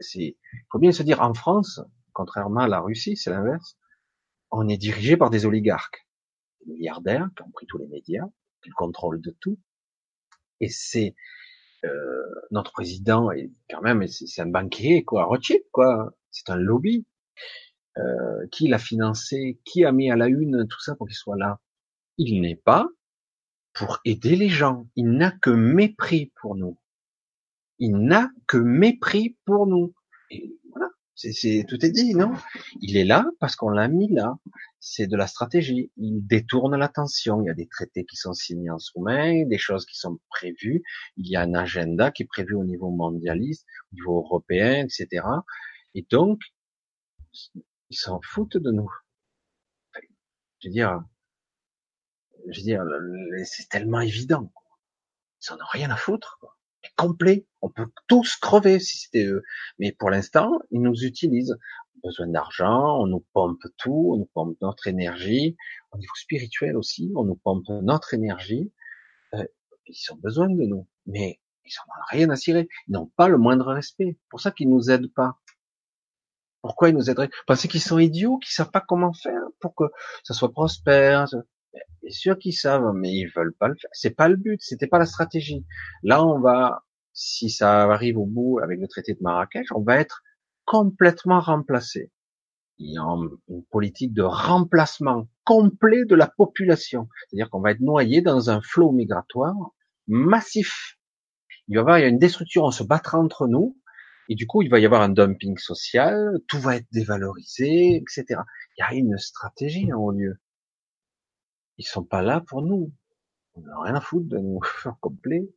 c'est, 0.00 0.36
faut 0.70 0.78
bien 0.78 0.92
se 0.92 1.02
dire, 1.02 1.20
en 1.20 1.34
France, 1.34 1.80
contrairement 2.12 2.60
à 2.60 2.68
la 2.68 2.80
Russie, 2.80 3.16
c'est 3.16 3.30
l'inverse, 3.30 3.76
on 4.50 4.68
est 4.68 4.76
dirigé 4.76 5.16
par 5.16 5.30
des 5.30 5.46
oligarques, 5.46 6.06
des 6.64 6.72
milliardaires 6.72 7.28
qui 7.36 7.42
ont 7.42 7.50
pris 7.50 7.66
tous 7.66 7.78
les 7.78 7.86
médias, 7.86 8.26
qui 8.62 8.70
contrôlent 8.70 9.20
de 9.20 9.36
tout. 9.40 9.58
Et 10.60 10.68
c'est 10.68 11.14
euh, 11.84 11.88
notre 12.50 12.72
président 12.72 13.30
est 13.30 13.50
quand 13.70 13.80
même, 13.80 14.06
c'est 14.08 14.42
un 14.42 14.46
banquier 14.46 15.04
quoi, 15.04 15.24
Rothschild 15.24 15.64
quoi. 15.72 16.14
C'est 16.30 16.50
un 16.50 16.56
lobby. 16.56 17.06
Euh, 17.98 18.46
qui 18.52 18.68
l'a 18.68 18.78
financé 18.78 19.60
Qui 19.64 19.84
a 19.84 19.90
mis 19.90 20.12
à 20.12 20.16
la 20.16 20.28
une 20.28 20.68
tout 20.68 20.80
ça 20.80 20.94
pour 20.94 21.08
qu'il 21.08 21.16
soit 21.16 21.36
là? 21.36 21.60
Il 22.18 22.40
n'est 22.40 22.56
pas 22.56 22.86
pour 23.72 23.98
aider 24.04 24.36
les 24.36 24.48
gens. 24.48 24.86
Il 24.94 25.10
n'a 25.10 25.32
que 25.32 25.50
mépris 25.50 26.32
pour 26.40 26.54
nous 26.54 26.78
il 27.80 27.96
n'a 27.96 28.30
que 28.46 28.58
mépris 28.58 29.36
pour 29.46 29.66
nous. 29.66 29.94
C'est 31.20 31.66
tout 31.68 31.84
est 31.84 31.90
dit, 31.90 32.14
non? 32.14 32.32
Il 32.80 32.96
est 32.96 33.04
là 33.04 33.26
parce 33.40 33.54
qu'on 33.54 33.68
l'a 33.68 33.88
mis 33.88 34.08
là. 34.10 34.38
C'est 34.78 35.06
de 35.06 35.16
la 35.16 35.26
stratégie. 35.26 35.92
Il 35.98 36.26
détourne 36.26 36.74
l'attention. 36.76 37.42
Il 37.42 37.46
y 37.46 37.50
a 37.50 37.54
des 37.54 37.68
traités 37.68 38.06
qui 38.06 38.16
sont 38.16 38.32
signés 38.32 38.70
en 38.70 38.78
sous-main, 38.78 39.44
des 39.44 39.58
choses 39.58 39.84
qui 39.84 39.98
sont 39.98 40.18
prévues. 40.30 40.82
Il 41.16 41.28
y 41.28 41.36
a 41.36 41.42
un 41.42 41.54
agenda 41.54 42.10
qui 42.10 42.22
est 42.22 42.26
prévu 42.26 42.54
au 42.54 42.64
niveau 42.64 42.90
mondialiste, 42.90 43.66
au 43.92 43.96
niveau 43.96 44.16
européen, 44.18 44.84
etc. 44.84 45.26
Et 45.94 46.06
donc, 46.10 46.40
ils 47.90 47.98
s'en 47.98 48.20
foutent 48.22 48.56
de 48.56 48.70
nous. 48.70 48.90
Je 50.60 50.68
veux 50.68 50.72
dire, 50.72 51.02
je 52.48 52.60
veux 52.60 52.64
dire, 52.64 52.82
c'est 53.44 53.68
tellement 53.68 54.00
évident. 54.00 54.50
Ils 55.42 55.52
en 55.52 55.56
ont 55.56 55.70
rien 55.70 55.90
à 55.90 55.96
foutre. 55.96 56.38
Quoi 56.40 56.56
complet. 56.96 57.46
On 57.60 57.68
peut 57.68 57.88
tous 58.08 58.36
crever 58.36 58.78
si 58.78 58.98
c'était 58.98 59.24
eux. 59.24 59.42
Mais 59.78 59.92
pour 59.92 60.10
l'instant, 60.10 60.58
ils 60.70 60.80
nous 60.80 61.04
utilisent. 61.04 61.56
Besoin 62.02 62.28
d'argent, 62.28 62.98
on 62.98 63.06
nous 63.06 63.26
pompe 63.34 63.62
tout, 63.76 64.12
on 64.14 64.16
nous 64.16 64.30
pompe 64.32 64.56
notre 64.62 64.86
énergie. 64.86 65.56
Au 65.92 65.98
niveau 65.98 66.14
spirituel 66.14 66.76
aussi, 66.78 67.12
on 67.14 67.24
nous 67.24 67.36
pompe 67.36 67.68
notre 67.82 68.14
énergie. 68.14 68.72
Euh, 69.34 69.44
ils 69.86 70.12
ont 70.12 70.16
besoin 70.16 70.48
de 70.48 70.62
nous. 70.64 70.88
Mais 71.04 71.40
ils 71.66 71.72
n'en 71.76 71.94
ont 71.94 72.04
rien 72.08 72.30
à 72.30 72.36
cirer. 72.36 72.68
Ils 72.88 72.92
n'ont 72.92 73.12
pas 73.16 73.28
le 73.28 73.36
moindre 73.36 73.66
respect. 73.72 74.18
pour 74.30 74.40
ça 74.40 74.50
qu'ils 74.50 74.70
nous 74.70 74.90
aident 74.90 75.12
pas. 75.12 75.38
Pourquoi 76.62 76.88
ils 76.88 76.94
nous 76.94 77.10
aideraient? 77.10 77.30
Parce 77.46 77.66
qu'ils 77.66 77.80
sont 77.80 77.98
idiots, 77.98 78.38
qu'ils 78.38 78.52
savent 78.52 78.70
pas 78.70 78.82
comment 78.86 79.12
faire 79.12 79.42
pour 79.60 79.74
que 79.74 79.84
ça 80.24 80.34
soit 80.34 80.52
prospère. 80.52 81.26
Bien 81.72 82.10
sûr 82.10 82.38
qu'ils 82.38 82.54
savent, 82.54 82.92
mais 82.94 83.12
ils 83.12 83.30
veulent 83.34 83.54
pas 83.54 83.68
le 83.68 83.74
faire. 83.74 83.90
C'est 83.92 84.16
pas 84.16 84.28
le 84.28 84.36
but, 84.36 84.60
c'était 84.62 84.86
pas 84.86 84.98
la 84.98 85.06
stratégie. 85.06 85.64
Là, 86.02 86.24
on 86.24 86.40
va, 86.40 86.84
si 87.12 87.50
ça 87.50 87.82
arrive 87.82 88.18
au 88.18 88.26
bout 88.26 88.58
avec 88.62 88.80
le 88.80 88.88
traité 88.88 89.14
de 89.14 89.20
Marrakech, 89.20 89.66
on 89.74 89.82
va 89.82 89.96
être 90.00 90.22
complètement 90.64 91.40
remplacé. 91.40 92.10
Il 92.78 92.94
y 92.94 92.98
a 92.98 93.02
une 93.48 93.64
politique 93.70 94.14
de 94.14 94.22
remplacement 94.22 95.28
complet 95.44 96.04
de 96.06 96.14
la 96.14 96.26
population. 96.26 97.08
C'est-à-dire 97.18 97.50
qu'on 97.50 97.60
va 97.60 97.72
être 97.72 97.80
noyé 97.80 98.22
dans 98.22 98.48
un 98.48 98.62
flot 98.62 98.92
migratoire 98.92 99.54
massif. 100.08 100.96
Il 101.68 101.76
va 101.76 101.80
y 101.80 101.82
avoir 101.82 101.96
une 101.98 102.18
destruction, 102.18 102.64
on 102.64 102.70
se 102.70 102.82
battra 102.82 103.18
entre 103.18 103.46
nous, 103.46 103.76
et 104.28 104.34
du 104.34 104.46
coup, 104.46 104.62
il 104.62 104.70
va 104.70 104.78
y 104.78 104.86
avoir 104.86 105.02
un 105.02 105.08
dumping 105.08 105.58
social, 105.58 106.38
tout 106.48 106.60
va 106.60 106.76
être 106.76 106.86
dévalorisé, 106.92 107.96
etc. 107.96 108.40
Il 108.76 108.80
y 108.80 108.82
a 108.82 108.94
une 108.94 109.18
stratégie 109.18 109.92
en 109.92 109.98
haut 109.98 110.12
lieu. 110.12 110.38
Ils 111.80 111.86
sont 111.86 112.04
pas 112.04 112.20
là 112.20 112.42
pour 112.42 112.60
nous. 112.60 112.92
On 113.54 113.62
n'a 113.62 113.80
rien 113.80 113.94
à 113.94 114.02
foutre 114.02 114.28
de 114.28 114.36
nous 114.36 114.60
faire 114.82 114.96
complet. 115.00 115.48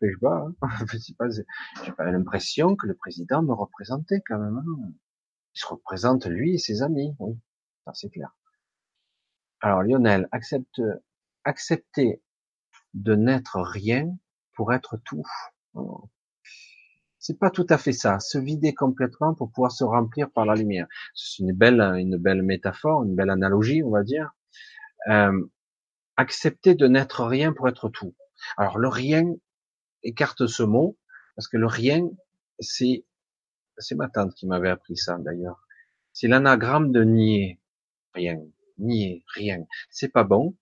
Je 0.00 0.06
sais 0.06 0.16
pas, 0.20 0.46
hein. 0.46 0.68
j'ai 1.84 1.92
pas 1.92 2.04
l'impression 2.04 2.76
que 2.76 2.86
le 2.86 2.94
président 2.94 3.42
me 3.42 3.52
représentait 3.52 4.22
quand 4.24 4.38
même. 4.38 4.58
Hein. 4.58 4.92
Il 5.54 5.58
se 5.58 5.66
représente 5.66 6.26
lui 6.26 6.54
et 6.54 6.58
ses 6.58 6.82
amis, 6.82 7.16
oui. 7.18 7.36
Ça 7.84 7.92
c'est 7.94 8.10
clair. 8.10 8.36
Alors 9.60 9.82
Lionel, 9.82 10.28
accepte, 10.30 10.80
accepter 11.42 12.22
de 12.94 13.16
n'être 13.16 13.60
rien 13.60 14.16
pour 14.54 14.72
être 14.72 14.98
tout. 14.98 15.24
C'est 17.18 17.40
pas 17.40 17.50
tout 17.50 17.66
à 17.70 17.78
fait 17.78 17.92
ça. 17.92 18.20
Se 18.20 18.38
vider 18.38 18.72
complètement 18.72 19.34
pour 19.34 19.50
pouvoir 19.50 19.72
se 19.72 19.82
remplir 19.82 20.30
par 20.30 20.44
la 20.44 20.54
lumière. 20.54 20.86
C'est 21.12 21.42
une 21.42 21.52
belle, 21.52 21.80
une 21.80 22.18
belle 22.18 22.42
métaphore, 22.42 23.02
une 23.02 23.16
belle 23.16 23.30
analogie, 23.30 23.82
on 23.82 23.90
va 23.90 24.04
dire. 24.04 24.30
Euh, 25.08 25.44
accepter 26.16 26.74
de 26.74 26.86
n'être 26.86 27.24
rien 27.24 27.52
pour 27.52 27.68
être 27.68 27.88
tout. 27.88 28.14
Alors 28.56 28.78
le 28.78 28.88
rien 28.88 29.24
écarte 30.02 30.46
ce 30.46 30.62
mot 30.62 30.98
parce 31.34 31.48
que 31.48 31.56
le 31.56 31.66
rien 31.66 32.08
c'est 32.60 33.04
c'est 33.78 33.94
ma 33.94 34.08
tante 34.08 34.34
qui 34.34 34.46
m'avait 34.46 34.70
appris 34.70 34.96
ça 34.96 35.18
d'ailleurs. 35.18 35.66
C'est 36.12 36.28
l'anagramme 36.28 36.92
de 36.92 37.04
nier. 37.04 37.60
Rien. 38.14 38.40
Nier, 38.78 39.22
rien. 39.34 39.66
C'est 39.90 40.08
pas 40.08 40.24
bon. 40.24 40.56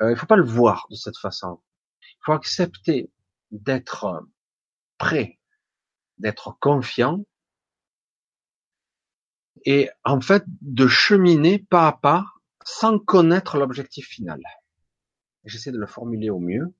Euh, 0.00 0.10
il 0.10 0.16
faut 0.16 0.26
pas 0.26 0.36
le 0.36 0.44
voir 0.44 0.86
de 0.90 0.96
cette 0.96 1.18
façon. 1.18 1.60
Il 2.02 2.24
faut 2.24 2.32
accepter 2.32 3.10
d'être 3.50 4.26
prêt, 4.96 5.38
d'être 6.18 6.56
confiant 6.60 7.24
et 9.64 9.90
en 10.04 10.20
fait 10.20 10.44
de 10.62 10.86
cheminer 10.86 11.58
pas 11.58 11.88
à 11.88 11.92
pas 11.92 12.24
sans 12.64 12.98
connaître 12.98 13.58
l'objectif 13.58 14.06
final. 14.06 14.40
J'essaie 15.48 15.72
de 15.72 15.78
le 15.78 15.86
formuler 15.86 16.30
au 16.30 16.38
mieux. 16.38 16.74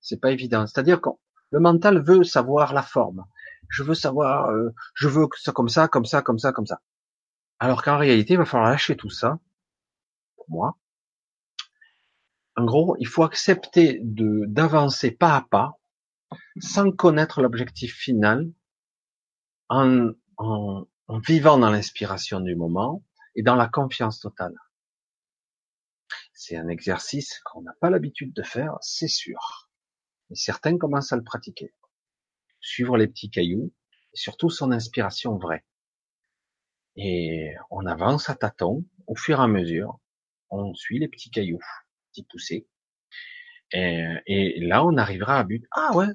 C'est 0.00 0.20
pas 0.20 0.32
évident. 0.32 0.66
C'est-à-dire 0.66 1.00
que 1.00 1.10
le 1.50 1.60
mental 1.60 2.02
veut 2.02 2.24
savoir 2.24 2.72
la 2.74 2.82
forme. 2.82 3.24
Je 3.68 3.82
veux 3.82 3.94
savoir, 3.94 4.50
euh, 4.50 4.70
je 4.94 5.08
veux 5.08 5.28
que 5.28 5.40
ça 5.40 5.52
comme 5.52 5.68
ça, 5.68 5.88
comme 5.88 6.04
ça, 6.04 6.22
comme 6.22 6.38
ça, 6.38 6.52
comme 6.52 6.66
ça. 6.66 6.80
Alors 7.58 7.82
qu'en 7.82 7.96
réalité, 7.96 8.34
il 8.34 8.38
va 8.38 8.44
falloir 8.44 8.70
lâcher 8.70 8.96
tout 8.96 9.10
ça. 9.10 9.38
Pour 10.36 10.50
moi. 10.50 10.76
En 12.56 12.64
gros, 12.64 12.96
il 12.98 13.06
faut 13.06 13.22
accepter 13.22 14.00
de 14.02 14.44
d'avancer 14.46 15.10
pas 15.10 15.36
à 15.36 15.42
pas, 15.42 15.78
sans 16.60 16.90
connaître 16.90 17.40
l'objectif 17.40 17.94
final, 17.94 18.50
en, 19.68 20.10
en, 20.36 20.86
en 21.06 21.18
vivant 21.18 21.56
dans 21.58 21.70
l'inspiration 21.70 22.40
du 22.40 22.56
moment 22.56 23.02
et 23.34 23.42
dans 23.42 23.56
la 23.56 23.68
confiance 23.68 24.20
totale. 24.20 24.54
C'est 26.44 26.56
un 26.56 26.66
exercice 26.66 27.38
qu'on 27.44 27.62
n'a 27.62 27.72
pas 27.80 27.88
l'habitude 27.88 28.32
de 28.32 28.42
faire, 28.42 28.76
c'est 28.80 29.06
sûr. 29.06 29.70
Et 30.28 30.34
certains 30.34 30.76
commencent 30.76 31.12
à 31.12 31.16
le 31.16 31.22
pratiquer. 31.22 31.72
Suivre 32.60 32.96
les 32.96 33.06
petits 33.06 33.30
cailloux 33.30 33.72
et 34.12 34.16
surtout 34.16 34.50
son 34.50 34.72
inspiration 34.72 35.38
vraie. 35.38 35.64
Et 36.96 37.54
on 37.70 37.86
avance 37.86 38.28
à 38.28 38.34
tâtons, 38.34 38.84
au 39.06 39.14
fur 39.14 39.38
et 39.38 39.42
à 39.44 39.46
mesure, 39.46 40.00
on 40.50 40.74
suit 40.74 40.98
les 40.98 41.06
petits 41.06 41.30
cailloux, 41.30 41.60
petits 42.10 42.24
poussés. 42.24 42.66
Et, 43.70 44.04
et 44.26 44.66
là, 44.66 44.84
on 44.84 44.96
arrivera 44.96 45.38
à 45.38 45.44
but. 45.44 45.64
Ah 45.70 45.92
ouais, 45.94 46.08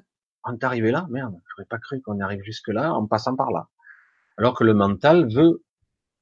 on 0.44 0.52
est 0.52 0.64
arrivé 0.64 0.90
là, 0.90 1.06
merde, 1.08 1.40
j'aurais 1.48 1.66
pas 1.66 1.78
cru 1.78 2.02
qu'on 2.02 2.20
arrive 2.20 2.42
jusque 2.42 2.68
là 2.68 2.92
en 2.92 3.06
passant 3.06 3.34
par 3.34 3.50
là. 3.50 3.70
Alors 4.36 4.54
que 4.54 4.64
le 4.64 4.74
mental 4.74 5.32
veut 5.32 5.64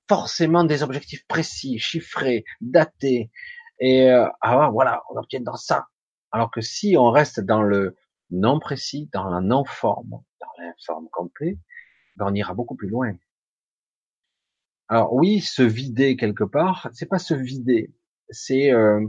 forcément 0.09 0.63
des 0.63 0.85
objectifs 0.85 1.27
précis, 1.27 1.81
chiffrés, 1.81 2.45
datés, 2.61 3.33
et 3.81 4.11
euh, 4.11 4.29
ah 4.41 4.71
voilà, 4.71 5.03
on 5.11 5.17
obtient 5.17 5.41
dans 5.41 5.57
ça. 5.57 5.89
Alors 6.33 6.51
que 6.51 6.61
si 6.61 6.97
on 6.97 7.11
reste 7.11 7.41
dans 7.41 7.63
le 7.63 7.97
non 8.31 8.59
précis, 8.61 9.09
dans 9.13 9.29
la 9.29 9.41
non 9.41 9.65
forme, 9.65 10.23
dans 10.41 10.53
l'informe 10.59 11.09
complet, 11.11 11.59
ben 12.17 12.27
on 12.29 12.35
ira 12.35 12.55
beaucoup 12.55 12.77
plus 12.77 12.89
loin. 12.89 13.15
Alors 14.89 15.13
oui, 15.15 15.41
se 15.41 15.63
vider 15.63 16.17
quelque 16.17 16.45
part, 16.45 16.89
c'est 16.93 17.07
pas 17.07 17.19
se 17.19 17.35
vider, 17.35 17.93
c'est 18.31 18.73
euh, 18.73 19.07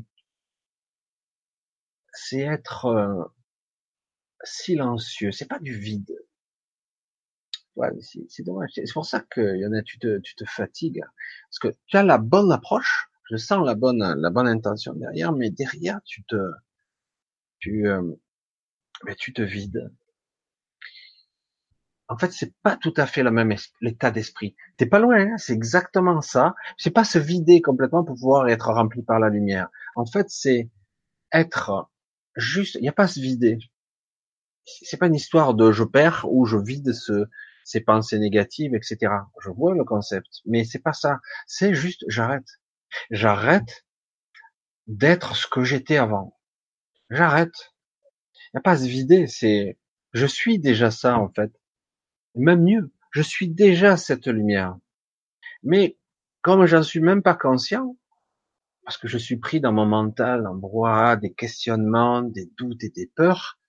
c'est 2.14 2.42
être 2.42 2.86
euh, 2.88 3.24
silencieux. 4.44 5.32
C'est 5.32 5.48
pas 5.48 5.60
du 5.60 5.74
vide. 5.74 6.18
Ouais, 7.76 7.90
c'est 8.02 8.44
dommage. 8.44 8.72
C'est 8.74 8.92
pour 8.94 9.06
ça 9.06 9.20
que 9.22 9.56
y 9.58 9.66
en 9.66 9.74
a, 9.74 9.84
tu 9.84 10.00
te, 10.00 10.18
tu 10.20 10.36
te 10.36 10.46
fatigues 10.46 11.04
parce 11.50 11.60
que 11.60 11.78
tu 11.86 11.98
as 11.98 12.04
la 12.04 12.18
bonne 12.18 12.52
approche, 12.52 13.10
je 13.30 13.38
sens 13.38 13.66
la 13.66 13.76
bonne, 13.76 14.16
la 14.20 14.30
bonne 14.30 14.48
intention 14.48 14.94
derrière, 14.94 15.34
mais 15.34 15.50
derrière, 15.50 16.00
tu 16.06 16.24
te, 16.24 16.36
tu, 17.60 17.88
euh, 17.88 18.02
mais 19.06 19.16
tu 19.16 19.34
te 19.34 19.42
vides. 19.42 19.92
En 22.10 22.18
fait, 22.18 22.32
c'est 22.32 22.54
pas 22.64 22.78
tout 22.78 22.94
à 22.96 23.06
fait 23.06 23.22
le 23.24 23.32
même 23.32 23.54
l'état 23.82 24.12
d'esprit. 24.12 24.56
T'es 24.78 24.86
pas 24.86 25.00
loin, 25.00 25.18
hein 25.20 25.38
c'est 25.38 25.54
exactement 25.54 26.22
ça. 26.22 26.56
C'est 26.78 26.92
pas 26.92 27.04
se 27.04 27.20
vider 27.20 27.62
complètement 27.62 28.04
pour 28.06 28.16
pouvoir 28.16 28.48
être 28.48 28.72
rempli 28.72 29.04
par 29.04 29.20
la 29.20 29.30
lumière. 29.30 29.68
En 29.96 30.06
fait, 30.06 30.30
c'est 30.30 30.70
être 31.34 31.90
juste. 32.38 32.76
Il 32.76 32.82
n'y 32.82 32.90
a 32.90 32.94
pas 32.94 33.08
se 33.08 33.20
vider. 33.20 33.58
C'est 34.66 34.98
pas 34.98 35.08
une 35.08 35.16
histoire 35.16 35.54
de 35.54 35.72
je 35.72 35.84
perds 35.84 36.26
ou 36.30 36.46
je 36.46 36.58
vide 36.58 36.94
ce, 36.94 37.26
ces 37.64 37.82
pensées 37.82 38.20
négatives, 38.20 38.76
etc. 38.76 39.14
Je 39.42 39.50
vois 39.50 39.74
le 39.76 39.84
concept, 39.84 40.42
mais 40.46 40.64
c'est 40.64 40.80
pas 40.80 40.94
ça. 40.94 41.20
C'est 41.48 41.74
juste 41.74 42.06
j'arrête. 42.08 42.48
J'arrête 43.12 43.86
d'être 44.88 45.36
ce 45.36 45.48
que 45.48 45.64
j'étais 45.64 45.98
avant. 45.98 46.38
J'arrête. 47.10 47.74
Il 48.34 48.56
n'y 48.56 48.60
a 48.60 48.62
pas 48.62 48.72
à 48.72 48.78
se 48.78 48.86
vider, 48.86 49.28
c'est, 49.28 49.78
je 50.14 50.26
suis 50.26 50.60
déjà 50.60 50.92
ça, 50.92 51.18
en 51.18 51.30
fait. 51.30 51.52
Même 52.36 52.64
mieux, 52.64 52.92
je 53.12 53.22
suis 53.22 53.50
déjà 53.50 53.98
cette 53.98 54.28
lumière. 54.28 54.78
Mais, 55.64 55.98
comme 56.42 56.66
j'en 56.66 56.84
suis 56.84 57.02
même 57.02 57.22
pas 57.22 57.36
conscient, 57.36 57.98
parce 58.84 58.98
que 58.98 59.08
je 59.08 59.18
suis 59.18 59.38
pris 59.38 59.60
dans 59.60 59.74
mon 59.74 59.86
mental, 59.86 60.48
en 60.48 61.16
des 61.18 61.34
questionnements, 61.34 62.22
des 62.22 62.46
doutes 62.58 62.84
et 62.84 62.90
des 62.90 63.08
peurs, 63.08 63.60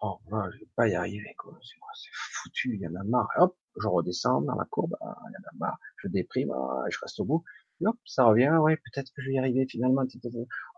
oh, 0.00 0.18
je 0.30 0.58
vais 0.58 0.68
pas 0.76 0.88
y 0.88 0.94
arriver, 0.94 1.34
quoi. 1.36 1.58
C'est 1.62 2.08
foutu, 2.12 2.74
il 2.74 2.80
y 2.80 2.88
en 2.88 2.94
a 2.94 3.04
marre. 3.04 3.28
Hop, 3.36 3.56
je 3.78 3.86
redescends 3.86 4.40
dans 4.40 4.54
la 4.54 4.64
courbe, 4.64 4.96
ah, 5.02 5.18
il 5.28 5.32
y 5.32 5.36
en 5.36 5.48
a 5.50 5.52
marre, 5.58 5.78
je 5.96 6.08
déprime, 6.08 6.52
ah, 6.52 6.84
je 6.88 6.98
reste 7.00 7.20
au 7.20 7.24
bout 7.24 7.44
hop, 7.86 7.98
ça 8.04 8.24
revient, 8.24 8.50
ouais, 8.60 8.76
peut-être 8.76 9.10
que 9.14 9.22
je 9.22 9.28
vais 9.28 9.34
y 9.34 9.38
arriver 9.38 9.66
finalement. 9.66 10.02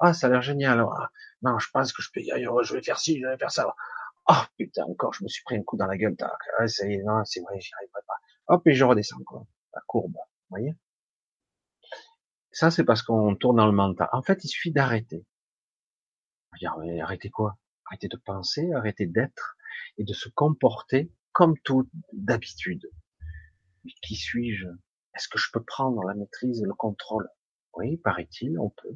Ah, 0.01 0.15
ça 0.15 0.27
a 0.27 0.31
l'air 0.31 0.43
génial. 0.43 0.85
Non, 1.43 1.59
je 1.59 1.69
pense 1.71 1.93
que 1.93 2.03
je 2.03 2.11
peux 2.13 2.21
y 2.21 2.31
arriver. 2.31 2.49
Je 2.63 2.75
vais 2.75 2.83
faire 2.83 2.99
ci, 2.99 3.21
je 3.21 3.27
vais 3.27 3.37
faire 3.39 3.51
ça. 3.51 3.75
Oh 4.29 4.33
putain, 4.57 4.85
encore, 4.85 5.13
je 5.15 5.25
me 5.25 5.29
suis 5.29 5.43
pris 5.45 5.57
un 5.57 5.63
coup 5.63 5.77
dans 5.77 5.87
la 5.87 5.97
gueule. 5.97 6.17
Ah, 6.59 6.67
ça 6.69 6.87
y 6.87 6.95
est, 6.95 7.03
non, 7.03 7.25
c'est 7.25 7.41
vrai, 7.41 7.61
j'y 7.61 7.73
arriverai 7.75 8.01
pas. 8.07 8.15
Hop, 8.55 8.67
et 8.67 8.75
je 8.75 8.85
redescends 8.85 9.23
quoi, 9.27 9.47
la 9.75 9.81
courbe. 9.87 10.15
Vous 10.15 10.57
voyez 10.57 10.75
Ça, 12.53 12.71
c'est 12.71 12.85
parce 12.85 13.03
qu'on 13.03 13.35
tourne 13.37 13.57
dans 13.57 13.67
le 13.67 13.73
mental. 13.73 14.09
En 14.13 14.23
fait, 14.23 14.45
il 14.45 14.49
suffit 14.49 14.73
d'arrêter. 14.73 15.27
Mais 16.81 17.01
arrêter 17.01 17.31
quoi? 17.31 17.59
Arrêter 17.87 18.09
de 18.09 18.17
penser, 18.17 18.73
arrêter 18.73 19.07
d'être 19.07 19.57
et 19.99 20.05
de 20.05 20.13
se 20.15 20.29
comporter 20.29 21.13
comme 21.33 21.59
tout 21.59 21.89
d'habitude. 22.13 22.91
Mais 23.85 23.93
qui 24.03 24.15
suis-je? 24.15 24.69
Est-ce 25.15 25.29
que 25.29 25.39
je 25.39 25.51
peux 25.53 25.63
prendre 25.63 26.03
la 26.05 26.15
maîtrise 26.15 26.61
et 26.61 26.67
le 26.67 26.75
contrôle? 26.75 27.29
Oui, 27.75 27.97
paraît-il, 27.99 28.59
on 28.59 28.71
peut. 28.71 28.91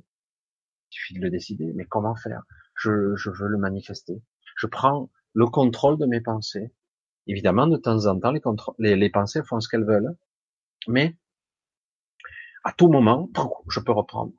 Il 0.91 0.95
suffit 0.95 1.15
de 1.15 1.21
le 1.21 1.31
décider. 1.31 1.73
Mais 1.75 1.85
comment 1.85 2.17
faire? 2.17 2.43
Je, 2.75 2.91
veux 2.91 3.49
le 3.49 3.59
manifester. 3.59 4.23
Je 4.57 4.67
prends 4.67 5.11
le 5.35 5.47
contrôle 5.47 5.99
de 5.99 6.07
mes 6.07 6.21
pensées. 6.21 6.73
Évidemment, 7.27 7.67
de 7.67 7.77
temps 7.77 8.07
en 8.07 8.19
temps, 8.19 8.33
les, 8.79 9.11
pensées 9.11 9.43
font 9.43 9.61
ce 9.61 9.69
qu'elles 9.69 9.85
veulent. 9.85 10.17
Mais 10.89 11.17
à 12.65 12.73
tout 12.73 12.89
moment, 12.89 13.31
je 13.69 13.81
peux 13.81 13.93
reprendre. 13.93 14.33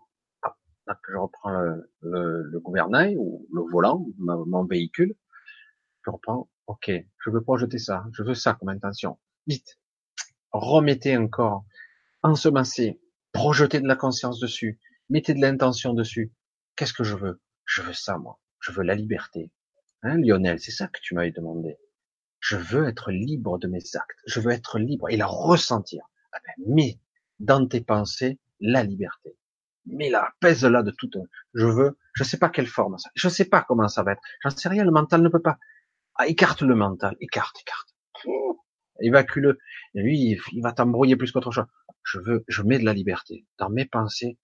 Je 1.08 1.18
reprends 1.18 1.52
le, 1.52 1.92
le, 2.02 2.42
le, 2.44 2.60
gouvernail 2.60 3.16
ou 3.16 3.48
le 3.54 3.62
volant, 3.72 4.08
mon 4.18 4.66
véhicule. 4.66 5.16
Je 6.04 6.10
reprends. 6.10 6.50
Ok, 6.66 6.92
je 7.20 7.30
veux 7.30 7.42
projeter 7.42 7.78
ça. 7.78 8.06
Je 8.14 8.24
veux 8.24 8.34
ça 8.34 8.56
comme 8.56 8.70
intention. 8.70 9.20
Vite, 9.46 9.80
remettez 10.52 11.18
encore, 11.18 11.66
ensemencez, 12.24 13.00
projetez 13.32 13.80
de 13.80 13.88
la 13.88 13.96
conscience 13.96 14.40
dessus, 14.40 14.80
mettez 15.10 15.34
de 15.34 15.42
l'intention 15.42 15.94
dessus. 15.94 16.32
Qu'est-ce 16.76 16.94
que 16.94 17.04
je 17.04 17.16
veux? 17.16 17.42
Je 17.66 17.82
veux 17.82 17.94
ça, 17.94 18.18
moi. 18.18 18.40
Je 18.60 18.72
veux 18.72 18.84
la 18.84 18.96
liberté. 18.96 19.52
Hein, 20.02 20.18
Lionel, 20.18 20.60
c'est 20.60 20.72
ça 20.72 20.88
que 20.88 21.00
tu 21.02 21.14
m'avais 21.14 21.32
demandé. 21.32 21.78
Je 22.40 22.56
veux 22.56 22.88
être 22.88 23.12
libre 23.12 23.58
de 23.60 23.68
mes 23.68 23.84
actes. 23.96 24.20
Je 24.26 24.40
veux 24.40 24.52
être 24.52 24.80
libre 24.80 25.10
et 25.10 25.18
la 25.18 25.28
ressentir. 25.28 26.04
Ah 26.32 26.40
ben, 26.46 26.74
mets 26.74 27.00
dans 27.40 27.66
tes 27.68 27.82
pensées 27.82 28.40
la 28.60 28.84
liberté. 28.84 29.36
Mais 29.86 30.10
la 30.10 30.34
pèse-la 30.40 30.84
de 30.84 30.92
toute. 30.92 31.18
Je 31.54 31.66
veux, 31.66 31.98
je 32.14 32.24
sais 32.24 32.38
pas 32.38 32.50
quelle 32.50 32.68
forme 32.68 32.98
ça. 32.98 33.10
Je 33.16 33.28
sais 33.28 33.46
pas 33.46 33.62
comment 33.62 33.88
ça 33.88 34.04
va 34.04 34.14
être. 34.14 34.22
J'en 34.44 34.50
sais 34.52 34.70
rien. 34.70 34.84
Le 34.84 34.92
mental 34.92 35.22
ne 35.22 35.30
peut 35.30 35.42
pas. 35.42 35.58
Ah, 36.16 36.28
écarte 36.28 36.62
le 36.62 36.76
mental. 36.76 37.16
Écarte, 37.20 37.60
écarte 37.62 37.96
évacue-le. 39.02 39.58
lui, 39.94 40.40
il, 40.52 40.62
va 40.62 40.72
t'embrouiller 40.72 41.16
plus 41.16 41.32
qu'autre 41.32 41.52
chose. 41.52 41.66
Je 42.04 42.20
veux, 42.20 42.44
je 42.48 42.62
mets 42.62 42.80
de 42.80 42.86
la 42.86 42.94
liberté. 42.94 43.46
Dans 43.58 43.70
mes 43.70 43.86
pensées, 43.86 44.38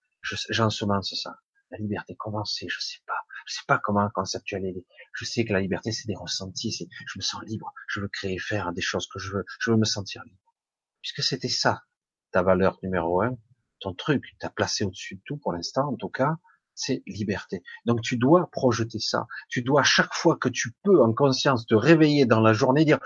j'ensemence 0.49 1.13
ça. 1.21 1.39
La 1.71 1.77
liberté, 1.79 2.15
comment 2.17 2.45
c'est, 2.45 2.67
je 2.69 2.79
sais 2.79 2.99
pas. 3.07 3.25
Je 3.47 3.55
sais 3.55 3.65
pas 3.67 3.79
comment 3.83 4.09
conceptualiser. 4.13 4.85
Je 5.13 5.25
sais 5.25 5.45
que 5.45 5.53
la 5.53 5.59
liberté, 5.59 5.91
c'est 5.91 6.07
des 6.07 6.15
ressentis, 6.15 6.71
je 6.71 7.19
me 7.19 7.21
sens 7.21 7.41
libre. 7.45 7.73
Je 7.87 7.99
veux 7.99 8.07
créer, 8.07 8.37
faire 8.37 8.71
des 8.71 8.81
choses 8.81 9.07
que 9.07 9.19
je 9.19 9.31
veux. 9.31 9.45
Je 9.59 9.71
veux 9.71 9.77
me 9.77 9.85
sentir 9.85 10.23
libre. 10.25 10.53
Puisque 11.01 11.23
c'était 11.23 11.49
ça, 11.49 11.83
ta 12.31 12.43
valeur 12.43 12.79
numéro 12.83 13.21
un, 13.21 13.37
ton 13.79 13.93
truc, 13.93 14.23
t'as 14.39 14.49
placé 14.49 14.83
au-dessus 14.83 15.15
de 15.15 15.21
tout 15.25 15.37
pour 15.37 15.53
l'instant, 15.53 15.89
en 15.89 15.95
tout 15.95 16.09
cas, 16.09 16.37
c'est 16.75 17.01
liberté. 17.07 17.63
Donc 17.85 18.01
tu 18.01 18.17
dois 18.17 18.49
projeter 18.51 18.99
ça. 18.99 19.27
Tu 19.49 19.61
dois 19.61 19.83
chaque 19.83 20.13
fois 20.13 20.37
que 20.37 20.49
tu 20.49 20.73
peux 20.83 21.01
en 21.01 21.13
conscience 21.13 21.65
te 21.65 21.75
réveiller 21.75 22.25
dans 22.25 22.41
la 22.41 22.53
journée 22.53 22.85
dire 22.85 22.99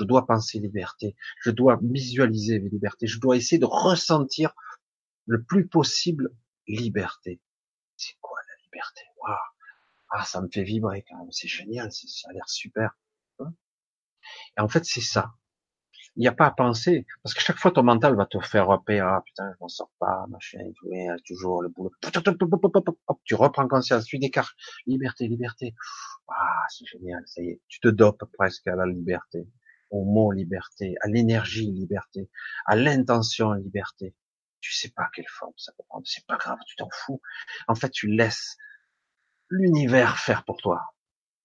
je 0.00 0.04
dois 0.04 0.26
penser 0.26 0.58
liberté, 0.58 1.14
je 1.42 1.50
dois 1.50 1.78
visualiser 1.82 2.58
liberté, 2.58 3.06
je 3.06 3.20
dois 3.20 3.36
essayer 3.36 3.58
de 3.58 3.66
ressentir 3.66 4.54
le 5.26 5.42
plus 5.42 5.68
possible 5.68 6.30
liberté. 6.66 7.40
C'est 7.96 8.14
quoi 8.22 8.38
la 8.48 8.54
liberté? 8.64 9.02
Waouh 9.22 9.36
Ah, 10.10 10.24
ça 10.24 10.40
me 10.40 10.48
fait 10.48 10.62
vibrer 10.62 11.04
quand 11.06 11.18
même, 11.18 11.30
c'est 11.32 11.48
génial, 11.48 11.92
ça 11.92 12.28
a 12.30 12.32
l'air 12.32 12.48
super. 12.48 12.96
Et 13.40 14.60
en 14.60 14.68
fait, 14.68 14.84
c'est 14.86 15.02
ça. 15.02 15.34
Il 16.16 16.20
n'y 16.20 16.28
a 16.28 16.32
pas 16.32 16.46
à 16.46 16.50
penser, 16.50 17.06
parce 17.22 17.34
que 17.34 17.40
chaque 17.40 17.58
fois 17.58 17.70
ton 17.70 17.82
mental 17.82 18.16
va 18.16 18.26
te 18.26 18.40
faire 18.40 18.66
repérer, 18.66 19.00
ah 19.00 19.22
putain, 19.24 19.52
je 19.52 19.56
m'en 19.60 19.68
sors 19.68 19.92
pas, 19.98 20.26
machin, 20.28 20.58
toujours 21.24 21.62
le 21.62 21.68
boulot. 21.68 21.92
tu 23.24 23.34
reprends 23.34 23.68
conscience, 23.68 24.06
tu 24.06 24.18
décartes, 24.18 24.56
liberté, 24.86 25.28
liberté. 25.28 25.74
Ah, 26.28 26.64
c'est 26.68 26.86
génial, 26.86 27.22
ça 27.26 27.42
y 27.42 27.50
est, 27.50 27.60
tu 27.68 27.80
te 27.80 27.88
dopes 27.88 28.24
presque 28.32 28.66
à 28.66 28.76
la 28.76 28.86
liberté, 28.86 29.46
au 29.90 30.04
mot 30.04 30.32
liberté, 30.32 30.94
à 31.02 31.08
l'énergie 31.08 31.70
liberté, 31.70 32.30
à 32.66 32.76
l'intention 32.76 33.52
liberté. 33.52 34.14
Tu 34.60 34.72
sais 34.72 34.90
pas 34.90 35.08
quelle 35.14 35.28
forme 35.28 35.54
ça 35.56 35.72
peut 35.72 35.84
prendre, 35.88 36.06
c'est 36.06 36.26
pas 36.26 36.36
grave, 36.36 36.58
tu 36.66 36.76
t'en 36.76 36.88
fous. 36.92 37.20
En 37.68 37.74
fait, 37.74 37.90
tu 37.90 38.08
laisses 38.08 38.56
l'univers 39.48 40.18
faire 40.18 40.44
pour 40.44 40.58
toi. 40.58 40.94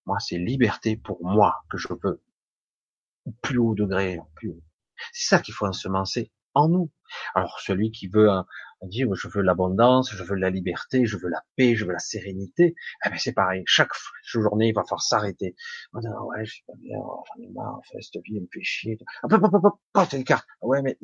Moi, 0.05 0.19
c'est 0.19 0.37
liberté 0.37 0.97
pour 0.97 1.23
moi 1.23 1.63
que 1.69 1.77
je 1.77 1.87
veux. 2.03 2.23
Plus 3.41 3.57
haut 3.57 3.73
degré, 3.73 4.19
plus 4.35 4.49
haut. 4.49 4.63
C'est 5.11 5.27
ça 5.27 5.39
qu'il 5.41 5.53
faut 5.53 5.65
ensemencer 5.65 6.31
en 6.55 6.69
nous. 6.69 6.91
Alors, 7.35 7.59
celui 7.59 7.91
qui 7.91 8.07
veut 8.07 8.29
dire, 8.81 9.13
je 9.13 9.27
veux 9.27 9.41
l'abondance, 9.41 10.11
je 10.11 10.23
veux 10.23 10.35
la 10.35 10.49
liberté, 10.49 11.05
je 11.05 11.17
veux 11.17 11.29
la 11.29 11.43
paix, 11.55 11.75
je 11.75 11.85
veux 11.85 11.91
la 11.91 11.99
sérénité, 11.99 12.75
eh 13.05 13.09
ben, 13.09 13.17
c'est 13.17 13.33
pareil. 13.33 13.63
Chaque 13.65 13.91
journée, 14.23 14.69
il 14.69 14.73
va 14.73 14.83
falloir 14.83 15.01
s'arrêter. 15.01 15.55
Oh 15.93 15.99
non, 16.01 16.27
ouais, 16.27 16.45
je 16.45 16.53
suis 16.53 16.63
pas 16.65 16.73
bien, 16.77 16.97
oh, 16.99 17.23
j'en 17.27 17.43
ai 17.43 17.49
marre, 17.51 17.75
en 17.75 17.81
fait, 17.83 18.01
cette 18.01 18.23
vie, 18.23 18.37
elle 18.37 18.43
me 18.43 18.47
fait 18.51 18.63
chier. 18.63 18.97
Hop, 19.23 19.33
hop, 19.33 19.43
hop, 19.43 19.63
hop, 19.63 19.79
hop, 19.93 20.09
t'écartes. 20.09 20.47
Ouais, 20.61 20.81
mais, 20.81 20.97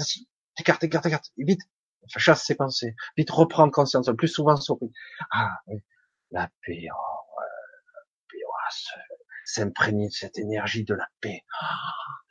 t'écartes, 0.56 0.82
t'écartes, 0.82 1.04
t'écartes. 1.04 1.32
Vite, 1.38 1.62
chasse 2.08 2.44
ses 2.46 2.56
pensées. 2.56 2.96
Vite, 3.18 3.30
reprendre 3.30 3.72
conscience. 3.72 4.08
Le 4.08 4.16
plus 4.16 4.28
souvent, 4.28 4.56
souris. 4.56 4.92
Ah, 5.32 5.52
oui. 5.68 5.78
La 6.32 6.50
paix, 6.66 6.88
oh, 6.94 7.40
ouais, 7.40 7.46
la 7.94 8.02
paix, 8.30 8.44
oh, 8.48 9.02
s'imprégner 9.46 10.08
de 10.08 10.14
cette 10.14 10.38
énergie 10.38 10.84
de 10.86 10.94
la 10.94 11.08
paix. 11.20 11.44
Oh, 11.62 11.66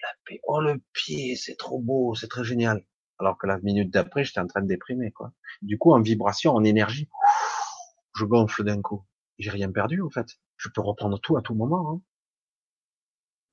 la 0.02 0.09
paix. 0.24 0.40
Oh, 0.44 0.60
le 0.60 0.82
pied, 0.92 1.36
c'est 1.36 1.56
trop 1.56 1.78
beau, 1.78 2.14
c'est 2.14 2.28
très 2.28 2.44
génial. 2.44 2.84
Alors 3.20 3.36
que 3.36 3.47
la 3.47 3.59
minute 3.59 3.92
d'après, 3.92 4.24
j'étais 4.24 4.40
en 4.40 4.47
train 4.47 4.62
de 4.62 4.66
déprimer, 4.66 5.12
quoi. 5.12 5.32
Du 5.60 5.76
coup, 5.76 5.92
en 5.92 6.01
vibration, 6.01 6.55
en 6.55 6.64
énergie, 6.64 7.06
je 8.16 8.24
gonfle 8.24 8.64
d'un 8.64 8.80
coup. 8.80 9.05
J'ai 9.38 9.51
rien 9.51 9.70
perdu, 9.70 10.01
en 10.01 10.09
fait. 10.09 10.26
Je 10.56 10.70
peux 10.70 10.80
reprendre 10.80 11.20
tout 11.20 11.36
à 11.36 11.42
tout 11.42 11.55
moment. 11.55 11.92
Hein. 11.92 12.01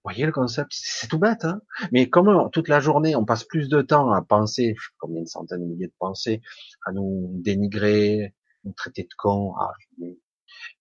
Vous 0.03 0.14
voyez 0.14 0.26
le 0.26 0.31
concept? 0.31 0.72
C'est 0.72 1.10
tout 1.10 1.19
bête, 1.19 1.44
hein 1.44 1.61
Mais 1.91 2.10
comme 2.10 2.49
toute 2.52 2.69
la 2.69 2.80
journée, 2.80 3.18
on 3.18 3.26
passe 3.26 3.44
plus 3.44 3.68
de 3.68 3.81
temps 3.81 4.14
à 4.14 4.22
penser, 4.22 4.73
je 4.77 4.85
sais 4.85 4.94
combien 4.99 5.22
de 5.22 5.27
centaines 5.27 5.60
de 5.60 5.65
milliers 5.65 5.88
de 5.88 5.95
pensées, 5.99 6.41
à 6.85 6.94
nous 6.94 7.30
dénigrer, 7.44 8.34
nous 8.64 8.72
traiter 8.72 9.03
de 9.03 9.14
cons, 9.18 9.53
ah, 9.60 9.73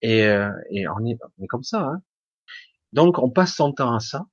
et, 0.01 0.23
euh, 0.23 0.49
et 0.69 0.87
on 0.87 1.05
est, 1.05 1.17
on 1.37 1.43
est 1.43 1.47
comme 1.47 1.63
ça. 1.63 1.81
Hein 1.81 2.01
Donc, 2.93 3.19
on 3.19 3.29
passe 3.29 3.53
son 3.53 3.73
temps 3.73 3.93
à 3.93 3.99
ça. 3.99 4.27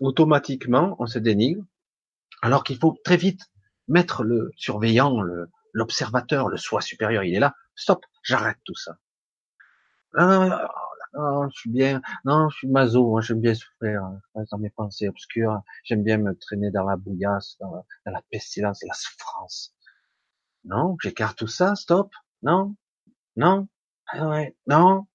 Automatiquement, 0.00 0.94
on 1.00 1.06
se 1.06 1.18
dénigre, 1.18 1.64
alors 2.42 2.62
qu'il 2.62 2.78
faut 2.78 2.96
très 3.04 3.16
vite 3.16 3.40
mettre 3.88 4.24
le 4.24 4.50
surveillant, 4.56 5.22
l'observateur, 5.72 6.48
le, 6.48 6.56
soi 6.56 6.80
supérieur, 6.80 7.24
il 7.24 7.34
est 7.34 7.40
là. 7.40 7.54
Stop, 7.74 8.04
j'arrête 8.22 8.58
tout 8.64 8.74
ça. 8.74 8.98
Ah, 10.14 10.68
non, 11.14 11.48
je 11.50 11.58
suis 11.58 11.70
bien, 11.70 12.00
non, 12.24 12.48
je 12.48 12.56
suis 12.58 12.68
maso, 12.68 13.20
j'aime 13.20 13.40
bien 13.40 13.54
souffrir 13.54 14.02
dans 14.34 14.58
mes 14.58 14.70
pensées 14.70 15.08
obscures, 15.08 15.62
j'aime 15.84 16.02
bien 16.02 16.18
me 16.18 16.36
traîner 16.36 16.70
dans 16.70 16.84
la 16.84 16.96
bouillasse, 16.96 17.56
dans 17.60 17.84
la, 18.06 18.22
pestilence, 18.30 18.82
la 18.86 18.94
souffrance. 18.94 19.74
Non, 20.64 20.96
j'écarte 21.02 21.38
tout 21.38 21.48
ça, 21.48 21.74
stop, 21.74 22.12
non, 22.42 22.76
non, 23.36 23.68
ah 24.08 24.44
non. 24.66 25.06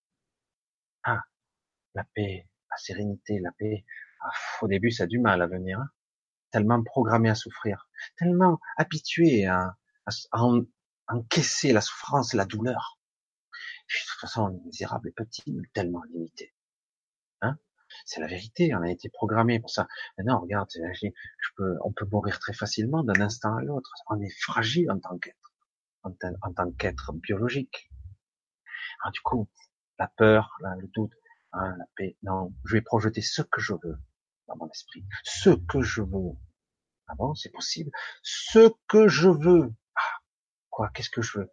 Ah, 1.03 1.21
la 1.95 2.03
paix, 2.15 2.47
la 2.69 2.77
sérénité, 2.77 3.39
la 3.39 3.51
paix. 3.51 3.85
Ah, 4.21 4.31
au 4.61 4.67
début, 4.67 4.91
ça 4.91 5.03
a 5.03 5.07
du 5.07 5.19
mal 5.19 5.41
à 5.41 5.47
venir. 5.47 5.79
Hein 5.79 5.89
tellement 6.51 6.81
programmé 6.83 7.29
à 7.29 7.35
souffrir, 7.35 7.89
tellement 8.17 8.59
habitué 8.77 9.45
à, 9.45 9.75
encaisser 11.07 11.73
la 11.73 11.81
souffrance, 11.81 12.33
la 12.33 12.45
douleur. 12.45 12.99
de 13.89 14.09
toute 14.09 14.19
façon, 14.19 14.43
on 14.43 14.57
est 14.57 14.65
misérable 14.65 15.09
et 15.09 15.11
petit, 15.11 15.53
mais 15.53 15.67
tellement 15.73 16.03
limité. 16.03 16.53
Hein? 17.41 17.57
C'est 18.05 18.19
la 18.19 18.27
vérité, 18.27 18.73
on 18.75 18.81
a 18.81 18.89
été 18.89 19.09
programmé 19.09 19.59
pour 19.59 19.69
ça. 19.69 19.87
Maintenant, 20.17 20.39
regarde, 20.39 20.69
je 20.71 21.49
peux, 21.55 21.77
on 21.83 21.91
peut 21.91 22.05
mourir 22.11 22.39
très 22.39 22.53
facilement 22.53 23.03
d'un 23.03 23.21
instant 23.21 23.55
à 23.55 23.61
l'autre. 23.61 23.91
On 24.09 24.21
est 24.21 24.41
fragile 24.41 24.91
en 24.91 24.99
tant 24.99 25.17
qu'être, 25.17 25.53
en, 26.03 26.53
tant 26.53 26.71
qu'être 26.71 27.13
biologique. 27.13 27.89
Alors, 29.01 29.11
du 29.11 29.21
coup, 29.21 29.49
la 29.99 30.07
peur, 30.07 30.57
le 30.79 30.87
doute, 30.87 31.13
hein, 31.53 31.75
la 31.77 31.85
paix, 31.95 32.17
non, 32.23 32.53
je 32.65 32.73
vais 32.73 32.81
projeter 32.81 33.21
ce 33.21 33.41
que 33.41 33.61
je 33.61 33.73
veux 33.73 33.97
dans 34.47 34.55
mon 34.57 34.69
esprit. 34.69 35.05
Ce 35.23 35.49
que 35.49 35.81
je 35.81 36.01
veux. 36.01 36.33
Ah 37.07 37.15
bon, 37.15 37.35
c'est 37.35 37.51
possible. 37.51 37.91
Ce 38.21 38.69
que 38.87 39.07
je 39.07 39.29
veux. 39.29 39.73
Ah, 39.95 40.19
quoi, 40.69 40.89
qu'est-ce 40.93 41.09
que 41.09 41.21
je 41.21 41.39
veux? 41.39 41.51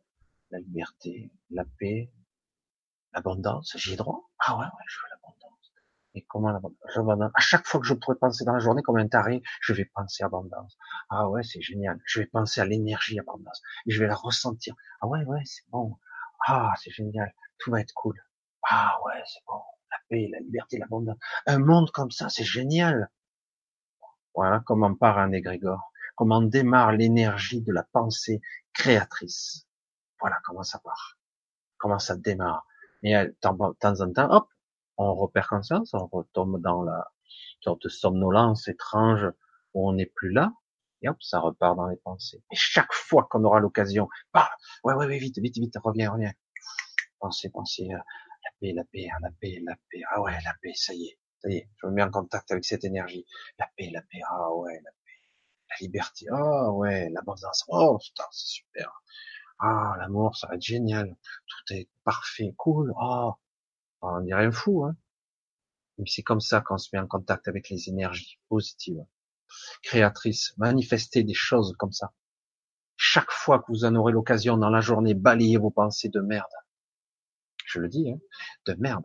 La 0.50 0.58
liberté, 0.58 1.32
la 1.50 1.64
paix, 1.78 2.12
l'abondance. 3.12 3.76
J'y 3.76 3.94
ai 3.94 3.96
droit? 3.96 4.30
Ah 4.38 4.56
ouais, 4.56 4.64
ouais, 4.64 4.84
je 4.86 4.98
veux 4.98 5.08
l'abondance. 5.10 5.72
Et 6.14 6.24
comment 6.24 6.50
l'abondance? 6.50 7.32
À 7.34 7.40
chaque 7.40 7.66
fois 7.66 7.80
que 7.80 7.86
je 7.86 7.94
pourrais 7.94 8.16
penser 8.16 8.44
dans 8.44 8.52
la 8.52 8.60
journée 8.60 8.82
comme 8.82 8.98
un 8.98 9.08
taré, 9.08 9.42
je 9.60 9.72
vais 9.72 9.84
penser 9.84 10.22
abondance. 10.24 10.76
Ah 11.08 11.28
ouais, 11.28 11.42
c'est 11.42 11.60
génial. 11.60 12.00
Je 12.04 12.20
vais 12.20 12.26
penser 12.26 12.60
à 12.60 12.64
l'énergie 12.64 13.18
abondance. 13.18 13.62
Et 13.86 13.92
je 13.92 14.00
vais 14.00 14.06
la 14.06 14.14
ressentir. 14.14 14.74
Ah 15.00 15.06
ouais, 15.08 15.24
ouais, 15.24 15.42
c'est 15.44 15.68
bon. 15.70 15.98
Ah, 16.46 16.72
c'est 16.82 16.90
génial. 16.90 17.34
Tout 17.58 17.70
va 17.70 17.80
être 17.80 17.92
cool. 17.94 18.20
Ah 18.68 18.98
ouais, 19.04 19.22
c'est 19.26 19.44
bon 19.46 19.60
paix, 20.08 20.28
la 20.32 20.40
liberté, 20.40 20.78
l'abondance. 20.78 21.18
Un 21.46 21.58
monde 21.58 21.90
comme 21.90 22.10
ça, 22.10 22.28
c'est 22.28 22.44
génial. 22.44 23.10
Voilà 24.34 24.62
comment 24.66 24.94
part 24.94 25.18
un 25.18 25.32
égrégore, 25.32 25.92
comment 26.16 26.42
démarre 26.42 26.92
l'énergie 26.92 27.62
de 27.62 27.72
la 27.72 27.84
pensée 27.84 28.40
créatrice. 28.72 29.66
Voilà 30.20 30.38
comment 30.44 30.62
ça 30.62 30.78
part, 30.78 31.18
comment 31.78 31.98
ça 31.98 32.16
démarre. 32.16 32.66
Et 33.02 33.14
de 33.14 33.36
temps 33.40 34.00
en 34.00 34.12
temps, 34.12 34.30
hop, 34.30 34.48
on 34.96 35.14
repère 35.14 35.48
conscience, 35.48 35.92
on 35.94 36.06
retombe 36.06 36.60
dans 36.60 36.82
la 36.82 37.12
sorte 37.60 37.82
de 37.82 37.88
somnolence 37.88 38.68
étrange 38.68 39.26
où 39.74 39.88
on 39.88 39.92
n'est 39.92 40.06
plus 40.06 40.32
là, 40.32 40.52
et 41.02 41.08
hop, 41.08 41.22
ça 41.22 41.38
repart 41.38 41.76
dans 41.76 41.88
les 41.88 41.96
pensées. 41.96 42.42
Et 42.50 42.56
chaque 42.56 42.92
fois 42.92 43.26
qu'on 43.30 43.44
aura 43.44 43.60
l'occasion, 43.60 44.08
bah, 44.32 44.48
ouais, 44.84 44.94
ouais, 44.94 45.06
ouais, 45.06 45.18
vite, 45.18 45.38
vite, 45.38 45.56
vite, 45.56 45.74
reviens, 45.82 46.10
reviens. 46.10 46.32
Pensez, 47.18 47.50
pensez, 47.50 47.90
euh, 47.92 47.98
la 48.44 48.50
paix, 48.60 48.72
la 48.72 48.84
paix, 48.84 49.08
la 49.20 49.30
paix, 49.40 49.62
la 49.64 49.76
paix. 49.90 50.02
Ah 50.10 50.20
ouais, 50.20 50.36
la 50.44 50.54
paix, 50.62 50.72
ça 50.74 50.94
y 50.94 51.06
est, 51.06 51.18
ça 51.38 51.48
y 51.50 51.56
est, 51.56 51.68
je 51.76 51.86
me 51.86 51.92
mets 51.92 52.02
en 52.02 52.10
contact 52.10 52.50
avec 52.50 52.64
cette 52.64 52.84
énergie. 52.84 53.26
La 53.58 53.68
paix, 53.76 53.90
la 53.92 54.02
paix, 54.02 54.20
ah 54.28 54.54
ouais, 54.54 54.74
la 54.84 54.90
paix. 54.90 55.12
La 55.70 55.76
liberté, 55.80 56.26
ah 56.30 56.70
ouais, 56.72 57.08
l'abondance, 57.10 57.64
oh 57.68 57.98
putain, 57.98 58.24
c'est 58.30 58.46
super. 58.46 59.02
Ah, 59.58 59.94
l'amour, 59.98 60.36
ça 60.36 60.46
va 60.48 60.56
être 60.56 60.62
génial. 60.62 61.16
Tout 61.46 61.74
est 61.74 61.88
parfait, 62.04 62.54
cool. 62.56 62.92
Ah, 63.00 63.32
on 64.02 64.20
dirait 64.20 64.46
un 64.46 64.52
fou, 64.52 64.84
hein. 64.84 64.96
Mais 65.98 66.04
c'est 66.08 66.22
comme 66.22 66.40
ça 66.40 66.60
qu'on 66.60 66.76
se 66.76 66.88
met 66.92 66.98
en 67.00 67.06
contact 67.06 67.48
avec 67.48 67.68
les 67.70 67.88
énergies 67.88 68.38
positives, 68.48 69.04
créatrices, 69.82 70.52
manifester 70.58 71.22
des 71.22 71.34
choses 71.34 71.74
comme 71.78 71.92
ça. 71.92 72.12
Chaque 72.96 73.30
fois 73.30 73.60
que 73.60 73.66
vous 73.68 73.84
en 73.84 73.94
aurez 73.94 74.12
l'occasion 74.12 74.56
dans 74.56 74.70
la 74.70 74.80
journée, 74.80 75.14
balayez 75.14 75.56
vos 75.56 75.70
pensées 75.70 76.08
de 76.08 76.20
merde 76.20 76.50
je 77.74 77.80
le 77.80 77.88
dis, 77.88 78.10
hein, 78.10 78.18
de 78.66 78.74
merde 78.74 79.04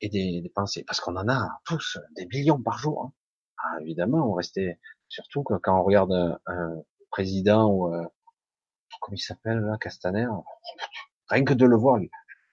et 0.00 0.08
des, 0.08 0.50
pensées, 0.54 0.84
parce 0.84 1.00
qu'on 1.00 1.16
en 1.16 1.28
a 1.28 1.48
tous 1.64 1.98
des 2.16 2.26
millions 2.26 2.60
par 2.60 2.76
jour. 2.76 3.04
Hein. 3.04 3.12
Ah, 3.58 3.80
évidemment, 3.82 4.28
on 4.30 4.34
restait, 4.34 4.80
surtout 5.08 5.44
quand 5.44 5.60
on 5.68 5.84
regarde 5.84 6.12
un, 6.46 6.82
président 7.10 7.68
ou 7.68 7.94
euh, 7.94 8.04
comment 9.00 9.14
il 9.14 9.20
s'appelle 9.20 9.62
Castaner, 9.80 10.26
rien 11.28 11.44
que 11.44 11.52
de 11.52 11.66
le 11.66 11.76
voir, 11.76 12.00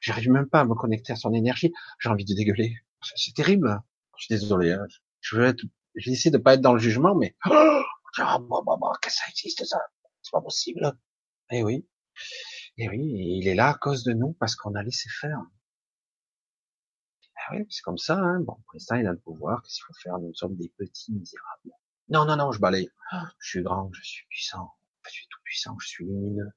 j'arrive 0.02 0.32
même 0.32 0.50
pas 0.50 0.60
à 0.60 0.66
me 0.66 0.76
connecter 0.76 1.14
à 1.14 1.16
son 1.16 1.34
énergie, 1.34 1.74
j'ai 2.00 2.10
envie 2.10 2.26
de 2.26 2.36
dégueuler. 2.36 2.76
C'est 3.16 3.34
terrible. 3.34 3.82
Je 4.18 4.26
suis 4.26 4.36
désolé. 4.36 4.74
Hein. 4.74 4.86
Je 5.22 5.38
vais 5.38 5.50
être, 5.50 5.64
j'essaie 5.96 6.30
de 6.30 6.38
pas 6.38 6.56
être 6.56 6.62
dans 6.62 6.74
le 6.74 6.80
jugement, 6.80 7.16
mais 7.16 7.36
oh, 7.50 7.82
bah, 8.18 8.40
bah, 8.66 8.92
que 9.02 9.12
ça 9.12 9.24
existe 9.30 9.64
ça, 9.64 9.80
c'est 10.22 10.32
pas 10.32 10.42
possible. 10.42 10.94
Eh 11.52 11.64
oui. 11.64 11.88
Et 12.82 12.88
oui, 12.88 12.98
il 13.04 13.48
est 13.50 13.56
là 13.56 13.72
à 13.72 13.74
cause 13.74 14.06
de 14.06 14.14
nous 14.14 14.32
parce 14.40 14.56
qu'on 14.56 14.74
a 14.74 14.82
laissé 14.82 15.10
faire. 15.10 15.42
Ah 17.36 17.52
oui, 17.52 17.66
c'est 17.70 17.82
comme 17.82 17.98
ça. 17.98 18.18
Hein. 18.18 18.40
Bon, 18.40 18.56
pour 18.66 18.96
il 18.96 19.06
a 19.06 19.12
le 19.12 19.20
pouvoir. 19.20 19.62
Qu'est-ce 19.62 19.76
qu'il 19.76 19.84
faut 19.86 20.02
faire? 20.02 20.18
Nous 20.18 20.34
sommes 20.34 20.56
des 20.56 20.72
petits 20.78 21.12
misérables. 21.12 21.72
Non, 22.08 22.24
non, 22.24 22.38
non, 22.38 22.54
je 22.54 22.60
balaye. 22.62 22.90
je 23.40 23.50
suis 23.50 23.62
grand, 23.64 23.92
je 23.92 24.02
suis 24.02 24.26
puissant. 24.30 24.72
Je 25.06 25.12
suis 25.12 25.28
tout 25.30 25.40
puissant, 25.44 25.78
je 25.80 25.88
suis 25.88 26.06
lumineux. 26.06 26.52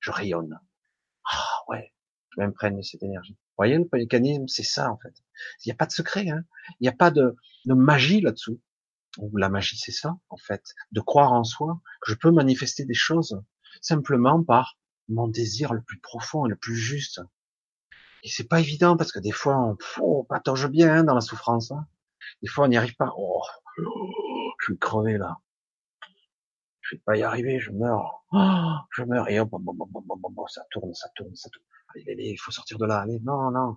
Je 0.00 0.10
rayonne. 0.10 0.58
Ah 1.24 1.46
ouais, 1.68 1.94
je 2.30 2.40
m'imprègne 2.40 2.78
de 2.78 2.82
cette 2.82 3.04
énergie. 3.04 3.34
Vous 3.34 3.54
voyez, 3.56 3.78
le 3.78 3.88
mécanisme, 3.92 4.48
c'est 4.48 4.64
ça 4.64 4.90
en 4.90 4.98
fait. 4.98 5.14
Il 5.64 5.68
n'y 5.68 5.72
a 5.72 5.76
pas 5.76 5.86
de 5.86 5.92
secret. 5.92 6.28
Hein. 6.30 6.44
Il 6.80 6.82
n'y 6.82 6.88
a 6.88 6.96
pas 6.96 7.12
de, 7.12 7.36
de 7.66 7.74
magie 7.74 8.20
là-dessous. 8.20 8.60
La 9.34 9.48
magie, 9.48 9.78
c'est 9.78 9.92
ça, 9.92 10.18
en 10.30 10.36
fait, 10.36 10.64
de 10.90 11.00
croire 11.00 11.32
en 11.32 11.44
soi, 11.44 11.80
que 12.00 12.10
je 12.10 12.16
peux 12.16 12.32
manifester 12.32 12.84
des 12.84 12.94
choses 12.94 13.40
simplement 13.80 14.42
par 14.42 14.79
mon 15.10 15.28
désir 15.28 15.72
le 15.72 15.82
plus 15.82 15.98
profond 15.98 16.46
et 16.46 16.48
le 16.48 16.56
plus 16.56 16.76
juste. 16.76 17.20
Et 18.22 18.28
c'est 18.28 18.48
pas 18.48 18.60
évident 18.60 18.96
parce 18.96 19.12
que 19.12 19.18
des 19.18 19.32
fois 19.32 19.56
on, 19.58 19.76
on 20.02 20.24
patauge 20.24 20.68
bien 20.68 20.94
hein, 20.94 21.04
dans 21.04 21.14
la 21.14 21.20
souffrance. 21.20 21.70
Hein. 21.72 21.86
Des 22.42 22.48
fois 22.48 22.66
on 22.66 22.68
n'y 22.68 22.76
arrive 22.76 22.96
pas. 22.96 23.12
Oh, 23.16 23.42
je 24.60 24.64
suis 24.64 24.78
crevé 24.78 25.18
là. 25.18 25.38
je 26.80 26.96
vais 26.96 27.02
pas 27.04 27.16
y 27.16 27.22
arriver, 27.22 27.58
je 27.58 27.70
meurs, 27.70 28.24
oh, 28.32 28.74
je 28.90 29.04
meurs, 29.04 29.28
et 29.28 29.40
hop, 29.40 29.50
ça 30.48 30.62
tourne, 30.70 30.94
ça 30.94 31.08
tourne, 31.14 31.34
ça 31.34 31.48
tourne. 31.50 31.64
Allez, 31.94 32.04
allez, 32.12 32.30
il 32.30 32.36
faut 32.36 32.50
sortir 32.50 32.78
de 32.78 32.86
là, 32.86 33.00
allez, 33.00 33.20
non, 33.20 33.50
non, 33.50 33.76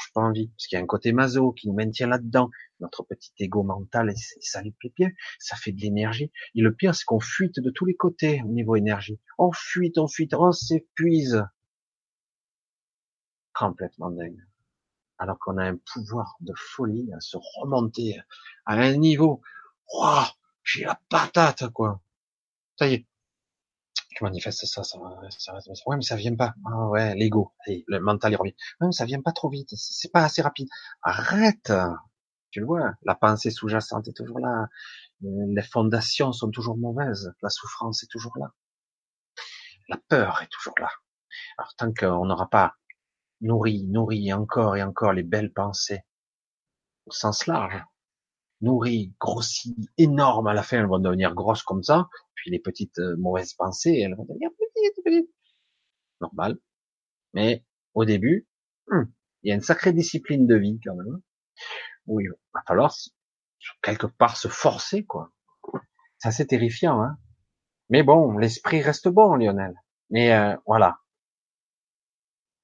j'ai 0.00 0.12
pas 0.14 0.20
envie, 0.22 0.48
parce 0.48 0.66
qu'il 0.66 0.76
y 0.76 0.80
a 0.80 0.82
un 0.82 0.86
côté 0.86 1.12
maso 1.12 1.52
qui 1.52 1.68
nous 1.68 1.74
maintient 1.74 2.08
là-dedans. 2.08 2.50
Notre 2.80 3.02
petit 3.02 3.32
ego 3.38 3.62
mental, 3.62 4.12
ça 4.40 4.62
lui 4.62 4.72
plaît 4.72 4.92
bien, 4.96 5.10
ça 5.38 5.56
fait 5.56 5.72
de 5.72 5.80
l'énergie. 5.80 6.30
Et 6.54 6.60
le 6.60 6.74
pire, 6.74 6.94
c'est 6.94 7.04
qu'on 7.04 7.20
fuite 7.20 7.60
de 7.60 7.70
tous 7.70 7.84
les 7.84 7.96
côtés 7.96 8.42
au 8.44 8.48
niveau 8.48 8.76
énergie. 8.76 9.20
On 9.38 9.52
fuite, 9.52 9.98
on 9.98 10.08
fuite, 10.08 10.34
on 10.34 10.52
s'épuise. 10.52 11.44
Complètement 13.52 14.10
dingue. 14.10 14.44
Alors 15.18 15.38
qu'on 15.38 15.58
a 15.58 15.64
un 15.64 15.76
pouvoir 15.76 16.36
de 16.40 16.52
folie 16.56 17.12
à 17.12 17.20
se 17.20 17.36
remonter 17.56 18.18
à 18.66 18.74
un 18.74 18.96
niveau. 18.96 19.40
Wow, 19.92 20.24
j'ai 20.64 20.84
la 20.84 21.00
patate, 21.08 21.68
quoi. 21.68 22.00
Ça 22.76 22.88
y 22.88 22.94
est, 22.94 23.06
je 24.16 24.24
manifeste 24.24 24.66
ça, 24.66 24.84
ça, 24.84 24.98
ça, 25.30 25.60
ça, 25.60 25.72
ouais, 25.86 25.96
mais 25.96 26.02
ça 26.02 26.16
vient 26.16 26.36
pas. 26.36 26.54
Ah 26.66 26.88
ouais, 26.88 27.14
l'ego, 27.14 27.52
le 27.66 27.98
mental 27.98 28.32
il 28.32 28.36
revient. 28.36 28.54
Ouais, 28.80 28.86
mais 28.86 28.92
ça 28.92 29.04
vient 29.04 29.20
pas 29.20 29.32
trop 29.32 29.48
vite, 29.50 29.70
c'est 29.74 30.12
pas 30.12 30.24
assez 30.24 30.42
rapide. 30.42 30.68
Arrête. 31.02 31.72
Tu 32.50 32.60
le 32.60 32.66
vois, 32.66 32.92
la 33.02 33.16
pensée 33.16 33.50
sous-jacente 33.50 34.06
est 34.06 34.16
toujours 34.16 34.38
là. 34.38 34.68
Les 35.20 35.62
fondations 35.62 36.32
sont 36.32 36.50
toujours 36.50 36.76
mauvaises. 36.76 37.32
La 37.42 37.48
souffrance 37.48 38.04
est 38.04 38.08
toujours 38.08 38.38
là. 38.38 38.52
La 39.88 39.96
peur 40.08 40.40
est 40.42 40.48
toujours 40.48 40.74
là. 40.78 40.88
Alors 41.58 41.74
tant 41.76 41.92
qu'on 41.92 42.26
n'aura 42.26 42.48
pas 42.48 42.74
nourri, 43.40 43.84
nourri 43.84 44.32
encore 44.32 44.76
et 44.76 44.82
encore 44.82 45.12
les 45.12 45.24
belles 45.24 45.52
pensées 45.52 46.02
au 47.06 47.10
sens 47.10 47.46
large, 47.46 47.82
nourri, 48.64 49.14
grossi, 49.20 49.76
énorme, 49.98 50.46
à 50.48 50.54
la 50.54 50.62
fin 50.62 50.78
elles 50.78 50.86
vont 50.86 50.98
devenir 50.98 51.34
grosses 51.34 51.62
comme 51.62 51.82
ça, 51.82 52.08
puis 52.34 52.50
les 52.50 52.58
petites 52.58 52.98
euh, 52.98 53.16
mauvaises 53.18 53.54
pensées, 53.54 54.00
elles 54.04 54.14
vont 54.16 54.24
devenir 54.24 54.50
petites, 54.58 55.04
petites. 55.04 55.30
Normal. 56.20 56.58
Mais 57.34 57.64
au 57.94 58.04
début, 58.04 58.48
hum, 58.90 59.12
il 59.42 59.50
y 59.50 59.52
a 59.52 59.54
une 59.54 59.60
sacrée 59.60 59.92
discipline 59.92 60.46
de 60.46 60.56
vie 60.56 60.80
quand 60.84 60.94
même. 60.96 61.20
Oui, 62.06 62.24
il 62.24 62.32
va 62.54 62.62
falloir 62.66 62.94
quelque 63.82 64.06
part 64.06 64.36
se 64.36 64.48
forcer, 64.48 65.04
quoi. 65.04 65.32
C'est 66.18 66.28
assez 66.28 66.46
terrifiant, 66.46 67.02
hein. 67.02 67.18
Mais 67.90 68.02
bon, 68.02 68.38
l'esprit 68.38 68.80
reste 68.80 69.08
bon, 69.08 69.36
Lionel. 69.36 69.74
Mais 70.10 70.32
euh, 70.32 70.56
voilà. 70.66 70.98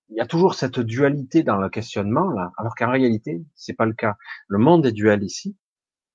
Il 0.08 0.16
y 0.16 0.20
a 0.20 0.26
toujours 0.26 0.54
cette 0.54 0.80
dualité 0.80 1.42
dans 1.42 1.56
le 1.56 1.68
questionnement, 1.68 2.30
là, 2.30 2.52
alors 2.56 2.74
qu'en 2.74 2.90
réalité, 2.90 3.44
c'est 3.54 3.74
pas 3.74 3.86
le 3.86 3.92
cas. 3.92 4.16
Le 4.48 4.58
monde 4.58 4.84
est 4.86 4.92
dual 4.92 5.22
ici, 5.22 5.56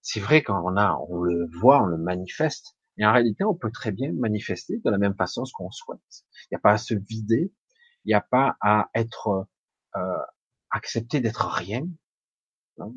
c'est 0.06 0.20
vrai 0.20 0.44
qu'on 0.44 0.78
a, 0.78 1.00
on 1.10 1.24
le 1.24 1.48
voit, 1.48 1.82
on 1.82 1.88
le 1.88 1.98
manifeste, 1.98 2.78
mais 2.96 3.08
en 3.08 3.12
réalité, 3.12 3.44
on 3.44 3.56
peut 3.56 3.72
très 3.72 3.92
bien 3.92 4.14
manifester 4.14 4.78
de 4.78 4.90
la 4.92 5.00
même 5.00 5.16
façon 5.16 5.46
ce 5.46 5.52
qu'on 5.52 5.72
souhaite. 5.72 6.00
Il 6.44 6.50
n'y 6.52 6.58
a 6.58 6.60
pas 6.60 6.74
à 6.74 6.78
se 6.78 6.94
vider, 6.94 7.52
il 8.06 8.10
n'y 8.10 8.14
a 8.14 8.22
pas 8.22 8.56
à 8.62 8.92
être 8.94 9.48
euh, 9.96 10.20
accepter 10.70 11.22
d'être 11.22 11.48
rien. 11.48 11.88
On 12.78 12.94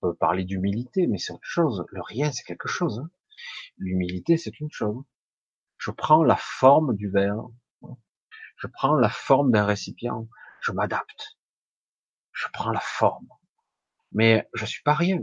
peut 0.00 0.14
parler 0.14 0.44
d'humilité, 0.44 1.06
mais 1.06 1.18
c'est 1.18 1.34
autre 1.34 1.42
chose. 1.42 1.84
Le 1.90 2.00
rien, 2.00 2.32
c'est 2.32 2.44
quelque 2.44 2.68
chose. 2.68 3.00
Hein. 3.00 3.10
L'humilité, 3.76 4.38
c'est 4.38 4.58
une 4.60 4.72
chose. 4.72 5.04
Je 5.76 5.90
prends 5.90 6.24
la 6.24 6.36
forme 6.36 6.96
du 6.96 7.10
verre, 7.10 7.42
je 8.56 8.68
prends 8.68 8.94
la 8.94 9.10
forme 9.10 9.52
d'un 9.52 9.66
récipient, 9.66 10.28
je 10.62 10.72
m'adapte. 10.72 11.36
Je 12.32 12.46
prends 12.54 12.70
la 12.70 12.80
forme. 12.80 13.28
Mais 14.12 14.48
je 14.54 14.64
suis 14.64 14.82
pas 14.82 14.94
rien. 14.94 15.22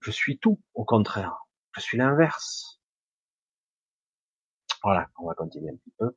Je 0.00 0.10
suis 0.10 0.38
tout, 0.38 0.60
au 0.74 0.84
contraire. 0.84 1.46
Je 1.76 1.80
suis 1.80 1.98
l'inverse. 1.98 2.80
Voilà, 4.82 5.08
on 5.18 5.26
va 5.26 5.34
continuer 5.34 5.70
un 5.70 5.76
petit 5.76 5.92
peu. 5.98 6.16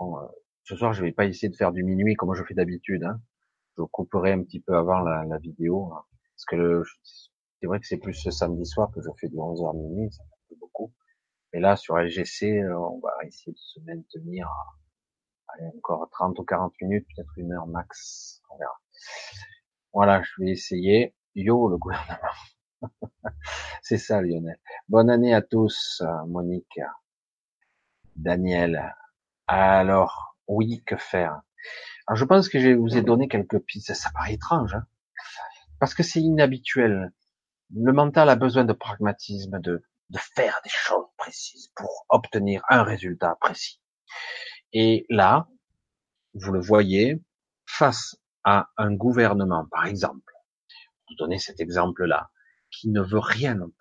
Euh, 0.00 0.28
ce 0.64 0.76
soir, 0.76 0.92
je 0.92 1.02
vais 1.02 1.12
pas 1.12 1.24
essayer 1.24 1.48
de 1.48 1.56
faire 1.56 1.72
du 1.72 1.82
minuit 1.82 2.14
comme 2.14 2.34
je 2.34 2.44
fais 2.44 2.52
d'habitude. 2.52 3.04
Hein. 3.04 3.20
Je 3.78 3.82
couperai 3.84 4.32
un 4.32 4.42
petit 4.42 4.60
peu 4.60 4.76
avant 4.76 5.00
la, 5.00 5.38
vidéo, 5.38 5.92
hein. 5.94 6.04
parce 6.34 6.44
que 6.44 6.82
c'est 7.60 7.66
vrai 7.66 7.80
que 7.80 7.86
c'est 7.86 7.96
plus 7.96 8.12
ce 8.12 8.30
samedi 8.30 8.66
soir 8.66 8.90
que 8.92 9.00
je 9.00 9.08
fais 9.18 9.28
du 9.28 9.36
11h 9.36 9.76
minuit, 9.76 10.12
ça 10.12 10.22
fait 10.48 10.56
beaucoup. 10.56 10.92
Et 11.54 11.60
là, 11.60 11.76
sur 11.76 11.96
LGC, 11.96 12.60
euh, 12.60 12.78
on 12.78 13.00
va 13.00 13.12
essayer 13.26 13.52
de 13.52 13.58
se 13.58 13.80
maintenir 13.80 14.46
à, 14.48 15.54
allez, 15.54 15.68
encore 15.78 16.08
30 16.10 16.38
ou 16.38 16.44
40 16.44 16.74
minutes, 16.82 17.06
peut-être 17.14 17.32
une 17.38 17.52
heure 17.52 17.66
max. 17.66 18.42
On 18.50 18.58
verra. 18.58 18.78
Voilà, 19.94 20.22
je 20.22 20.42
vais 20.42 20.50
essayer. 20.50 21.14
Yo, 21.34 21.68
le 21.68 21.78
gouvernement. 21.78 22.18
C'est 23.82 23.98
ça, 23.98 24.20
Lionel. 24.20 24.58
Bonne 24.88 25.10
année 25.10 25.34
à 25.34 25.42
tous, 25.42 26.02
Monique, 26.26 26.80
Daniel. 28.16 28.94
Alors, 29.46 30.36
oui, 30.48 30.82
que 30.84 30.96
faire? 30.96 31.40
Alors, 32.06 32.16
je 32.16 32.24
pense 32.24 32.48
que 32.48 32.58
je 32.58 32.70
vous 32.70 32.96
ai 32.96 33.02
donné 33.02 33.28
quelques 33.28 33.58
pistes. 33.60 33.94
Ça 33.94 34.10
paraît 34.10 34.34
étrange, 34.34 34.74
hein 34.74 34.86
parce 35.78 35.94
que 35.94 36.02
c'est 36.02 36.20
inhabituel. 36.20 37.12
Le 37.74 37.92
mental 37.92 38.28
a 38.28 38.36
besoin 38.36 38.64
de 38.64 38.72
pragmatisme, 38.72 39.60
de, 39.60 39.84
de 40.10 40.18
faire 40.18 40.60
des 40.64 40.70
choses 40.70 41.06
précises 41.16 41.70
pour 41.74 42.06
obtenir 42.08 42.62
un 42.68 42.82
résultat 42.82 43.36
précis. 43.40 43.80
Et 44.72 45.06
là, 45.08 45.48
vous 46.34 46.52
le 46.52 46.60
voyez, 46.60 47.22
face 47.66 48.16
à 48.44 48.68
un 48.76 48.94
gouvernement, 48.94 49.66
par 49.70 49.86
exemple, 49.86 50.32
vous 51.08 51.14
donnez 51.16 51.38
cet 51.38 51.60
exemple-là, 51.60 52.30
qui 52.76 52.88
ne 52.90 53.00
veut 53.00 53.18
rien 53.18 53.56
entendre. 53.56 53.72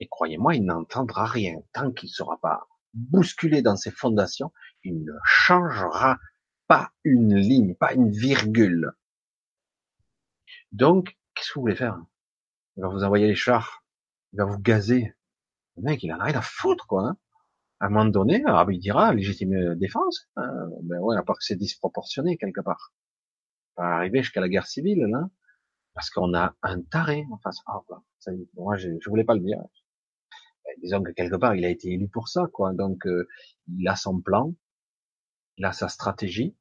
Et 0.00 0.08
croyez-moi, 0.08 0.54
il 0.54 0.64
n'entendra 0.64 1.26
rien. 1.26 1.56
Tant 1.72 1.92
qu'il 1.92 2.08
ne 2.08 2.14
sera 2.14 2.38
pas 2.40 2.66
bousculé 2.94 3.62
dans 3.62 3.76
ses 3.76 3.90
fondations, 3.90 4.52
il 4.82 5.04
ne 5.04 5.12
changera 5.24 6.18
pas 6.66 6.92
une 7.04 7.36
ligne, 7.36 7.74
pas 7.74 7.92
une 7.92 8.10
virgule. 8.10 8.92
Donc, 10.72 11.16
qu'est-ce 11.34 11.50
que 11.50 11.54
vous 11.54 11.62
voulez 11.62 11.76
faire? 11.76 12.00
Il 12.76 12.82
va 12.82 12.88
vous 12.88 13.04
envoyer 13.04 13.26
les 13.26 13.34
chars, 13.34 13.84
il 14.32 14.38
va 14.38 14.44
vous 14.44 14.58
gazer. 14.58 15.14
Le 15.76 15.82
mec, 15.82 16.02
il 16.02 16.12
en 16.12 16.20
a 16.20 16.24
rien 16.24 16.38
à 16.38 16.42
foutre, 16.42 16.86
quoi. 16.86 17.06
Hein 17.06 17.16
à 17.80 17.86
un 17.86 17.88
moment 17.88 18.04
donné, 18.04 18.44
il 18.70 18.78
dira 18.78 19.14
légitime 19.14 19.74
défense. 19.74 20.28
Hein 20.36 20.68
ben 20.82 21.00
ouais, 21.00 21.16
à 21.16 21.22
part 21.22 21.38
que 21.38 21.44
c'est 21.44 21.56
disproportionné 21.56 22.36
quelque 22.36 22.60
part. 22.60 22.92
Pas 23.74 23.96
arriver 23.96 24.22
jusqu'à 24.22 24.42
la 24.42 24.50
guerre 24.50 24.66
civile, 24.66 25.06
là 25.10 25.30
parce 26.00 26.08
qu'on 26.08 26.32
a 26.32 26.54
un 26.62 26.80
taré 26.80 27.26
en 27.30 27.36
face. 27.36 27.58
Ah, 27.66 27.82
bah, 27.86 28.02
ça 28.20 28.32
y 28.32 28.40
est, 28.40 28.48
moi, 28.54 28.74
je, 28.78 28.88
je 29.02 29.10
voulais 29.10 29.24
pas 29.24 29.34
le 29.34 29.40
dire. 29.40 29.60
Ben, 30.64 30.74
disons 30.82 31.02
que 31.02 31.10
quelque 31.10 31.36
part, 31.36 31.54
il 31.54 31.62
a 31.66 31.68
été 31.68 31.92
élu 31.92 32.08
pour 32.08 32.28
ça, 32.28 32.46
quoi. 32.50 32.72
Donc, 32.72 33.06
euh, 33.06 33.28
il 33.68 33.86
a 33.86 33.96
son 33.96 34.18
plan, 34.18 34.54
il 35.58 35.66
a 35.66 35.72
sa 35.72 35.90
stratégie, 35.90 36.56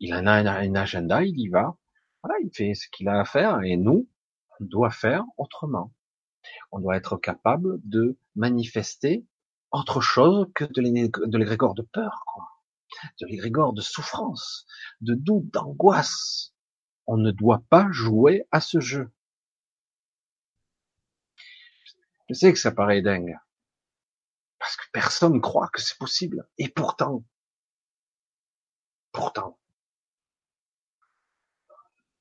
il 0.00 0.12
en 0.12 0.26
a 0.26 0.32
un, 0.32 0.74
agenda, 0.74 1.22
il 1.22 1.38
y 1.38 1.48
va. 1.48 1.76
Voilà, 2.24 2.34
il 2.42 2.50
fait 2.52 2.74
ce 2.74 2.88
qu'il 2.90 3.08
a 3.08 3.20
à 3.20 3.24
faire, 3.24 3.62
et 3.62 3.76
nous, 3.76 4.08
on 4.58 4.64
doit 4.64 4.90
faire 4.90 5.24
autrement. 5.36 5.92
On 6.72 6.80
doit 6.80 6.96
être 6.96 7.16
capable 7.16 7.78
de 7.88 8.18
manifester 8.34 9.24
autre 9.70 10.00
chose 10.00 10.48
que 10.56 10.64
de 10.64 11.38
l'égrégore 11.38 11.74
de 11.74 11.82
peur, 11.82 12.24
quoi. 12.26 12.48
De 13.20 13.26
l'égrégore 13.28 13.72
de 13.72 13.80
souffrance, 13.80 14.66
de 15.00 15.14
doute, 15.14 15.48
d'angoisse, 15.52 16.54
on 17.06 17.16
ne 17.16 17.30
doit 17.30 17.62
pas 17.70 17.88
jouer 17.90 18.46
à 18.50 18.60
ce 18.60 18.80
jeu. 18.80 19.10
Je 22.28 22.34
sais 22.34 22.52
que 22.52 22.58
ça 22.58 22.70
paraît 22.70 23.02
dingue. 23.02 23.36
Parce 24.58 24.76
que 24.76 24.84
personne 24.92 25.34
ne 25.34 25.40
croit 25.40 25.68
que 25.72 25.80
c'est 25.80 25.98
possible. 25.98 26.46
Et 26.58 26.68
pourtant, 26.68 27.24
pourtant. 29.12 29.58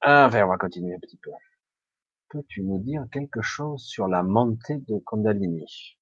Ah, 0.02 0.26
enfin, 0.28 0.46
on 0.46 0.48
va 0.48 0.58
continuer 0.58 0.96
un 0.96 1.00
petit 1.00 1.18
peu. 1.18 1.32
Peux-tu 2.30 2.64
nous 2.64 2.80
dire 2.80 3.06
quelque 3.12 3.42
chose 3.42 3.84
sur 3.84 4.08
la 4.08 4.24
montée 4.24 4.78
de 4.78 5.00
Kundalini? 5.06 5.98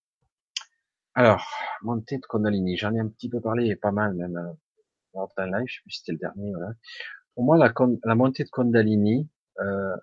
Alors, 1.15 1.49
montée 1.81 2.17
de 2.17 2.25
Kundalini, 2.25 2.77
j'en 2.77 2.93
ai 2.93 2.99
un 2.99 3.07
petit 3.07 3.27
peu 3.27 3.41
parlé, 3.41 3.75
pas 3.75 3.91
mal 3.91 4.13
même, 4.13 4.37
euh, 4.37 4.53
dans 5.13 5.29
un 5.37 5.47
live, 5.47 5.67
je 5.67 5.81
sais 5.81 5.89
c'était 5.89 6.11
le 6.11 6.19
dernier. 6.19 6.53
Pour 7.37 7.45
moi, 7.45 7.55
la, 7.59 7.71
la 8.03 8.15
montée 8.15 8.45
de 8.45 8.49
Kundalini, 8.49 9.29
euh, 9.59 9.95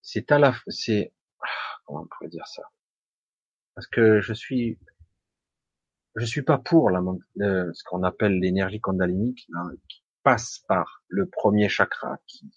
c'est 0.00 0.32
à 0.32 0.38
la, 0.38 0.54
c'est, 0.68 1.12
ah, 1.42 1.48
comment 1.84 2.00
on 2.00 2.06
pourrait 2.06 2.30
dire 2.30 2.46
ça? 2.46 2.62
Parce 3.74 3.86
que 3.88 4.22
je 4.22 4.32
suis, 4.32 4.78
je 6.14 6.24
suis 6.24 6.40
pas 6.40 6.56
pour 6.56 6.88
la, 6.88 7.02
ce 7.74 7.84
qu'on 7.84 8.02
appelle 8.04 8.40
l'énergie 8.40 8.80
Kundalini 8.80 9.34
qui, 9.34 9.52
qui, 9.86 10.02
passe 10.22 10.64
par 10.66 11.02
le 11.08 11.28
premier 11.28 11.68
chakra, 11.68 12.16
qui, 12.26 12.50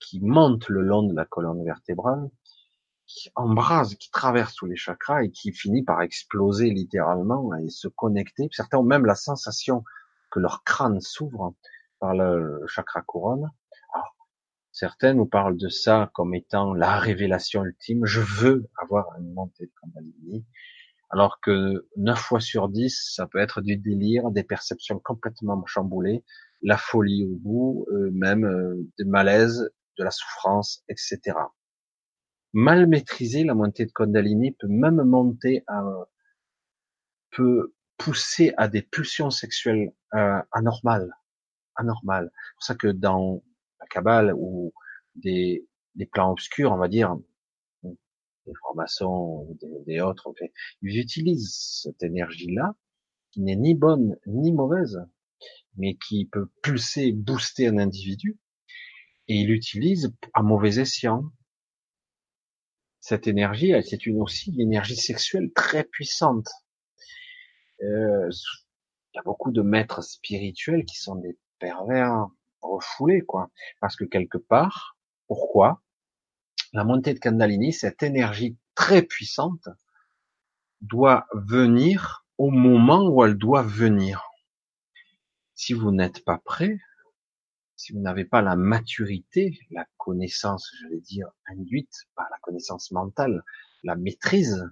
qui 0.00 0.20
monte 0.22 0.70
le 0.70 0.80
long 0.80 1.02
de 1.02 1.14
la 1.14 1.26
colonne 1.26 1.62
vertébrale, 1.66 2.30
qui 3.04 3.30
embrase, 3.34 3.96
qui 3.96 4.10
traverse 4.10 4.54
tous 4.54 4.64
les 4.64 4.76
chakras 4.76 5.24
et 5.24 5.30
qui 5.30 5.52
finit 5.52 5.84
par 5.84 6.00
exploser 6.00 6.70
littéralement 6.70 7.54
et 7.56 7.68
se 7.68 7.86
connecter. 7.86 8.48
Certains 8.50 8.78
ont 8.78 8.82
même 8.82 9.04
la 9.04 9.14
sensation 9.14 9.84
que 10.30 10.40
leur 10.40 10.64
crâne 10.64 11.02
s'ouvre 11.02 11.54
par 12.00 12.14
le 12.14 12.64
chakra 12.66 13.02
couronne. 13.02 13.50
Certains 14.72 15.12
nous 15.14 15.26
parlent 15.26 15.56
de 15.56 15.68
ça 15.68 16.10
comme 16.14 16.34
étant 16.34 16.72
la 16.72 16.98
révélation 16.98 17.64
ultime. 17.64 18.04
Je 18.04 18.20
veux 18.20 18.68
avoir 18.76 19.06
une 19.18 19.32
montée 19.32 19.66
de 19.66 19.72
Kundalini. 19.80 20.46
alors 21.10 21.40
que 21.40 21.88
9 21.96 22.18
fois 22.18 22.40
sur 22.40 22.68
10, 22.68 23.12
ça 23.16 23.26
peut 23.26 23.38
être 23.38 23.60
du 23.60 23.76
délire, 23.76 24.30
des 24.30 24.44
perceptions 24.44 25.00
complètement 25.00 25.60
chamboulées, 25.66 26.22
la 26.62 26.76
folie 26.76 27.24
au 27.24 27.36
bout, 27.36 27.86
euh, 27.90 28.10
même 28.12 28.44
euh, 28.44 28.88
des 28.98 29.04
malaises, 29.04 29.68
de 29.98 30.04
la 30.04 30.10
souffrance, 30.10 30.84
etc. 30.88 31.36
Mal 32.52 32.86
maîtriser 32.86 33.42
la 33.44 33.54
montée 33.54 33.84
de 33.84 33.90
Kundalini 33.92 34.52
peut 34.52 34.68
même 34.68 35.02
monter 35.02 35.64
à, 35.66 35.82
peut 37.30 37.74
pousser 37.96 38.54
à 38.56 38.68
des 38.68 38.82
pulsions 38.82 39.30
sexuelles 39.30 39.92
euh, 40.14 40.40
anormales, 40.52 41.12
anormales. 41.78 42.30
C'est 42.34 42.54
pour 42.54 42.64
ça 42.64 42.74
que 42.74 42.88
dans 42.88 43.42
la 43.80 43.86
Kabbale 43.86 44.34
ou 44.36 44.74
des, 45.14 45.66
des 45.94 46.06
plans 46.06 46.30
obscurs, 46.30 46.72
on 46.72 46.76
va 46.76 46.88
dire, 46.88 47.16
des 48.48 48.54
francs-maçons 48.54 49.46
ou 49.48 49.58
des, 49.86 50.00
autres, 50.00 50.32
ils 50.82 50.98
utilisent 50.98 51.82
cette 51.82 52.02
énergie-là, 52.02 52.74
qui 53.30 53.40
n'est 53.42 53.56
ni 53.56 53.74
bonne 53.74 54.16
ni 54.26 54.52
mauvaise, 54.52 54.98
mais 55.76 55.96
qui 55.96 56.26
peut 56.26 56.48
pulser, 56.62 57.12
booster 57.12 57.68
un 57.68 57.78
individu, 57.78 58.38
et 59.28 59.36
ils 59.36 59.48
l'utilisent 59.48 60.14
à 60.34 60.42
mauvais 60.42 60.78
escient. 60.78 61.24
Cette 63.00 63.26
énergie, 63.26 63.72
c'est 63.84 64.06
une 64.06 64.20
aussi 64.20 64.52
une 64.52 64.60
énergie 64.60 64.96
sexuelle 64.96 65.52
très 65.54 65.84
puissante. 65.84 66.48
Euh, 67.82 68.28
il 69.12 69.16
y 69.16 69.18
a 69.18 69.22
beaucoup 69.22 69.52
de 69.52 69.62
maîtres 69.62 70.02
spirituels 70.02 70.84
qui 70.84 70.96
sont 70.96 71.16
des 71.16 71.38
pervers 71.58 72.26
refoulés, 72.60 73.22
quoi. 73.22 73.50
Parce 73.80 73.96
que 73.96 74.04
quelque 74.04 74.38
part, 74.38 74.96
pourquoi 75.26 75.82
la 76.72 76.84
montée 76.84 77.14
de 77.14 77.18
Kundalini, 77.18 77.72
cette 77.72 78.02
énergie 78.02 78.56
très 78.74 79.02
puissante, 79.02 79.68
doit 80.80 81.26
venir 81.32 82.24
au 82.36 82.50
moment 82.50 83.08
où 83.08 83.24
elle 83.24 83.36
doit 83.36 83.62
venir? 83.62 84.22
Si 85.54 85.72
vous 85.72 85.90
n'êtes 85.90 86.24
pas 86.24 86.38
prêt, 86.38 86.78
si 87.74 87.92
vous 87.92 88.00
n'avez 88.00 88.24
pas 88.24 88.42
la 88.42 88.56
maturité, 88.56 89.58
la 89.70 89.86
connaissance, 89.96 90.70
je 90.80 90.88
vais 90.88 91.00
dire, 91.00 91.28
induite 91.46 92.06
par 92.14 92.26
la 92.30 92.38
connaissance 92.38 92.90
mentale, 92.90 93.42
la 93.82 93.96
maîtrise, 93.96 94.68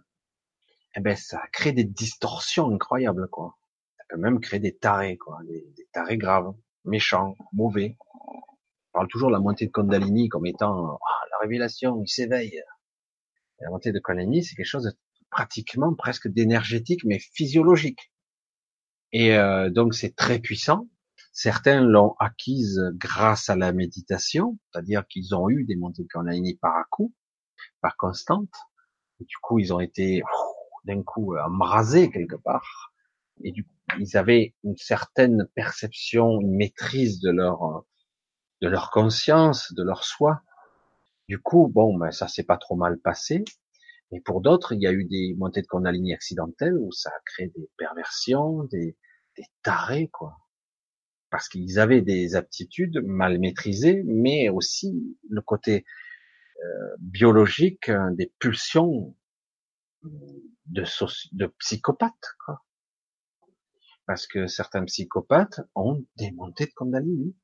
eh 0.97 1.01
ben, 1.01 1.17
ça 1.17 1.43
crée 1.53 1.73
des 1.73 1.85
distorsions 1.85 2.73
incroyables, 2.73 3.29
quoi. 3.29 3.57
Ça 3.99 4.05
peut 4.09 4.17
même 4.17 4.41
créer 4.41 4.61
des 4.61 4.77
tarés, 4.77 5.17
quoi, 5.17 5.41
des, 5.45 5.73
des 5.77 5.89
tarés 5.93 6.19
graves, 6.19 6.55
méchants, 6.87 7.37
mauvais. 7.53 7.97
On 8.31 9.01
parle 9.01 9.09
toujours 9.09 9.29
de 9.29 9.35
la 9.35 9.41
montée 9.41 9.67
de 9.67 9.71
Kundalini 9.71 10.29
comme 10.29 10.47
étant 10.47 10.99
la 11.31 11.39
révélation, 11.41 12.03
il 12.03 12.09
s'éveille. 12.09 12.63
La 13.61 13.71
montée 13.71 13.93
de 13.93 13.99
Kundalini, 13.99 14.45
c'est 14.45 14.55
quelque 14.55 14.67
chose 14.67 14.85
de 14.85 14.93
pratiquement 15.31 15.95
presque 15.95 16.29
d'énergétique, 16.29 17.05
mais 17.05 17.19
physiologique. 17.19 18.13
Et 19.13 19.37
euh, 19.37 19.71
donc 19.71 19.95
c'est 19.95 20.15
très 20.15 20.39
puissant. 20.39 20.89
Certains 21.33 21.83
l'ont 21.83 22.15
acquise 22.19 22.81
grâce 22.95 23.51
à 23.51 23.57
la 23.57 23.73
méditation, 23.73 24.59
c'est-à-dire 24.73 25.07
qu'ils 25.07 25.35
ont 25.35 25.51
eu 25.51 25.65
des 25.65 25.77
montées 25.77 26.03
de 26.03 26.09
Kundalini 26.09 26.57
par 26.57 26.77
à 26.77 26.85
coup, 26.91 27.15
par 27.83 27.97
constante. 27.97 28.53
Et 29.21 29.25
du 29.25 29.37
coup, 29.43 29.59
ils 29.59 29.73
ont 29.73 29.81
été 29.81 30.23
d'un 30.85 31.03
coup 31.03 31.37
embrasés 31.37 32.11
quelque 32.11 32.37
part. 32.37 32.95
Et 33.43 33.53
du 33.53 33.65
coup, 33.65 33.76
ils 33.99 34.17
avaient 34.17 34.55
une 34.65 34.77
certaine 34.77 35.49
perception, 35.55 36.41
une 36.41 36.57
maîtrise 36.57 37.21
de 37.21 37.31
leur 37.31 37.85
de 38.63 38.69
leur 38.69 38.91
conscience, 38.91 39.73
de 39.75 39.83
leur 39.83 40.05
soi. 40.05 40.43
Du 41.29 41.41
coup, 41.41 41.69
bon, 41.69 41.97
ben, 41.97 42.11
ça 42.11 42.29
s'est 42.29 42.45
pas 42.45 42.57
trop 42.57 42.77
mal 42.77 42.99
passé. 42.99 43.45
Et 44.13 44.21
pour 44.21 44.41
d'autres, 44.41 44.73
il 44.73 44.81
y 44.81 44.87
a 44.87 44.93
eu 44.93 45.05
des 45.05 45.35
montées 45.37 45.63
de 45.63 45.67
Kundalini 45.67 46.15
accidentelles 46.15 46.79
où 46.79 46.93
ça 46.93 47.11
a 47.11 47.21
créé 47.25 47.49
des 47.49 47.69
perversions, 47.77 48.65
des, 48.65 48.97
des 49.37 49.45
tarés, 49.63 50.09
quoi. 50.09 50.37
Parce 51.31 51.49
qu'ils 51.49 51.81
avaient 51.81 52.03
des 52.03 52.37
aptitudes 52.37 53.03
mal 53.05 53.39
maîtrisées, 53.41 54.03
mais 54.07 54.49
aussi 54.49 55.19
le 55.29 55.43
côté 55.43 55.85
euh, 56.63 56.97
biologique 57.01 57.89
hein, 57.89 58.13
des 58.13 58.33
pulsions 58.39 59.17
de, 60.67 60.85
de 61.33 61.47
psychopathes, 61.59 62.37
quoi. 62.45 62.63
Parce 64.07 64.27
que 64.27 64.47
certains 64.47 64.85
psychopathes 64.85 65.61
ont 65.75 66.05
des 66.17 66.31
montées 66.33 66.67
de 66.67 66.73
Kundalini. 66.77 67.35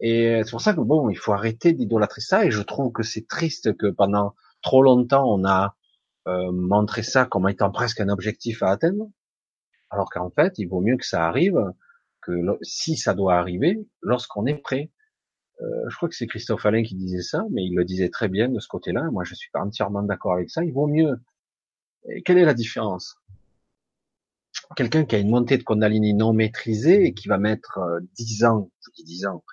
Et 0.00 0.42
c'est 0.44 0.50
pour 0.50 0.60
ça 0.60 0.74
que 0.74 0.80
bon, 0.80 1.08
il 1.08 1.16
faut 1.16 1.32
arrêter 1.32 1.72
d'idolâtrer 1.72 2.20
ça. 2.20 2.44
Et 2.44 2.50
je 2.50 2.62
trouve 2.62 2.92
que 2.92 3.02
c'est 3.02 3.26
triste 3.26 3.76
que 3.76 3.86
pendant 3.86 4.34
trop 4.62 4.82
longtemps 4.82 5.24
on 5.26 5.44
a 5.44 5.76
euh, 6.28 6.52
montré 6.52 7.02
ça 7.02 7.24
comme 7.24 7.48
étant 7.48 7.70
presque 7.70 8.00
un 8.00 8.10
objectif 8.10 8.62
à 8.62 8.70
atteindre, 8.70 9.10
alors 9.88 10.10
qu'en 10.10 10.30
fait, 10.30 10.58
il 10.58 10.66
vaut 10.66 10.82
mieux 10.82 10.98
que 10.98 11.06
ça 11.06 11.26
arrive 11.26 11.58
que 12.20 12.32
si 12.60 12.96
ça 12.96 13.14
doit 13.14 13.36
arriver, 13.36 13.78
lorsqu'on 14.02 14.44
est 14.44 14.58
prêt. 14.58 14.90
Euh, 15.62 15.88
je 15.88 15.96
crois 15.96 16.08
que 16.08 16.14
c'est 16.14 16.26
Christophe 16.26 16.66
Alain 16.66 16.82
qui 16.82 16.94
disait 16.96 17.22
ça, 17.22 17.44
mais 17.50 17.64
il 17.64 17.74
le 17.74 17.84
disait 17.84 18.10
très 18.10 18.28
bien 18.28 18.48
de 18.48 18.60
ce 18.60 18.68
côté-là. 18.68 19.10
Moi, 19.10 19.24
je 19.24 19.34
suis 19.34 19.50
pas 19.50 19.60
entièrement 19.60 20.02
d'accord 20.02 20.34
avec 20.34 20.50
ça. 20.50 20.62
Il 20.64 20.72
vaut 20.72 20.86
mieux. 20.86 21.18
Quelle 22.24 22.38
est 22.38 22.44
la 22.44 22.54
différence? 22.54 23.16
Quelqu'un 24.76 25.04
qui 25.04 25.16
a 25.16 25.18
une 25.18 25.30
montée 25.30 25.58
de 25.58 25.62
Kundalini 25.62 26.14
non 26.14 26.32
maîtrisée 26.32 27.06
et 27.06 27.14
qui 27.14 27.28
va 27.28 27.38
mettre 27.38 27.78
euh, 27.78 28.00
10 28.16 28.44
ans, 28.44 28.70
je 28.84 28.90
dis 28.96 29.04
10 29.04 29.26
ans, 29.26 29.44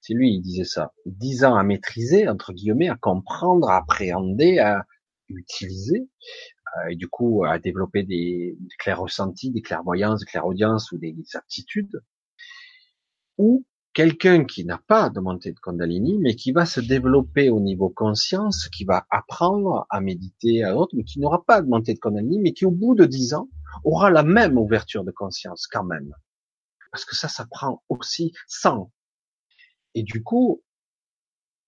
c'est 0.00 0.14
lui, 0.14 0.34
il 0.34 0.40
disait 0.40 0.64
ça. 0.64 0.92
Dix 1.06 1.44
ans 1.44 1.54
à 1.54 1.62
maîtriser, 1.62 2.28
entre 2.28 2.52
guillemets, 2.52 2.88
à 2.88 2.96
comprendre, 2.96 3.70
à 3.70 3.78
appréhender, 3.78 4.58
à 4.58 4.84
utiliser, 5.28 6.08
euh, 6.76 6.90
et 6.90 6.96
du 6.96 7.08
coup 7.08 7.44
à 7.44 7.58
développer 7.58 8.02
des, 8.02 8.56
des 8.58 8.76
clairs 8.78 9.00
ressentis, 9.00 9.50
des 9.50 9.62
clairvoyances, 9.62 10.20
des 10.20 10.26
clairaudiences 10.26 10.90
ou 10.92 10.98
des, 10.98 11.14
aptitudes. 11.34 12.02
Ou 13.38 13.64
quelqu'un 13.94 14.44
qui 14.44 14.64
n'a 14.64 14.78
pas 14.78 15.10
de 15.10 15.20
montée 15.20 15.52
de 15.52 15.58
Kundalini, 15.60 16.18
mais 16.18 16.34
qui 16.34 16.52
va 16.52 16.66
se 16.66 16.80
développer 16.80 17.50
au 17.50 17.60
niveau 17.60 17.90
conscience, 17.90 18.68
qui 18.68 18.84
va 18.84 19.06
apprendre 19.10 19.86
à 19.90 20.00
méditer 20.00 20.64
à 20.64 20.76
autre, 20.76 20.94
mais 20.96 21.04
qui 21.04 21.20
n'aura 21.20 21.44
pas 21.44 21.62
de 21.62 21.68
montée 21.68 21.94
de 21.94 21.98
Kundalini, 21.98 22.38
mais 22.40 22.52
qui 22.52 22.64
au 22.64 22.70
bout 22.70 22.94
de 22.94 23.04
dix 23.04 23.34
ans 23.34 23.48
aura 23.84 24.10
la 24.10 24.22
même 24.22 24.58
ouverture 24.58 25.04
de 25.04 25.10
conscience 25.10 25.66
quand 25.66 25.84
même. 25.84 26.14
Parce 26.90 27.04
que 27.04 27.16
ça, 27.16 27.28
ça 27.28 27.46
prend 27.46 27.82
aussi 27.88 28.32
sans 28.46 28.90
et 29.94 30.02
du 30.02 30.22
coup, 30.22 30.62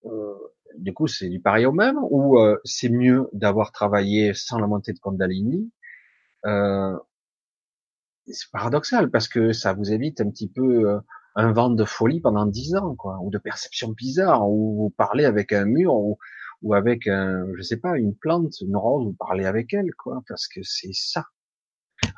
euh, 0.07 0.35
du 0.79 0.93
coup, 0.95 1.07
c'est 1.07 1.29
du 1.29 1.41
pareil 1.41 1.67
au 1.67 1.73
même, 1.73 1.99
ou 2.11 2.39
euh, 2.39 2.59
c'est 2.65 2.89
mieux 2.89 3.29
d'avoir 3.33 3.73
travaillé 3.73 4.35
sans 4.35 4.59
la 4.59 4.67
montée 4.67 4.93
de 4.93 4.99
Kundalini? 4.99 5.71
Euh, 6.47 6.97
c'est 8.27 8.51
paradoxal 8.51 9.11
parce 9.11 9.29
que 9.29 9.53
ça 9.53 9.75
vous 9.75 9.93
évite 9.93 10.21
un 10.21 10.31
petit 10.31 10.49
peu 10.49 10.89
euh, 10.89 11.01
un 11.37 11.53
vent 11.53 11.71
de 11.71 11.85
folie 11.85 12.21
pendant 12.21 12.47
dix 12.47 12.75
ans, 12.77 12.95
quoi, 12.95 13.19
ou 13.23 13.31
de 13.31 13.39
perceptions 13.39 13.91
bizarres, 13.91 14.49
ou 14.49 14.77
vous 14.77 14.91
parlez 14.91 15.25
avec 15.25 15.53
un 15.53 15.65
mur, 15.65 15.95
ou, 15.95 16.19
ou 16.63 16.75
avec 16.75 17.07
un, 17.07 17.47
je 17.57 17.63
sais 17.63 17.79
pas, 17.79 17.97
une 17.99 18.15
plante, 18.15 18.61
une 18.61 18.77
rose, 18.77 19.05
vous 19.05 19.15
parlez 19.15 19.45
avec 19.45 19.73
elle, 19.75 19.93
quoi, 19.95 20.23
parce 20.29 20.47
que 20.47 20.61
c'est 20.63 20.93
ça. 20.93 21.27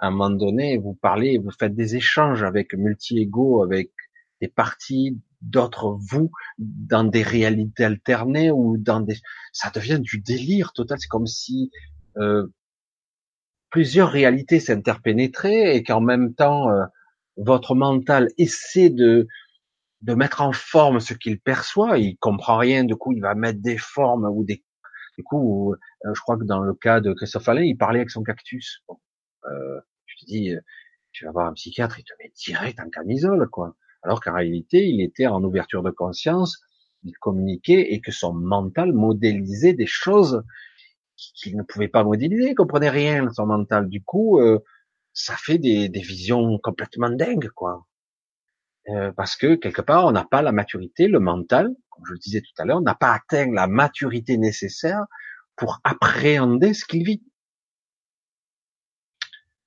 À 0.01 0.09
un 0.09 0.10
moment 0.10 0.30
donné, 0.30 0.78
vous 0.78 0.94
parlez, 0.94 1.38
vous 1.38 1.51
faites 1.51 1.74
des 1.74 1.97
échanges 1.97 2.43
avec 2.43 2.74
multi-égaux, 2.74 3.62
avec 3.62 3.90
des 4.40 4.48
parties 4.48 5.18
d'autres 5.43 5.97
vous 5.98 6.30
dans 6.59 7.05
des 7.05 7.22
réalités 7.22 7.84
alternées 7.84 8.51
ou 8.51 8.76
dans 8.76 9.01
des 9.01 9.16
ça 9.52 9.70
devient 9.70 10.01
du 10.01 10.18
délire 10.18 10.72
total 10.72 10.98
c'est 10.98 11.09
comme 11.09 11.26
si 11.26 11.70
euh, 12.16 12.47
plusieurs 13.70 14.10
réalités 14.10 14.60
s'interpénétraient 14.60 15.76
et 15.76 15.82
qu'en 15.82 16.01
même 16.01 16.34
temps 16.34 16.70
euh, 16.70 16.84
votre 17.36 17.74
mental 17.74 18.28
essaie 18.38 18.90
de 18.90 19.26
de 20.02 20.14
mettre 20.14 20.42
en 20.42 20.52
forme 20.52 21.00
ce 21.00 21.14
qu'il 21.14 21.40
perçoit. 21.40 21.98
Il 21.98 22.16
comprend 22.18 22.58
rien 22.58 22.84
du 22.84 22.96
coup 22.96 23.12
il 23.12 23.20
va 23.20 23.34
mettre 23.34 23.60
des 23.60 23.78
formes 23.78 24.26
ou 24.26 24.44
des 24.44 24.62
du 25.18 25.24
coup 25.24 25.72
euh, 25.72 26.14
je 26.14 26.20
crois 26.20 26.36
que 26.36 26.44
dans 26.44 26.60
le 26.60 26.74
cas 26.74 27.00
de 27.00 27.12
Christophe 27.12 27.48
Alain 27.48 27.62
il 27.62 27.76
parlait 27.76 28.00
avec 28.00 28.10
son 28.10 28.22
cactus. 28.22 28.82
Bon, 28.88 28.98
euh, 29.50 29.80
je 30.06 30.16
te 30.20 30.26
dis 30.26 30.54
tu 31.12 31.24
vas 31.24 31.32
voir 31.32 31.46
un 31.46 31.52
psychiatre 31.54 31.98
il 31.98 32.04
te 32.04 32.12
met 32.18 32.32
direct 32.36 32.78
en 32.80 32.90
camisole 32.90 33.48
quoi. 33.48 33.76
Alors 34.06 34.20
qu'en 34.20 34.34
réalité, 34.34 34.86
il 34.86 35.00
était 35.00 35.26
en 35.26 35.42
ouverture 35.42 35.82
de 35.82 35.90
conscience, 35.90 36.60
il 37.02 37.12
communiquait 37.14 37.92
et 37.92 38.00
que 38.00 38.12
son 38.12 38.32
mental 38.32 38.92
modélisait 38.92 39.72
des 39.72 39.86
choses 39.86 40.44
qu'il 41.16 41.56
ne 41.56 41.64
pouvait 41.64 41.88
pas 41.88 42.04
modéliser, 42.04 42.50
il 42.50 42.54
comprenait 42.54 42.90
rien 42.90 43.28
son 43.32 43.46
mental. 43.46 43.88
Du 43.88 44.04
coup, 44.04 44.38
euh, 44.38 44.60
ça 45.16 45.34
fait 45.34 45.56
des, 45.59 45.88
visions 45.88 46.59
complètement 46.59 47.09
dingues, 47.09 47.48
quoi. 47.48 47.86
Euh, 48.88 49.10
parce 49.12 49.34
que 49.34 49.55
quelque 49.55 49.80
part, 49.80 50.05
on 50.05 50.12
n'a 50.12 50.24
pas 50.24 50.43
la 50.43 50.52
maturité, 50.52 51.09
le 51.09 51.20
mental, 51.20 51.74
comme 51.88 52.05
je 52.06 52.12
le 52.12 52.18
disais 52.18 52.43
tout 52.43 52.52
à 52.59 52.66
l'heure, 52.66 52.76
on 52.76 52.82
n'a 52.82 52.94
pas 52.94 53.14
atteint 53.14 53.51
la 53.51 53.66
maturité 53.66 54.36
nécessaire 54.36 55.06
pour 55.56 55.80
appréhender 55.84 56.74
ce 56.74 56.84
qu'il 56.84 57.02
vit. 57.02 57.24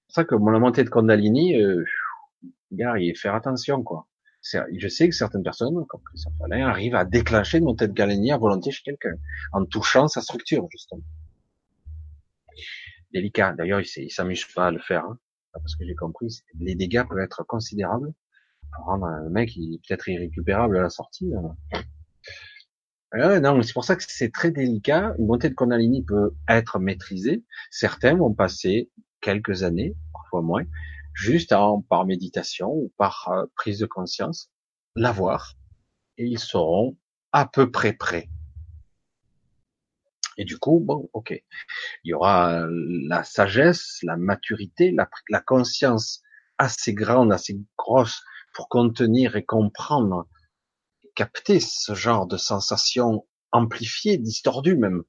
C'est 0.08 0.22
ça 0.22 0.24
que 0.24 0.36
mon 0.36 0.58
montée 0.60 0.84
de 0.84 0.90
Kundalini, 0.90 1.60
euh, 1.60 1.84
gars, 2.72 3.00
il 3.00 3.18
faire 3.18 3.34
attention, 3.34 3.84
quoi 3.84 4.06
je 4.42 4.88
sais 4.88 5.10
que 5.10 5.16
certaines 5.16 5.44
personnes, 5.44 5.86
comme 5.88 6.02
Christophe 6.02 6.42
Alain, 6.46 6.66
arrivent 6.68 6.96
à 6.96 7.04
déclencher 7.04 7.58
une 7.58 7.66
montée 7.66 7.90
de 7.90 7.94
galénie 7.94 8.32
à 8.32 8.38
volonté 8.38 8.72
chez 8.72 8.84
quelqu'un, 8.84 9.16
en 9.52 9.66
touchant 9.66 10.08
sa 10.08 10.22
structure, 10.22 10.66
justement. 10.72 11.04
délicat. 13.12 13.54
D'ailleurs, 13.58 13.82
il, 13.82 13.90
il 13.98 14.10
s'amuse 14.10 14.46
pas 14.46 14.68
à 14.68 14.72
le 14.72 14.80
faire, 14.80 15.04
hein, 15.04 15.20
parce 15.54 15.76
que 15.76 15.86
j'ai 15.86 15.96
compris, 15.96 16.44
les 16.60 16.76
dégâts 16.76 17.04
peuvent 17.08 17.20
être 17.20 17.44
considérables 17.46 18.14
rendre 18.78 19.08
le 19.24 19.30
mec 19.30 19.52
peut-être 19.56 20.08
irrécupérable 20.10 20.78
à 20.78 20.84
la 20.84 20.90
sortie. 20.90 21.32
Euh, 23.16 23.40
non, 23.40 23.62
c'est 23.62 23.74
pour 23.74 23.86
ça 23.86 23.96
que 23.96 24.04
c'est 24.08 24.32
très 24.32 24.52
délicat. 24.52 25.16
Une 25.18 25.28
montée 25.28 25.50
de 25.50 25.56
Kundalini 25.56 26.04
peut 26.04 26.32
être 26.48 26.80
maîtrisée. 26.80 27.44
Certains 27.72 28.16
vont 28.16 28.34
passer 28.34 28.90
quelques 29.22 29.64
années, 29.64 29.96
parfois 30.14 30.42
moins, 30.42 30.64
juste 31.14 31.52
en, 31.52 31.82
par 31.82 32.06
méditation 32.06 32.70
ou 32.70 32.94
par 32.98 33.30
euh, 33.32 33.46
prise 33.56 33.80
de 33.80 33.86
conscience, 33.86 34.52
l'avoir, 34.96 35.56
et 36.18 36.26
ils 36.26 36.40
seront 36.40 36.98
à 37.32 37.46
peu 37.46 37.72
près 37.72 37.94
prêts. 37.94 38.30
Et 40.40 40.46
du 40.46 40.58
coup, 40.58 40.80
bon, 40.80 41.10
ok, 41.12 41.32
il 41.32 42.10
y 42.10 42.14
aura 42.14 42.66
la 42.70 43.26
sagesse, 43.26 44.00
la 44.04 44.16
maturité, 44.16 44.96
la, 45.30 45.42
conscience 45.42 46.22
assez 46.58 46.94
grande, 46.94 47.34
assez 47.34 47.60
grosse 47.78 48.24
pour 48.54 48.70
contenir 48.70 49.36
et 49.36 49.44
comprendre 49.44 50.30
capter 51.14 51.60
ce 51.60 51.94
genre 51.94 52.26
de 52.26 52.38
sensations 52.38 53.28
amplifiées, 53.52 54.18
distordues 54.18 54.78
même. 54.78 55.04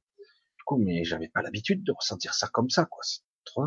Du 0.59 0.65
coup, 0.67 0.79
mais 0.79 1.05
j'avais 1.05 1.29
pas 1.29 1.43
l'habitude 1.43 1.85
de 1.85 1.93
ressentir 1.93 2.35
ça 2.35 2.49
comme 2.49 2.69
ça, 2.69 2.87
quoi. 2.87 3.05
C'est 3.05 3.21
trop, 3.45 3.67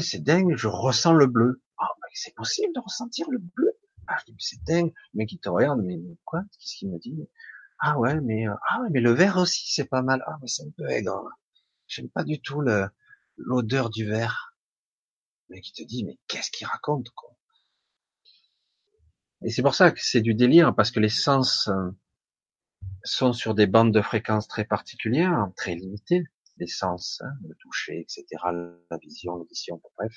c'est 0.00 0.22
dingue, 0.22 0.54
je 0.54 0.68
ressens 0.68 1.14
le 1.14 1.26
bleu. 1.26 1.60
Ah, 1.76 1.88
c'est 2.12 2.36
possible 2.36 2.72
de 2.72 2.80
ressentir 2.80 3.28
le 3.30 3.38
bleu? 3.38 3.72
Ah, 4.06 4.18
c'est 4.38 4.62
dingue. 4.62 4.92
Le 5.12 5.18
mec, 5.18 5.32
il 5.32 5.40
te 5.40 5.48
regarde, 5.48 5.80
mais 5.82 5.98
quoi? 6.24 6.42
Qu'est-ce 6.52 6.76
qu'il 6.76 6.90
me 6.90 7.00
dit? 7.00 7.16
Ah 7.86 7.98
ouais, 7.98 8.18
mais, 8.22 8.48
euh, 8.48 8.54
ah 8.70 8.80
mais 8.90 9.00
le 9.00 9.12
vert 9.12 9.36
aussi, 9.36 9.70
c'est 9.72 9.84
pas 9.84 10.00
mal. 10.02 10.24
Ah, 10.26 10.38
mais 10.40 10.48
c'est 10.48 10.62
un 10.64 10.70
peu 10.76 10.88
aigre. 10.90 11.28
J'aime 11.86 12.08
pas 12.08 12.24
du 12.24 12.40
tout 12.40 12.60
le, 12.60 12.88
l'odeur 13.36 13.90
du 13.90 14.06
verre. 14.06 14.56
Mec, 15.50 15.68
il 15.68 15.72
te 15.72 15.86
dit, 15.86 16.04
mais 16.04 16.18
qu'est-ce 16.26 16.50
qu'il 16.50 16.66
raconte, 16.66 17.10
quoi? 17.10 17.36
Et 19.44 19.50
c'est 19.50 19.62
pour 19.62 19.74
ça 19.74 19.90
que 19.92 20.00
c'est 20.02 20.22
du 20.22 20.34
délire, 20.34 20.74
parce 20.74 20.90
que 20.90 20.98
les 20.98 21.08
sens 21.08 21.68
euh, 21.68 21.90
sont 23.04 23.32
sur 23.32 23.54
des 23.54 23.66
bandes 23.66 23.92
de 23.92 24.00
fréquences 24.02 24.48
très 24.48 24.64
particulières, 24.64 25.48
très 25.56 25.74
limitées, 25.74 26.24
les 26.56 26.66
sens, 26.66 27.20
hein, 27.22 27.32
le 27.46 27.54
toucher, 27.56 28.00
etc., 28.00 28.24
la 28.90 28.98
vision, 28.98 29.36
l'audition, 29.36 29.80
bref. 29.96 30.12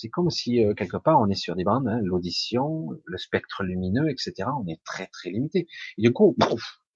C'est 0.00 0.08
comme 0.08 0.30
si 0.30 0.64
euh, 0.64 0.72
quelque 0.72 0.96
part 0.96 1.20
on 1.20 1.28
est 1.28 1.34
sur 1.34 1.54
des 1.56 1.64
bandes, 1.64 1.86
hein, 1.86 2.00
l'audition, 2.02 2.88
le 3.04 3.18
spectre 3.18 3.62
lumineux, 3.62 4.08
etc. 4.08 4.48
On 4.58 4.66
est 4.66 4.82
très 4.82 5.08
très 5.08 5.28
limité. 5.28 5.68
Et 5.98 6.02
du 6.02 6.12
coup, 6.12 6.34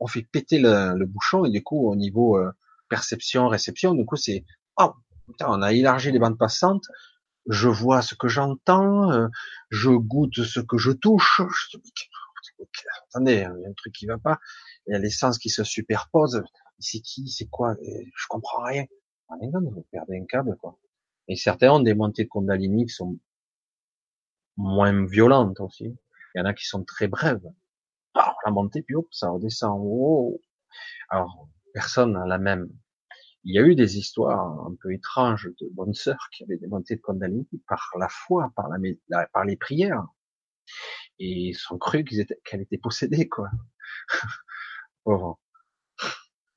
on 0.00 0.06
fait 0.06 0.22
péter 0.22 0.58
le, 0.58 1.04
bouchon 1.04 1.44
et 1.44 1.50
du 1.50 1.62
coup 1.62 1.86
au 1.86 1.96
niveau 1.96 2.38
euh, 2.38 2.50
perception, 2.88 3.48
réception, 3.48 3.92
du 3.94 4.06
coup 4.06 4.16
c'est 4.16 4.46
oh 4.78 4.94
putain, 5.26 5.46
on 5.50 5.60
a 5.60 5.74
élargi 5.74 6.12
les 6.12 6.18
bandes 6.18 6.38
passantes, 6.38 6.86
je 7.46 7.68
vois 7.68 8.00
ce 8.00 8.14
que 8.14 8.28
j'entends, 8.28 9.12
euh, 9.12 9.28
je 9.68 9.90
goûte 9.90 10.42
ce 10.42 10.60
que 10.60 10.78
je 10.78 10.90
touche. 10.90 11.42
attendez, 13.08 13.34
il 13.34 13.40
y 13.40 13.66
a 13.66 13.68
un 13.68 13.74
truc 13.76 13.92
qui 13.92 14.06
va 14.06 14.16
pas. 14.16 14.38
Il 14.86 14.92
y 14.92 14.96
a 14.96 14.98
les 14.98 15.10
sens 15.10 15.38
qui 15.38 15.50
se 15.50 15.62
superposent. 15.62 16.42
C'est 16.78 17.00
qui, 17.00 17.28
c'est 17.28 17.46
quoi? 17.46 17.76
Je 17.82 18.26
comprends 18.28 18.62
rien. 18.62 18.86
vous 19.28 19.86
perdez 19.92 20.18
un 20.18 20.24
câble, 20.24 20.56
quoi. 20.56 20.78
Et 21.28 21.36
certains 21.36 21.72
ont 21.72 21.80
des 21.80 21.94
montées 21.94 22.24
de 22.24 22.28
Kundalini 22.28 22.86
qui 22.86 22.92
sont 22.92 23.18
moins 24.56 25.06
violentes 25.06 25.60
aussi. 25.60 25.96
Il 26.34 26.38
y 26.38 26.40
en 26.40 26.44
a 26.44 26.54
qui 26.54 26.66
sont 26.66 26.84
très 26.84 27.08
brèves. 27.08 27.50
Alors, 28.14 28.36
la 28.44 28.50
montée, 28.50 28.82
puis 28.82 28.94
hop, 28.94 29.08
ça 29.10 29.30
redescend. 29.30 29.80
Alors, 31.08 31.48
personne 31.72 32.12
n'a 32.12 32.26
la 32.26 32.38
même 32.38 32.68
il 33.44 33.54
y 33.54 33.58
a 33.58 33.62
eu 33.62 33.74
des 33.74 33.98
histoires 33.98 34.66
un 34.66 34.74
peu 34.80 34.92
étranges 34.92 35.50
de 35.60 35.68
bonnes 35.72 35.94
sœurs 35.94 36.28
qui 36.32 36.42
avaient 36.44 36.56
des 36.56 36.66
montées 36.66 36.96
de 36.96 37.02
Kundalini 37.02 37.46
par 37.68 37.92
la 37.98 38.08
foi, 38.08 38.50
par 38.56 38.68
la, 38.68 39.26
par 39.28 39.44
les 39.44 39.56
prières. 39.56 40.06
Et 41.18 41.50
ils 41.50 41.54
sont 41.54 41.78
cru 41.78 42.00
étaient, 42.00 42.40
qu'elle 42.44 42.62
était 42.62 42.78
possédée, 42.78 43.28
quoi. 43.28 43.50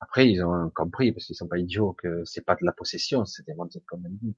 Après, 0.00 0.30
ils 0.30 0.42
ont 0.42 0.70
compris, 0.70 1.12
parce 1.12 1.26
qu'ils 1.26 1.36
sont 1.36 1.48
pas 1.48 1.58
idiots, 1.58 1.92
que 1.92 2.24
c'est 2.24 2.44
pas 2.44 2.54
de 2.54 2.64
la 2.64 2.72
possession, 2.72 3.26
c'est 3.26 3.44
des 3.46 3.54
montées 3.54 3.80
de 3.80 3.84
Kundalini, 3.84 4.34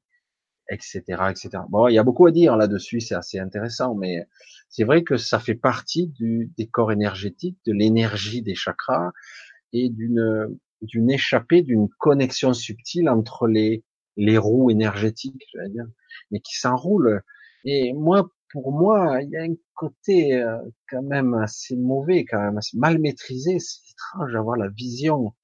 etc., 0.70 1.02
etc. 1.30 1.50
Bon, 1.68 1.88
il 1.88 1.94
y 1.94 1.98
a 1.98 2.02
beaucoup 2.02 2.26
à 2.26 2.30
dire 2.30 2.56
là-dessus, 2.56 3.00
c'est 3.00 3.14
assez 3.14 3.38
intéressant, 3.38 3.94
mais 3.94 4.26
c'est 4.68 4.84
vrai 4.84 5.02
que 5.02 5.16
ça 5.16 5.38
fait 5.38 5.54
partie 5.54 6.06
du, 6.06 6.50
des 6.56 6.68
corps 6.68 6.92
énergétiques, 6.92 7.58
de 7.66 7.72
l'énergie 7.72 8.42
des 8.42 8.54
chakras 8.54 9.10
et 9.72 9.90
d'une 9.90 10.58
d'une 10.82 11.10
échappée, 11.10 11.62
d'une 11.62 11.88
connexion 11.98 12.54
subtile 12.54 13.10
entre 13.10 13.46
les, 13.46 13.84
les 14.16 14.38
roues 14.38 14.70
énergétiques, 14.70 15.44
je 15.54 15.68
dire, 15.68 15.86
mais 16.30 16.40
qui 16.40 16.58
s'enroulent. 16.58 17.22
Et 17.64 17.92
moi, 17.92 18.30
pour 18.52 18.72
moi, 18.72 19.20
il 19.22 19.30
y 19.30 19.36
a 19.36 19.42
un 19.42 19.54
côté 19.74 20.34
euh, 20.34 20.58
quand 20.88 21.02
même 21.02 21.34
assez 21.34 21.76
mauvais, 21.76 22.24
quand 22.24 22.40
même 22.40 22.58
assez 22.58 22.76
mal 22.76 22.98
maîtrisé. 22.98 23.58
C'est 23.58 23.90
étrange 23.90 24.32
d'avoir 24.32 24.56
la 24.56 24.68
vision 24.68 25.34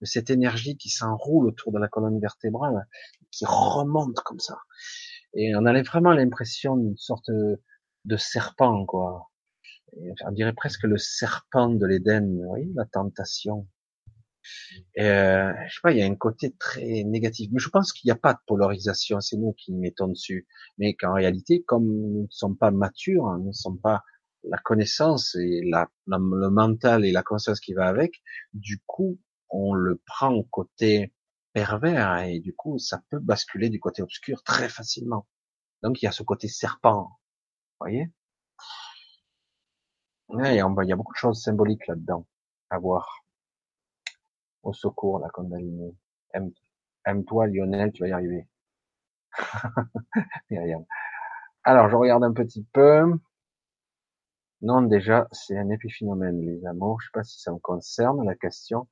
de 0.00 0.06
cette 0.06 0.30
énergie 0.30 0.76
qui 0.76 0.90
s'enroule 0.90 1.46
autour 1.46 1.72
de 1.72 1.78
la 1.78 1.88
colonne 1.88 2.20
vertébrale, 2.20 2.86
qui 3.30 3.44
remonte 3.46 4.20
comme 4.20 4.40
ça. 4.40 4.58
Et 5.34 5.54
on 5.56 5.66
avait 5.66 5.82
vraiment 5.82 6.12
l'impression 6.12 6.76
d'une 6.76 6.96
sorte 6.96 7.30
de 7.30 8.16
serpent, 8.16 8.84
quoi. 8.86 9.30
on 10.26 10.32
dirait 10.32 10.52
presque 10.52 10.84
le 10.84 10.98
serpent 10.98 11.70
de 11.70 11.86
l'Éden, 11.86 12.40
voyez, 12.46 12.70
la 12.74 12.84
tentation. 12.84 13.66
Euh, 14.98 15.52
je 15.66 15.74
sais 15.74 15.80
pas, 15.82 15.92
il 15.92 15.98
y 15.98 16.02
a 16.02 16.06
un 16.06 16.14
côté 16.14 16.54
très 16.58 17.02
négatif. 17.04 17.50
Mais 17.52 17.58
je 17.58 17.68
pense 17.68 17.92
qu'il 17.92 18.08
n'y 18.08 18.12
a 18.12 18.16
pas 18.16 18.34
de 18.34 18.38
polarisation, 18.46 19.20
c'est 19.20 19.36
nous 19.36 19.54
qui 19.54 19.72
mettons 19.72 20.08
dessus. 20.08 20.46
Mais 20.78 20.94
qu'en 20.94 21.14
réalité, 21.14 21.62
comme 21.62 21.86
nous 21.86 22.22
ne 22.22 22.30
sommes 22.30 22.56
pas 22.56 22.70
matures, 22.70 23.26
hein, 23.26 23.38
nous 23.38 23.48
ne 23.48 23.52
sommes 23.52 23.80
pas 23.80 24.02
la 24.44 24.58
connaissance 24.58 25.34
et 25.36 25.62
la, 25.64 25.88
le 26.06 26.50
mental 26.50 27.04
et 27.04 27.12
la 27.12 27.22
conscience 27.22 27.60
qui 27.60 27.72
va 27.72 27.86
avec, 27.86 28.22
du 28.52 28.82
coup, 28.86 29.18
on 29.48 29.72
le 29.72 30.00
prend 30.06 30.42
côté 30.44 31.12
pervers 31.54 32.18
et 32.18 32.40
du 32.40 32.54
coup, 32.54 32.78
ça 32.78 33.00
peut 33.08 33.20
basculer 33.20 33.70
du 33.70 33.80
côté 33.80 34.02
obscur 34.02 34.42
très 34.42 34.68
facilement. 34.68 35.26
Donc, 35.82 36.02
il 36.02 36.04
y 36.04 36.08
a 36.08 36.12
ce 36.12 36.22
côté 36.22 36.48
serpent. 36.48 37.18
Voyez? 37.80 38.10
il 40.30 40.56
y 40.56 40.60
a 40.60 40.96
beaucoup 40.96 41.12
de 41.12 41.18
choses 41.18 41.42
symboliques 41.42 41.86
là-dedans 41.86 42.26
à 42.70 42.78
voir. 42.78 43.24
Au 44.62 44.72
secours, 44.72 45.20
la 45.20 45.28
Kundalini. 45.28 45.96
Aime-toi, 47.04 47.46
Lionel, 47.46 47.92
tu 47.92 48.02
vas 48.02 48.08
y 48.08 48.12
arriver. 48.12 48.48
Alors, 51.64 51.88
je 51.88 51.96
regarde 51.96 52.24
un 52.24 52.32
petit 52.32 52.64
peu. 52.72 53.18
Non, 54.62 54.82
déjà, 54.82 55.28
c'est 55.30 55.56
un 55.58 55.68
épiphénomène, 55.68 56.40
les 56.40 56.66
amours. 56.66 57.00
Je 57.00 57.06
sais 57.06 57.12
pas 57.12 57.24
si 57.24 57.40
ça 57.40 57.52
me 57.52 57.58
concerne, 57.58 58.24
la 58.24 58.34
question. 58.34 58.88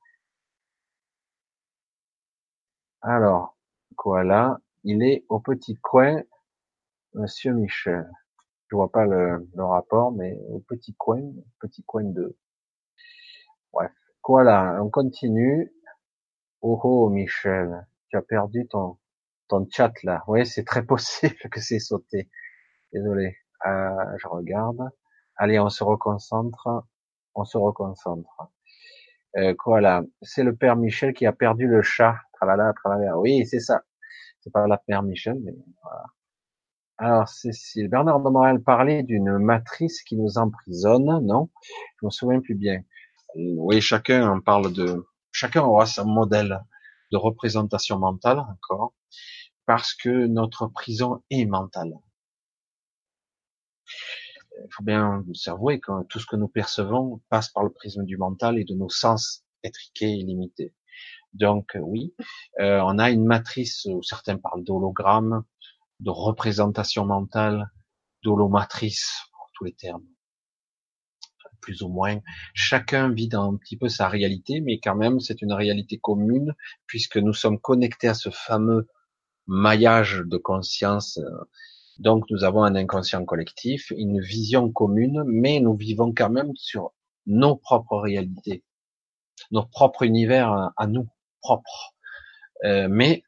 Alors, 3.03 3.57
voilà. 4.03 4.59
Il 4.85 5.03
est 5.03 5.25
au 5.29 5.39
petit 5.39 5.75
coin, 5.75 6.21
Monsieur 7.13 7.53
Michel. 7.53 8.09
Je 8.67 8.77
vois 8.77 8.91
pas 8.91 9.05
le, 9.05 9.45
rapport, 9.57 10.13
mais 10.13 10.37
au 10.49 10.59
petit 10.59 10.95
coin, 10.95 11.21
petit 11.59 11.83
coin 11.83 12.05
de. 12.05 12.37
Bref. 13.73 13.91
Voilà, 14.27 14.79
on 14.81 14.89
continue. 14.89 15.71
Oh 16.61 16.79
oh 16.83 17.09
Michel, 17.09 17.85
tu 18.09 18.17
as 18.17 18.21
perdu 18.21 18.67
ton 18.67 18.97
ton 19.49 19.67
chat 19.69 19.91
là. 20.03 20.23
Oui, 20.27 20.45
c'est 20.45 20.63
très 20.63 20.85
possible 20.85 21.35
que 21.51 21.59
c'est 21.59 21.79
sauté. 21.79 22.29
Désolé. 22.93 23.37
Euh, 23.65 24.17
je 24.17 24.27
regarde. 24.27 24.89
Allez, 25.37 25.59
on 25.59 25.69
se 25.69 25.83
reconcentre. 25.83 26.85
On 27.35 27.43
se 27.43 27.57
reconcentre. 27.57 28.52
Euh, 29.37 29.53
c'est 30.21 30.43
le 30.43 30.55
père 30.55 30.75
Michel 30.75 31.13
qui 31.13 31.25
a 31.25 31.33
perdu 31.33 31.67
le 31.67 31.81
chat. 31.81 32.15
Oui, 33.17 33.45
c'est 33.45 33.59
ça. 33.59 33.81
C'est 34.41 34.51
pas 34.51 34.67
la 34.67 34.77
père 34.77 35.03
Michel, 35.03 35.39
mais 35.43 35.53
voilà. 35.81 36.03
Alors, 36.97 37.27
Cécile, 37.27 37.89
Bernard 37.89 38.19
de 38.19 38.29
Morel 38.29 38.61
parlait 38.61 39.03
d'une 39.03 39.37
matrice 39.39 40.03
qui 40.03 40.15
nous 40.15 40.37
emprisonne, 40.37 41.25
non? 41.25 41.49
Je 41.99 42.05
me 42.05 42.11
souviens 42.11 42.39
plus 42.39 42.55
bien 42.55 42.83
oui, 43.35 43.81
chacun 43.81 44.29
en 44.29 44.41
parle 44.41 44.73
de, 44.73 45.05
chacun 45.31 45.63
aura 45.63 45.85
son 45.85 46.05
modèle 46.05 46.59
de 47.11 47.17
représentation 47.17 47.99
mentale 47.99 48.39
encore, 48.39 48.93
parce 49.65 49.93
que 49.93 50.27
notre 50.27 50.67
prison 50.67 51.23
est 51.29 51.45
mentale. 51.45 51.93
Il 54.59 54.67
faut 54.71 54.83
bien 54.83 55.23
s'avouer 55.33 55.79
que 55.79 56.03
tout 56.09 56.19
ce 56.19 56.25
que 56.25 56.35
nous 56.35 56.47
percevons 56.47 57.21
passe 57.29 57.49
par 57.49 57.63
le 57.63 57.71
prisme 57.71 58.05
du 58.05 58.17
mental 58.17 58.59
et 58.59 58.65
de 58.65 58.75
nos 58.75 58.89
sens 58.89 59.43
étriqués 59.63 60.19
et 60.19 60.23
limités. 60.23 60.73
Donc 61.33 61.77
oui, 61.81 62.13
euh, 62.59 62.79
on 62.83 62.99
a 62.99 63.09
une 63.09 63.25
matrice 63.25 63.85
où 63.85 64.03
certains 64.03 64.37
parlent 64.37 64.63
d'hologramme, 64.63 65.43
de 65.99 66.11
représentation 66.11 67.05
mentale, 67.05 67.71
d'holomatrice, 68.23 69.21
tous 69.53 69.63
les 69.65 69.73
termes 69.73 70.05
plus 71.63 71.81
ou 71.81 71.87
moins. 71.87 72.19
Chacun 72.53 73.09
vit 73.09 73.29
dans 73.29 73.51
un 73.51 73.55
petit 73.55 73.77
peu 73.77 73.87
sa 73.87 74.09
réalité, 74.09 74.61
mais 74.61 74.79
quand 74.79 74.95
même, 74.95 75.19
c'est 75.19 75.41
une 75.41 75.53
réalité 75.53 75.97
commune, 75.97 76.53
puisque 76.85 77.17
nous 77.17 77.33
sommes 77.33 77.59
connectés 77.59 78.09
à 78.09 78.13
ce 78.13 78.29
fameux 78.29 78.87
maillage 79.47 80.21
de 80.25 80.37
conscience. 80.37 81.19
Donc 81.99 82.25
nous 82.29 82.43
avons 82.43 82.63
un 82.63 82.75
inconscient 82.75 83.23
collectif, 83.25 83.91
une 83.95 84.19
vision 84.19 84.71
commune, 84.71 85.23
mais 85.25 85.59
nous 85.59 85.75
vivons 85.75 86.13
quand 86.13 86.29
même 86.29 86.51
sur 86.55 86.91
nos 87.25 87.55
propres 87.55 87.97
réalités, 87.97 88.63
notre 89.51 89.69
propre 89.69 90.03
univers 90.03 90.71
à 90.75 90.87
nous, 90.87 91.07
propre. 91.41 91.93
Euh, 92.65 92.87
mais 92.89 93.23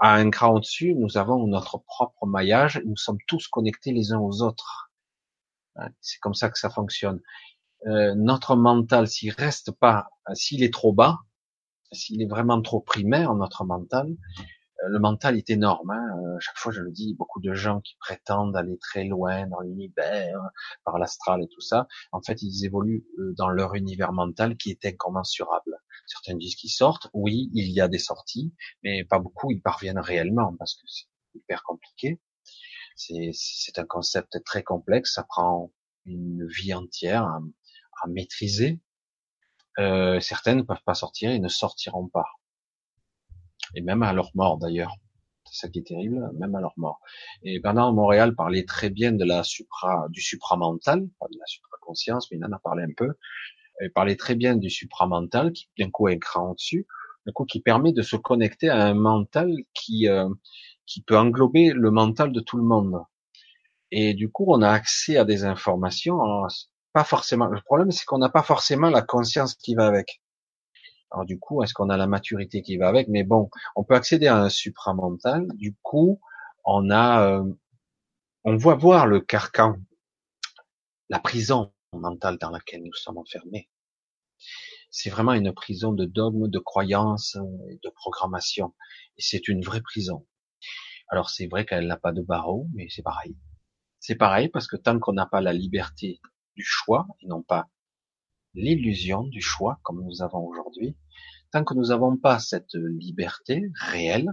à 0.00 0.14
un 0.14 0.30
cran 0.30 0.54
au-dessus, 0.54 0.94
nous 0.94 1.18
avons 1.18 1.46
notre 1.46 1.78
propre 1.78 2.26
maillage, 2.26 2.80
nous 2.84 2.96
sommes 2.96 3.18
tous 3.26 3.48
connectés 3.48 3.92
les 3.92 4.12
uns 4.12 4.18
aux 4.18 4.42
autres. 4.42 4.90
C'est 6.00 6.18
comme 6.20 6.34
ça 6.34 6.50
que 6.50 6.58
ça 6.58 6.70
fonctionne. 6.70 7.20
Euh, 7.86 8.14
notre 8.14 8.56
mental, 8.56 9.08
s'il 9.08 9.32
reste 9.32 9.72
pas, 9.72 10.08
s'il 10.34 10.62
est 10.62 10.72
trop 10.72 10.92
bas, 10.92 11.18
s'il 11.90 12.22
est 12.22 12.26
vraiment 12.26 12.60
trop 12.62 12.80
primaire, 12.80 13.34
notre 13.34 13.64
mental, 13.64 14.14
le 14.88 14.98
mental 14.98 15.36
est 15.36 15.50
énorme. 15.50 15.90
Hein. 15.90 16.06
Euh, 16.18 16.36
chaque 16.40 16.58
fois, 16.58 16.72
je 16.72 16.80
le 16.80 16.90
dis, 16.90 17.14
beaucoup 17.14 17.40
de 17.40 17.54
gens 17.54 17.80
qui 17.80 17.96
prétendent 17.98 18.56
aller 18.56 18.78
très 18.78 19.04
loin 19.04 19.46
dans 19.46 19.60
l'univers, 19.60 20.40
par 20.84 20.98
l'astral 20.98 21.42
et 21.42 21.48
tout 21.48 21.60
ça, 21.60 21.86
en 22.12 22.20
fait, 22.22 22.42
ils 22.42 22.64
évoluent 22.64 23.04
dans 23.36 23.48
leur 23.48 23.74
univers 23.74 24.12
mental 24.12 24.56
qui 24.56 24.70
est 24.70 24.84
incommensurable. 24.84 25.78
Certains 26.06 26.36
disent 26.36 26.56
qu'ils 26.56 26.70
sortent. 26.70 27.08
Oui, 27.14 27.50
il 27.54 27.70
y 27.70 27.80
a 27.80 27.88
des 27.88 27.98
sorties, 27.98 28.54
mais 28.82 29.04
pas 29.04 29.18
beaucoup. 29.18 29.50
Ils 29.50 29.62
parviennent 29.62 29.98
réellement 30.00 30.54
parce 30.58 30.74
que 30.74 30.86
c'est 30.86 31.06
hyper 31.34 31.62
compliqué. 31.62 32.20
C'est 32.96 33.78
un 33.78 33.84
concept 33.84 34.42
très 34.44 34.62
complexe. 34.62 35.14
Ça 35.14 35.24
prend 35.24 35.72
une 36.04 36.46
vie 36.46 36.74
entière 36.74 37.24
à, 37.24 37.40
à 38.02 38.08
maîtriser. 38.08 38.80
Euh, 39.78 40.20
certaines 40.20 40.58
ne 40.58 40.62
peuvent 40.62 40.82
pas 40.84 40.94
sortir 40.94 41.30
et 41.30 41.38
ne 41.38 41.48
sortiront 41.48 42.08
pas. 42.08 42.26
Et 43.74 43.80
même 43.80 44.02
à 44.02 44.12
leur 44.12 44.30
mort 44.34 44.58
d'ailleurs. 44.58 44.96
C'est 45.44 45.66
ça 45.66 45.68
qui 45.68 45.80
est 45.80 45.86
terrible, 45.86 46.30
même 46.38 46.54
à 46.54 46.60
leur 46.60 46.72
mort. 46.76 47.00
Et 47.42 47.58
Bernard 47.60 47.92
Montréal 47.92 48.34
parlait 48.34 48.64
très 48.64 48.90
bien 48.90 49.12
de 49.12 49.24
la 49.24 49.42
supra, 49.42 50.06
du 50.08 50.22
supramental, 50.22 51.06
pas 51.20 51.26
de 51.30 51.38
la 51.38 51.46
supraconscience, 51.46 52.30
mais 52.30 52.38
il 52.38 52.44
en 52.44 52.52
a 52.52 52.58
parlé 52.58 52.84
un 52.84 52.92
peu. 52.96 53.10
Il 53.80 53.92
parlait 53.92 54.16
très 54.16 54.34
bien 54.34 54.56
du 54.56 54.70
supramental, 54.70 55.52
qui 55.52 55.68
d'un 55.78 55.90
coup 55.90 56.08
est 56.08 56.18
cran 56.18 56.50
au-dessus, 56.50 56.86
d'un 57.26 57.32
coup 57.32 57.44
qui 57.44 57.60
permet 57.60 57.92
de 57.92 58.02
se 58.02 58.16
connecter 58.16 58.68
à 58.70 58.86
un 58.86 58.94
mental 58.94 59.50
qui, 59.74 60.08
euh, 60.08 60.28
qui 60.86 61.02
peut 61.02 61.18
englober 61.18 61.72
le 61.72 61.90
mental 61.90 62.32
de 62.32 62.40
tout 62.40 62.56
le 62.56 62.64
monde. 62.64 63.02
Et 63.90 64.14
du 64.14 64.30
coup, 64.30 64.46
on 64.48 64.62
a 64.62 64.70
accès 64.70 65.18
à 65.18 65.24
des 65.24 65.44
informations, 65.44 66.18
pas 66.94 67.04
forcément. 67.04 67.46
Le 67.46 67.60
problème, 67.60 67.90
c'est 67.90 68.06
qu'on 68.06 68.18
n'a 68.18 68.30
pas 68.30 68.42
forcément 68.42 68.88
la 68.88 69.02
conscience 69.02 69.54
qui 69.54 69.74
va 69.74 69.86
avec. 69.86 70.21
Alors 71.12 71.26
du 71.26 71.38
coup, 71.38 71.62
est-ce 71.62 71.74
qu'on 71.74 71.90
a 71.90 71.96
la 71.96 72.06
maturité 72.06 72.62
qui 72.62 72.76
va 72.78 72.88
avec? 72.88 73.08
Mais 73.08 73.22
bon, 73.22 73.50
on 73.76 73.84
peut 73.84 73.94
accéder 73.94 74.26
à 74.28 74.36
un 74.38 74.48
supramental. 74.48 75.46
Du 75.54 75.76
coup, 75.82 76.20
on 76.64 76.90
a, 76.90 77.26
euh, 77.26 77.44
on 78.44 78.56
voit 78.56 78.76
voir 78.76 79.06
le 79.06 79.20
carcan, 79.20 79.76
la 81.10 81.18
prison 81.18 81.72
mentale 81.92 82.38
dans 82.38 82.50
laquelle 82.50 82.82
nous 82.82 82.94
sommes 82.94 83.18
enfermés. 83.18 83.68
C'est 84.90 85.10
vraiment 85.10 85.32
une 85.34 85.52
prison 85.52 85.92
de 85.92 86.06
dogmes, 86.06 86.48
de 86.48 86.58
croyances, 86.58 87.36
de 87.36 87.90
programmation. 87.90 88.74
Et 89.18 89.22
c'est 89.22 89.48
une 89.48 89.62
vraie 89.62 89.82
prison. 89.82 90.26
Alors 91.08 91.28
c'est 91.28 91.46
vrai 91.46 91.66
qu'elle 91.66 91.86
n'a 91.86 91.98
pas 91.98 92.12
de 92.12 92.22
barreaux, 92.22 92.68
mais 92.74 92.88
c'est 92.88 93.02
pareil. 93.02 93.36
C'est 94.00 94.14
pareil 94.14 94.48
parce 94.48 94.66
que 94.66 94.76
tant 94.76 94.98
qu'on 94.98 95.12
n'a 95.12 95.26
pas 95.26 95.42
la 95.42 95.52
liberté 95.52 96.20
du 96.56 96.64
choix 96.64 97.06
et 97.20 97.26
non 97.26 97.42
pas 97.42 97.68
l'illusion 98.54 99.24
du 99.24 99.40
choix 99.40 99.78
comme 99.82 100.04
nous 100.04 100.22
avons 100.22 100.46
aujourd'hui, 100.46 100.96
tant 101.50 101.64
que 101.64 101.74
nous 101.74 101.86
n'avons 101.86 102.16
pas 102.16 102.38
cette 102.38 102.74
liberté 102.74 103.70
réelle, 103.80 104.30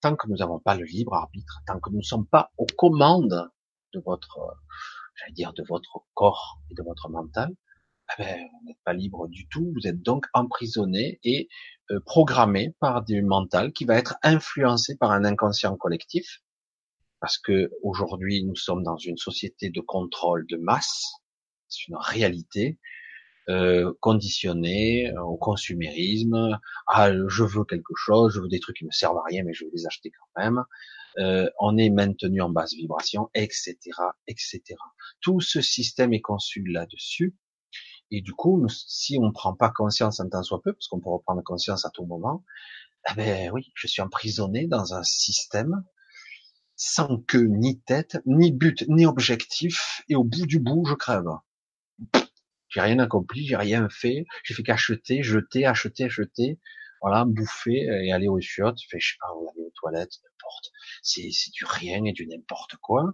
tant 0.00 0.16
que 0.16 0.28
nous 0.28 0.36
n'avons 0.36 0.58
pas 0.58 0.74
le 0.74 0.84
libre 0.84 1.14
arbitre, 1.14 1.60
tant 1.66 1.80
que 1.80 1.90
nous 1.90 1.98
ne 1.98 2.02
sommes 2.02 2.26
pas 2.26 2.50
aux 2.56 2.66
commandes 2.76 3.50
de 3.94 4.00
votre, 4.04 4.40
j'allais 5.16 5.32
dire, 5.32 5.52
de 5.52 5.64
votre 5.68 6.00
corps 6.14 6.58
et 6.70 6.74
de 6.74 6.82
votre 6.82 7.08
mental, 7.08 7.54
eh 8.18 8.22
ben, 8.22 8.48
vous 8.52 8.66
n'êtes 8.66 8.82
pas 8.84 8.92
libre 8.92 9.28
du 9.28 9.48
tout. 9.48 9.72
Vous 9.74 9.86
êtes 9.86 10.02
donc 10.02 10.26
emprisonné 10.34 11.20
et 11.24 11.48
euh, 11.90 12.00
programmé 12.00 12.74
par 12.80 13.04
du 13.04 13.22
mental 13.22 13.72
qui 13.72 13.84
va 13.84 13.96
être 13.96 14.16
influencé 14.22 14.96
par 14.96 15.12
un 15.12 15.24
inconscient 15.24 15.76
collectif. 15.76 16.40
Parce 17.20 17.38
que 17.38 17.70
aujourd'hui, 17.82 18.44
nous 18.44 18.56
sommes 18.56 18.82
dans 18.82 18.96
une 18.96 19.16
société 19.16 19.70
de 19.70 19.80
contrôle 19.80 20.46
de 20.48 20.56
masse 20.56 21.22
c'est 21.72 21.88
une 21.88 21.96
réalité 21.96 22.78
euh, 23.48 23.92
conditionnée 24.00 25.10
euh, 25.10 25.22
au 25.22 25.36
consumérisme. 25.36 26.58
Ah, 26.86 27.10
je 27.12 27.42
veux 27.42 27.64
quelque 27.64 27.94
chose, 27.96 28.34
je 28.34 28.40
veux 28.40 28.48
des 28.48 28.60
trucs 28.60 28.76
qui 28.76 28.84
me 28.84 28.90
servent 28.90 29.18
à 29.18 29.24
rien, 29.26 29.42
mais 29.44 29.52
je 29.52 29.64
vais 29.64 29.70
les 29.74 29.86
acheter 29.86 30.10
quand 30.10 30.42
même. 30.42 30.62
Euh, 31.18 31.50
on 31.58 31.76
est 31.76 31.90
maintenu 31.90 32.40
en 32.40 32.50
basse 32.50 32.74
vibration, 32.74 33.30
etc., 33.34 33.76
etc. 34.28 34.62
Tout 35.20 35.40
ce 35.40 35.60
système 35.60 36.12
est 36.12 36.20
conçu 36.20 36.64
là-dessus. 36.64 37.36
Et 38.10 38.20
du 38.20 38.32
coup, 38.32 38.64
si 38.68 39.18
on 39.18 39.26
ne 39.26 39.32
prend 39.32 39.54
pas 39.54 39.70
conscience 39.70 40.20
en 40.20 40.28
temps 40.28 40.42
soit 40.42 40.62
peu, 40.62 40.72
parce 40.72 40.86
qu'on 40.88 41.00
peut 41.00 41.10
reprendre 41.10 41.42
conscience 41.42 41.84
à 41.84 41.90
tout 41.90 42.04
moment, 42.04 42.44
eh 43.10 43.14
ben 43.16 43.50
oui, 43.52 43.72
je 43.74 43.86
suis 43.86 44.02
emprisonné 44.02 44.66
dans 44.66 44.94
un 44.94 45.02
système 45.02 45.84
sans 46.76 47.18
queue 47.18 47.46
ni 47.46 47.80
tête, 47.80 48.18
ni 48.26 48.52
but, 48.52 48.84
ni 48.88 49.06
objectif, 49.06 50.02
et 50.08 50.14
au 50.14 50.24
bout 50.24 50.46
du 50.46 50.58
bout, 50.58 50.84
je 50.84 50.94
crève. 50.94 51.28
J'ai 52.72 52.80
rien 52.80 52.98
accompli, 53.00 53.46
j'ai 53.46 53.56
rien 53.56 53.88
fait, 53.90 54.24
j'ai 54.44 54.54
fait 54.54 54.62
qu'acheter, 54.62 55.22
jeter, 55.22 55.66
acheter, 55.66 56.04
acheter, 56.04 56.58
voilà, 57.02 57.26
bouffer 57.26 57.82
et 58.04 58.12
aller 58.12 58.28
aux 58.28 58.40
chiottes, 58.40 58.80
fait, 58.88 58.98
je 58.98 59.16
aller 59.20 59.66
aux 59.66 59.72
toilettes, 59.74 60.14
n'importe. 60.24 60.72
C'est, 61.02 61.30
c'est 61.32 61.50
du 61.52 61.66
rien 61.66 62.04
et 62.04 62.12
du 62.12 62.26
n'importe 62.26 62.76
quoi. 62.76 63.12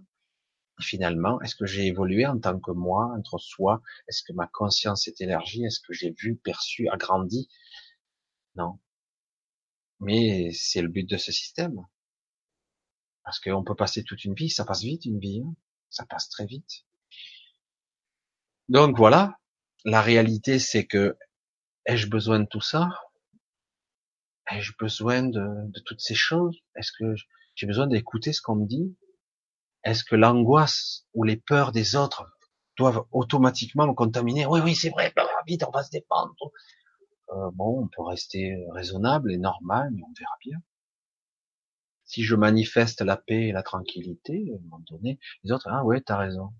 Finalement, 0.79 1.41
est-ce 1.41 1.55
que 1.55 1.65
j'ai 1.65 1.87
évolué 1.87 2.25
en 2.25 2.39
tant 2.39 2.57
que 2.57 2.71
moi, 2.71 3.11
entre 3.17 3.37
soi? 3.37 3.81
Est-ce 4.07 4.23
que 4.23 4.31
ma 4.31 4.47
conscience 4.47 5.09
est 5.09 5.19
élargie? 5.19 5.65
Est-ce 5.65 5.81
que 5.81 5.91
j'ai 5.91 6.11
vu, 6.17 6.37
perçu, 6.37 6.87
agrandi? 6.87 7.49
Non. 8.55 8.79
Mais 9.99 10.51
c'est 10.53 10.81
le 10.81 10.87
but 10.87 11.03
de 11.03 11.17
ce 11.17 11.33
système. 11.33 11.85
Parce 13.25 13.41
qu'on 13.41 13.65
peut 13.65 13.75
passer 13.75 14.05
toute 14.05 14.23
une 14.23 14.35
vie, 14.35 14.49
ça 14.49 14.63
passe 14.63 14.83
vite 14.83 15.03
une 15.03 15.19
vie, 15.19 15.41
hein. 15.45 15.53
ça 15.89 16.05
passe 16.05 16.29
très 16.29 16.45
vite. 16.45 16.85
Donc 18.69 18.95
voilà, 18.97 19.39
la 19.85 20.01
réalité 20.01 20.59
c'est 20.59 20.85
que 20.85 21.17
ai-je 21.85 22.07
besoin 22.07 22.39
de 22.39 22.45
tout 22.45 22.61
ça? 22.61 22.89
Ai-je 24.51 24.73
besoin 24.79 25.23
de, 25.23 25.79
toutes 25.85 26.01
ces 26.01 26.15
choses? 26.15 26.57
Est-ce 26.75 26.91
que 26.91 27.15
j'ai 27.55 27.67
besoin 27.67 27.87
d'écouter 27.87 28.33
ce 28.33 28.41
qu'on 28.41 28.55
me 28.55 28.65
dit? 28.65 28.95
Est-ce 29.83 30.03
que 30.03 30.15
l'angoisse 30.15 31.05
ou 31.13 31.23
les 31.23 31.37
peurs 31.37 31.71
des 31.71 31.95
autres 31.95 32.25
doivent 32.77 33.05
automatiquement 33.11 33.87
me 33.87 33.93
contaminer? 33.93 34.45
Oui, 34.45 34.59
oui, 34.63 34.75
c'est 34.75 34.89
vrai, 34.89 35.13
vite, 35.47 35.63
on 35.67 35.71
va 35.71 35.83
se 35.83 35.91
défendre. 35.91 36.33
Euh, 37.31 37.51
bon, 37.53 37.83
on 37.83 37.87
peut 37.87 38.01
rester 38.01 38.55
raisonnable 38.71 39.31
et 39.31 39.37
normal, 39.37 39.89
mais 39.93 40.01
on 40.03 40.13
verra 40.17 40.35
bien. 40.43 40.57
Si 42.05 42.23
je 42.23 42.35
manifeste 42.35 43.01
la 43.01 43.17
paix 43.17 43.49
et 43.49 43.51
la 43.51 43.61
tranquillité, 43.61 44.51
à 44.51 44.57
un 44.57 44.61
moment 44.63 44.83
donné, 44.89 45.19
les 45.43 45.51
autres, 45.51 45.67
ah 45.69 45.83
ouais, 45.85 46.01
t'as 46.01 46.17
raison. 46.17 46.53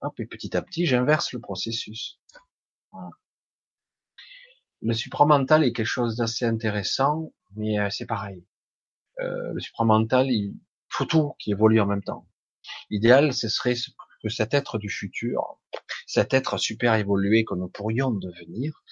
Hop, 0.00 0.18
et 0.18 0.26
petit 0.26 0.56
à 0.56 0.62
petit, 0.62 0.86
j'inverse 0.86 1.32
le 1.32 1.40
processus. 1.40 2.18
Le 4.80 4.94
supramental 4.94 5.64
est 5.64 5.72
quelque 5.72 5.86
chose 5.86 6.16
d'assez 6.16 6.44
intéressant, 6.44 7.32
mais 7.56 7.78
euh, 7.78 7.90
c'est 7.90 8.06
pareil. 8.06 8.44
Euh, 9.20 9.52
le 9.52 9.60
supramental, 9.60 10.30
il 10.30 10.54
faut 10.88 11.04
tout 11.04 11.34
qui 11.38 11.50
évolue 11.50 11.80
en 11.80 11.86
même 11.86 12.02
temps. 12.02 12.28
L'idéal, 12.90 13.32
ce 13.32 13.48
serait 13.48 13.74
que 14.22 14.28
cet 14.28 14.54
être 14.54 14.78
du 14.78 14.88
futur, 14.88 15.58
cet 16.06 16.34
être 16.34 16.58
super 16.58 16.94
évolué 16.94 17.44
que 17.44 17.54
nous 17.54 17.68
pourrions 17.68 18.10
devenir, 18.10 18.82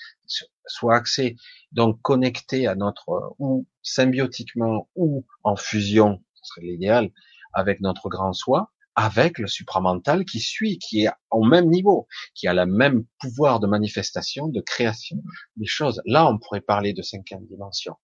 soit 0.67 0.97
axé, 0.97 1.37
donc 1.73 2.01
connecté 2.03 2.67
à 2.67 2.75
notre, 2.75 3.35
ou 3.39 3.67
symbiotiquement, 3.83 4.89
ou 4.95 5.27
en 5.43 5.57
fusion, 5.57 6.25
ce 6.35 6.49
serait 6.49 6.67
l'idéal, 6.67 7.13
avec 7.53 7.81
notre 7.81 8.09
grand 8.09 8.33
soi, 8.33 8.73
avec 8.97 9.39
le 9.39 9.47
supramental 9.47 10.25
qui 10.25 10.41
suit, 10.41 10.79
qui 10.79 11.05
est 11.05 11.11
au 11.31 11.45
même 11.45 11.69
niveau, 11.69 12.09
qui 12.35 12.49
a 12.49 12.55
le 12.55 12.65
même 12.65 13.05
pouvoir 13.21 13.61
de 13.61 13.67
manifestation, 13.67 14.49
de 14.49 14.63
création 14.63 15.23
des 15.57 15.67
choses. 15.67 16.01
Là, 16.07 16.27
on 16.27 16.39
pourrait 16.39 16.63
parler 16.63 16.95
de 16.95 17.03
cinquième 17.03 17.47
dimension. 17.47 17.97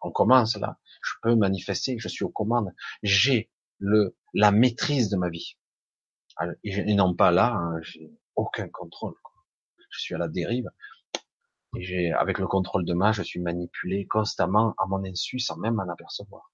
On 0.00 0.12
commence 0.12 0.56
là. 0.56 0.78
Je 1.02 1.14
peux 1.22 1.34
manifester, 1.34 1.98
je 1.98 2.08
suis 2.08 2.24
aux 2.24 2.30
commandes. 2.30 2.72
J'ai 3.02 3.50
le 3.78 4.16
la 4.34 4.52
maîtrise 4.52 5.08
de 5.10 5.16
ma 5.16 5.30
vie. 5.30 5.56
Et 6.62 6.94
non 6.94 7.14
pas 7.14 7.32
là, 7.32 7.52
hein, 7.52 7.80
j'ai 7.82 8.12
aucun 8.36 8.68
contrôle. 8.68 9.14
Je 9.90 10.00
suis 10.00 10.14
à 10.14 10.18
la 10.18 10.28
dérive. 10.28 10.70
Et 11.76 12.12
avec 12.12 12.38
le 12.38 12.46
contrôle 12.46 12.84
de 12.84 12.94
ma, 12.94 13.10
je 13.10 13.22
suis 13.22 13.40
manipulé 13.40 14.06
constamment 14.06 14.74
à 14.78 14.86
mon 14.86 15.04
insu 15.04 15.40
sans 15.40 15.56
même 15.56 15.74
m'en 15.74 15.88
apercevoir. 15.88 16.52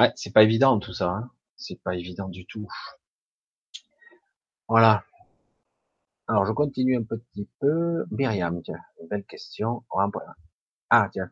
Ouais, 0.00 0.12
c'est 0.16 0.32
pas 0.32 0.42
évident 0.42 0.78
tout 0.78 0.94
ça. 0.94 1.10
Hein. 1.10 1.30
C'est 1.56 1.78
pas 1.82 1.94
évident 1.94 2.30
du 2.30 2.46
tout. 2.46 2.66
Voilà. 4.66 5.04
Alors 6.26 6.46
je 6.46 6.52
continue 6.52 6.96
un 6.96 7.02
petit 7.02 7.46
peu. 7.60 8.06
Myriam, 8.10 8.62
tiens, 8.62 8.80
une 9.02 9.08
belle 9.08 9.26
question. 9.26 9.84
Ah 10.88 11.10
tiens, 11.12 11.30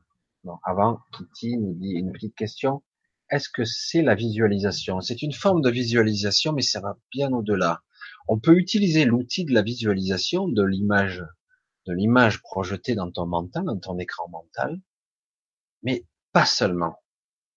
avant, 0.65 1.01
Kitty 1.15 1.57
nous 1.57 1.73
dit 1.73 1.93
une 1.93 2.13
petite 2.13 2.35
question. 2.35 2.83
Est-ce 3.31 3.49
que 3.49 3.65
c'est 3.65 4.03
la 4.03 4.15
visualisation? 4.15 5.01
C'est 5.01 5.23
une 5.23 5.33
forme 5.33 5.63
de 5.63 5.71
visualisation, 5.71 6.53
mais 6.53 6.61
ça 6.61 6.83
va 6.83 6.99
bien 7.11 7.33
au-delà. 7.33 7.83
On 8.27 8.39
peut 8.39 8.59
utiliser 8.59 9.07
l'outil 9.07 9.47
de 9.47 9.55
la 9.55 9.63
visualisation 9.63 10.47
de 10.47 10.63
l'image, 10.63 11.25
de 11.87 11.95
l'image 11.95 12.43
projetée 12.43 12.95
dans 12.95 13.11
ton 13.11 13.25
mental, 13.25 13.65
dans 13.65 13.79
ton 13.79 13.99
écran 13.99 14.29
mental, 14.29 14.79
mais 15.83 16.05
pas 16.33 16.45
seulement. 16.45 16.99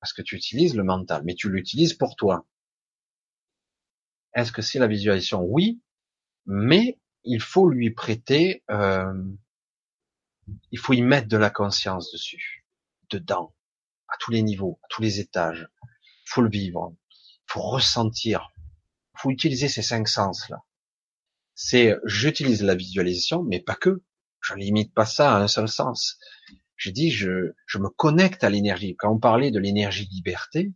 Parce 0.02 0.14
que 0.14 0.22
tu 0.22 0.36
utilises 0.36 0.76
le 0.76 0.84
mental, 0.84 1.22
mais 1.24 1.36
tu 1.36 1.50
l'utilises 1.50 1.94
pour 1.94 2.16
toi. 2.16 2.46
Est-ce 4.34 4.52
que 4.52 4.62
c'est 4.62 4.80
la 4.80 4.88
visualisation? 4.88 5.44
Oui, 5.44 5.82
mais 6.46 7.00
il 7.24 7.40
faut 7.40 7.70
lui 7.70 7.92
prêter, 7.92 8.64
euh, 8.72 9.14
il 10.72 10.80
faut 10.80 10.94
y 10.94 11.02
mettre 11.02 11.28
de 11.28 11.38
la 11.38 11.50
conscience 11.50 12.12
dessus, 12.12 12.66
dedans, 13.10 13.54
à 14.08 14.18
tous 14.18 14.32
les 14.32 14.42
niveaux, 14.42 14.80
à 14.84 14.88
tous 14.90 15.02
les 15.02 15.20
étages. 15.20 15.68
Il 15.84 16.30
faut 16.30 16.42
le 16.42 16.50
vivre, 16.50 16.96
il 17.12 17.52
faut 17.52 17.62
ressentir, 17.62 18.50
il 18.58 19.20
faut 19.20 19.30
utiliser 19.30 19.68
ces 19.68 19.84
cinq 19.84 20.08
sens 20.08 20.50
là. 20.50 20.64
C'est, 21.54 21.96
j'utilise 22.06 22.64
la 22.64 22.74
visualisation, 22.74 23.44
mais 23.44 23.60
pas 23.60 23.76
que. 23.76 24.04
Je 24.40 24.56
limite 24.56 24.96
pas 24.96 25.06
ça 25.06 25.36
à 25.36 25.40
un 25.40 25.48
seul 25.48 25.68
sens. 25.68 26.18
Je 26.82 26.90
dis, 26.90 27.12
je, 27.12 27.54
je 27.68 27.78
me 27.78 27.90
connecte 27.90 28.44
à 28.44 28.50
l'énergie. 28.50 28.96
Quand 28.98 29.14
on 29.14 29.20
parlait 29.20 29.52
de 29.52 29.60
l'énergie 29.60 30.08
liberté, 30.12 30.74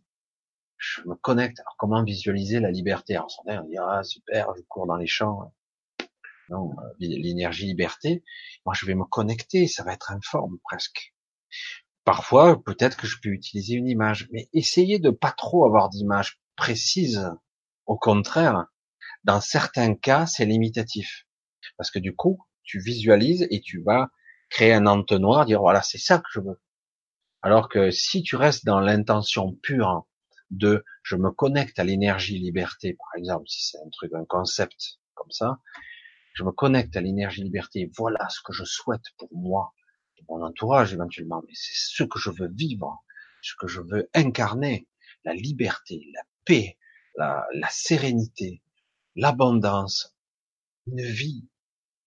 je 0.76 1.00
me 1.04 1.16
connecte. 1.16 1.58
Alors 1.58 1.74
comment 1.78 2.04
visualiser 2.04 2.60
la 2.60 2.70
liberté? 2.70 3.16
Alors 3.16 3.42
on 3.44 3.62
dit 3.64 3.76
ah 3.76 4.04
super, 4.04 4.54
je 4.56 4.62
cours 4.68 4.86
dans 4.86 4.94
les 4.94 5.08
champs. 5.08 5.52
Non, 6.48 6.70
euh, 6.78 6.94
l'énergie 7.00 7.66
liberté. 7.66 8.22
Moi, 8.64 8.72
je 8.78 8.86
vais 8.86 8.94
me 8.94 9.04
connecter. 9.04 9.66
Ça 9.66 9.82
va 9.82 9.94
être 9.94 10.12
informe 10.12 10.58
presque. 10.62 11.12
Parfois, 12.04 12.62
peut-être 12.62 12.96
que 12.96 13.08
je 13.08 13.16
peux 13.20 13.30
utiliser 13.30 13.74
une 13.74 13.88
image, 13.88 14.28
mais 14.30 14.48
essayez 14.52 15.00
de 15.00 15.10
pas 15.10 15.32
trop 15.32 15.64
avoir 15.64 15.88
d'image 15.88 16.40
précise. 16.54 17.28
Au 17.84 17.98
contraire, 17.98 18.66
dans 19.24 19.40
certains 19.40 19.96
cas, 19.96 20.26
c'est 20.26 20.46
limitatif, 20.46 21.26
parce 21.76 21.90
que 21.90 21.98
du 21.98 22.14
coup, 22.14 22.38
tu 22.62 22.78
visualises 22.78 23.48
et 23.50 23.60
tu 23.60 23.82
vas 23.82 24.08
créer 24.56 24.72
un 24.72 24.86
entonnoir, 24.86 25.44
dire 25.44 25.60
voilà, 25.60 25.82
c'est 25.82 25.98
ça 25.98 26.18
que 26.18 26.28
je 26.32 26.40
veux. 26.40 26.58
Alors 27.42 27.68
que 27.68 27.90
si 27.90 28.22
tu 28.22 28.36
restes 28.36 28.64
dans 28.64 28.80
l'intention 28.80 29.52
pure 29.52 30.06
de 30.50 30.82
je 31.02 31.16
me 31.16 31.30
connecte 31.30 31.78
à 31.78 31.84
l'énergie 31.84 32.38
liberté, 32.38 32.94
par 32.94 33.18
exemple, 33.18 33.46
si 33.48 33.68
c'est 33.68 33.78
un 33.78 33.90
truc, 33.90 34.14
un 34.14 34.24
concept 34.24 34.98
comme 35.12 35.30
ça, 35.30 35.60
je 36.32 36.42
me 36.42 36.52
connecte 36.52 36.96
à 36.96 37.02
l'énergie 37.02 37.42
liberté, 37.42 37.90
voilà 37.98 38.26
ce 38.30 38.40
que 38.42 38.54
je 38.54 38.64
souhaite 38.64 39.04
pour 39.18 39.28
moi, 39.36 39.74
pour 40.16 40.38
mon 40.38 40.46
entourage 40.46 40.94
éventuellement, 40.94 41.42
mais 41.46 41.52
c'est 41.52 41.74
ce 41.74 42.04
que 42.04 42.18
je 42.18 42.30
veux 42.30 42.48
vivre, 42.48 43.04
ce 43.42 43.52
que 43.60 43.66
je 43.66 43.82
veux 43.82 44.08
incarner, 44.14 44.88
la 45.24 45.34
liberté, 45.34 46.08
la 46.14 46.22
paix, 46.46 46.78
la, 47.16 47.46
la 47.52 47.68
sérénité, 47.68 48.62
l'abondance, 49.16 50.16
une 50.86 51.02
vie 51.02 51.46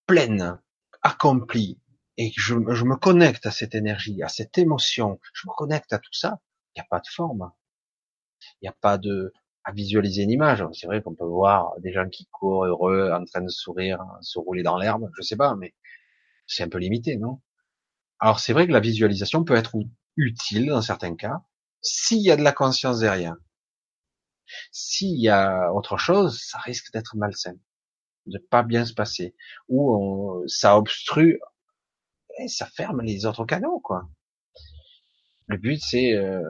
pleine, 0.08 0.60
accomplie, 1.04 1.80
et 2.20 2.34
je, 2.36 2.54
me 2.54 2.96
connecte 2.98 3.46
à 3.46 3.52
cette 3.52 3.76
énergie, 3.76 4.22
à 4.24 4.28
cette 4.28 4.58
émotion, 4.58 5.22
je 5.34 5.48
me 5.48 5.54
connecte 5.54 5.94
à 5.94 6.00
tout 6.00 6.12
ça, 6.12 6.42
il 6.76 6.80
n'y 6.80 6.82
a 6.82 6.88
pas 6.90 7.00
de 7.00 7.08
forme. 7.08 7.50
Il 8.62 8.66
n'y 8.66 8.68
a 8.68 8.76
pas 8.82 8.98
de 8.98 9.34
à 9.64 9.72
visualiser 9.72 10.24
une 10.24 10.32
image. 10.32 10.64
C'est 10.74 10.88
vrai 10.88 11.02
qu'on 11.02 11.16
peut 11.16 11.26
voir 11.26 11.80
des 11.80 11.94
gens 11.94 12.10
qui 12.10 12.28
courent 12.28 12.66
heureux, 12.66 13.12
en 13.14 13.24
train 13.24 13.42
de 13.42 13.50
sourire, 13.50 14.04
se 14.22 14.38
rouler 14.38 14.64
dans 14.64 14.78
l'herbe, 14.78 15.10
je 15.18 15.22
sais 15.22 15.38
pas, 15.38 15.56
mais 15.56 15.74
c'est 16.46 16.64
un 16.64 16.68
peu 16.70 16.78
limité, 16.78 17.16
non? 17.16 17.42
Alors 18.20 18.42
c'est 18.42 18.52
vrai 18.52 18.68
que 18.68 18.74
la 18.74 18.82
visualisation 18.82 19.46
peut 19.46 19.56
être 19.56 19.78
utile 20.18 20.68
dans 20.68 20.82
certains 20.82 21.16
cas, 21.16 21.42
s'il 21.82 22.22
y 22.22 22.32
a 22.32 22.36
de 22.36 22.44
la 22.44 22.52
conscience 22.52 23.00
derrière. 23.00 23.38
S'il 24.74 25.18
y 25.22 25.30
a 25.30 25.72
autre 25.74 25.96
chose, 25.96 26.42
ça 26.42 26.60
risque 26.60 26.92
d'être 26.92 27.16
malsain, 27.16 27.56
de 28.26 28.40
pas 28.40 28.64
bien 28.64 28.86
se 28.86 28.94
passer, 28.94 29.36
ou 29.70 30.44
ça 30.48 30.78
obstrue, 30.78 31.40
et 32.40 32.48
ça 32.48 32.66
ferme 32.66 33.02
les 33.02 33.26
autres 33.26 33.46
canaux, 33.46 33.80
quoi. 33.80 34.10
Le 35.48 35.58
but, 35.58 35.80
c'est 35.82 36.14
euh, 36.14 36.42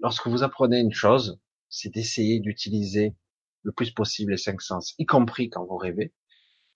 lorsque 0.00 0.26
vous 0.26 0.42
apprenez 0.42 0.80
une 0.80 0.92
chose, 0.92 1.40
c'est 1.68 1.90
d'essayer 1.90 2.40
d'utiliser 2.40 3.14
le 3.62 3.72
plus 3.72 3.90
possible 3.90 4.32
les 4.32 4.36
cinq 4.36 4.60
sens, 4.60 4.94
y 4.98 5.06
compris 5.06 5.48
quand 5.48 5.64
vous 5.64 5.76
rêvez. 5.76 6.12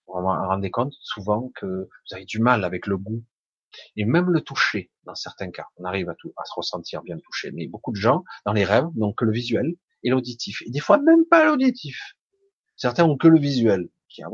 Vous 0.07 0.19
vous 0.19 0.27
rendez 0.27 0.71
compte 0.71 0.93
souvent 1.01 1.51
que 1.55 1.65
vous 1.65 2.15
avez 2.15 2.25
du 2.25 2.39
mal 2.39 2.63
avec 2.63 2.87
le 2.87 2.97
goût 2.97 3.23
et 3.95 4.05
même 4.05 4.31
le 4.31 4.41
toucher 4.41 4.91
dans 5.03 5.13
certains 5.13 5.51
cas. 5.51 5.67
On 5.77 5.83
arrive 5.83 6.09
à, 6.09 6.15
tout, 6.15 6.33
à 6.37 6.45
se 6.45 6.53
ressentir 6.55 7.03
bien 7.03 7.17
touché, 7.19 7.51
mais 7.51 7.67
beaucoup 7.67 7.91
de 7.91 7.97
gens 7.97 8.23
dans 8.45 8.53
les 8.53 8.65
rêves 8.65 8.87
n'ont 8.95 9.13
que 9.13 9.25
le 9.25 9.31
visuel 9.31 9.75
et 10.03 10.09
l'auditif, 10.09 10.61
et 10.65 10.71
des 10.71 10.79
fois 10.79 10.97
même 10.97 11.25
pas 11.29 11.45
l'auditif. 11.45 12.15
Certains 12.75 13.03
ont 13.03 13.17
que 13.17 13.27
le 13.27 13.39
visuel. 13.39 13.89
Qui 14.07 14.23
ah 14.23 14.29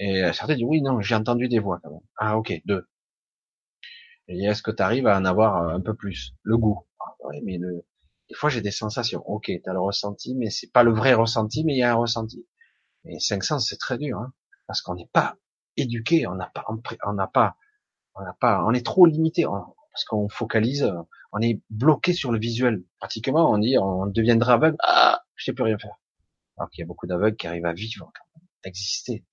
Et 0.00 0.22
certains 0.32 0.56
disent 0.56 0.64
oui 0.64 0.82
non 0.82 1.00
j'ai 1.00 1.14
entendu 1.14 1.46
des 1.48 1.60
voix 1.60 1.78
quand 1.82 1.90
même. 1.92 2.00
Ah 2.16 2.36
ok 2.36 2.60
deux. 2.64 2.88
Et 4.28 4.44
est-ce 4.44 4.62
que 4.62 4.70
tu 4.70 4.82
arrives 4.82 5.06
à 5.06 5.18
en 5.18 5.24
avoir 5.24 5.56
un 5.68 5.80
peu 5.80 5.94
plus? 5.94 6.34
Le 6.42 6.56
goût. 6.56 6.86
Ah, 7.00 7.14
oui, 7.24 7.40
mais 7.44 7.58
le, 7.58 7.84
des 8.28 8.34
fois, 8.36 8.48
j'ai 8.48 8.60
des 8.60 8.70
sensations. 8.70 9.22
Ok, 9.28 9.46
tu 9.46 9.60
as 9.68 9.72
le 9.72 9.80
ressenti, 9.80 10.34
mais 10.36 10.50
c'est 10.50 10.70
pas 10.72 10.84
le 10.84 10.92
vrai 10.92 11.14
ressenti, 11.14 11.64
mais 11.64 11.74
il 11.74 11.78
y 11.78 11.82
a 11.82 11.92
un 11.92 11.96
ressenti. 11.96 12.46
Et 13.04 13.18
cinq 13.18 13.42
sens, 13.44 13.68
c'est 13.68 13.76
très 13.78 13.98
dur, 13.98 14.18
hein, 14.18 14.32
parce 14.68 14.82
qu'on 14.82 14.94
n'est 14.94 15.10
pas 15.12 15.36
éduqué, 15.76 16.26
on 16.28 16.34
n'a 16.36 16.50
pas, 16.54 16.64
on 17.04 17.12
n'a 17.14 17.26
pas, 17.26 17.56
on 18.14 18.22
n'a 18.22 18.34
pas, 18.34 18.64
on 18.64 18.72
est 18.72 18.86
trop 18.86 19.06
limité, 19.06 19.44
parce 19.44 20.04
qu'on 20.04 20.28
focalise, 20.28 20.92
on 21.32 21.40
est 21.40 21.60
bloqué 21.70 22.12
sur 22.12 22.30
le 22.32 22.38
visuel. 22.38 22.84
Pratiquement, 23.00 23.50
on 23.50 23.58
dit, 23.58 23.78
on 23.78 24.06
deviendra 24.06 24.54
aveugle. 24.54 24.76
Ah, 24.80 25.22
je 25.34 25.46
sais 25.46 25.52
plus 25.52 25.64
rien 25.64 25.78
faire. 25.78 25.98
Alors 26.56 26.70
qu'il 26.70 26.82
y 26.82 26.84
a 26.84 26.86
beaucoup 26.86 27.06
d'aveugles 27.08 27.36
qui 27.36 27.48
arrivent 27.48 27.66
à 27.66 27.72
vivre, 27.72 28.12
à 28.64 28.68
exister. 28.68 29.24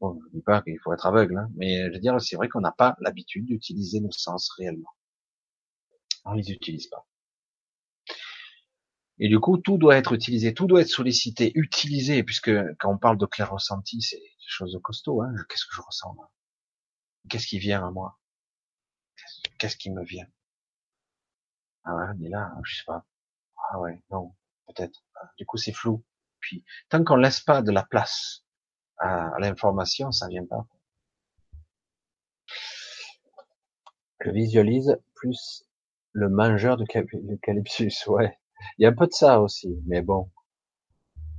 Bon, 0.00 0.20
je 0.24 0.36
dis 0.36 0.42
pas 0.42 0.62
qu'il 0.62 0.78
faut 0.78 0.92
être 0.92 1.06
aveugle, 1.06 1.38
hein, 1.38 1.48
mais 1.56 1.86
je 1.88 1.92
veux 1.92 2.00
dire, 2.00 2.20
c'est 2.20 2.36
vrai 2.36 2.48
qu'on 2.48 2.60
n'a 2.60 2.72
pas 2.72 2.96
l'habitude 3.00 3.46
d'utiliser 3.46 4.00
nos 4.00 4.10
sens 4.12 4.50
réellement. 4.58 4.90
On 6.24 6.32
les 6.34 6.50
utilise 6.50 6.88
pas. 6.88 7.06
Et 9.18 9.28
du 9.28 9.40
coup, 9.40 9.56
tout 9.56 9.78
doit 9.78 9.96
être 9.96 10.12
utilisé, 10.12 10.52
tout 10.52 10.66
doit 10.66 10.82
être 10.82 10.88
sollicité, 10.88 11.52
utilisé, 11.54 12.22
puisque 12.22 12.50
quand 12.78 12.92
on 12.92 12.98
parle 12.98 13.16
de 13.16 13.26
clair 13.26 13.50
ressenti, 13.50 14.02
c'est 14.02 14.18
des 14.18 14.34
choses 14.46 14.72
de 14.72 14.78
costaud. 14.78 15.22
Hein. 15.22 15.32
Qu'est-ce 15.48 15.64
que 15.64 15.74
je 15.74 15.80
ressens 15.80 16.14
Qu'est-ce 17.30 17.46
qui 17.46 17.58
vient 17.58 17.86
à 17.86 17.90
moi? 17.90 18.18
Qu'est-ce 19.58 19.76
qui 19.76 19.90
me 19.90 20.04
vient? 20.04 20.26
Ah 21.84 21.94
ouais, 21.96 22.14
mais 22.18 22.28
là, 22.28 22.52
je 22.64 22.76
sais 22.76 22.84
pas. 22.84 23.06
Ah 23.70 23.80
ouais, 23.80 24.02
non, 24.10 24.34
peut-être. 24.66 25.02
Du 25.38 25.46
coup, 25.46 25.56
c'est 25.56 25.72
flou. 25.72 26.04
Puis, 26.40 26.64
tant 26.88 27.02
qu'on 27.02 27.16
laisse 27.16 27.40
pas 27.40 27.62
de 27.62 27.72
la 27.72 27.84
place 27.84 28.45
à, 28.98 29.32
l'information, 29.38 30.12
ça 30.12 30.28
vient 30.28 30.46
pas. 30.46 30.66
Je 34.20 34.30
visualise 34.30 34.98
plus 35.14 35.64
le 36.12 36.28
mangeur 36.28 36.76
de 36.76 36.84
calypsus, 37.36 37.92
ouais. 38.06 38.38
Il 38.78 38.82
y 38.82 38.86
a 38.86 38.90
un 38.90 38.94
peu 38.94 39.06
de 39.06 39.12
ça 39.12 39.40
aussi, 39.40 39.78
mais 39.86 40.00
bon. 40.02 40.30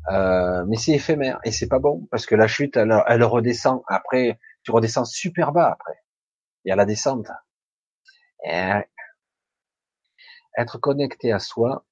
Euh, 0.09 0.63
mais 0.67 0.77
c'est 0.77 0.93
éphémère 0.93 1.39
et 1.43 1.51
c'est 1.51 1.67
pas 1.67 1.79
bon 1.79 2.07
parce 2.11 2.25
que 2.25 2.35
la 2.35 2.47
chute, 2.47 2.77
elle, 2.77 2.93
elle, 3.07 3.23
redescend. 3.23 3.81
Après, 3.87 4.39
tu 4.63 4.71
redescends 4.71 5.03
super 5.05 5.51
bas 5.51 5.71
après. 5.71 6.01
Il 6.63 6.69
y 6.69 6.71
a 6.71 6.75
la 6.75 6.85
descente. 6.85 7.27
Être 10.57 10.79
connecté 10.79 11.31
à 11.31 11.39
soi, 11.39 11.85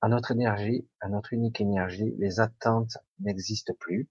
à 0.00 0.08
notre 0.08 0.32
énergie, 0.32 0.88
à 1.00 1.08
notre 1.08 1.32
unique 1.32 1.60
énergie, 1.60 2.14
les 2.18 2.40
attentes 2.40 2.98
n'existent 3.20 3.74
plus. 3.78 4.08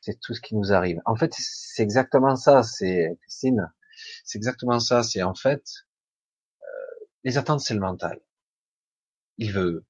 C'est 0.00 0.18
tout 0.20 0.34
ce 0.34 0.40
qui 0.40 0.56
nous 0.56 0.72
arrive. 0.72 1.00
En 1.04 1.16
fait, 1.16 1.32
c'est 1.36 1.82
exactement 1.82 2.36
ça. 2.36 2.62
C'est 2.62 3.18
Christine. 3.22 3.72
C'est 4.24 4.38
exactement 4.38 4.80
ça. 4.80 5.02
C'est 5.02 5.22
en 5.22 5.34
fait 5.34 5.62
euh, 6.62 7.06
les 7.24 7.38
attentes, 7.38 7.60
c'est 7.60 7.74
le 7.74 7.80
mental 7.80 8.20
il 9.40 9.52
veut, 9.52 9.86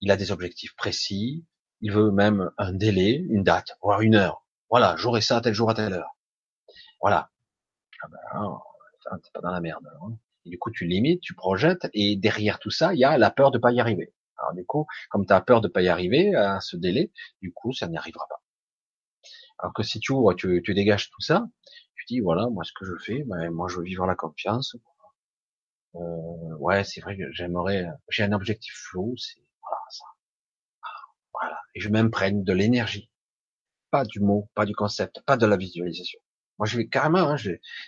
il 0.00 0.10
a 0.12 0.16
des 0.16 0.30
objectifs 0.30 0.74
précis, 0.76 1.44
il 1.80 1.92
veut 1.92 2.12
même 2.12 2.50
un 2.56 2.72
délai, 2.72 3.16
une 3.28 3.42
date, 3.42 3.76
voire 3.82 4.00
une 4.00 4.14
heure. 4.14 4.46
Voilà, 4.70 4.94
j'aurai 4.96 5.20
ça 5.20 5.40
tel 5.40 5.54
jour 5.54 5.68
à 5.68 5.74
telle 5.74 5.92
heure. 5.92 6.16
Voilà. 7.00 7.30
Ah 8.02 8.08
ben, 8.08 9.18
t'es 9.22 9.30
pas 9.34 9.40
dans 9.40 9.50
la 9.50 9.60
merde. 9.60 9.84
Hein. 10.02 10.16
Et 10.44 10.50
du 10.50 10.58
coup, 10.58 10.70
tu 10.70 10.86
limites, 10.86 11.20
tu 11.20 11.34
projettes, 11.34 11.88
et 11.94 12.16
derrière 12.16 12.60
tout 12.60 12.70
ça, 12.70 12.94
il 12.94 13.00
y 13.00 13.04
a 13.04 13.18
la 13.18 13.30
peur 13.30 13.50
de 13.50 13.58
pas 13.58 13.72
y 13.72 13.80
arriver. 13.80 14.14
Alors 14.38 14.54
du 14.54 14.64
coup, 14.64 14.86
comme 15.10 15.26
tu 15.26 15.32
as 15.32 15.40
peur 15.40 15.60
de 15.60 15.68
pas 15.68 15.82
y 15.82 15.88
arriver 15.88 16.34
à 16.36 16.60
ce 16.60 16.76
délai, 16.76 17.10
du 17.42 17.52
coup, 17.52 17.72
ça 17.72 17.88
n'y 17.88 17.96
arrivera 17.96 18.26
pas. 18.28 18.40
Alors 19.58 19.72
que 19.74 19.82
si 19.82 20.00
tu 20.00 20.12
ouvres, 20.12 20.34
tu, 20.34 20.62
tu 20.64 20.74
dégages 20.74 21.10
tout 21.10 21.20
ça, 21.20 21.46
tu 21.94 22.04
dis 22.08 22.20
voilà, 22.20 22.48
moi 22.50 22.64
ce 22.64 22.72
que 22.72 22.84
je 22.84 22.94
fais, 23.02 23.24
ben, 23.24 23.50
moi 23.50 23.68
je 23.68 23.76
veux 23.76 23.84
vivre 23.84 24.06
la 24.06 24.14
confiance, 24.14 24.76
euh, 25.96 26.56
ouais, 26.58 26.84
c'est 26.84 27.00
vrai 27.00 27.16
que 27.16 27.30
j'aimerais, 27.32 27.86
j'ai 28.10 28.24
un 28.24 28.32
objectif 28.32 28.72
flou, 28.74 29.14
c'est 29.16 29.40
voilà 29.62 29.82
ça. 29.90 30.04
Voilà. 31.32 31.58
Et 31.74 31.80
je 31.80 31.88
m'imprègne 31.88 32.44
de 32.44 32.52
l'énergie, 32.52 33.10
pas 33.90 34.04
du 34.04 34.20
mot, 34.20 34.48
pas 34.54 34.66
du 34.66 34.74
concept, 34.74 35.22
pas 35.26 35.36
de 35.36 35.46
la 35.46 35.56
visualisation. 35.56 36.20
Moi, 36.58 36.66
je 36.66 36.78
vais 36.78 36.88
carrément. 36.88 37.30
Hein, 37.30 37.36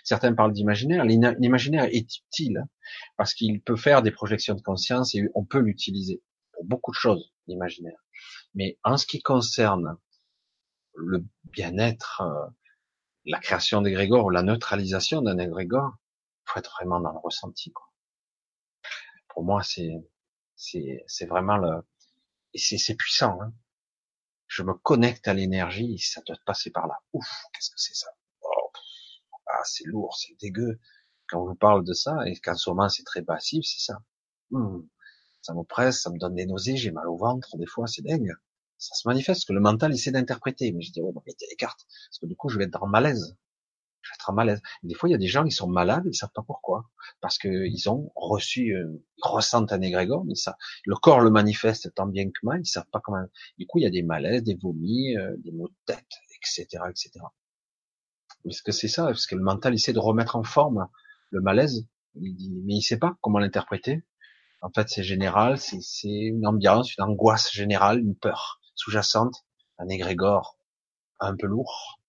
certains 0.03 0.33
parlent 0.33 0.53
d'imaginaire. 0.53 1.03
L'imaginaire 1.05 1.85
est 1.85 2.17
utile. 2.17 2.57
Hein. 2.57 2.69
parce 3.17 3.33
qu'il 3.33 3.61
peut 3.61 3.75
faire 3.75 4.01
des 4.01 4.11
projections 4.11 4.55
de 4.55 4.61
conscience 4.61 5.15
et 5.15 5.27
on 5.35 5.45
peut 5.45 5.59
l'utiliser 5.59 6.21
pour 6.53 6.65
beaucoup 6.65 6.91
de 6.91 6.95
choses, 6.95 7.31
l'imaginaire. 7.47 7.97
Mais 8.55 8.77
en 8.83 8.97
ce 8.97 9.05
qui 9.05 9.21
concerne 9.21 9.97
le 10.95 11.23
bien-être, 11.45 12.21
euh, 12.21 12.47
la 13.25 13.39
création 13.39 13.81
d'égrégore 13.81 14.25
ou 14.25 14.29
la 14.29 14.43
neutralisation 14.43 15.21
d'un 15.21 15.37
égrégore, 15.37 15.93
faut 16.45 16.59
être 16.59 16.71
vraiment 16.79 16.99
dans 16.99 17.11
le 17.11 17.19
ressenti. 17.19 17.71
Quoi. 17.71 17.87
Pour 19.29 19.43
moi, 19.43 19.61
c'est 19.63 19.93
c'est 20.55 21.25
vraiment 21.25 21.57
le 21.57 21.83
et 22.53 22.59
c'est 22.59 22.95
puissant. 22.95 23.39
Hein. 23.41 23.53
Je 24.47 24.63
me 24.63 24.73
connecte 24.73 25.27
à 25.27 25.33
l'énergie, 25.33 25.99
ça 25.99 26.21
doit 26.25 26.35
passer 26.45 26.71
par 26.71 26.87
là. 26.87 26.95
Ouf, 27.13 27.27
qu'est-ce 27.53 27.69
que 27.69 27.79
c'est 27.79 27.93
ça? 27.95 28.09
Oh, 28.41 28.71
Ah, 29.47 29.61
c'est 29.63 29.85
lourd, 29.85 30.17
c'est 30.17 30.35
dégueu. 30.39 30.79
Quand 31.27 31.41
on 31.43 31.47
vous 31.47 31.55
parle 31.55 31.83
de 31.85 31.93
ça, 31.93 32.27
et 32.27 32.35
qu'en 32.39 32.55
ce 32.55 32.69
moment 32.69 32.89
c'est 32.89 33.03
très 33.03 33.21
passif, 33.21 33.63
c'est 33.65 33.81
ça. 33.81 33.99
Hmm. 34.51 34.81
Ça 35.41 35.53
me 35.53 35.63
presse, 35.63 36.01
ça 36.01 36.09
me 36.09 36.17
donne 36.17 36.35
des 36.35 36.45
nausées, 36.47 36.77
j'ai 36.77 36.91
mal 36.91 37.07
au 37.07 37.17
ventre, 37.17 37.55
des 37.57 37.67
fois 37.67 37.87
c'est 37.87 38.01
dingue. 38.01 38.33
Ça 38.79 38.95
se 38.95 39.07
manifeste 39.07 39.45
que 39.45 39.53
le 39.53 39.59
mental 39.59 39.93
essaie 39.93 40.11
d'interpréter, 40.11 40.71
mais 40.71 40.81
je 40.81 40.93
dis, 40.93 41.01
bah, 41.01 41.21
mettez 41.27 41.45
les 41.49 41.57
cartes, 41.57 41.85
parce 42.07 42.19
que 42.19 42.25
du 42.25 42.35
coup 42.35 42.47
je 42.47 42.57
vais 42.57 42.63
être 42.63 42.81
en 42.81 42.87
malaise. 42.87 43.37
Je 44.01 44.09
vais 44.09 44.15
être 44.15 44.29
en 44.29 44.33
malaise. 44.33 44.61
des 44.83 44.95
fois 44.95 45.09
il 45.09 45.11
y 45.11 45.15
a 45.15 45.17
des 45.17 45.27
gens 45.27 45.43
qui 45.43 45.51
sont 45.51 45.67
malades, 45.67 46.03
ils 46.05 46.15
savent 46.15 46.31
pas 46.33 46.43
pourquoi, 46.43 46.89
parce 47.19 47.37
que 47.37 47.49
ils 47.67 47.89
ont 47.89 48.11
reçu, 48.15 48.73
euh, 48.73 49.03
ils 49.17 49.27
ressentent 49.27 49.73
un 49.73 49.81
égrégore, 49.81 50.23
mais 50.23 50.35
ça, 50.35 50.57
le 50.85 50.95
corps 50.95 51.19
le 51.19 51.29
manifeste 51.29 51.93
tant 51.93 52.07
bien 52.07 52.29
que 52.29 52.39
mal, 52.43 52.61
ils 52.61 52.65
savent 52.65 52.89
pas 52.89 53.01
comment. 53.01 53.21
Du 53.57 53.67
coup 53.67 53.79
il 53.79 53.83
y 53.83 53.87
a 53.87 53.89
des 53.89 54.01
malaises, 54.03 54.43
des 54.43 54.55
vomis, 54.55 55.17
euh, 55.17 55.35
des 55.39 55.51
maux 55.51 55.67
de 55.67 55.75
tête, 55.85 56.07
etc., 56.37 56.83
etc. 56.89 57.11
Est-ce 58.45 58.63
que 58.63 58.71
c'est 58.71 58.87
ça? 58.87 59.03
Parce 59.05 59.27
que 59.27 59.35
le 59.35 59.43
mental 59.43 59.73
essaie 59.73 59.91
de 59.91 59.99
remettre 59.99 60.37
en 60.37 60.43
forme 60.43 60.87
le 61.31 61.41
malaise, 61.41 61.85
mais 62.15 62.29
il 62.75 62.81
sait 62.81 62.97
pas 62.97 63.17
comment 63.21 63.39
l'interpréter. 63.39 64.03
En 64.61 64.69
fait, 64.71 64.89
c'est 64.89 65.03
général, 65.03 65.57
c'est 65.57 66.07
une 66.07 66.47
ambiance, 66.47 66.95
une 66.95 67.03
angoisse 67.03 67.51
générale, 67.51 67.99
une 67.99 68.15
peur 68.15 68.58
sous-jacente, 68.79 69.45
un 69.77 69.89
égrégore 69.89 70.57
un 71.19 71.35
peu 71.35 71.47
lourd, 71.47 71.99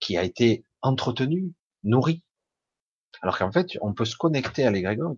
qui 0.00 0.16
a 0.16 0.22
été 0.22 0.64
entretenu, 0.80 1.52
nourri. 1.82 2.24
Alors 3.20 3.38
qu'en 3.38 3.52
fait, 3.52 3.76
on 3.82 3.92
peut 3.92 4.06
se 4.06 4.16
connecter 4.16 4.64
à 4.64 4.70
l'égrégore. 4.70 5.14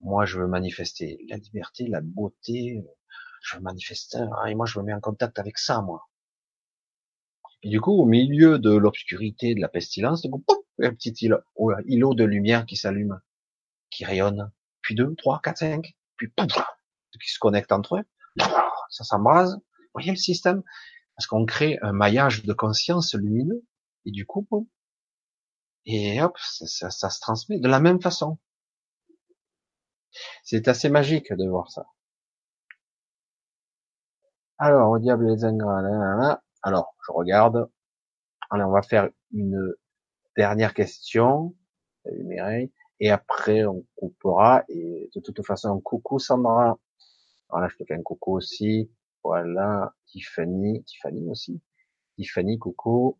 Moi, 0.00 0.24
je 0.24 0.40
veux 0.40 0.46
manifester 0.46 1.24
la 1.28 1.36
liberté, 1.36 1.86
la 1.86 2.00
beauté. 2.00 2.82
Je 3.42 3.56
veux 3.56 3.62
manifester, 3.62 4.24
et 4.46 4.54
moi, 4.54 4.64
je 4.64 4.78
me 4.78 4.84
mets 4.84 4.94
en 4.94 5.00
contact 5.00 5.38
avec 5.38 5.58
ça, 5.58 5.82
moi. 5.82 6.08
Et 7.62 7.68
du 7.68 7.78
coup, 7.78 7.92
au 7.92 8.06
milieu 8.06 8.58
de 8.58 8.70
l'obscurité, 8.70 9.54
de 9.54 9.60
la 9.60 9.68
pestilence, 9.68 10.22
du 10.22 10.30
coup, 10.30 10.42
un 10.82 10.94
petit 10.94 11.14
îlot 11.20 12.14
de 12.14 12.24
lumière 12.24 12.64
qui 12.64 12.76
s'allume, 12.76 13.20
qui 13.90 14.06
rayonne, 14.06 14.50
puis 14.80 14.94
deux, 14.94 15.14
trois, 15.16 15.40
quatre, 15.42 15.58
cinq, 15.58 15.94
puis 16.16 16.28
pouf, 16.28 16.54
qui 17.22 17.30
se 17.30 17.38
connectent 17.38 17.72
entre 17.72 17.96
eux, 17.96 18.04
ça 18.38 19.04
s'embrase. 19.04 19.54
Vous 19.54 19.90
voyez 19.94 20.10
le 20.10 20.16
système 20.16 20.62
Parce 21.16 21.26
qu'on 21.26 21.46
crée 21.46 21.78
un 21.82 21.92
maillage 21.92 22.44
de 22.44 22.52
conscience 22.52 23.14
lumineux, 23.14 23.64
et 24.04 24.10
du 24.10 24.26
coup, 24.26 24.46
et 25.86 26.22
hop, 26.22 26.38
ça, 26.38 26.90
se 26.90 27.20
transmet 27.20 27.58
de 27.58 27.68
la 27.68 27.80
même 27.80 28.00
façon. 28.00 28.38
C'est 30.42 30.68
assez 30.68 30.88
magique 30.88 31.32
de 31.32 31.48
voir 31.48 31.70
ça. 31.70 31.86
Alors, 34.58 34.90
au 34.90 34.98
diable 34.98 35.26
les 35.26 35.44
ingrats, 35.44 36.40
alors, 36.62 36.94
je 37.06 37.12
regarde. 37.12 37.70
Allez, 38.50 38.62
on 38.62 38.70
va 38.70 38.82
faire 38.82 39.10
une 39.32 39.74
dernière 40.36 40.72
question, 40.74 41.54
et 43.00 43.10
après 43.10 43.64
on 43.64 43.84
coupera. 43.96 44.64
Et 44.68 45.10
de 45.14 45.20
toute 45.20 45.44
façon, 45.44 45.80
coucou 45.80 46.18
Sandra. 46.18 46.78
Voilà, 47.54 47.68
je 47.68 47.76
te 47.76 47.84
fais 47.86 47.94
un 47.94 48.02
coucou 48.02 48.32
aussi. 48.36 48.90
Voilà, 49.22 49.94
Tiffany, 50.06 50.82
Tiffany 50.82 51.30
aussi. 51.30 51.62
Tiffany, 52.16 52.58
coucou. 52.58 53.16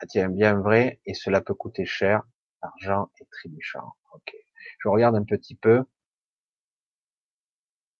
Ah, 0.00 0.06
tiens, 0.06 0.28
bien 0.28 0.54
vrai, 0.60 1.00
et 1.06 1.14
cela 1.14 1.40
peut 1.40 1.54
coûter 1.54 1.84
cher. 1.84 2.22
Argent 2.60 3.10
et 3.20 3.24
trébuchant. 3.32 3.94
Ok. 4.14 4.36
Je 4.78 4.88
regarde 4.88 5.16
un 5.16 5.24
petit 5.24 5.56
peu. 5.56 5.84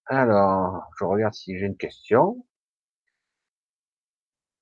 Alors, 0.06 0.88
je 0.96 1.02
regarde 1.04 1.34
si 1.34 1.58
j'ai 1.58 1.66
une 1.66 1.76
question. 1.76 2.46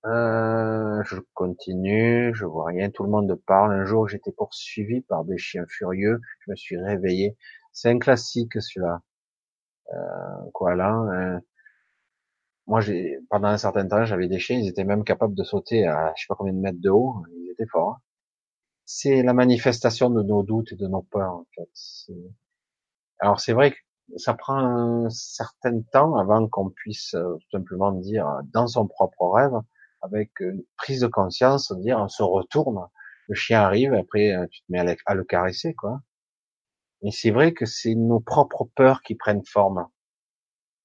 Euh, 0.04 1.02
je 1.04 1.16
continue, 1.32 2.34
je 2.34 2.44
vois 2.44 2.66
rien, 2.66 2.90
tout 2.90 3.02
le 3.04 3.08
monde 3.10 3.34
parle. 3.46 3.72
Un 3.72 3.84
jour, 3.86 4.06
j'étais 4.08 4.32
poursuivi 4.32 5.00
par 5.02 5.24
des 5.24 5.38
chiens 5.38 5.64
furieux, 5.68 6.20
je 6.40 6.50
me 6.50 6.56
suis 6.56 6.76
réveillé. 6.78 7.36
C'est 7.72 7.88
un 7.90 7.98
classique, 7.98 8.60
celui-là. 8.60 9.00
Euh, 9.92 10.74
là 10.76 11.02
euh, 11.12 11.40
Moi, 12.66 12.80
j'ai 12.80 13.18
pendant 13.30 13.48
un 13.48 13.58
certain 13.58 13.86
temps, 13.88 14.04
j'avais 14.04 14.28
des 14.28 14.38
chiens, 14.38 14.58
ils 14.58 14.68
étaient 14.68 14.84
même 14.84 15.04
capables 15.04 15.34
de 15.34 15.44
sauter 15.44 15.86
à 15.86 16.12
je 16.16 16.22
sais 16.22 16.26
pas 16.28 16.36
combien 16.36 16.52
de 16.52 16.58
mètres 16.60 16.80
de 16.80 16.90
haut. 16.90 17.24
Ils 17.32 17.50
étaient 17.52 17.66
forts. 17.66 17.96
Hein. 17.96 18.02
C'est 18.86 19.22
la 19.22 19.32
manifestation 19.34 20.10
de 20.10 20.22
nos 20.22 20.42
doutes 20.42 20.72
et 20.72 20.76
de 20.76 20.86
nos 20.88 21.02
peurs, 21.02 21.34
en 21.34 21.46
fait. 21.54 22.12
Alors, 23.20 23.40
c'est 23.40 23.52
vrai 23.52 23.72
que 23.72 23.76
ça 24.16 24.34
prend 24.34 24.56
un 24.56 25.10
certain 25.10 25.80
temps 25.92 26.16
avant 26.16 26.48
qu'on 26.48 26.70
puisse 26.70 27.14
euh, 27.14 27.36
tout 27.36 27.50
simplement 27.52 27.92
dire 27.92 28.26
dans 28.52 28.66
son 28.66 28.86
propre 28.88 29.30
rêve 29.30 29.60
avec 30.02 30.30
une 30.40 30.62
prise 30.76 31.00
de 31.00 31.06
conscience, 31.06 31.72
dire 31.80 31.98
on 31.98 32.08
se 32.08 32.22
retourne, 32.22 32.86
le 33.28 33.34
chien 33.34 33.60
arrive, 33.60 33.94
après 33.94 34.34
euh, 34.34 34.46
tu 34.50 34.60
te 34.62 34.72
mets 34.72 34.80
à 35.06 35.14
le, 35.14 35.24
caresser, 35.24 35.74
quoi. 35.74 36.00
Et 37.02 37.10
c'est 37.10 37.30
vrai 37.30 37.52
que 37.52 37.66
c'est 37.66 37.94
nos 37.94 38.20
propres 38.20 38.68
peurs 38.74 39.02
qui 39.02 39.14
prennent 39.14 39.44
forme. 39.44 39.86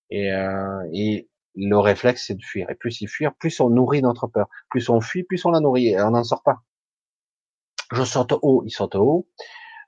Et, 0.09 0.31
euh, 0.31 0.87
et 0.93 1.29
le 1.55 1.77
réflexe, 1.77 2.27
c'est 2.27 2.35
de 2.35 2.43
fuir. 2.43 2.69
Et 2.69 2.75
plus 2.75 3.01
il 3.01 3.07
fuit, 3.07 3.27
plus 3.39 3.59
on 3.59 3.69
nourrit 3.69 4.01
notre 4.01 4.27
peur. 4.27 4.47
Plus 4.69 4.89
on 4.89 5.01
fuit, 5.01 5.23
plus 5.23 5.43
on 5.45 5.51
la 5.51 5.59
nourrit. 5.59 5.89
Et 5.89 6.01
on 6.01 6.11
n'en 6.11 6.23
sort 6.23 6.43
pas. 6.43 6.61
Je 7.91 8.03
saute 8.03 8.33
haut, 8.41 8.63
il 8.65 8.71
saute 8.71 8.95
haut. 8.95 9.27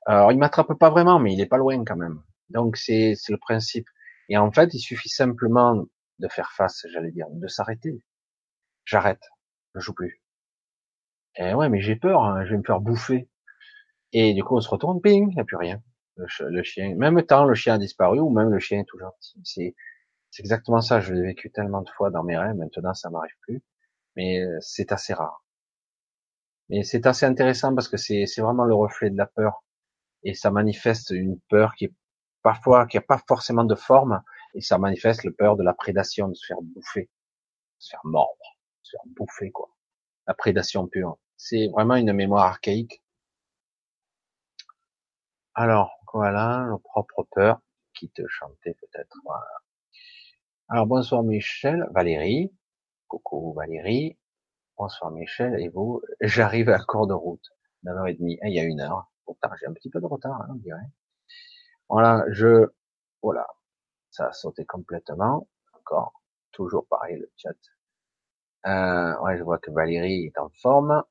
Alors 0.05 0.31
il 0.31 0.37
m'attrape 0.37 0.73
pas 0.75 0.89
vraiment, 0.89 1.19
mais 1.19 1.33
il 1.33 1.41
est 1.41 1.47
pas 1.47 1.57
loin 1.57 1.83
quand 1.83 1.97
même. 1.97 2.21
Donc 2.49 2.77
c'est 2.77 3.15
le 3.29 3.37
principe. 3.37 3.87
Et 4.29 4.37
en 4.37 4.51
fait, 4.51 4.73
il 4.73 4.79
suffit 4.79 5.09
simplement 5.09 5.85
de 6.19 6.27
faire 6.27 6.51
face, 6.51 6.85
j'allais 6.91 7.11
dire, 7.11 7.27
de 7.29 7.47
s'arrêter, 7.47 8.01
j'arrête, 8.85 9.23
je 9.75 9.79
joue 9.79 9.93
plus. 9.93 10.21
Et 11.35 11.53
ouais, 11.53 11.69
mais 11.69 11.81
j'ai 11.81 11.95
peur, 11.95 12.23
hein, 12.23 12.43
je 12.45 12.51
vais 12.51 12.57
me 12.57 12.63
faire 12.63 12.81
bouffer. 12.81 13.29
Et 14.13 14.33
du 14.33 14.43
coup, 14.43 14.55
on 14.57 14.61
se 14.61 14.69
retourne, 14.69 15.01
ping, 15.01 15.29
il 15.29 15.35
n'y 15.35 15.39
a 15.41 15.45
plus 15.45 15.57
rien. 15.57 15.81
Le, 16.17 16.63
chien, 16.63 16.95
même 16.95 17.21
temps, 17.23 17.45
le 17.45 17.53
chien 17.53 17.75
a 17.75 17.77
disparu, 17.77 18.19
ou 18.19 18.29
même 18.29 18.49
le 18.49 18.59
chien 18.59 18.79
est 18.79 18.85
tout 18.85 18.99
gentil. 18.99 19.39
C'est, 19.43 19.75
c'est 20.31 20.41
exactement 20.41 20.81
ça, 20.81 20.99
je 20.99 21.13
l'ai 21.13 21.21
vécu 21.21 21.51
tellement 21.51 21.81
de 21.81 21.89
fois 21.89 22.09
dans 22.09 22.23
mes 22.23 22.37
rêves, 22.37 22.55
maintenant 22.55 22.93
ça 22.93 23.09
m'arrive 23.09 23.35
plus. 23.41 23.61
Mais 24.15 24.41
euh, 24.41 24.57
c'est 24.61 24.91
assez 24.91 25.13
rare. 25.13 25.43
Et 26.69 26.83
c'est 26.83 27.05
assez 27.05 27.25
intéressant 27.25 27.73
parce 27.75 27.87
que 27.87 27.97
c'est, 27.97 28.25
c'est 28.25 28.41
vraiment 28.41 28.65
le 28.65 28.73
reflet 28.75 29.09
de 29.09 29.17
la 29.17 29.27
peur. 29.27 29.63
Et 30.23 30.33
ça 30.33 30.51
manifeste 30.51 31.11
une 31.11 31.39
peur 31.49 31.75
qui 31.75 31.85
est 31.85 31.93
parfois, 32.41 32.87
qui 32.87 32.97
a 32.97 33.01
pas 33.01 33.21
forcément 33.27 33.63
de 33.63 33.75
forme, 33.75 34.21
et 34.53 34.61
ça 34.61 34.77
manifeste 34.77 35.23
le 35.23 35.33
peur 35.33 35.55
de 35.55 35.63
la 35.63 35.73
prédation, 35.73 36.27
de 36.29 36.33
se 36.33 36.45
faire 36.47 36.61
bouffer, 36.61 37.03
de 37.03 37.09
se 37.79 37.89
faire 37.89 38.01
mordre 38.03 38.57
se 38.87 38.91
faire 38.91 39.05
bouffer, 39.15 39.51
quoi. 39.51 39.69
La 40.27 40.33
prédation 40.33 40.87
pure. 40.87 41.17
C'est 41.37 41.67
vraiment 41.67 41.95
une 41.95 42.13
mémoire 42.13 42.45
archaïque. 42.45 43.01
Alors, 45.53 45.96
voilà, 46.13 46.65
le 46.67 46.77
propre 46.77 47.27
peur 47.31 47.61
qui 47.93 48.09
te 48.09 48.21
chantait 48.27 48.73
peut-être. 48.75 49.17
Voilà. 49.23 49.47
Alors, 50.69 50.85
bonsoir 50.85 51.23
Michel, 51.23 51.87
Valérie. 51.91 52.53
Coucou 53.07 53.53
Valérie. 53.53 54.17
Bonsoir 54.77 55.11
Michel, 55.11 55.59
et 55.59 55.69
vous 55.69 56.01
J'arrive 56.21 56.69
à 56.69 56.79
court 56.79 57.07
de 57.07 57.13
route. 57.13 57.45
9h30, 57.85 58.39
il 58.43 58.53
y 58.53 58.59
a 58.59 58.63
une 58.63 58.81
heure. 58.81 59.09
J'ai 59.59 59.67
un 59.67 59.73
petit 59.73 59.89
peu 59.89 59.99
de 59.99 60.05
retard, 60.05 60.41
hein, 60.41 60.47
on 60.51 60.55
dirait. 60.55 60.89
Voilà, 61.89 62.23
je... 62.31 62.67
Voilà. 63.21 63.47
Ça 64.11 64.27
a 64.27 64.33
sauté 64.33 64.65
complètement. 64.65 65.47
Encore. 65.73 66.21
Toujours 66.51 66.87
pareil, 66.87 67.17
le 67.17 67.31
chat. 67.37 67.55
Euh, 68.65 69.19
ouais, 69.21 69.37
je 69.37 69.43
vois 69.43 69.59
que 69.59 69.71
Valérie 69.71 70.25
est 70.25 70.37
en 70.39 70.49
forme. 70.61 71.03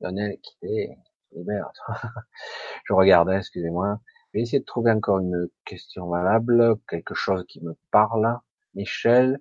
Lionel 0.00 0.38
qui 0.40 0.56
est, 0.62 0.98
je 2.84 2.92
regarde, 2.92 3.30
hein, 3.30 3.38
excusez-moi. 3.38 4.00
Je 4.32 4.38
vais 4.38 4.42
essayer 4.42 4.60
de 4.60 4.64
trouver 4.64 4.90
encore 4.90 5.20
une 5.20 5.48
question 5.64 6.08
valable, 6.08 6.76
quelque 6.88 7.14
chose 7.14 7.44
qui 7.48 7.62
me 7.62 7.74
parle. 7.90 8.38
Michel, 8.74 9.40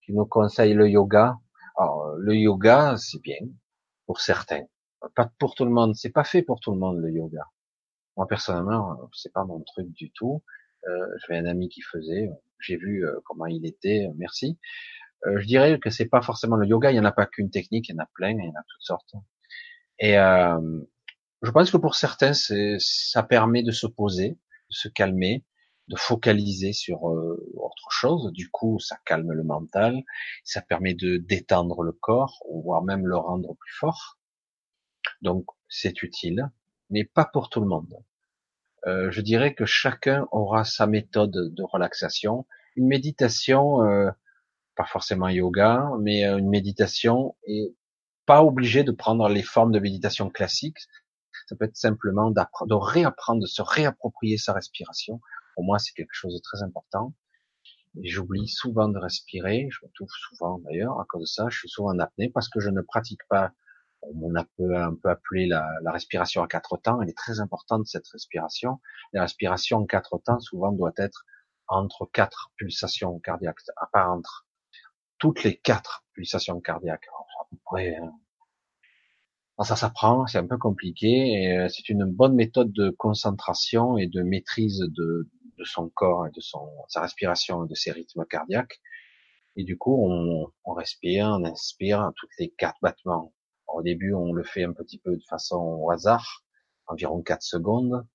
tu 0.00 0.12
nous 0.12 0.26
conseilles 0.26 0.74
le 0.74 0.88
yoga? 0.88 1.38
Alors, 1.76 2.14
le 2.16 2.34
yoga, 2.34 2.96
c'est 2.96 3.20
bien 3.20 3.38
pour 4.06 4.20
certains, 4.20 4.64
pas 5.14 5.30
pour 5.38 5.54
tout 5.54 5.64
le 5.64 5.70
monde. 5.70 5.94
C'est 5.94 6.10
pas 6.10 6.24
fait 6.24 6.42
pour 6.42 6.60
tout 6.60 6.72
le 6.72 6.78
monde 6.78 6.98
le 6.98 7.10
yoga. 7.10 7.46
Moi 8.16 8.26
personnellement, 8.26 9.10
c'est 9.12 9.32
pas 9.32 9.44
mon 9.44 9.60
truc 9.60 9.88
du 9.92 10.10
tout. 10.12 10.42
Euh, 10.88 11.06
J'avais 11.20 11.40
un 11.40 11.46
ami 11.46 11.68
qui 11.68 11.82
faisait, 11.82 12.30
j'ai 12.60 12.76
vu 12.76 13.04
euh, 13.06 13.20
comment 13.24 13.46
il 13.46 13.66
était. 13.66 14.08
Merci. 14.16 14.58
Euh, 15.26 15.40
je 15.40 15.46
dirais 15.46 15.78
que 15.78 15.90
c'est 15.90 16.06
pas 16.08 16.22
forcément 16.22 16.56
le 16.56 16.66
yoga, 16.66 16.90
il 16.92 16.96
y 16.96 17.00
en 17.00 17.04
a 17.04 17.12
pas 17.12 17.26
qu'une 17.26 17.50
technique, 17.50 17.88
il 17.88 17.96
y 17.96 17.98
en 17.98 18.02
a 18.02 18.08
plein, 18.14 18.30
il 18.30 18.44
y 18.44 18.48
en 18.48 18.52
a 18.52 18.64
toutes 18.68 18.82
sortes. 18.82 19.14
Et 19.98 20.18
euh, 20.18 20.80
Je 21.42 21.50
pense 21.50 21.70
que 21.70 21.76
pour 21.76 21.94
certains, 21.94 22.32
ça 22.34 23.22
permet 23.22 23.62
de 23.62 23.70
se 23.70 23.86
poser, 23.86 24.30
de 24.30 24.74
se 24.74 24.88
calmer, 24.88 25.44
de 25.88 25.96
focaliser 25.96 26.72
sur 26.72 27.08
euh, 27.08 27.36
autre 27.54 27.90
chose. 27.90 28.32
Du 28.32 28.50
coup, 28.50 28.78
ça 28.80 28.96
calme 29.04 29.32
le 29.32 29.44
mental, 29.44 30.02
ça 30.44 30.62
permet 30.62 30.94
de 30.94 31.16
détendre 31.18 31.82
le 31.82 31.92
corps, 31.92 32.42
voire 32.50 32.82
même 32.82 33.06
le 33.06 33.16
rendre 33.16 33.54
plus 33.54 33.72
fort. 33.74 34.18
Donc, 35.22 35.46
c'est 35.68 36.02
utile, 36.02 36.50
mais 36.90 37.04
pas 37.04 37.24
pour 37.24 37.48
tout 37.48 37.60
le 37.60 37.66
monde. 37.66 37.94
Euh, 38.86 39.10
je 39.10 39.20
dirais 39.20 39.54
que 39.54 39.64
chacun 39.64 40.26
aura 40.30 40.64
sa 40.64 40.86
méthode 40.86 41.32
de 41.32 41.62
relaxation. 41.62 42.46
Une 42.76 42.86
méditation, 42.86 43.82
euh, 43.82 44.10
pas 44.76 44.84
forcément 44.84 45.28
yoga, 45.28 45.90
mais 46.00 46.24
euh, 46.24 46.38
une 46.38 46.48
méditation 46.48 47.36
est 47.46 47.74
pas 48.26 48.44
obligé 48.44 48.84
de 48.84 48.92
prendre 48.92 49.28
les 49.28 49.42
formes 49.42 49.72
de 49.72 49.78
méditation 49.78 50.30
classiques. 50.30 50.78
Ça 51.48 51.56
peut 51.56 51.64
être 51.64 51.76
simplement 51.76 52.30
d'apprendre, 52.30 52.68
de 52.68 52.74
réapprendre, 52.74 53.40
de 53.40 53.46
se 53.46 53.62
réapproprier 53.62 54.38
sa 54.38 54.52
respiration. 54.52 55.20
Pour 55.54 55.64
moi, 55.64 55.78
c'est 55.78 55.92
quelque 55.92 56.12
chose 56.12 56.34
de 56.34 56.40
très 56.40 56.62
important. 56.62 57.14
J'oublie 58.02 58.48
souvent 58.48 58.88
de 58.88 58.98
respirer. 58.98 59.68
Je 59.70 59.84
me 59.84 59.90
trouve 59.92 60.10
souvent 60.10 60.58
d'ailleurs 60.58 61.00
à 61.00 61.06
cause 61.08 61.22
de 61.22 61.26
ça. 61.26 61.48
Je 61.48 61.58
suis 61.58 61.68
souvent 61.68 61.94
en 61.94 61.98
apnée 61.98 62.28
parce 62.28 62.48
que 62.48 62.60
je 62.60 62.68
ne 62.70 62.82
pratique 62.82 63.26
pas. 63.28 63.52
On 64.02 64.34
a 64.34 64.44
peu, 64.56 64.76
un 64.76 64.94
peu 64.94 65.08
appelé 65.08 65.46
la, 65.46 65.66
respiration 65.86 66.42
à 66.42 66.46
quatre 66.46 66.76
temps. 66.76 67.00
Elle 67.00 67.08
est 67.08 67.16
très 67.16 67.40
importante 67.40 67.86
cette 67.86 68.06
respiration. 68.08 68.80
La 69.12 69.22
respiration 69.22 69.78
en 69.78 69.86
quatre 69.86 70.18
temps 70.18 70.40
souvent 70.40 70.72
doit 70.72 70.92
être 70.98 71.24
entre 71.68 72.08
quatre 72.12 72.52
pulsations 72.56 73.18
cardiaques, 73.20 73.60
à 73.76 73.86
part 73.86 74.12
entre 74.12 74.46
toutes 75.18 75.42
les 75.42 75.56
quatre 75.56 76.04
pulsations 76.12 76.60
cardiaques. 76.60 77.08
hein. 77.70 78.12
Ça 79.64 79.76
s'apprend, 79.76 80.26
c'est 80.26 80.38
un 80.38 80.46
peu 80.46 80.58
compliqué, 80.58 81.08
et 81.08 81.58
euh, 81.58 81.68
c'est 81.68 81.88
une 81.88 82.04
bonne 82.04 82.34
méthode 82.34 82.72
de 82.72 82.90
concentration 82.90 83.96
et 83.96 84.06
de 84.06 84.22
maîtrise 84.22 84.80
de, 84.80 85.30
de 85.58 85.64
son 85.64 85.88
corps 85.88 86.26
et 86.26 86.30
de 86.30 86.40
son, 86.40 86.68
sa 86.88 87.00
respiration 87.00 87.64
et 87.64 87.68
de 87.68 87.74
ses 87.74 87.92
rythmes 87.92 88.24
cardiaques. 88.26 88.80
Et 89.56 89.64
du 89.64 89.78
coup, 89.78 89.96
on, 89.98 90.52
on 90.64 90.74
respire, 90.74 91.28
on 91.28 91.44
inspire 91.44 92.10
toutes 92.16 92.30
les 92.38 92.50
quatre 92.50 92.76
battements. 92.82 93.32
Au 93.66 93.82
début, 93.82 94.12
on 94.12 94.32
le 94.32 94.44
fait 94.44 94.64
un 94.64 94.72
petit 94.72 94.98
peu 94.98 95.16
de 95.16 95.24
façon 95.28 95.56
au 95.56 95.90
hasard, 95.90 96.44
environ 96.86 97.22
quatre 97.22 97.42
secondes. 97.42 98.06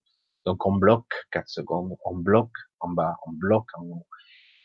Donc 0.45 0.65
on 0.65 0.73
bloque 0.73 1.13
quatre 1.31 1.49
secondes, 1.49 1.97
on 2.05 2.15
bloque 2.15 2.55
en 2.79 2.89
bas, 2.89 3.17
on 3.25 3.31
bloque 3.31 3.69
en 3.75 3.83
haut. 3.83 4.07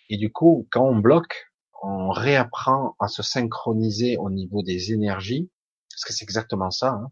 Et 0.09 0.16
du 0.16 0.31
coup, 0.31 0.69
quand 0.70 0.86
on 0.86 0.97
bloque, 0.97 1.51
on 1.82 2.11
réapprend 2.11 2.94
à 3.01 3.09
se 3.09 3.23
synchroniser 3.23 4.16
au 4.16 4.31
niveau 4.31 4.62
des 4.62 4.93
énergies, 4.93 5.51
parce 5.97 6.05
que 6.05 6.12
c'est 6.12 6.24
exactement 6.24 6.70
ça. 6.70 6.90
Hein. 6.90 7.10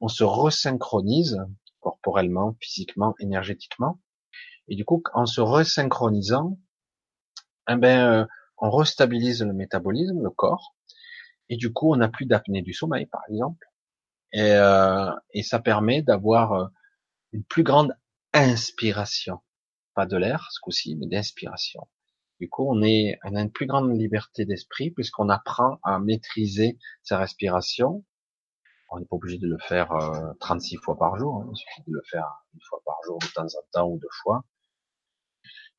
On 0.00 0.08
se 0.08 0.24
resynchronise 0.24 1.38
corporellement, 1.78 2.56
physiquement, 2.60 3.14
énergétiquement, 3.20 4.00
et 4.66 4.74
du 4.74 4.84
coup, 4.84 5.04
en 5.12 5.24
se 5.24 5.40
resynchronisant, 5.40 6.58
eh 7.68 7.76
ben, 7.76 8.22
euh, 8.22 8.26
on 8.58 8.70
restabilise 8.70 9.42
le 9.42 9.52
métabolisme, 9.52 10.20
le 10.20 10.30
corps, 10.30 10.74
et 11.48 11.56
du 11.56 11.72
coup, 11.72 11.92
on 11.92 11.96
n'a 11.96 12.08
plus 12.08 12.26
d'apnée 12.26 12.62
du 12.62 12.72
sommeil, 12.72 13.06
par 13.06 13.22
exemple, 13.28 13.64
et, 14.32 14.50
euh, 14.52 15.12
et 15.32 15.44
ça 15.44 15.60
permet 15.60 16.02
d'avoir 16.02 16.52
euh, 16.54 16.66
une 17.30 17.44
plus 17.44 17.62
grande 17.62 17.96
inspiration, 18.32 19.38
pas 19.94 20.06
de 20.06 20.16
l'air 20.16 20.48
ce 20.50 20.58
coup-ci, 20.60 20.96
mais 20.96 21.06
d'inspiration. 21.06 21.86
Du 22.40 22.48
coup, 22.48 22.66
on, 22.68 22.82
est, 22.82 23.18
on 23.24 23.36
a 23.36 23.42
une 23.42 23.52
plus 23.52 23.66
grande 23.66 23.96
liberté 23.96 24.44
d'esprit 24.44 24.90
puisqu'on 24.90 25.28
apprend 25.28 25.78
à 25.84 25.98
maîtriser 26.00 26.78
sa 27.02 27.18
respiration. 27.18 28.04
On 28.94 29.00
n'est 29.00 29.06
pas 29.06 29.16
obligé 29.16 29.38
de 29.38 29.48
le 29.48 29.58
faire 29.58 29.88
36 30.38 30.76
euh, 30.76 30.80
fois 30.80 30.96
par 30.96 31.16
jour, 31.16 31.42
hein. 31.42 31.50
il 31.52 31.56
suffit 31.56 31.82
de 31.88 31.92
le 31.92 32.02
faire 32.08 32.26
une 32.54 32.60
fois 32.68 32.80
par 32.84 32.94
jour 33.04 33.18
de 33.18 33.26
temps 33.26 33.42
en 33.42 33.62
temps 33.72 33.88
ou 33.88 33.98
deux 33.98 34.06
fois. 34.22 34.44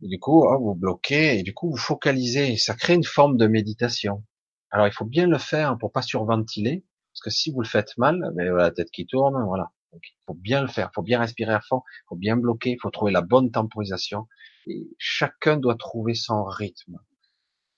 Du 0.01 0.19
coup, 0.19 0.45
oh, 0.45 0.59
vous 0.59 0.75
bloquez 0.75 1.39
et 1.39 1.43
du 1.43 1.53
coup 1.53 1.69
vous 1.69 1.77
focalisez. 1.77 2.57
Ça 2.57 2.73
crée 2.73 2.95
une 2.95 3.05
forme 3.05 3.37
de 3.37 3.47
méditation. 3.47 4.25
Alors 4.69 4.87
il 4.87 4.91
faut 4.91 5.05
bien 5.05 5.27
le 5.27 5.37
faire 5.37 5.77
pour 5.77 5.93
pas 5.93 6.01
surventiler, 6.01 6.83
parce 7.13 7.21
que 7.21 7.29
si 7.29 7.51
vous 7.53 7.61
le 7.61 7.67
faites 7.67 7.97
mal, 7.97 8.19
ben, 8.35 8.53
la 8.53 8.71
tête 8.71 8.91
qui 8.91 9.05
tourne, 9.05 9.41
voilà. 9.45 9.71
il 9.93 9.99
faut 10.27 10.33
bien 10.33 10.61
le 10.61 10.67
faire, 10.67 10.89
il 10.91 10.95
faut 10.95 11.01
bien 11.01 11.21
respirer 11.21 11.53
à 11.53 11.61
fond, 11.61 11.83
il 11.87 12.05
faut 12.09 12.17
bien 12.17 12.35
bloquer, 12.35 12.71
il 12.71 12.79
faut 12.81 12.89
trouver 12.89 13.13
la 13.13 13.21
bonne 13.21 13.49
temporisation. 13.49 14.27
Et 14.67 14.89
chacun 14.97 15.55
doit 15.55 15.75
trouver 15.75 16.15
son 16.15 16.43
rythme. 16.43 16.97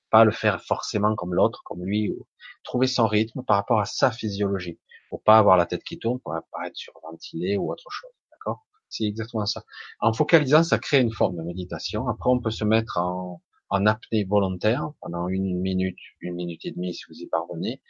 Pas 0.09 0.23
le 0.23 0.31
faire 0.31 0.63
forcément 0.63 1.15
comme 1.15 1.35
l'autre, 1.35 1.61
comme 1.65 1.83
lui. 1.83 2.11
Trouver 2.63 2.87
son 2.87 3.05
rythme 3.05 3.43
par 3.43 3.57
rapport 3.57 3.79
à 3.79 3.85
sa 3.85 4.09
physiologie. 4.09 4.79
Pour 5.09 5.23
pas 5.23 5.37
avoir 5.37 5.57
la 5.57 5.65
tête 5.65 5.83
qui 5.83 5.99
tourne, 5.99 6.19
pour 6.19 6.33
pas 6.51 6.67
être 6.67 6.75
surventilé 6.75 7.57
ou 7.57 7.71
autre 7.71 7.89
chose. 7.89 8.11
D'accord? 8.31 8.65
C'est 8.89 9.05
exactement 9.05 9.45
ça. 9.45 9.63
En 9.99 10.13
focalisant, 10.13 10.63
ça 10.63 10.79
crée 10.79 10.99
une 11.01 11.11
forme 11.11 11.37
de 11.37 11.43
méditation. 11.43 12.07
Après, 12.07 12.29
on 12.29 12.39
peut 12.39 12.51
se 12.51 12.63
mettre 12.63 12.97
en, 12.97 13.41
en 13.69 13.85
apnée 13.85 14.23
volontaire 14.23 14.91
pendant 15.01 15.27
une 15.27 15.59
minute, 15.59 15.99
une 16.21 16.35
minute 16.35 16.65
et 16.65 16.71
demie 16.71 16.93
si 16.93 17.03
vous 17.09 17.15
y 17.15 17.27
parvenez, 17.27 17.81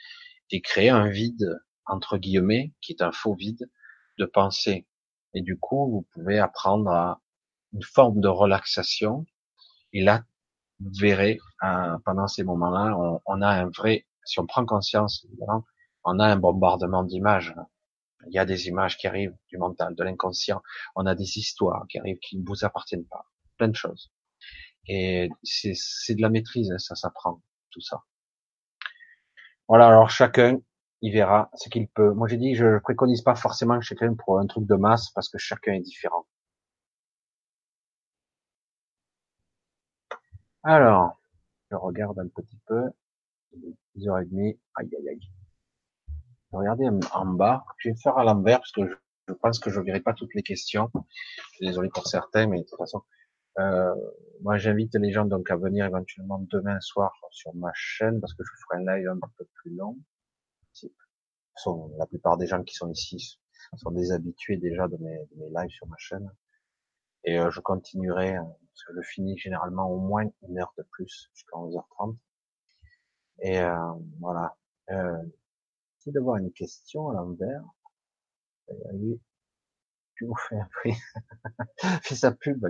et 0.51 0.61
créer 0.61 0.89
un 0.89 1.09
vide, 1.09 1.59
entre 1.85 2.17
guillemets, 2.17 2.73
qui 2.81 2.93
est 2.93 3.01
un 3.01 3.11
faux 3.11 3.35
vide 3.35 3.69
de 4.17 4.25
pensée. 4.25 4.87
Et 5.33 5.41
du 5.41 5.57
coup, 5.57 5.89
vous 5.91 6.07
pouvez 6.13 6.39
apprendre 6.39 6.89
à 6.89 7.21
une 7.73 7.83
forme 7.83 8.21
de 8.21 8.27
relaxation. 8.27 9.25
Et 9.93 10.03
là, 10.03 10.23
vous 10.79 10.91
verrez, 10.99 11.39
euh, 11.63 11.97
pendant 12.05 12.27
ces 12.27 12.43
moments-là, 12.43 12.95
on, 12.97 13.21
on, 13.25 13.41
a 13.41 13.49
un 13.49 13.69
vrai, 13.69 14.07
si 14.25 14.39
on 14.39 14.45
prend 14.45 14.65
conscience, 14.65 15.25
évidemment, 15.25 15.63
on 16.07 16.19
a 16.19 16.25
un 16.25 16.37
bombardement 16.37 17.03
d'images. 17.03 17.53
Il 18.27 18.33
y 18.33 18.39
a 18.39 18.45
des 18.45 18.67
images 18.67 18.97
qui 18.97 19.07
arrivent 19.07 19.35
du 19.49 19.57
mental, 19.57 19.93
de 19.93 20.03
l'inconscient. 20.03 20.61
On 20.95 21.05
a 21.05 21.15
des 21.15 21.37
histoires 21.37 21.85
qui 21.89 21.99
arrivent 21.99 22.19
qui 22.19 22.37
ne 22.39 22.45
vous 22.45 22.63
appartiennent 22.65 23.05
pas. 23.05 23.25
Plein 23.57 23.67
de 23.67 23.75
choses. 23.75 24.11
Et 24.87 25.29
c'est 25.43 26.15
de 26.15 26.21
la 26.21 26.29
maîtrise, 26.29 26.71
hein, 26.71 26.77
ça 26.77 26.95
s'apprend, 26.95 27.41
tout 27.71 27.81
ça. 27.81 28.03
Voilà, 29.67 29.87
alors 29.87 30.09
chacun, 30.09 30.59
il 31.01 31.11
verra 31.11 31.49
ce 31.55 31.67
qu'il 31.69 31.89
peut. 31.89 32.13
Moi 32.13 32.27
j'ai 32.29 32.37
dit, 32.37 32.55
je 32.55 32.79
préconise 32.79 33.21
pas 33.21 33.35
forcément 33.35 33.79
chacun 33.81 34.15
pour 34.15 34.39
un 34.39 34.47
truc 34.47 34.65
de 34.65 34.75
masse 34.75 35.09
parce 35.11 35.27
que 35.29 35.37
chacun 35.37 35.73
est 35.73 35.81
différent. 35.81 36.25
Alors, 40.63 41.19
je 41.69 41.75
regarde 41.75 42.19
un 42.19 42.27
petit 42.27 42.59
peu. 42.65 42.83
Il 43.53 43.65
est 43.65 43.99
10h30. 43.99 44.57
Aïe, 44.75 44.89
aïe, 44.97 45.09
aïe. 45.09 45.19
Regardez 46.51 46.89
en 47.13 47.25
bas. 47.25 47.65
Je 47.77 47.89
vais 47.89 47.95
faire 47.95 48.17
à 48.17 48.23
l'envers 48.23 48.59
parce 48.59 48.71
que 48.71 48.81
je, 49.27 49.33
pense 49.33 49.59
que 49.59 49.69
je 49.69 49.79
verrai 49.81 49.99
pas 49.99 50.13
toutes 50.13 50.33
les 50.33 50.43
questions. 50.43 50.89
Désolé 51.61 51.89
pour 51.89 52.07
certains, 52.07 52.47
mais 52.47 52.59
de 52.59 52.63
toute 52.63 52.77
façon, 52.77 53.01
euh, 53.59 53.93
moi 54.41 54.57
j'invite 54.57 54.95
les 54.95 55.11
gens 55.11 55.25
donc 55.25 55.49
à 55.51 55.57
venir 55.57 55.85
éventuellement 55.85 56.39
demain 56.51 56.79
soir 56.79 57.11
sur 57.31 57.53
ma 57.55 57.71
chaîne 57.73 58.21
parce 58.21 58.33
que 58.33 58.43
je 58.43 58.51
ferai 58.63 58.83
un 58.83 58.97
live 58.97 59.09
un 59.09 59.19
peu 59.37 59.45
plus 59.55 59.75
long. 59.75 59.97
La 61.97 62.05
plupart 62.05 62.37
des 62.37 62.45
gens 62.45 62.63
qui 62.63 62.75
sont 62.75 62.89
ici 62.91 63.39
sont 63.75 63.91
des 63.91 64.11
habitués 64.11 64.57
déjà 64.57 64.87
de 64.87 64.97
mes, 64.97 65.17
de 65.17 65.35
mes 65.37 65.49
lives 65.49 65.71
sur 65.71 65.87
ma 65.87 65.97
chaîne. 65.97 66.31
Et 67.23 67.39
euh, 67.39 67.49
je 67.49 67.59
continuerai 67.59 68.37
euh, 68.37 68.41
parce 68.41 68.83
que 68.85 69.01
je 69.01 69.07
finis 69.07 69.37
généralement 69.37 69.89
au 69.89 69.99
moins 69.99 70.23
une 70.47 70.59
heure 70.59 70.73
de 70.77 70.83
plus, 70.83 71.29
jusqu'à 71.33 71.57
11h30. 71.57 72.15
Et 73.41 73.59
euh, 73.59 73.75
voilà. 74.19 74.55
Euh, 74.91 75.21
de 76.07 76.13
d'avoir 76.13 76.37
une 76.37 76.51
question 76.51 77.09
à 77.09 77.13
l'envers. 77.13 77.63
Tu 80.15 80.25
vous 80.25 80.35
fais 80.49 80.57
prix. 80.71 80.93
Fais 82.01 82.15
sa 82.15 82.31
pub. 82.31 82.65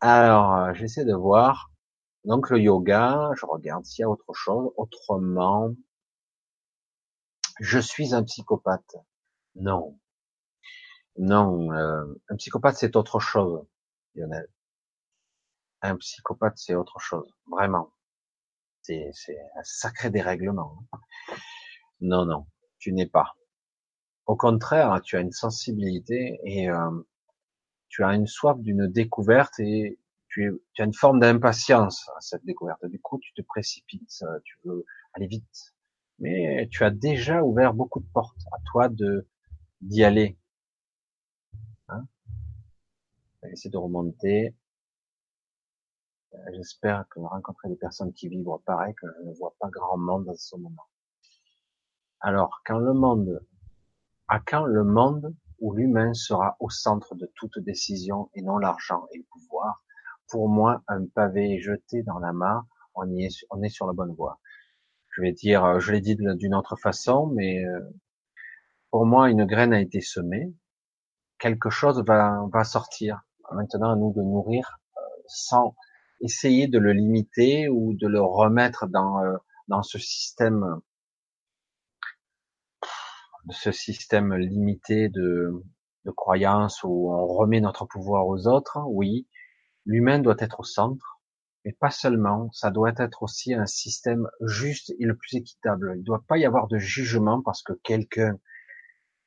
Alors, 0.00 0.54
euh, 0.54 0.74
j'essaie 0.74 1.04
de 1.04 1.14
voir. 1.14 1.70
Donc 2.24 2.50
le 2.50 2.60
yoga, 2.60 3.30
je 3.36 3.46
regarde 3.46 3.84
s'il 3.84 4.02
y 4.02 4.04
a 4.04 4.10
autre 4.10 4.32
chose. 4.34 4.72
Autrement, 4.76 5.74
je 7.60 7.78
suis 7.78 8.14
un 8.14 8.22
psychopathe. 8.24 8.96
Non. 9.56 9.98
Non, 11.16 11.72
euh, 11.72 12.04
un 12.28 12.36
psychopathe 12.36 12.76
c'est 12.76 12.96
autre 12.96 13.20
chose. 13.20 13.66
Lionel. 14.14 14.48
Un 15.82 15.96
psychopathe, 15.96 16.58
c'est 16.58 16.74
autre 16.74 16.98
chose, 16.98 17.32
vraiment. 17.50 17.90
C'est, 19.12 19.38
un 19.56 19.62
sacré 19.64 20.10
dérèglement. 20.10 20.84
Hein. 20.92 20.98
Non, 22.00 22.24
non, 22.24 22.46
tu 22.78 22.92
n'es 22.92 23.06
pas. 23.06 23.36
Au 24.26 24.36
contraire, 24.36 25.00
tu 25.02 25.16
as 25.16 25.20
une 25.20 25.32
sensibilité 25.32 26.40
et 26.44 26.70
euh, 26.70 26.90
tu 27.88 28.04
as 28.04 28.14
une 28.14 28.26
soif 28.26 28.58
d'une 28.60 28.86
découverte 28.86 29.58
et 29.60 29.98
tu, 30.28 30.62
tu, 30.72 30.82
as 30.82 30.84
une 30.84 30.94
forme 30.94 31.20
d'impatience 31.20 32.08
à 32.16 32.20
cette 32.20 32.44
découverte. 32.44 32.84
Du 32.86 33.00
coup, 33.00 33.18
tu 33.18 33.32
te 33.34 33.42
précipites, 33.42 34.24
tu 34.44 34.58
veux 34.64 34.84
aller 35.14 35.26
vite. 35.26 35.74
Mais 36.18 36.68
tu 36.70 36.84
as 36.84 36.90
déjà 36.90 37.42
ouvert 37.42 37.74
beaucoup 37.74 38.00
de 38.00 38.08
portes. 38.12 38.42
À 38.52 38.58
toi 38.70 38.88
de 38.88 39.26
d'y 39.80 40.04
aller. 40.04 40.38
Hein 41.88 42.06
essayer 43.50 43.70
de 43.70 43.78
remonter. 43.78 44.54
Euh, 46.34 46.38
j'espère 46.54 47.06
que 47.08 47.18
vous 47.18 47.26
rencontrez 47.26 47.68
des 47.68 47.76
personnes 47.76 48.12
qui 48.12 48.28
vivent 48.28 48.46
pareil, 48.64 48.94
que 48.94 49.06
je 49.06 49.28
ne 49.28 49.34
vois 49.34 49.54
pas 49.58 49.68
grand 49.68 49.98
monde 49.98 50.26
dans 50.26 50.36
ce 50.36 50.56
moment. 50.56 50.86
Alors, 52.20 52.60
quand 52.64 52.78
le 52.78 52.92
monde 52.92 53.44
À 54.28 54.38
quand 54.40 54.64
le 54.64 54.84
monde 54.84 55.34
où 55.58 55.74
l'humain 55.74 56.14
sera 56.14 56.56
au 56.60 56.70
centre 56.70 57.14
de 57.14 57.30
toute 57.34 57.58
décision 57.58 58.30
et 58.34 58.42
non 58.42 58.58
l'argent 58.58 59.06
et 59.12 59.18
le 59.18 59.24
pouvoir 59.24 59.84
Pour 60.28 60.48
moi, 60.48 60.82
un 60.86 61.06
pavé 61.06 61.56
est 61.56 61.60
jeté 61.60 62.02
dans 62.02 62.18
la 62.18 62.32
mare, 62.32 62.64
on 62.94 63.10
est, 63.16 63.68
sur 63.68 63.86
la 63.86 63.92
bonne 63.92 64.14
voie. 64.14 64.40
Je 65.10 65.22
vais 65.22 65.32
dire, 65.32 65.64
euh, 65.64 65.80
je 65.80 65.92
l'ai 65.92 66.00
dit 66.00 66.16
d'une 66.16 66.54
autre 66.54 66.76
façon, 66.76 67.26
mais 67.26 67.64
euh, 67.64 67.80
pour 68.90 69.04
moi, 69.04 69.30
une 69.30 69.46
graine 69.46 69.72
a 69.72 69.80
été 69.80 70.00
semée, 70.00 70.54
quelque 71.38 71.70
chose 71.70 72.02
va, 72.06 72.46
va 72.52 72.64
sortir. 72.64 73.22
Maintenant, 73.52 73.90
à 73.90 73.96
nous 73.96 74.12
de 74.12 74.22
nourrir 74.22 74.78
sans 75.26 75.74
essayer 76.20 76.68
de 76.68 76.78
le 76.78 76.92
limiter 76.92 77.68
ou 77.68 77.94
de 77.94 78.06
le 78.06 78.20
remettre 78.20 78.86
dans 78.88 79.20
dans 79.68 79.82
ce 79.82 79.98
système 79.98 80.80
ce 83.50 83.72
système 83.72 84.34
limité 84.34 85.08
de, 85.08 85.52
de 86.04 86.10
croyances 86.10 86.82
où 86.84 87.12
on 87.12 87.26
remet 87.26 87.60
notre 87.60 87.86
pouvoir 87.86 88.26
aux 88.26 88.46
autres, 88.46 88.78
oui, 88.86 89.26
l'humain 89.86 90.18
doit 90.18 90.36
être 90.38 90.60
au 90.60 90.64
centre, 90.64 91.20
mais 91.64 91.72
pas 91.72 91.90
seulement, 91.90 92.50
ça 92.52 92.70
doit 92.70 92.92
être 92.96 93.22
aussi 93.22 93.54
un 93.54 93.66
système 93.66 94.28
juste 94.42 94.90
et 94.98 95.04
le 95.04 95.16
plus 95.16 95.36
équitable. 95.36 95.92
Il 95.96 96.00
ne 96.00 96.04
doit 96.04 96.24
pas 96.26 96.38
y 96.38 96.44
avoir 96.44 96.68
de 96.68 96.78
jugement 96.78 97.42
parce 97.42 97.62
que 97.62 97.72
quelqu'un 97.82 98.38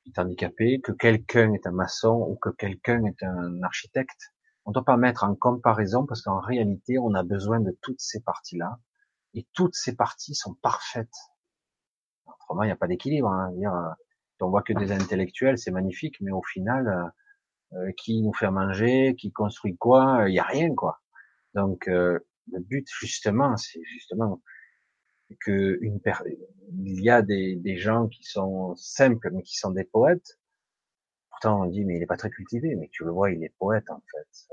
est 0.06 0.20
handicapé, 0.20 0.82
que 0.82 0.92
quelqu'un 0.92 1.54
est 1.54 1.68
un 1.68 1.72
maçon 1.72 2.26
ou 2.30 2.36
que 2.36 2.50
quelqu'un 2.50 3.04
est 3.06 3.24
un 3.24 3.62
architecte. 3.64 4.33
On 4.66 4.72
ne 4.72 4.74
doit 4.74 4.86
pas 4.86 4.98
mettre 4.98 5.24
en 5.24 5.36
comparaison 5.36 6.06
parce 6.06 6.22
qu'en 6.22 6.40
réalité, 6.40 6.98
on 6.98 7.14
a 7.14 7.24
besoin 7.24 7.60
de 7.60 7.78
toutes 7.82 8.00
ces 8.00 8.22
parties-là 8.22 8.80
et 9.34 9.46
toutes 9.54 9.76
ces 9.76 9.96
parties 9.96 10.36
sont 10.36 10.56
parfaites. 10.56 11.16
Autrement, 12.26 12.64
il 12.64 12.68
n'y 12.68 12.72
a 12.72 12.78
pas 12.78 12.88
d'équilibre. 12.88 13.30
Hein. 13.30 13.52
On 14.40 14.50
voit 14.50 14.62
que 14.62 14.74
des 14.74 14.92
intellectuels, 14.92 15.58
c'est 15.58 15.72
magnifique, 15.72 16.18
mais 16.20 16.32
au 16.32 16.42
final, 16.44 16.88
euh, 16.88 17.10
euh, 17.76 17.92
qui 17.98 18.22
nous 18.22 18.34
fait 18.34 18.52
manger, 18.52 19.16
qui 19.16 19.32
construit 19.32 19.76
quoi, 19.78 20.26
il 20.28 20.36
y 20.36 20.40
a 20.40 20.44
rien 20.44 20.76
quoi. 20.76 21.02
Donc 21.56 21.88
euh, 21.88 22.20
le 22.52 22.60
but 22.60 22.88
justement, 23.00 23.58
c'est 23.58 23.82
justement 23.84 24.42
que 25.40 25.80
une 25.82 26.00
il 26.86 27.02
y 27.02 27.10
a 27.10 27.24
des 27.24 27.78
gens 27.78 28.08
qui 28.08 28.24
sont 28.24 28.76
simples 28.76 29.32
mais 29.32 29.42
qui 29.42 29.58
sont 29.58 29.72
des 29.72 29.86
poètes. 29.86 30.38
On 31.52 31.66
dit 31.66 31.86
mais 31.86 31.98
il 31.98 32.04
est 32.04 32.08
pas 32.08 32.18
très 32.18 32.30
cultivé, 32.30 32.76
mais 32.76 32.90
tu 32.92 33.04
le 33.04 33.12
vois, 33.12 33.32
il 33.32 33.44
est 33.44 33.54
poète 33.60 33.90
en 33.90 34.02
fait. 34.12 34.48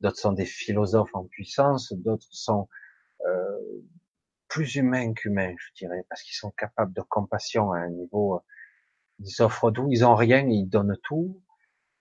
D'autres 0.00 0.18
sont 0.18 0.32
des 0.32 0.46
philosophes 0.46 1.14
en 1.14 1.24
puissance, 1.24 1.92
d'autres 1.92 2.28
sont 2.30 2.68
euh, 3.26 3.58
plus 4.48 4.76
humains 4.76 5.12
qu'humains, 5.12 5.54
je 5.58 5.84
dirais, 5.84 6.04
parce 6.08 6.22
qu'ils 6.22 6.36
sont 6.36 6.52
capables 6.52 6.92
de 6.92 7.02
compassion 7.02 7.72
à 7.72 7.78
un 7.78 7.90
niveau 7.90 8.40
ils 9.20 9.42
offrent 9.42 9.70
tout, 9.70 9.88
ils 9.90 10.04
ont 10.04 10.14
rien, 10.14 10.46
ils 10.48 10.66
donnent 10.66 10.96
tout. 11.02 11.40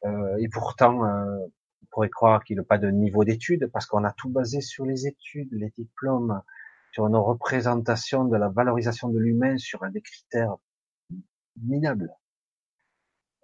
Euh, 0.05 0.37
et 0.39 0.49
pourtant, 0.49 1.03
euh, 1.03 1.45
on 1.81 1.85
pourrait 1.91 2.09
croire 2.09 2.43
qu'il 2.43 2.57
n'a 2.57 2.63
pas 2.63 2.77
de 2.77 2.89
niveau 2.89 3.23
d'études 3.23 3.67
parce 3.73 3.85
qu'on 3.85 4.03
a 4.03 4.11
tout 4.13 4.29
basé 4.29 4.61
sur 4.61 4.85
les 4.85 5.07
études, 5.07 5.49
les 5.51 5.73
diplômes, 5.77 6.41
sur 6.91 7.09
nos 7.09 7.23
représentations 7.23 8.25
de 8.25 8.37
la 8.37 8.49
valorisation 8.49 9.09
de 9.09 9.19
l'humain 9.19 9.57
sur 9.57 9.81
des 9.91 10.01
critères 10.01 10.55
minables. 11.61 12.13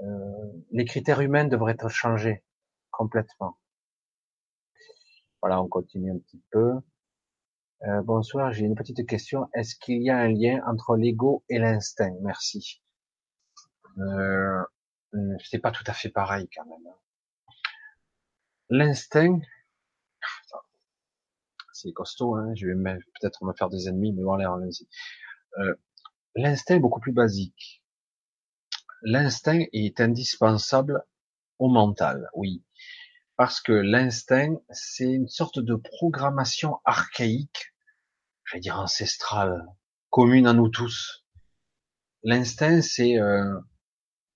Euh, 0.02 0.52
les 0.72 0.86
critères 0.86 1.22
humains 1.22 1.46
devraient 1.46 1.74
être 1.74 1.90
changés 1.90 2.44
complètement. 2.92 3.58
Voilà, 5.42 5.62
on 5.62 5.68
continue 5.68 6.12
un 6.12 6.20
petit 6.20 6.42
peu. 6.52 6.80
Euh, 7.84 8.02
bonsoir, 8.02 8.54
j'ai 8.54 8.66
une 8.66 8.76
petite 8.76 9.06
question. 9.08 9.50
Est-ce 9.54 9.76
qu'il 9.76 10.02
y 10.02 10.10
a 10.10 10.18
un 10.18 10.30
lien 10.30 10.62
entre 10.66 10.96
l'ego 10.96 11.44
et 11.50 11.60
l'instinct? 11.60 12.16
Merci. 12.22 12.82
Euh, 13.98 14.64
c'est 15.44 15.60
pas 15.60 15.72
tout 15.72 15.84
à 15.88 15.94
fait 15.94 16.10
pareil 16.10 16.50
quand 16.56 16.66
même. 16.66 16.94
L'instinct, 18.70 19.40
c'est 21.74 21.92
costaud, 21.92 22.36
hein, 22.36 22.54
je 22.56 22.68
vais 22.68 22.76
peut-être 22.76 23.44
me 23.44 23.54
faire 23.54 23.70
des 23.70 23.90
ennemis, 23.90 24.14
mais 24.14 24.24
allez, 24.34 24.46
allez-y. 24.46 24.88
Euh, 25.60 25.76
l'instinct 26.36 26.76
est 26.76 26.80
beaucoup 26.80 27.02
plus 27.02 27.12
basique. 27.12 27.83
L'instinct 29.06 29.66
est 29.74 30.00
indispensable 30.00 31.04
au 31.60 31.68
mental, 31.68 32.30
oui. 32.36 32.64
Parce 33.36 33.60
que 33.60 33.74
l'instinct, 33.74 34.56
c'est 34.70 35.12
une 35.12 35.28
sorte 35.28 35.60
de 35.60 35.76
programmation 35.76 36.80
archaïque, 36.86 37.74
je 38.46 38.56
vais 38.56 38.62
dire 38.62 38.80
ancestrale, 38.80 39.66
commune 40.10 40.48
à 40.48 40.54
nous 40.54 40.70
tous. 40.70 41.26
L'instinct, 42.24 42.82
c'est 42.82 43.20
euh, 43.20 43.60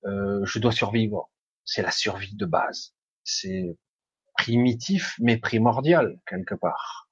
euh, 0.06 0.44
je 0.44 0.60
dois 0.60 0.74
survivre. 0.74 1.32
C'est 1.64 1.82
la 1.82 1.92
survie 1.92 2.36
de 2.36 2.46
base. 2.46 2.94
C'est 3.24 3.78
primitif 4.38 5.16
mais 5.20 5.38
primordial 5.38 6.20
quelque 6.28 6.56
part. 6.56 7.10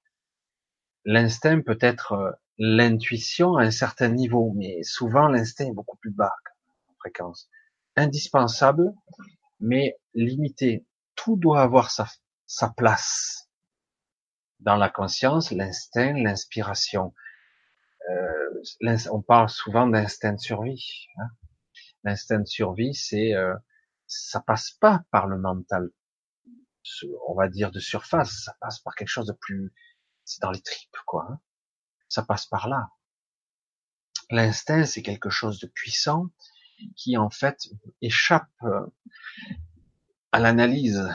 L'instinct 1.05 1.61
peut 1.61 1.79
être 1.79 2.11
euh, 2.11 2.31
l'intuition 2.57 3.55
à 3.55 3.63
un 3.63 3.71
certain 3.71 4.09
niveau, 4.09 4.51
mais 4.57 4.83
souvent 4.83 5.29
l'instinct 5.29 5.67
est 5.67 5.73
beaucoup 5.73 5.97
plus 5.97 6.11
bas 6.11 6.33
Indispensable, 7.95 8.93
mais 9.59 9.97
limité. 10.13 10.85
Tout 11.15 11.37
doit 11.37 11.61
avoir 11.61 11.91
sa, 11.91 12.07
sa 12.45 12.69
place 12.69 13.49
dans 14.59 14.75
la 14.75 14.89
conscience, 14.89 15.51
l'instinct, 15.51 16.13
l'inspiration. 16.13 17.13
Euh, 18.09 19.01
on 19.11 19.21
parle 19.21 19.49
souvent 19.49 19.87
d'instinct 19.87 20.33
de 20.33 20.39
survie. 20.39 21.07
Hein 21.17 21.29
l'instinct 22.05 22.39
de 22.39 22.45
survie, 22.45 22.93
c'est 22.93 23.33
euh, 23.33 23.55
ça 24.07 24.39
passe 24.39 24.71
pas 24.71 25.03
par 25.11 25.27
le 25.27 25.37
mental, 25.37 25.89
on 27.27 27.33
va 27.33 27.49
dire 27.49 27.71
de 27.71 27.79
surface, 27.79 28.43
ça 28.45 28.55
passe 28.61 28.79
par 28.79 28.95
quelque 28.95 29.09
chose 29.09 29.27
de 29.27 29.33
plus, 29.33 29.73
c'est 30.23 30.41
dans 30.41 30.51
les 30.51 30.61
tripes 30.61 30.97
quoi. 31.05 31.27
Hein. 31.29 31.39
Ça 32.07 32.23
passe 32.23 32.45
par 32.45 32.69
là. 32.69 32.89
L'instinct, 34.29 34.85
c'est 34.85 35.01
quelque 35.01 35.29
chose 35.29 35.59
de 35.59 35.67
puissant 35.67 36.29
qui 36.95 37.17
en 37.17 37.29
fait 37.29 37.69
échappe 38.01 38.49
euh, 38.63 38.85
à 40.31 40.39
l'analyse. 40.39 41.09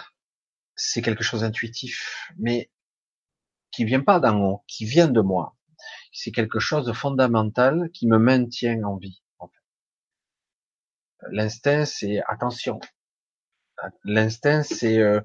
C'est 0.76 1.02
quelque 1.02 1.24
chose 1.24 1.42
d'intuitif, 1.42 2.32
mais 2.38 2.70
qui 3.70 3.84
vient 3.84 4.00
pas 4.00 4.20
d'en 4.20 4.40
haut, 4.40 4.64
qui 4.66 4.84
vient 4.84 5.08
de 5.08 5.20
moi. 5.20 5.56
C'est 6.12 6.32
quelque 6.32 6.58
chose 6.58 6.86
de 6.86 6.92
fondamental 6.92 7.90
qui 7.92 8.06
me 8.06 8.18
maintient 8.18 8.82
en 8.84 8.96
vie. 8.96 9.22
L'instinct, 11.30 11.84
c'est 11.84 12.22
attention. 12.26 12.80
L'instinct, 14.04 14.62
c'est 14.62 14.98
euh, 14.98 15.20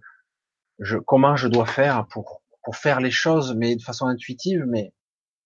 je, 0.80 0.98
comment 0.98 1.36
je 1.36 1.48
dois 1.48 1.66
faire 1.66 2.08
pour, 2.08 2.42
pour 2.64 2.76
faire 2.76 3.00
les 3.00 3.12
choses, 3.12 3.56
mais 3.56 3.76
de 3.76 3.82
façon 3.82 4.08
intuitive, 4.08 4.66
mais 4.68 4.94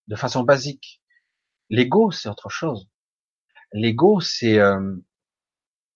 de 0.07 0.15
façon 0.15 0.43
basique. 0.43 1.01
L'ego, 1.69 2.11
c'est 2.11 2.29
autre 2.29 2.49
chose. 2.49 2.87
L'ego, 3.73 4.19
c'est 4.19 4.59
euh, 4.59 4.95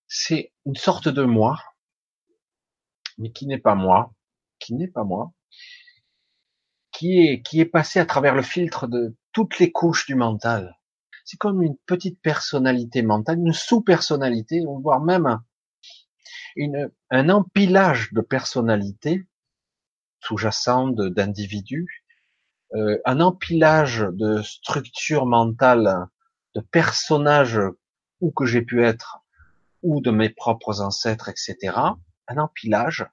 c'est 0.07 0.53
une 0.65 0.75
sorte 0.75 1.07
de 1.07 1.23
moi, 1.23 1.59
mais 3.17 3.31
qui 3.31 3.47
n'est 3.47 3.57
pas 3.57 3.75
moi, 3.75 4.13
qui 4.59 4.75
n'est 4.75 4.87
pas 4.87 5.03
moi, 5.03 5.33
qui 6.91 7.19
est 7.19 7.41
qui 7.41 7.59
est 7.59 7.65
passé 7.65 7.99
à 7.99 8.05
travers 8.05 8.35
le 8.35 8.43
filtre 8.43 8.87
de 8.87 9.15
toutes 9.31 9.59
les 9.59 9.71
couches 9.71 10.05
du 10.05 10.15
mental. 10.15 10.77
C'est 11.25 11.37
comme 11.37 11.63
une 11.63 11.77
petite 11.85 12.21
personnalité 12.21 13.01
mentale, 13.01 13.39
une 13.39 13.53
sous-personnalité, 13.53 14.63
voire 14.81 15.01
même 15.01 15.39
une, 16.55 16.91
un 17.09 17.29
empilage 17.29 18.11
de 18.13 18.21
personnalités 18.21 19.25
sous-jacentes 20.19 20.95
d'individus, 20.95 22.03
euh, 22.75 22.99
un 23.05 23.19
empilage 23.19 24.05
de 24.11 24.41
structures 24.41 25.25
mentales, 25.25 26.07
de 26.55 26.61
personnages 26.61 27.59
où 28.21 28.31
que 28.31 28.45
j'ai 28.45 28.61
pu 28.61 28.85
être, 28.85 29.23
ou 29.81 30.01
de 30.01 30.11
mes 30.11 30.29
propres 30.29 30.81
ancêtres, 30.81 31.29
etc. 31.29 31.77
Un 32.27 32.37
empilage 32.37 33.05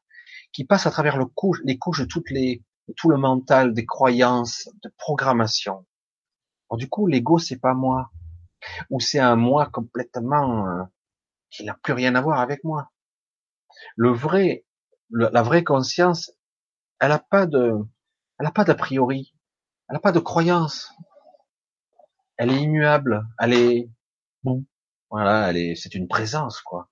qui 0.52 0.64
passe 0.64 0.86
à 0.86 0.90
travers 0.90 1.16
le 1.16 1.26
les 1.64 1.78
couches 1.78 2.00
de 2.00 2.04
toutes 2.04 2.30
les, 2.30 2.62
tout 2.96 3.08
le 3.08 3.16
mental, 3.16 3.74
des 3.74 3.86
croyances, 3.86 4.68
de 4.82 4.92
programmation 4.96 5.84
du 6.76 6.88
coup, 6.88 7.06
l'ego, 7.06 7.38
c'est 7.38 7.58
pas 7.58 7.74
moi. 7.74 8.10
Ou 8.90 9.00
c'est 9.00 9.18
un 9.18 9.36
moi 9.36 9.66
complètement 9.66 10.66
euh, 10.68 10.82
qui 11.50 11.64
n'a 11.64 11.74
plus 11.74 11.92
rien 11.92 12.14
à 12.14 12.20
voir 12.20 12.40
avec 12.40 12.62
moi. 12.64 12.90
Le 13.96 14.10
vrai, 14.10 14.64
la 15.10 15.42
vraie 15.42 15.64
conscience, 15.64 16.32
elle 17.00 17.12
a 17.12 17.18
pas 17.18 17.46
de, 17.46 17.72
elle 18.38 18.46
a 18.46 18.50
pas 18.50 18.64
d'a 18.64 18.74
priori, 18.74 19.34
elle 19.88 19.96
a 19.96 20.00
pas 20.00 20.12
de 20.12 20.20
croyance. 20.20 20.92
Elle 22.40 22.52
est 22.52 22.62
immuable, 22.62 23.22
elle 23.38 23.52
est 23.52 23.90
bon, 24.44 24.64
voilà, 25.10 25.50
elle 25.50 25.58
est, 25.58 25.74
c'est 25.74 25.94
une 25.94 26.08
présence 26.08 26.62
quoi. 26.62 26.88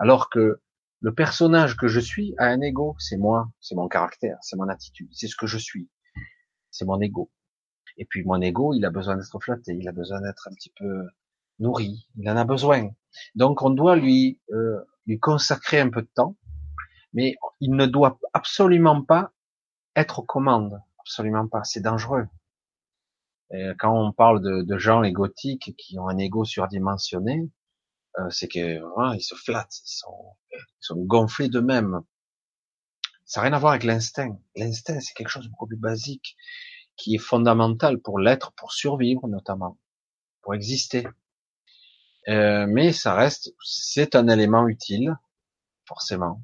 Alors 0.00 0.28
que 0.28 0.60
le 0.98 1.14
personnage 1.14 1.76
que 1.76 1.86
je 1.86 2.00
suis 2.00 2.34
a 2.36 2.46
un 2.46 2.60
ego, 2.62 2.96
c'est 2.98 3.16
moi, 3.16 3.48
c'est 3.60 3.76
mon 3.76 3.86
caractère, 3.86 4.38
c'est 4.40 4.56
mon 4.56 4.68
attitude, 4.68 5.08
c'est 5.12 5.28
ce 5.28 5.36
que 5.36 5.46
je 5.46 5.56
suis, 5.56 5.88
c'est 6.72 6.84
mon 6.84 7.00
ego. 7.00 7.30
Et 7.96 8.06
puis 8.06 8.24
mon 8.24 8.42
ego, 8.42 8.74
il 8.74 8.84
a 8.84 8.90
besoin 8.90 9.14
d'être 9.14 9.38
flatté, 9.38 9.76
il 9.78 9.86
a 9.86 9.92
besoin 9.92 10.20
d'être 10.20 10.48
un 10.50 10.54
petit 10.54 10.72
peu 10.76 11.06
nourrit, 11.60 12.08
il 12.16 12.28
en 12.28 12.36
a 12.36 12.44
besoin. 12.44 12.90
Donc 13.36 13.62
on 13.62 13.70
doit 13.70 13.94
lui 13.94 14.40
euh, 14.50 14.80
lui 15.06 15.20
consacrer 15.20 15.78
un 15.78 15.90
peu 15.90 16.02
de 16.02 16.10
temps, 16.12 16.36
mais 17.12 17.36
il 17.60 17.70
ne 17.70 17.86
doit 17.86 18.18
absolument 18.32 19.04
pas 19.04 19.30
être 19.94 20.18
aux 20.18 20.26
commandes, 20.26 20.82
absolument 20.98 21.46
pas. 21.46 21.62
C'est 21.62 21.82
dangereux. 21.82 22.26
Quand 23.78 23.98
on 23.98 24.12
parle 24.12 24.42
de, 24.42 24.78
gens 24.78 25.02
égotiques 25.02 25.74
qui 25.76 25.98
ont 25.98 26.08
un 26.08 26.18
ego 26.18 26.44
surdimensionné, 26.44 27.48
euh, 28.18 28.30
c'est 28.30 28.48
que 28.48 28.80
voilà, 28.94 29.14
ils 29.14 29.22
se 29.22 29.34
flattent, 29.34 29.78
ils 29.84 29.98
sont, 29.98 30.36
ils 30.52 30.58
sont 30.80 30.96
gonflés 30.96 31.48
d'eux-mêmes. 31.48 32.00
Ça 33.24 33.40
n'a 33.40 33.48
rien 33.48 33.56
à 33.56 33.58
voir 33.58 33.72
avec 33.72 33.84
l'instinct. 33.84 34.38
L'instinct, 34.56 35.00
c'est 35.00 35.14
quelque 35.14 35.28
chose 35.28 35.44
de 35.44 35.50
beaucoup 35.50 35.66
plus 35.66 35.76
basique, 35.76 36.36
qui 36.96 37.14
est 37.14 37.18
fondamental 37.18 37.98
pour 38.00 38.18
l'être, 38.18 38.52
pour 38.52 38.72
survivre 38.72 39.28
notamment, 39.28 39.78
pour 40.42 40.54
exister. 40.54 41.06
Euh, 42.28 42.66
mais 42.68 42.92
ça 42.92 43.14
reste, 43.14 43.54
c'est 43.64 44.14
un 44.14 44.28
élément 44.28 44.68
utile, 44.68 45.16
forcément. 45.86 46.42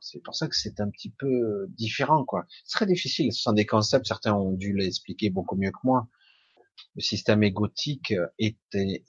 C'est 0.00 0.22
pour 0.22 0.34
ça 0.34 0.48
que 0.48 0.56
c'est 0.56 0.80
un 0.80 0.90
petit 0.90 1.10
peu 1.10 1.66
différent, 1.70 2.24
quoi. 2.24 2.46
C'est 2.64 2.76
très 2.76 2.86
difficile. 2.86 3.32
Ce 3.32 3.42
sont 3.42 3.52
des 3.52 3.66
concepts, 3.66 4.06
certains 4.06 4.34
ont 4.34 4.52
dû 4.52 4.72
l'expliquer 4.72 5.30
beaucoup 5.30 5.56
mieux 5.56 5.70
que 5.70 5.78
moi. 5.84 6.08
Le 6.96 7.02
système 7.02 7.42
égotique 7.42 8.14
est, 8.38 8.58
est, 8.72 9.04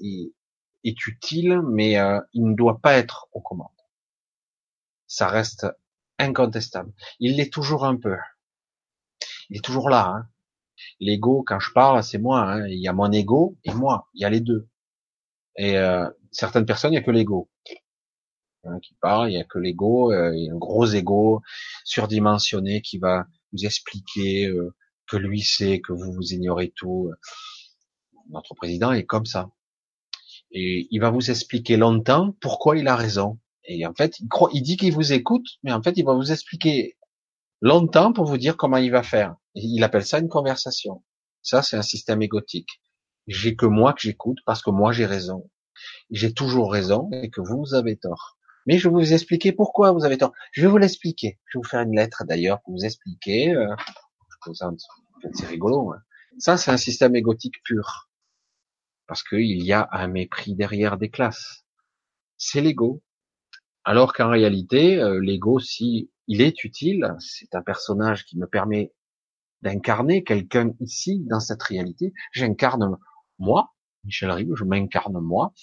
est 0.84 1.07
utile, 1.07 1.61
mais 1.61 1.98
euh, 1.98 2.19
il 2.34 2.45
ne 2.45 2.56
doit 2.56 2.80
pas 2.80 2.98
être 2.98 3.27
aux 3.31 3.41
commandes. 3.41 3.68
Ça 5.07 5.27
reste 5.27 5.68
incontestable. 6.19 6.93
Il 7.19 7.38
l'est 7.38 7.52
toujours 7.52 7.85
un 7.85 7.98
peu. 7.98 8.15
Il 9.49 9.57
est 9.57 9.64
toujours 9.64 9.89
là. 9.89 10.07
Hein. 10.07 10.30
L'ego, 10.99 11.43
quand 11.45 11.60
je 11.60 11.72
parle, 11.73 12.02
c'est 12.03 12.18
moi. 12.18 12.41
Hein. 12.41 12.68
Il 12.68 12.80
y 12.80 12.88
a 12.88 12.93
mon 12.93 13.11
ego 13.11 13.57
et 13.64 13.73
moi. 13.73 14.10
Il 14.14 14.22
y 14.22 14.26
a 14.26 14.30
les 14.30 14.41
deux. 14.41 14.68
Et 15.57 15.77
euh, 15.77 16.10
certaines 16.31 16.65
personnes, 16.65 16.91
il 16.91 16.95
n'y 16.95 17.02
a 17.02 17.03
que 17.03 17.11
l'ego 17.11 17.49
hein, 18.64 18.80
qui 18.82 18.96
parle. 19.02 19.30
Il 19.30 19.36
n'y 19.36 19.42
a 19.42 19.44
que 19.44 19.60
l'ego, 19.60 20.12
euh, 20.12 20.36
il 20.36 20.46
y 20.46 20.50
a 20.50 20.54
un 20.54 20.58
gros 20.58 20.86
ego 20.86 21.42
surdimensionné 21.84 22.82
qui 22.82 22.98
va 22.98 23.26
vous 23.52 23.66
expliquer 23.66 24.48
euh, 24.48 24.74
que 25.08 25.18
lui 25.18 25.42
sait, 25.42 25.82
que 25.82 25.94
vous 25.94 26.14
vous 26.14 26.34
ignorez 26.34 26.72
tout. 26.76 27.12
Notre 28.30 28.56
président 28.56 28.92
est 28.92 29.06
comme 29.06 29.26
ça. 29.26 29.50
Et 30.52 30.88
il 30.92 31.00
va 31.00 31.10
vous 31.10 31.30
expliquer 31.30 31.78
longtemps 31.78 32.36
pourquoi 32.42 32.78
il 32.78 32.88
a 32.88 32.96
raison. 32.96 33.40
Et 33.66 33.86
en 33.86 33.94
fait, 33.94 34.20
il, 34.20 34.28
croit, 34.28 34.50
il 34.54 34.62
dit 34.62 34.78
qu'il 34.78 34.94
vous 34.94 35.14
écoute, 35.14 35.46
mais 35.64 35.72
en 35.72 35.82
fait, 35.82 35.94
il 35.98 36.06
va 36.06 36.14
vous 36.14 36.32
expliquer 36.32 36.98
longtemps 37.62 38.12
pour 38.12 38.26
vous 38.26 38.38
dire 38.38 38.58
comment 38.58 38.78
il 38.78 38.92
va 38.92 39.04
faire. 39.04 39.36
il 39.56 39.84
appelle 39.84 40.06
ça 40.06 40.20
une 40.20 40.30
conversation. 40.30 41.04
Ça, 41.42 41.62
c'est 41.62 41.78
un 41.78 41.82
système 41.82 42.22
égotique. 42.22 42.82
J'ai 43.28 43.56
que 43.56 43.66
moi 43.66 43.94
que 43.94 44.02
j'écoute 44.02 44.40
parce 44.46 44.62
que 44.62 44.72
moi 44.72 44.92
j'ai 44.92 45.06
raison. 45.06 45.50
J'ai 46.10 46.34
toujours 46.34 46.72
raison 46.72 47.10
et 47.12 47.30
que 47.30 47.42
vous 47.42 47.74
avez 47.74 47.98
tort. 47.98 48.38
Mais 48.68 48.78
je 48.78 48.88
vais 48.88 48.94
vous 48.94 49.14
expliquer 49.14 49.52
pourquoi 49.52 49.92
vous 49.92 50.06
avez 50.06 50.18
tort. 50.18 50.34
Je 50.52 50.62
vais 50.62 50.68
vous 50.68 50.78
l'expliquer. 50.78 51.40
Je 51.46 51.58
vais 51.58 51.62
vous 51.64 51.70
faire 51.70 51.82
une 51.82 51.96
lettre 51.96 52.24
d'ailleurs 52.26 52.62
pour 52.62 52.74
vous 52.74 52.86
expliquer. 52.86 53.54
Euh, 53.54 53.76
c'est 55.34 55.48
rigolo. 55.48 55.94
Hein. 55.94 56.02
Ça, 56.38 56.58
c'est 56.58 56.72
un 56.72 56.78
système 56.78 57.16
égotique 57.16 57.62
pur. 57.64 58.10
Parce 59.08 59.24
qu'il 59.24 59.64
y 59.64 59.74
a 59.74 59.88
un 59.92 60.08
mépris 60.08 60.56
derrière 60.56 60.98
des 60.98 61.10
classes. 61.10 61.66
C'est 62.38 62.62
l'ego. 62.62 63.02
Alors 63.84 64.14
qu'en 64.14 64.30
réalité, 64.30 65.02
euh, 65.02 65.20
l'ego, 65.20 65.60
si 65.60 66.12
il 66.28 66.42
est 66.42 66.64
utile, 66.64 67.16
c'est 67.20 67.56
un 67.56 67.62
personnage 67.62 68.26
qui 68.26 68.38
me 68.38 68.48
permet 68.48 68.94
d'incarner 69.62 70.24
quelqu'un 70.24 70.72
ici, 70.80 71.24
dans 71.30 71.40
cette 71.40 71.62
réalité. 71.64 72.14
J'incarne 72.32 72.98
moi, 73.38 73.74
Michel 74.04 74.32
Rive, 74.32 74.54
je 74.56 74.64
m'incarne 74.64 75.20
moi. 75.20 75.54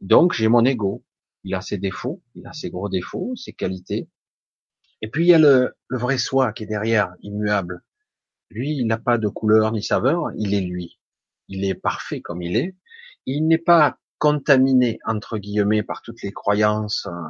Donc 0.00 0.32
j'ai 0.32 0.48
mon 0.48 0.64
ego. 0.64 1.04
Il 1.44 1.54
a 1.54 1.60
ses 1.60 1.78
défauts, 1.78 2.22
il 2.34 2.46
a 2.46 2.52
ses 2.52 2.70
gros 2.70 2.88
défauts, 2.88 3.34
ses 3.36 3.52
qualités. 3.52 4.08
Et 5.00 5.08
puis 5.08 5.24
il 5.24 5.28
y 5.28 5.34
a 5.34 5.38
le, 5.38 5.74
vrai 5.90 6.18
soi 6.18 6.52
qui 6.52 6.64
est 6.64 6.66
derrière, 6.66 7.14
immuable. 7.20 7.82
Lui, 8.50 8.76
il 8.76 8.86
n'a 8.86 8.98
pas 8.98 9.18
de 9.18 9.28
couleur 9.28 9.72
ni 9.72 9.82
saveur, 9.82 10.30
il 10.36 10.54
est 10.54 10.60
lui. 10.60 11.00
Il 11.48 11.64
est 11.64 11.74
parfait 11.74 12.20
comme 12.20 12.42
il 12.42 12.56
est. 12.56 12.76
Il 13.26 13.48
n'est 13.48 13.58
pas 13.58 13.98
contaminé, 14.18 14.98
entre 15.04 15.38
guillemets, 15.38 15.82
par 15.82 16.02
toutes 16.02 16.22
les 16.22 16.32
croyances 16.32 17.06
euh, 17.06 17.28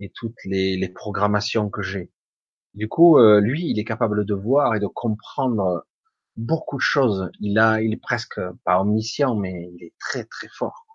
et 0.00 0.10
toutes 0.10 0.44
les, 0.44 0.76
les 0.76 0.88
programmations 0.88 1.70
que 1.70 1.82
j'ai. 1.82 2.10
Du 2.74 2.88
coup, 2.88 3.18
euh, 3.18 3.40
lui, 3.40 3.70
il 3.70 3.78
est 3.78 3.84
capable 3.84 4.24
de 4.24 4.34
voir 4.34 4.74
et 4.74 4.80
de 4.80 4.86
comprendre 4.86 5.86
beaucoup 6.36 6.76
de 6.76 6.82
choses. 6.82 7.30
Il 7.40 7.58
a, 7.58 7.80
il 7.80 7.92
est 7.94 8.00
presque 8.00 8.40
pas 8.64 8.80
omniscient, 8.80 9.34
mais 9.34 9.70
il 9.74 9.84
est 9.84 9.94
très 9.98 10.24
très 10.24 10.48
fort. 10.48 10.85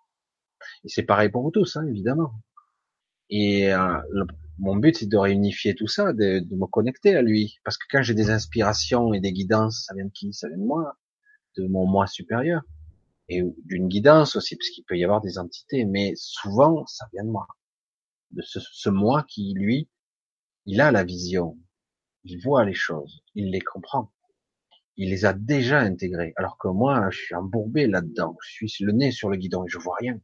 Et 0.83 0.89
c'est 0.89 1.03
pareil 1.03 1.29
pour 1.29 1.43
vous 1.43 1.51
tous, 1.51 1.75
hein, 1.75 1.85
évidemment. 1.87 2.33
Et 3.29 3.73
euh, 3.73 3.97
mon 4.59 4.75
but, 4.75 4.97
c'est 4.97 5.07
de 5.07 5.17
réunifier 5.17 5.75
tout 5.75 5.87
ça, 5.87 6.13
de, 6.13 6.39
de, 6.39 6.55
me 6.55 6.65
connecter 6.67 7.15
à 7.15 7.21
lui. 7.21 7.59
Parce 7.63 7.77
que 7.77 7.85
quand 7.89 8.01
j'ai 8.01 8.13
des 8.13 8.29
inspirations 8.29 9.13
et 9.13 9.19
des 9.19 9.31
guidances, 9.33 9.85
ça 9.85 9.93
vient 9.93 10.05
de 10.05 10.11
qui? 10.11 10.33
Ça 10.33 10.47
vient 10.47 10.57
de 10.57 10.63
moi, 10.63 10.97
de 11.57 11.67
mon 11.67 11.87
moi 11.87 12.07
supérieur. 12.07 12.61
Et 13.29 13.43
d'une 13.65 13.87
guidance 13.87 14.35
aussi, 14.35 14.57
parce 14.57 14.69
qu'il 14.69 14.83
peut 14.83 14.97
y 14.97 15.03
avoir 15.03 15.21
des 15.21 15.37
entités, 15.37 15.85
mais 15.85 16.13
souvent, 16.15 16.85
ça 16.87 17.07
vient 17.13 17.23
de 17.23 17.29
moi. 17.29 17.47
De 18.31 18.41
ce, 18.41 18.59
ce 18.59 18.89
moi 18.89 19.23
qui, 19.27 19.53
lui, 19.55 19.89
il 20.65 20.81
a 20.81 20.91
la 20.91 21.03
vision. 21.03 21.57
Il 22.23 22.41
voit 22.41 22.65
les 22.65 22.73
choses. 22.73 23.23
Il 23.35 23.51
les 23.51 23.61
comprend 23.61 24.11
il 24.97 25.09
les 25.09 25.25
a 25.25 25.33
déjà 25.33 25.79
intégrés. 25.79 26.33
Alors 26.35 26.57
que 26.57 26.67
moi, 26.67 27.09
je 27.09 27.19
suis 27.19 27.35
embourbé 27.35 27.87
là-dedans. 27.87 28.37
Je 28.41 28.67
suis 28.67 28.83
le 28.83 28.91
nez 28.91 29.11
sur 29.11 29.29
le 29.29 29.37
guidon 29.37 29.65
et 29.65 29.69
je 29.69 29.79
vois 29.79 29.95
rien. 29.99 30.19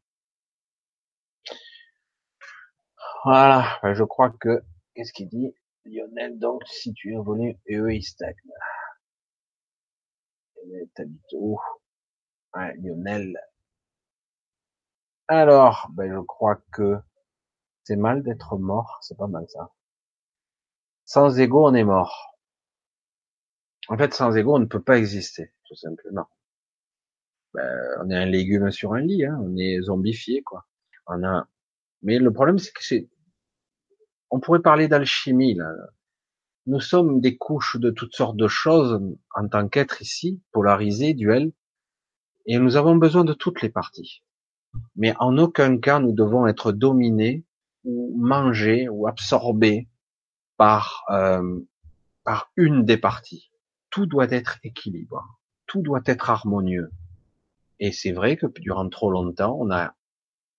Voilà, 3.23 3.79
je 3.83 4.03
crois 4.03 4.31
que, 4.39 4.63
qu'est-ce 4.95 5.13
qu'il 5.13 5.29
dit 5.29 5.53
Lionel, 5.85 6.39
donc, 6.39 6.63
si 6.67 6.93
tu 6.93 7.13
es 7.13 7.17
venu, 7.17 7.57
et 7.65 7.75
eux, 7.75 7.93
ils 7.93 8.03
stagnent. 8.03 8.33
T'habites 10.95 11.33
où 11.33 11.59
ouais, 12.55 12.75
Lionel. 12.77 13.37
Alors, 15.27 15.87
ben, 15.93 16.11
je 16.13 16.19
crois 16.19 16.61
que 16.71 16.99
c'est 17.83 17.95
mal 17.95 18.23
d'être 18.23 18.57
mort, 18.57 18.99
c'est 19.01 19.17
pas 19.17 19.27
mal 19.27 19.45
ça. 19.49 19.71
Sans 21.05 21.39
ego, 21.39 21.65
on 21.67 21.73
est 21.73 21.83
mort. 21.83 22.37
En 23.89 23.97
fait, 23.97 24.13
sans 24.13 24.35
ego, 24.35 24.55
on 24.55 24.59
ne 24.59 24.65
peut 24.65 24.83
pas 24.83 24.97
exister, 24.97 25.53
tout 25.65 25.75
simplement. 25.75 26.29
Ben, 27.53 27.97
on 28.01 28.09
est 28.09 28.15
un 28.15 28.25
légume 28.25 28.71
sur 28.71 28.93
un 28.93 29.01
lit, 29.01 29.25
hein, 29.25 29.39
on 29.41 29.55
est 29.57 29.81
zombifié, 29.81 30.43
quoi. 30.43 30.65
On 31.07 31.23
a. 31.23 31.47
Mais 32.03 32.19
le 32.19 32.31
problème, 32.31 32.59
c'est 32.59 32.73
que 32.73 32.83
c'est. 32.83 33.09
On 34.29 34.39
pourrait 34.39 34.61
parler 34.61 34.87
d'alchimie 34.87 35.55
là. 35.55 35.71
Nous 36.65 36.81
sommes 36.81 37.21
des 37.21 37.37
couches 37.37 37.77
de 37.77 37.91
toutes 37.91 38.13
sortes 38.13 38.35
de 38.35 38.47
choses 38.49 38.99
en 39.33 39.47
tant 39.47 39.69
qu'être 39.69 40.01
ici, 40.01 40.41
polarisés, 40.51 41.13
duels, 41.13 41.53
et 42.45 42.59
nous 42.59 42.75
avons 42.75 42.97
besoin 42.97 43.23
de 43.23 43.33
toutes 43.33 43.61
les 43.61 43.69
parties. 43.69 44.21
Mais 44.95 45.13
en 45.19 45.37
aucun 45.37 45.77
cas 45.77 45.99
nous 45.99 46.11
devons 46.11 46.45
être 46.45 46.73
dominés 46.73 47.45
ou 47.85 48.13
mangés 48.17 48.89
ou 48.89 49.07
absorbés 49.07 49.87
par 50.57 51.05
euh, 51.09 51.59
par 52.25 52.51
une 52.57 52.83
des 52.83 52.97
parties 52.97 53.49
tout 53.89 54.05
doit 54.05 54.29
être 54.29 54.59
équilibre, 54.63 55.39
tout 55.65 55.81
doit 55.81 56.03
être 56.05 56.29
harmonieux. 56.29 56.91
Et 57.79 57.91
c'est 57.91 58.11
vrai 58.11 58.37
que 58.37 58.45
durant 58.59 58.87
trop 58.89 59.09
longtemps, 59.09 59.57
on 59.59 59.71
a, 59.71 59.95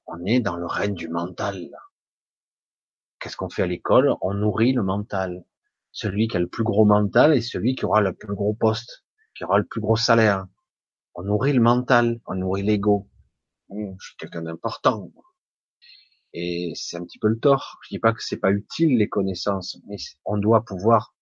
on 0.08 0.24
est 0.24 0.40
dans 0.40 0.56
le 0.56 0.66
règne 0.66 0.94
du 0.94 1.08
mental. 1.08 1.70
Qu'est-ce 3.20 3.36
qu'on 3.36 3.50
fait 3.50 3.62
à 3.62 3.66
l'école? 3.66 4.14
On 4.22 4.32
nourrit 4.32 4.72
le 4.72 4.82
mental. 4.82 5.44
Celui 5.92 6.28
qui 6.28 6.36
a 6.36 6.40
le 6.40 6.48
plus 6.48 6.64
gros 6.64 6.84
mental 6.84 7.34
est 7.34 7.42
celui 7.42 7.74
qui 7.74 7.84
aura 7.84 8.00
le 8.00 8.14
plus 8.14 8.34
gros 8.34 8.54
poste, 8.54 9.04
qui 9.36 9.44
aura 9.44 9.58
le 9.58 9.66
plus 9.66 9.80
gros 9.80 9.96
salaire. 9.96 10.46
On 11.14 11.24
nourrit 11.24 11.52
le 11.52 11.60
mental, 11.60 12.20
on 12.26 12.36
nourrit 12.36 12.62
l'ego. 12.62 13.08
Je 13.70 13.76
suis 13.98 14.16
quelqu'un 14.16 14.42
d'important. 14.42 15.10
Et 16.32 16.72
c'est 16.74 16.96
un 16.96 17.04
petit 17.04 17.18
peu 17.18 17.28
le 17.28 17.38
tort. 17.38 17.78
Je 17.82 17.88
dis 17.90 17.98
pas 17.98 18.12
que 18.12 18.22
c'est 18.22 18.38
pas 18.38 18.50
utile 18.50 18.96
les 18.96 19.08
connaissances, 19.08 19.78
mais 19.86 19.96
on 20.24 20.38
doit 20.38 20.64
pouvoir 20.64 21.14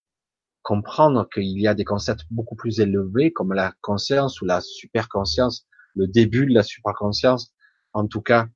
comprendre 0.62 1.28
qu'il 1.32 1.60
y 1.60 1.66
a 1.66 1.74
des 1.74 1.84
concepts 1.84 2.24
beaucoup 2.30 2.56
plus 2.56 2.80
élevés 2.80 3.32
comme 3.32 3.52
la 3.52 3.72
conscience 3.80 4.40
ou 4.40 4.44
la 4.44 4.60
superconscience, 4.60 5.66
le 5.94 6.06
début 6.06 6.46
de 6.46 6.54
la 6.54 6.62
supraconscience, 6.62 7.54
en 7.92 8.06
tout 8.06 8.20
cas 8.20 8.48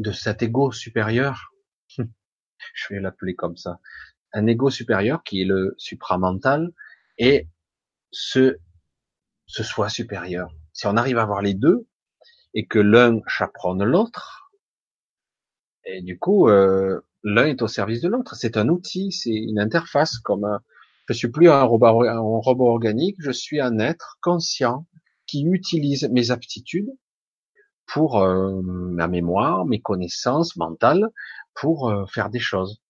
de 0.00 0.12
cet 0.12 0.42
ego 0.42 0.72
supérieur. 0.72 1.52
Je 2.74 2.94
vais 2.94 3.00
l'appeler 3.00 3.34
comme 3.34 3.56
ça. 3.56 3.80
Un 4.32 4.46
ego 4.46 4.70
supérieur 4.70 5.22
qui 5.22 5.42
est 5.42 5.44
le 5.44 5.74
supramental 5.78 6.72
et 7.18 7.48
ce, 8.10 8.56
ce 9.46 9.62
soi 9.62 9.88
supérieur. 9.88 10.50
Si 10.72 10.86
on 10.86 10.96
arrive 10.96 11.18
à 11.18 11.26
voir 11.26 11.42
les 11.42 11.54
deux 11.54 11.86
et 12.54 12.66
que 12.66 12.78
l'un 12.78 13.20
chaperonne 13.26 13.84
l'autre, 13.84 14.50
et 15.84 16.02
du 16.02 16.18
coup, 16.18 16.48
euh, 16.48 17.00
l'un 17.22 17.46
est 17.46 17.62
au 17.62 17.68
service 17.68 18.00
de 18.00 18.08
l'autre. 18.08 18.34
C'est 18.34 18.56
un 18.56 18.68
outil, 18.68 19.12
c'est 19.12 19.34
une 19.34 19.58
interface 19.58 20.18
comme 20.18 20.44
un, 20.44 20.60
je 21.08 21.14
suis 21.14 21.28
plus 21.28 21.50
un 21.50 21.62
robot, 21.62 22.04
un 22.04 22.18
robot 22.18 22.68
organique, 22.68 23.16
je 23.18 23.30
suis 23.30 23.60
un 23.60 23.78
être 23.78 24.18
conscient 24.22 24.86
qui 25.26 25.44
utilise 25.44 26.08
mes 26.10 26.30
aptitudes 26.30 26.90
pour 27.92 28.22
euh, 28.22 28.60
ma 28.62 29.08
mémoire, 29.08 29.66
mes 29.66 29.80
connaissances 29.80 30.56
mentales, 30.56 31.08
pour 31.54 31.90
euh, 31.90 32.06
faire 32.06 32.30
des 32.30 32.38
choses. 32.38 32.80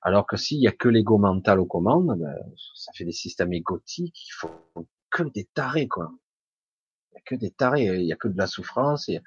Alors 0.00 0.26
que 0.26 0.36
s'il 0.36 0.58
y 0.58 0.68
a 0.68 0.72
que 0.72 0.88
l'ego 0.88 1.18
mental 1.18 1.60
aux 1.60 1.66
commandes, 1.66 2.16
ben, 2.18 2.34
ça 2.74 2.92
fait 2.94 3.04
des 3.04 3.12
systèmes 3.12 3.52
égotiques, 3.52 4.26
il 4.26 4.32
faut 4.32 4.50
que 5.10 5.24
des 5.24 5.44
tarés, 5.52 5.88
quoi. 5.88 6.12
Il 7.10 7.14
y 7.14 7.18
a 7.18 7.22
que 7.26 7.34
des 7.34 7.50
tarés, 7.50 7.86
il 8.00 8.06
y 8.06 8.12
a 8.12 8.16
que 8.16 8.28
de 8.28 8.38
la 8.38 8.46
souffrance, 8.46 9.08
et 9.08 9.20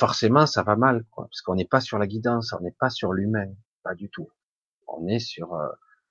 forcément, 0.00 0.46
ça 0.46 0.62
va 0.62 0.76
mal, 0.76 1.04
quoi, 1.10 1.26
parce 1.26 1.42
qu'on 1.42 1.54
n'est 1.54 1.66
pas 1.66 1.80
sur 1.80 1.98
la 1.98 2.06
guidance, 2.06 2.52
on 2.58 2.62
n'est 2.62 2.76
pas 2.78 2.90
sur 2.90 3.12
l'humain, 3.12 3.52
pas 3.82 3.94
du 3.94 4.10
tout. 4.10 4.28
On 4.88 5.06
est 5.06 5.20
sur 5.20 5.54
euh, 5.54 5.68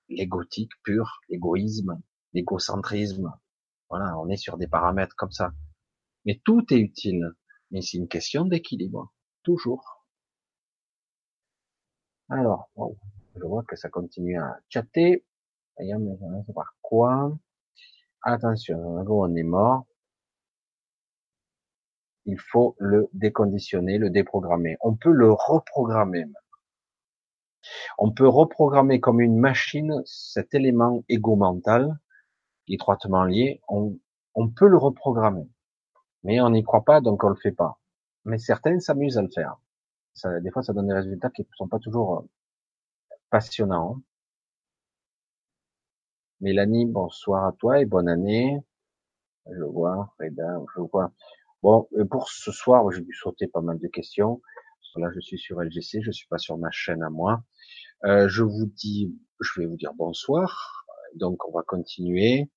l'égotique 0.10 0.72
pur, 0.84 1.22
l'égoïsme, 1.30 2.00
l'égocentrisme. 2.34 3.34
Voilà, 3.90 4.18
on 4.20 4.30
est 4.30 4.38
sur 4.38 4.58
des 4.58 4.68
paramètres 4.68 5.16
comme 5.16 5.32
ça. 5.32 5.52
Mais 6.26 6.40
tout 6.46 6.66
est 6.74 6.80
utile. 6.80 7.34
Mais 7.74 7.82
c'est 7.82 7.98
une 7.98 8.08
question 8.08 8.46
d'équilibre. 8.46 9.12
Toujours. 9.42 10.06
Alors, 12.30 12.70
je 13.36 13.44
vois 13.44 13.64
que 13.64 13.76
ça 13.76 13.90
continue 13.90 14.40
à 14.40 14.60
chatter. 14.70 15.26
on 15.80 16.46
voir 16.54 16.76
quoi. 16.84 17.36
Attention, 18.22 18.78
on 18.80 19.36
est 19.36 19.44
mort. 19.44 19.88
Il 22.26 22.40
faut 22.40 22.76
le 22.78 23.10
déconditionner, 23.14 23.98
le 23.98 24.12
déprogrammer. 24.12 24.78
On 24.82 24.96
peut 24.96 25.12
le 25.12 25.32
reprogrammer. 25.32 26.26
On 27.98 28.12
peut 28.12 28.28
reprogrammer 28.28 29.00
comme 29.00 29.20
une 29.20 29.38
machine 29.38 30.04
cet 30.06 30.54
élément 30.54 31.04
égo-mental, 31.10 32.00
étroitement 32.68 33.24
lié. 33.24 33.62
On 33.68 34.50
peut 34.56 34.68
le 34.68 34.78
reprogrammer. 34.78 35.50
Mais 36.24 36.42
on 36.42 36.50
n'y 36.50 36.64
croit 36.64 36.84
pas, 36.84 37.02
donc 37.02 37.24
on 37.24 37.30
le 37.30 37.36
fait 37.36 37.52
pas. 37.52 37.80
Mais 38.26 38.38
certains 38.38 38.80
s'amusent 38.80 39.18
à 39.18 39.22
le 39.22 39.30
faire. 39.30 39.58
Ça, 40.14 40.40
des 40.40 40.52
fois, 40.52 40.64
ça 40.64 40.74
donne 40.74 40.88
des 40.88 40.94
résultats 40.94 41.30
qui 41.30 41.42
ne 41.42 41.48
sont 41.56 41.68
pas 41.68 41.80
toujours 41.80 42.20
euh, 42.20 42.30
passionnants. 43.30 44.02
Mélanie, 46.40 46.86
bonsoir 46.86 47.46
à 47.46 47.52
toi 47.54 47.80
et 47.80 47.86
bonne 47.86 48.08
année. 48.10 48.62
Je 49.52 49.64
vois, 49.64 50.14
Reda, 50.20 50.60
je 50.76 50.82
vois. 50.82 51.12
Bon, 51.62 51.88
pour 52.10 52.30
ce 52.30 52.52
soir, 52.52 52.90
j'ai 52.92 53.02
dû 53.02 53.14
sauter 53.14 53.48
pas 53.48 53.62
mal 53.62 53.80
de 53.80 53.88
questions. 53.88 54.42
Là, 54.96 55.10
je 55.16 55.20
suis 55.22 55.40
sur 55.40 55.60
LGC, 55.60 56.02
je 56.02 56.12
suis 56.12 56.28
pas 56.28 56.38
sur 56.38 56.58
ma 56.58 56.70
chaîne 56.70 57.02
à 57.02 57.10
moi. 57.10 57.44
Euh, 58.06 58.28
je 58.28 58.44
vous 58.44 58.66
dis, 58.68 59.18
je 59.40 59.60
vais 59.60 59.66
vous 59.66 59.78
dire 59.78 59.94
bonsoir. 59.96 60.86
Donc, 61.16 61.48
on 61.48 61.52
va 61.52 61.64
continuer. 61.64 62.50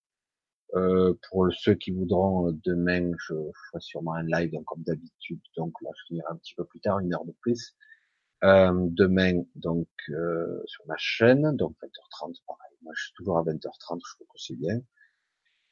Euh, 0.74 1.14
pour 1.30 1.47
ceux 1.52 1.74
qui 1.74 1.93
voudront, 1.93 2.48
euh, 2.48 2.52
demain, 2.64 3.12
je 3.18 3.34
ferai 3.34 3.80
sûrement 3.80 4.14
un 4.14 4.24
live, 4.24 4.51
donc, 4.52 4.64
comme 4.64 4.82
d'habitude. 4.82 5.40
Donc 5.56 5.72
là, 5.82 5.90
je 5.97 6.02
finirai 6.09 6.26
un 6.30 6.36
petit 6.36 6.55
peu 6.55 6.64
plus 6.64 6.80
tard, 6.80 6.98
une 6.98 7.14
heure 7.14 7.24
de 7.24 7.34
plus. 7.40 7.76
Euh, 8.44 8.72
demain, 8.90 9.43
donc, 9.55 9.88
euh, 10.10 10.60
sur 10.66 10.84
ma 10.86 10.97
chaîne, 10.98 11.56
donc 11.56 11.76
20h30, 11.82 12.43
pareil. 12.47 12.76
Moi, 12.82 12.93
je 12.97 13.05
suis 13.05 13.12
toujours 13.14 13.38
à 13.38 13.43
20h30, 13.43 14.01
je 14.05 14.14
trouve 14.14 14.26
que 14.26 14.38
c'est 14.38 14.56
bien. 14.56 14.80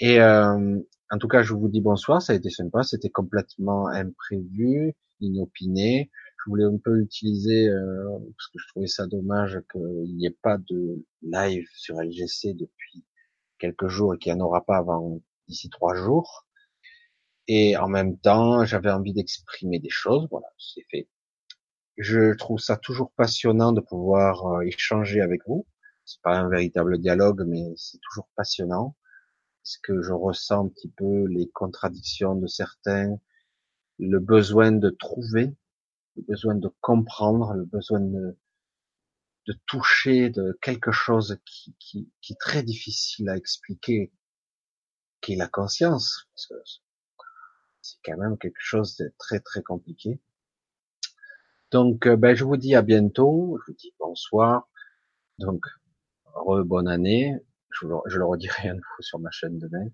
Et 0.01 0.21
euh, 0.21 0.79
en 1.11 1.19
tout 1.19 1.29
cas, 1.29 1.43
je 1.43 1.55
vous 1.55 1.69
dis 1.69 1.81
bonsoir, 1.81 2.23
ça 2.23 2.33
a 2.33 2.37
été 2.37 2.51
sympa, 2.51 2.83
c'était 2.83 3.11
complètement 3.11 3.89
imprévu, 3.89 4.95
inopiné. 5.21 6.11
Je 6.45 6.51
voulais 6.51 6.65
un 6.65 6.79
peu 6.79 7.01
utiliser, 7.01 7.71
parce 7.71 8.49
que 8.49 8.59
je 8.59 8.69
trouvais 8.69 8.87
ça 8.87 9.07
dommage 9.07 9.61
qu'il 9.73 10.17
n'y 10.17 10.27
ait 10.27 10.37
pas 10.43 10.59
de 10.59 11.05
live 11.23 11.67
sur 11.75 11.97
LGC 12.01 12.55
depuis 12.55 13.05
quelques 13.59 13.89
jours 13.89 14.15
et 14.15 14.19
qu'il 14.19 14.33
n'y 14.35 14.41
en 14.41 14.45
aura 14.45 14.65
pas 14.65 14.77
avant 14.77 15.21
d'ici 15.49 15.71
trois 15.71 15.95
jours. 15.95 16.47
Et 17.47 17.77
en 17.77 17.89
même 17.89 18.19
temps, 18.19 18.65
j'avais 18.65 18.91
envie 18.91 19.13
d'exprimer 19.13 19.79
des 19.79 19.91
choses. 19.91 20.27
Voilà, 20.31 20.49
c'est 20.59 20.85
fait. 20.91 21.09
Je 21.97 22.35
trouve 22.35 22.59
ça 22.59 22.77
toujours 22.77 23.13
passionnant 23.13 23.73
de 23.73 23.81
pouvoir 23.81 24.47
euh, 24.47 24.61
échanger 24.63 25.21
avec 25.21 25.43
vous. 25.47 25.67
C'est 26.05 26.21
pas 26.23 26.37
un 26.37 26.49
véritable 26.49 26.99
dialogue, 26.99 27.45
mais 27.47 27.73
c'est 27.77 27.99
toujours 28.01 28.29
passionnant. 28.37 28.97
Parce 29.63 29.79
que 29.79 30.03
je 30.03 30.13
ressens 30.13 30.67
un 30.67 30.69
petit 30.69 30.91
peu 30.91 31.27
les 31.27 31.49
contradictions 31.51 32.35
de 32.35 32.47
certains, 32.47 33.19
le 33.99 34.19
besoin 34.19 34.73
de 34.73 34.91
trouver, 34.91 35.55
le 36.17 36.23
besoin 36.23 36.55
de 36.55 36.71
comprendre, 36.81 37.55
le 37.55 37.65
besoin 37.65 38.01
de, 38.01 38.37
de 39.47 39.55
toucher 39.67 40.31
de 40.31 40.59
quelque 40.63 40.93
chose 40.93 41.39
qui, 41.45 41.75
qui, 41.79 42.11
qui 42.21 42.33
est 42.33 42.41
très 42.41 42.63
difficile 42.63 43.29
à 43.29 43.37
expliquer, 43.37 44.13
qui 45.21 45.35
est 45.35 45.37
la 45.37 45.49
conscience, 45.49 46.29
parce 46.35 46.47
que 46.47 46.55
c'est 47.83 47.99
quand 48.05 48.17
même 48.17 48.39
quelque 48.39 48.61
chose 48.61 48.97
de 48.97 49.13
très 49.19 49.41
très 49.41 49.63
compliqué. 49.63 50.21
Donc, 51.71 52.07
euh, 52.07 52.17
ben, 52.17 52.35
je 52.35 52.45
vous 52.45 52.57
dis 52.57 52.75
à 52.75 52.83
bientôt, 52.83 53.59
je 53.61 53.73
vous 53.73 53.77
dis 53.77 53.95
bonsoir, 53.99 54.69
donc, 55.39 55.65
re 56.35 56.65
bonne 56.65 56.89
année, 56.89 57.35
je, 57.71 57.87
je 58.07 58.19
le 58.19 58.25
redirai 58.25 58.69
à 58.69 58.75
nouveau 58.75 59.01
sur 59.01 59.19
ma 59.19 59.31
chaîne 59.31 59.59
demain. 59.59 59.89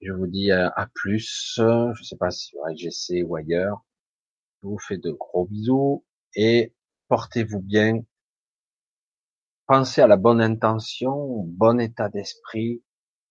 Je 0.00 0.12
vous 0.12 0.26
dis 0.26 0.52
à, 0.52 0.68
à 0.68 0.86
plus, 0.86 1.54
je 1.56 2.02
sais 2.02 2.16
pas 2.16 2.30
si 2.30 2.46
sur 2.46 2.60
IGC 2.70 3.24
ou 3.24 3.36
ailleurs. 3.36 3.84
Je 4.62 4.68
vous 4.68 4.78
fais 4.78 4.98
de 4.98 5.10
gros 5.10 5.46
bisous 5.46 6.04
et 6.34 6.74
portez-vous 7.08 7.60
bien, 7.60 8.02
Pensez 9.68 10.00
à 10.00 10.08
la 10.08 10.16
bonne 10.16 10.40
intention, 10.40 11.12
au 11.14 11.44
bon 11.44 11.78
état 11.78 12.08
d'esprit, 12.08 12.82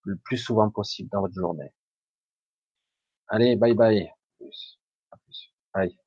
le 0.06 0.16
plus 0.18 0.38
souvent 0.38 0.70
possible 0.70 1.10
dans 1.12 1.20
votre 1.22 1.34
journée. 1.34 1.74
Allez, 3.30 3.56
bye 3.56 3.74
bye. 3.74 4.04
À 4.04 4.16
plus. 4.40 4.80
À 5.12 5.18
plus. 5.18 5.54
Bye. 5.74 5.98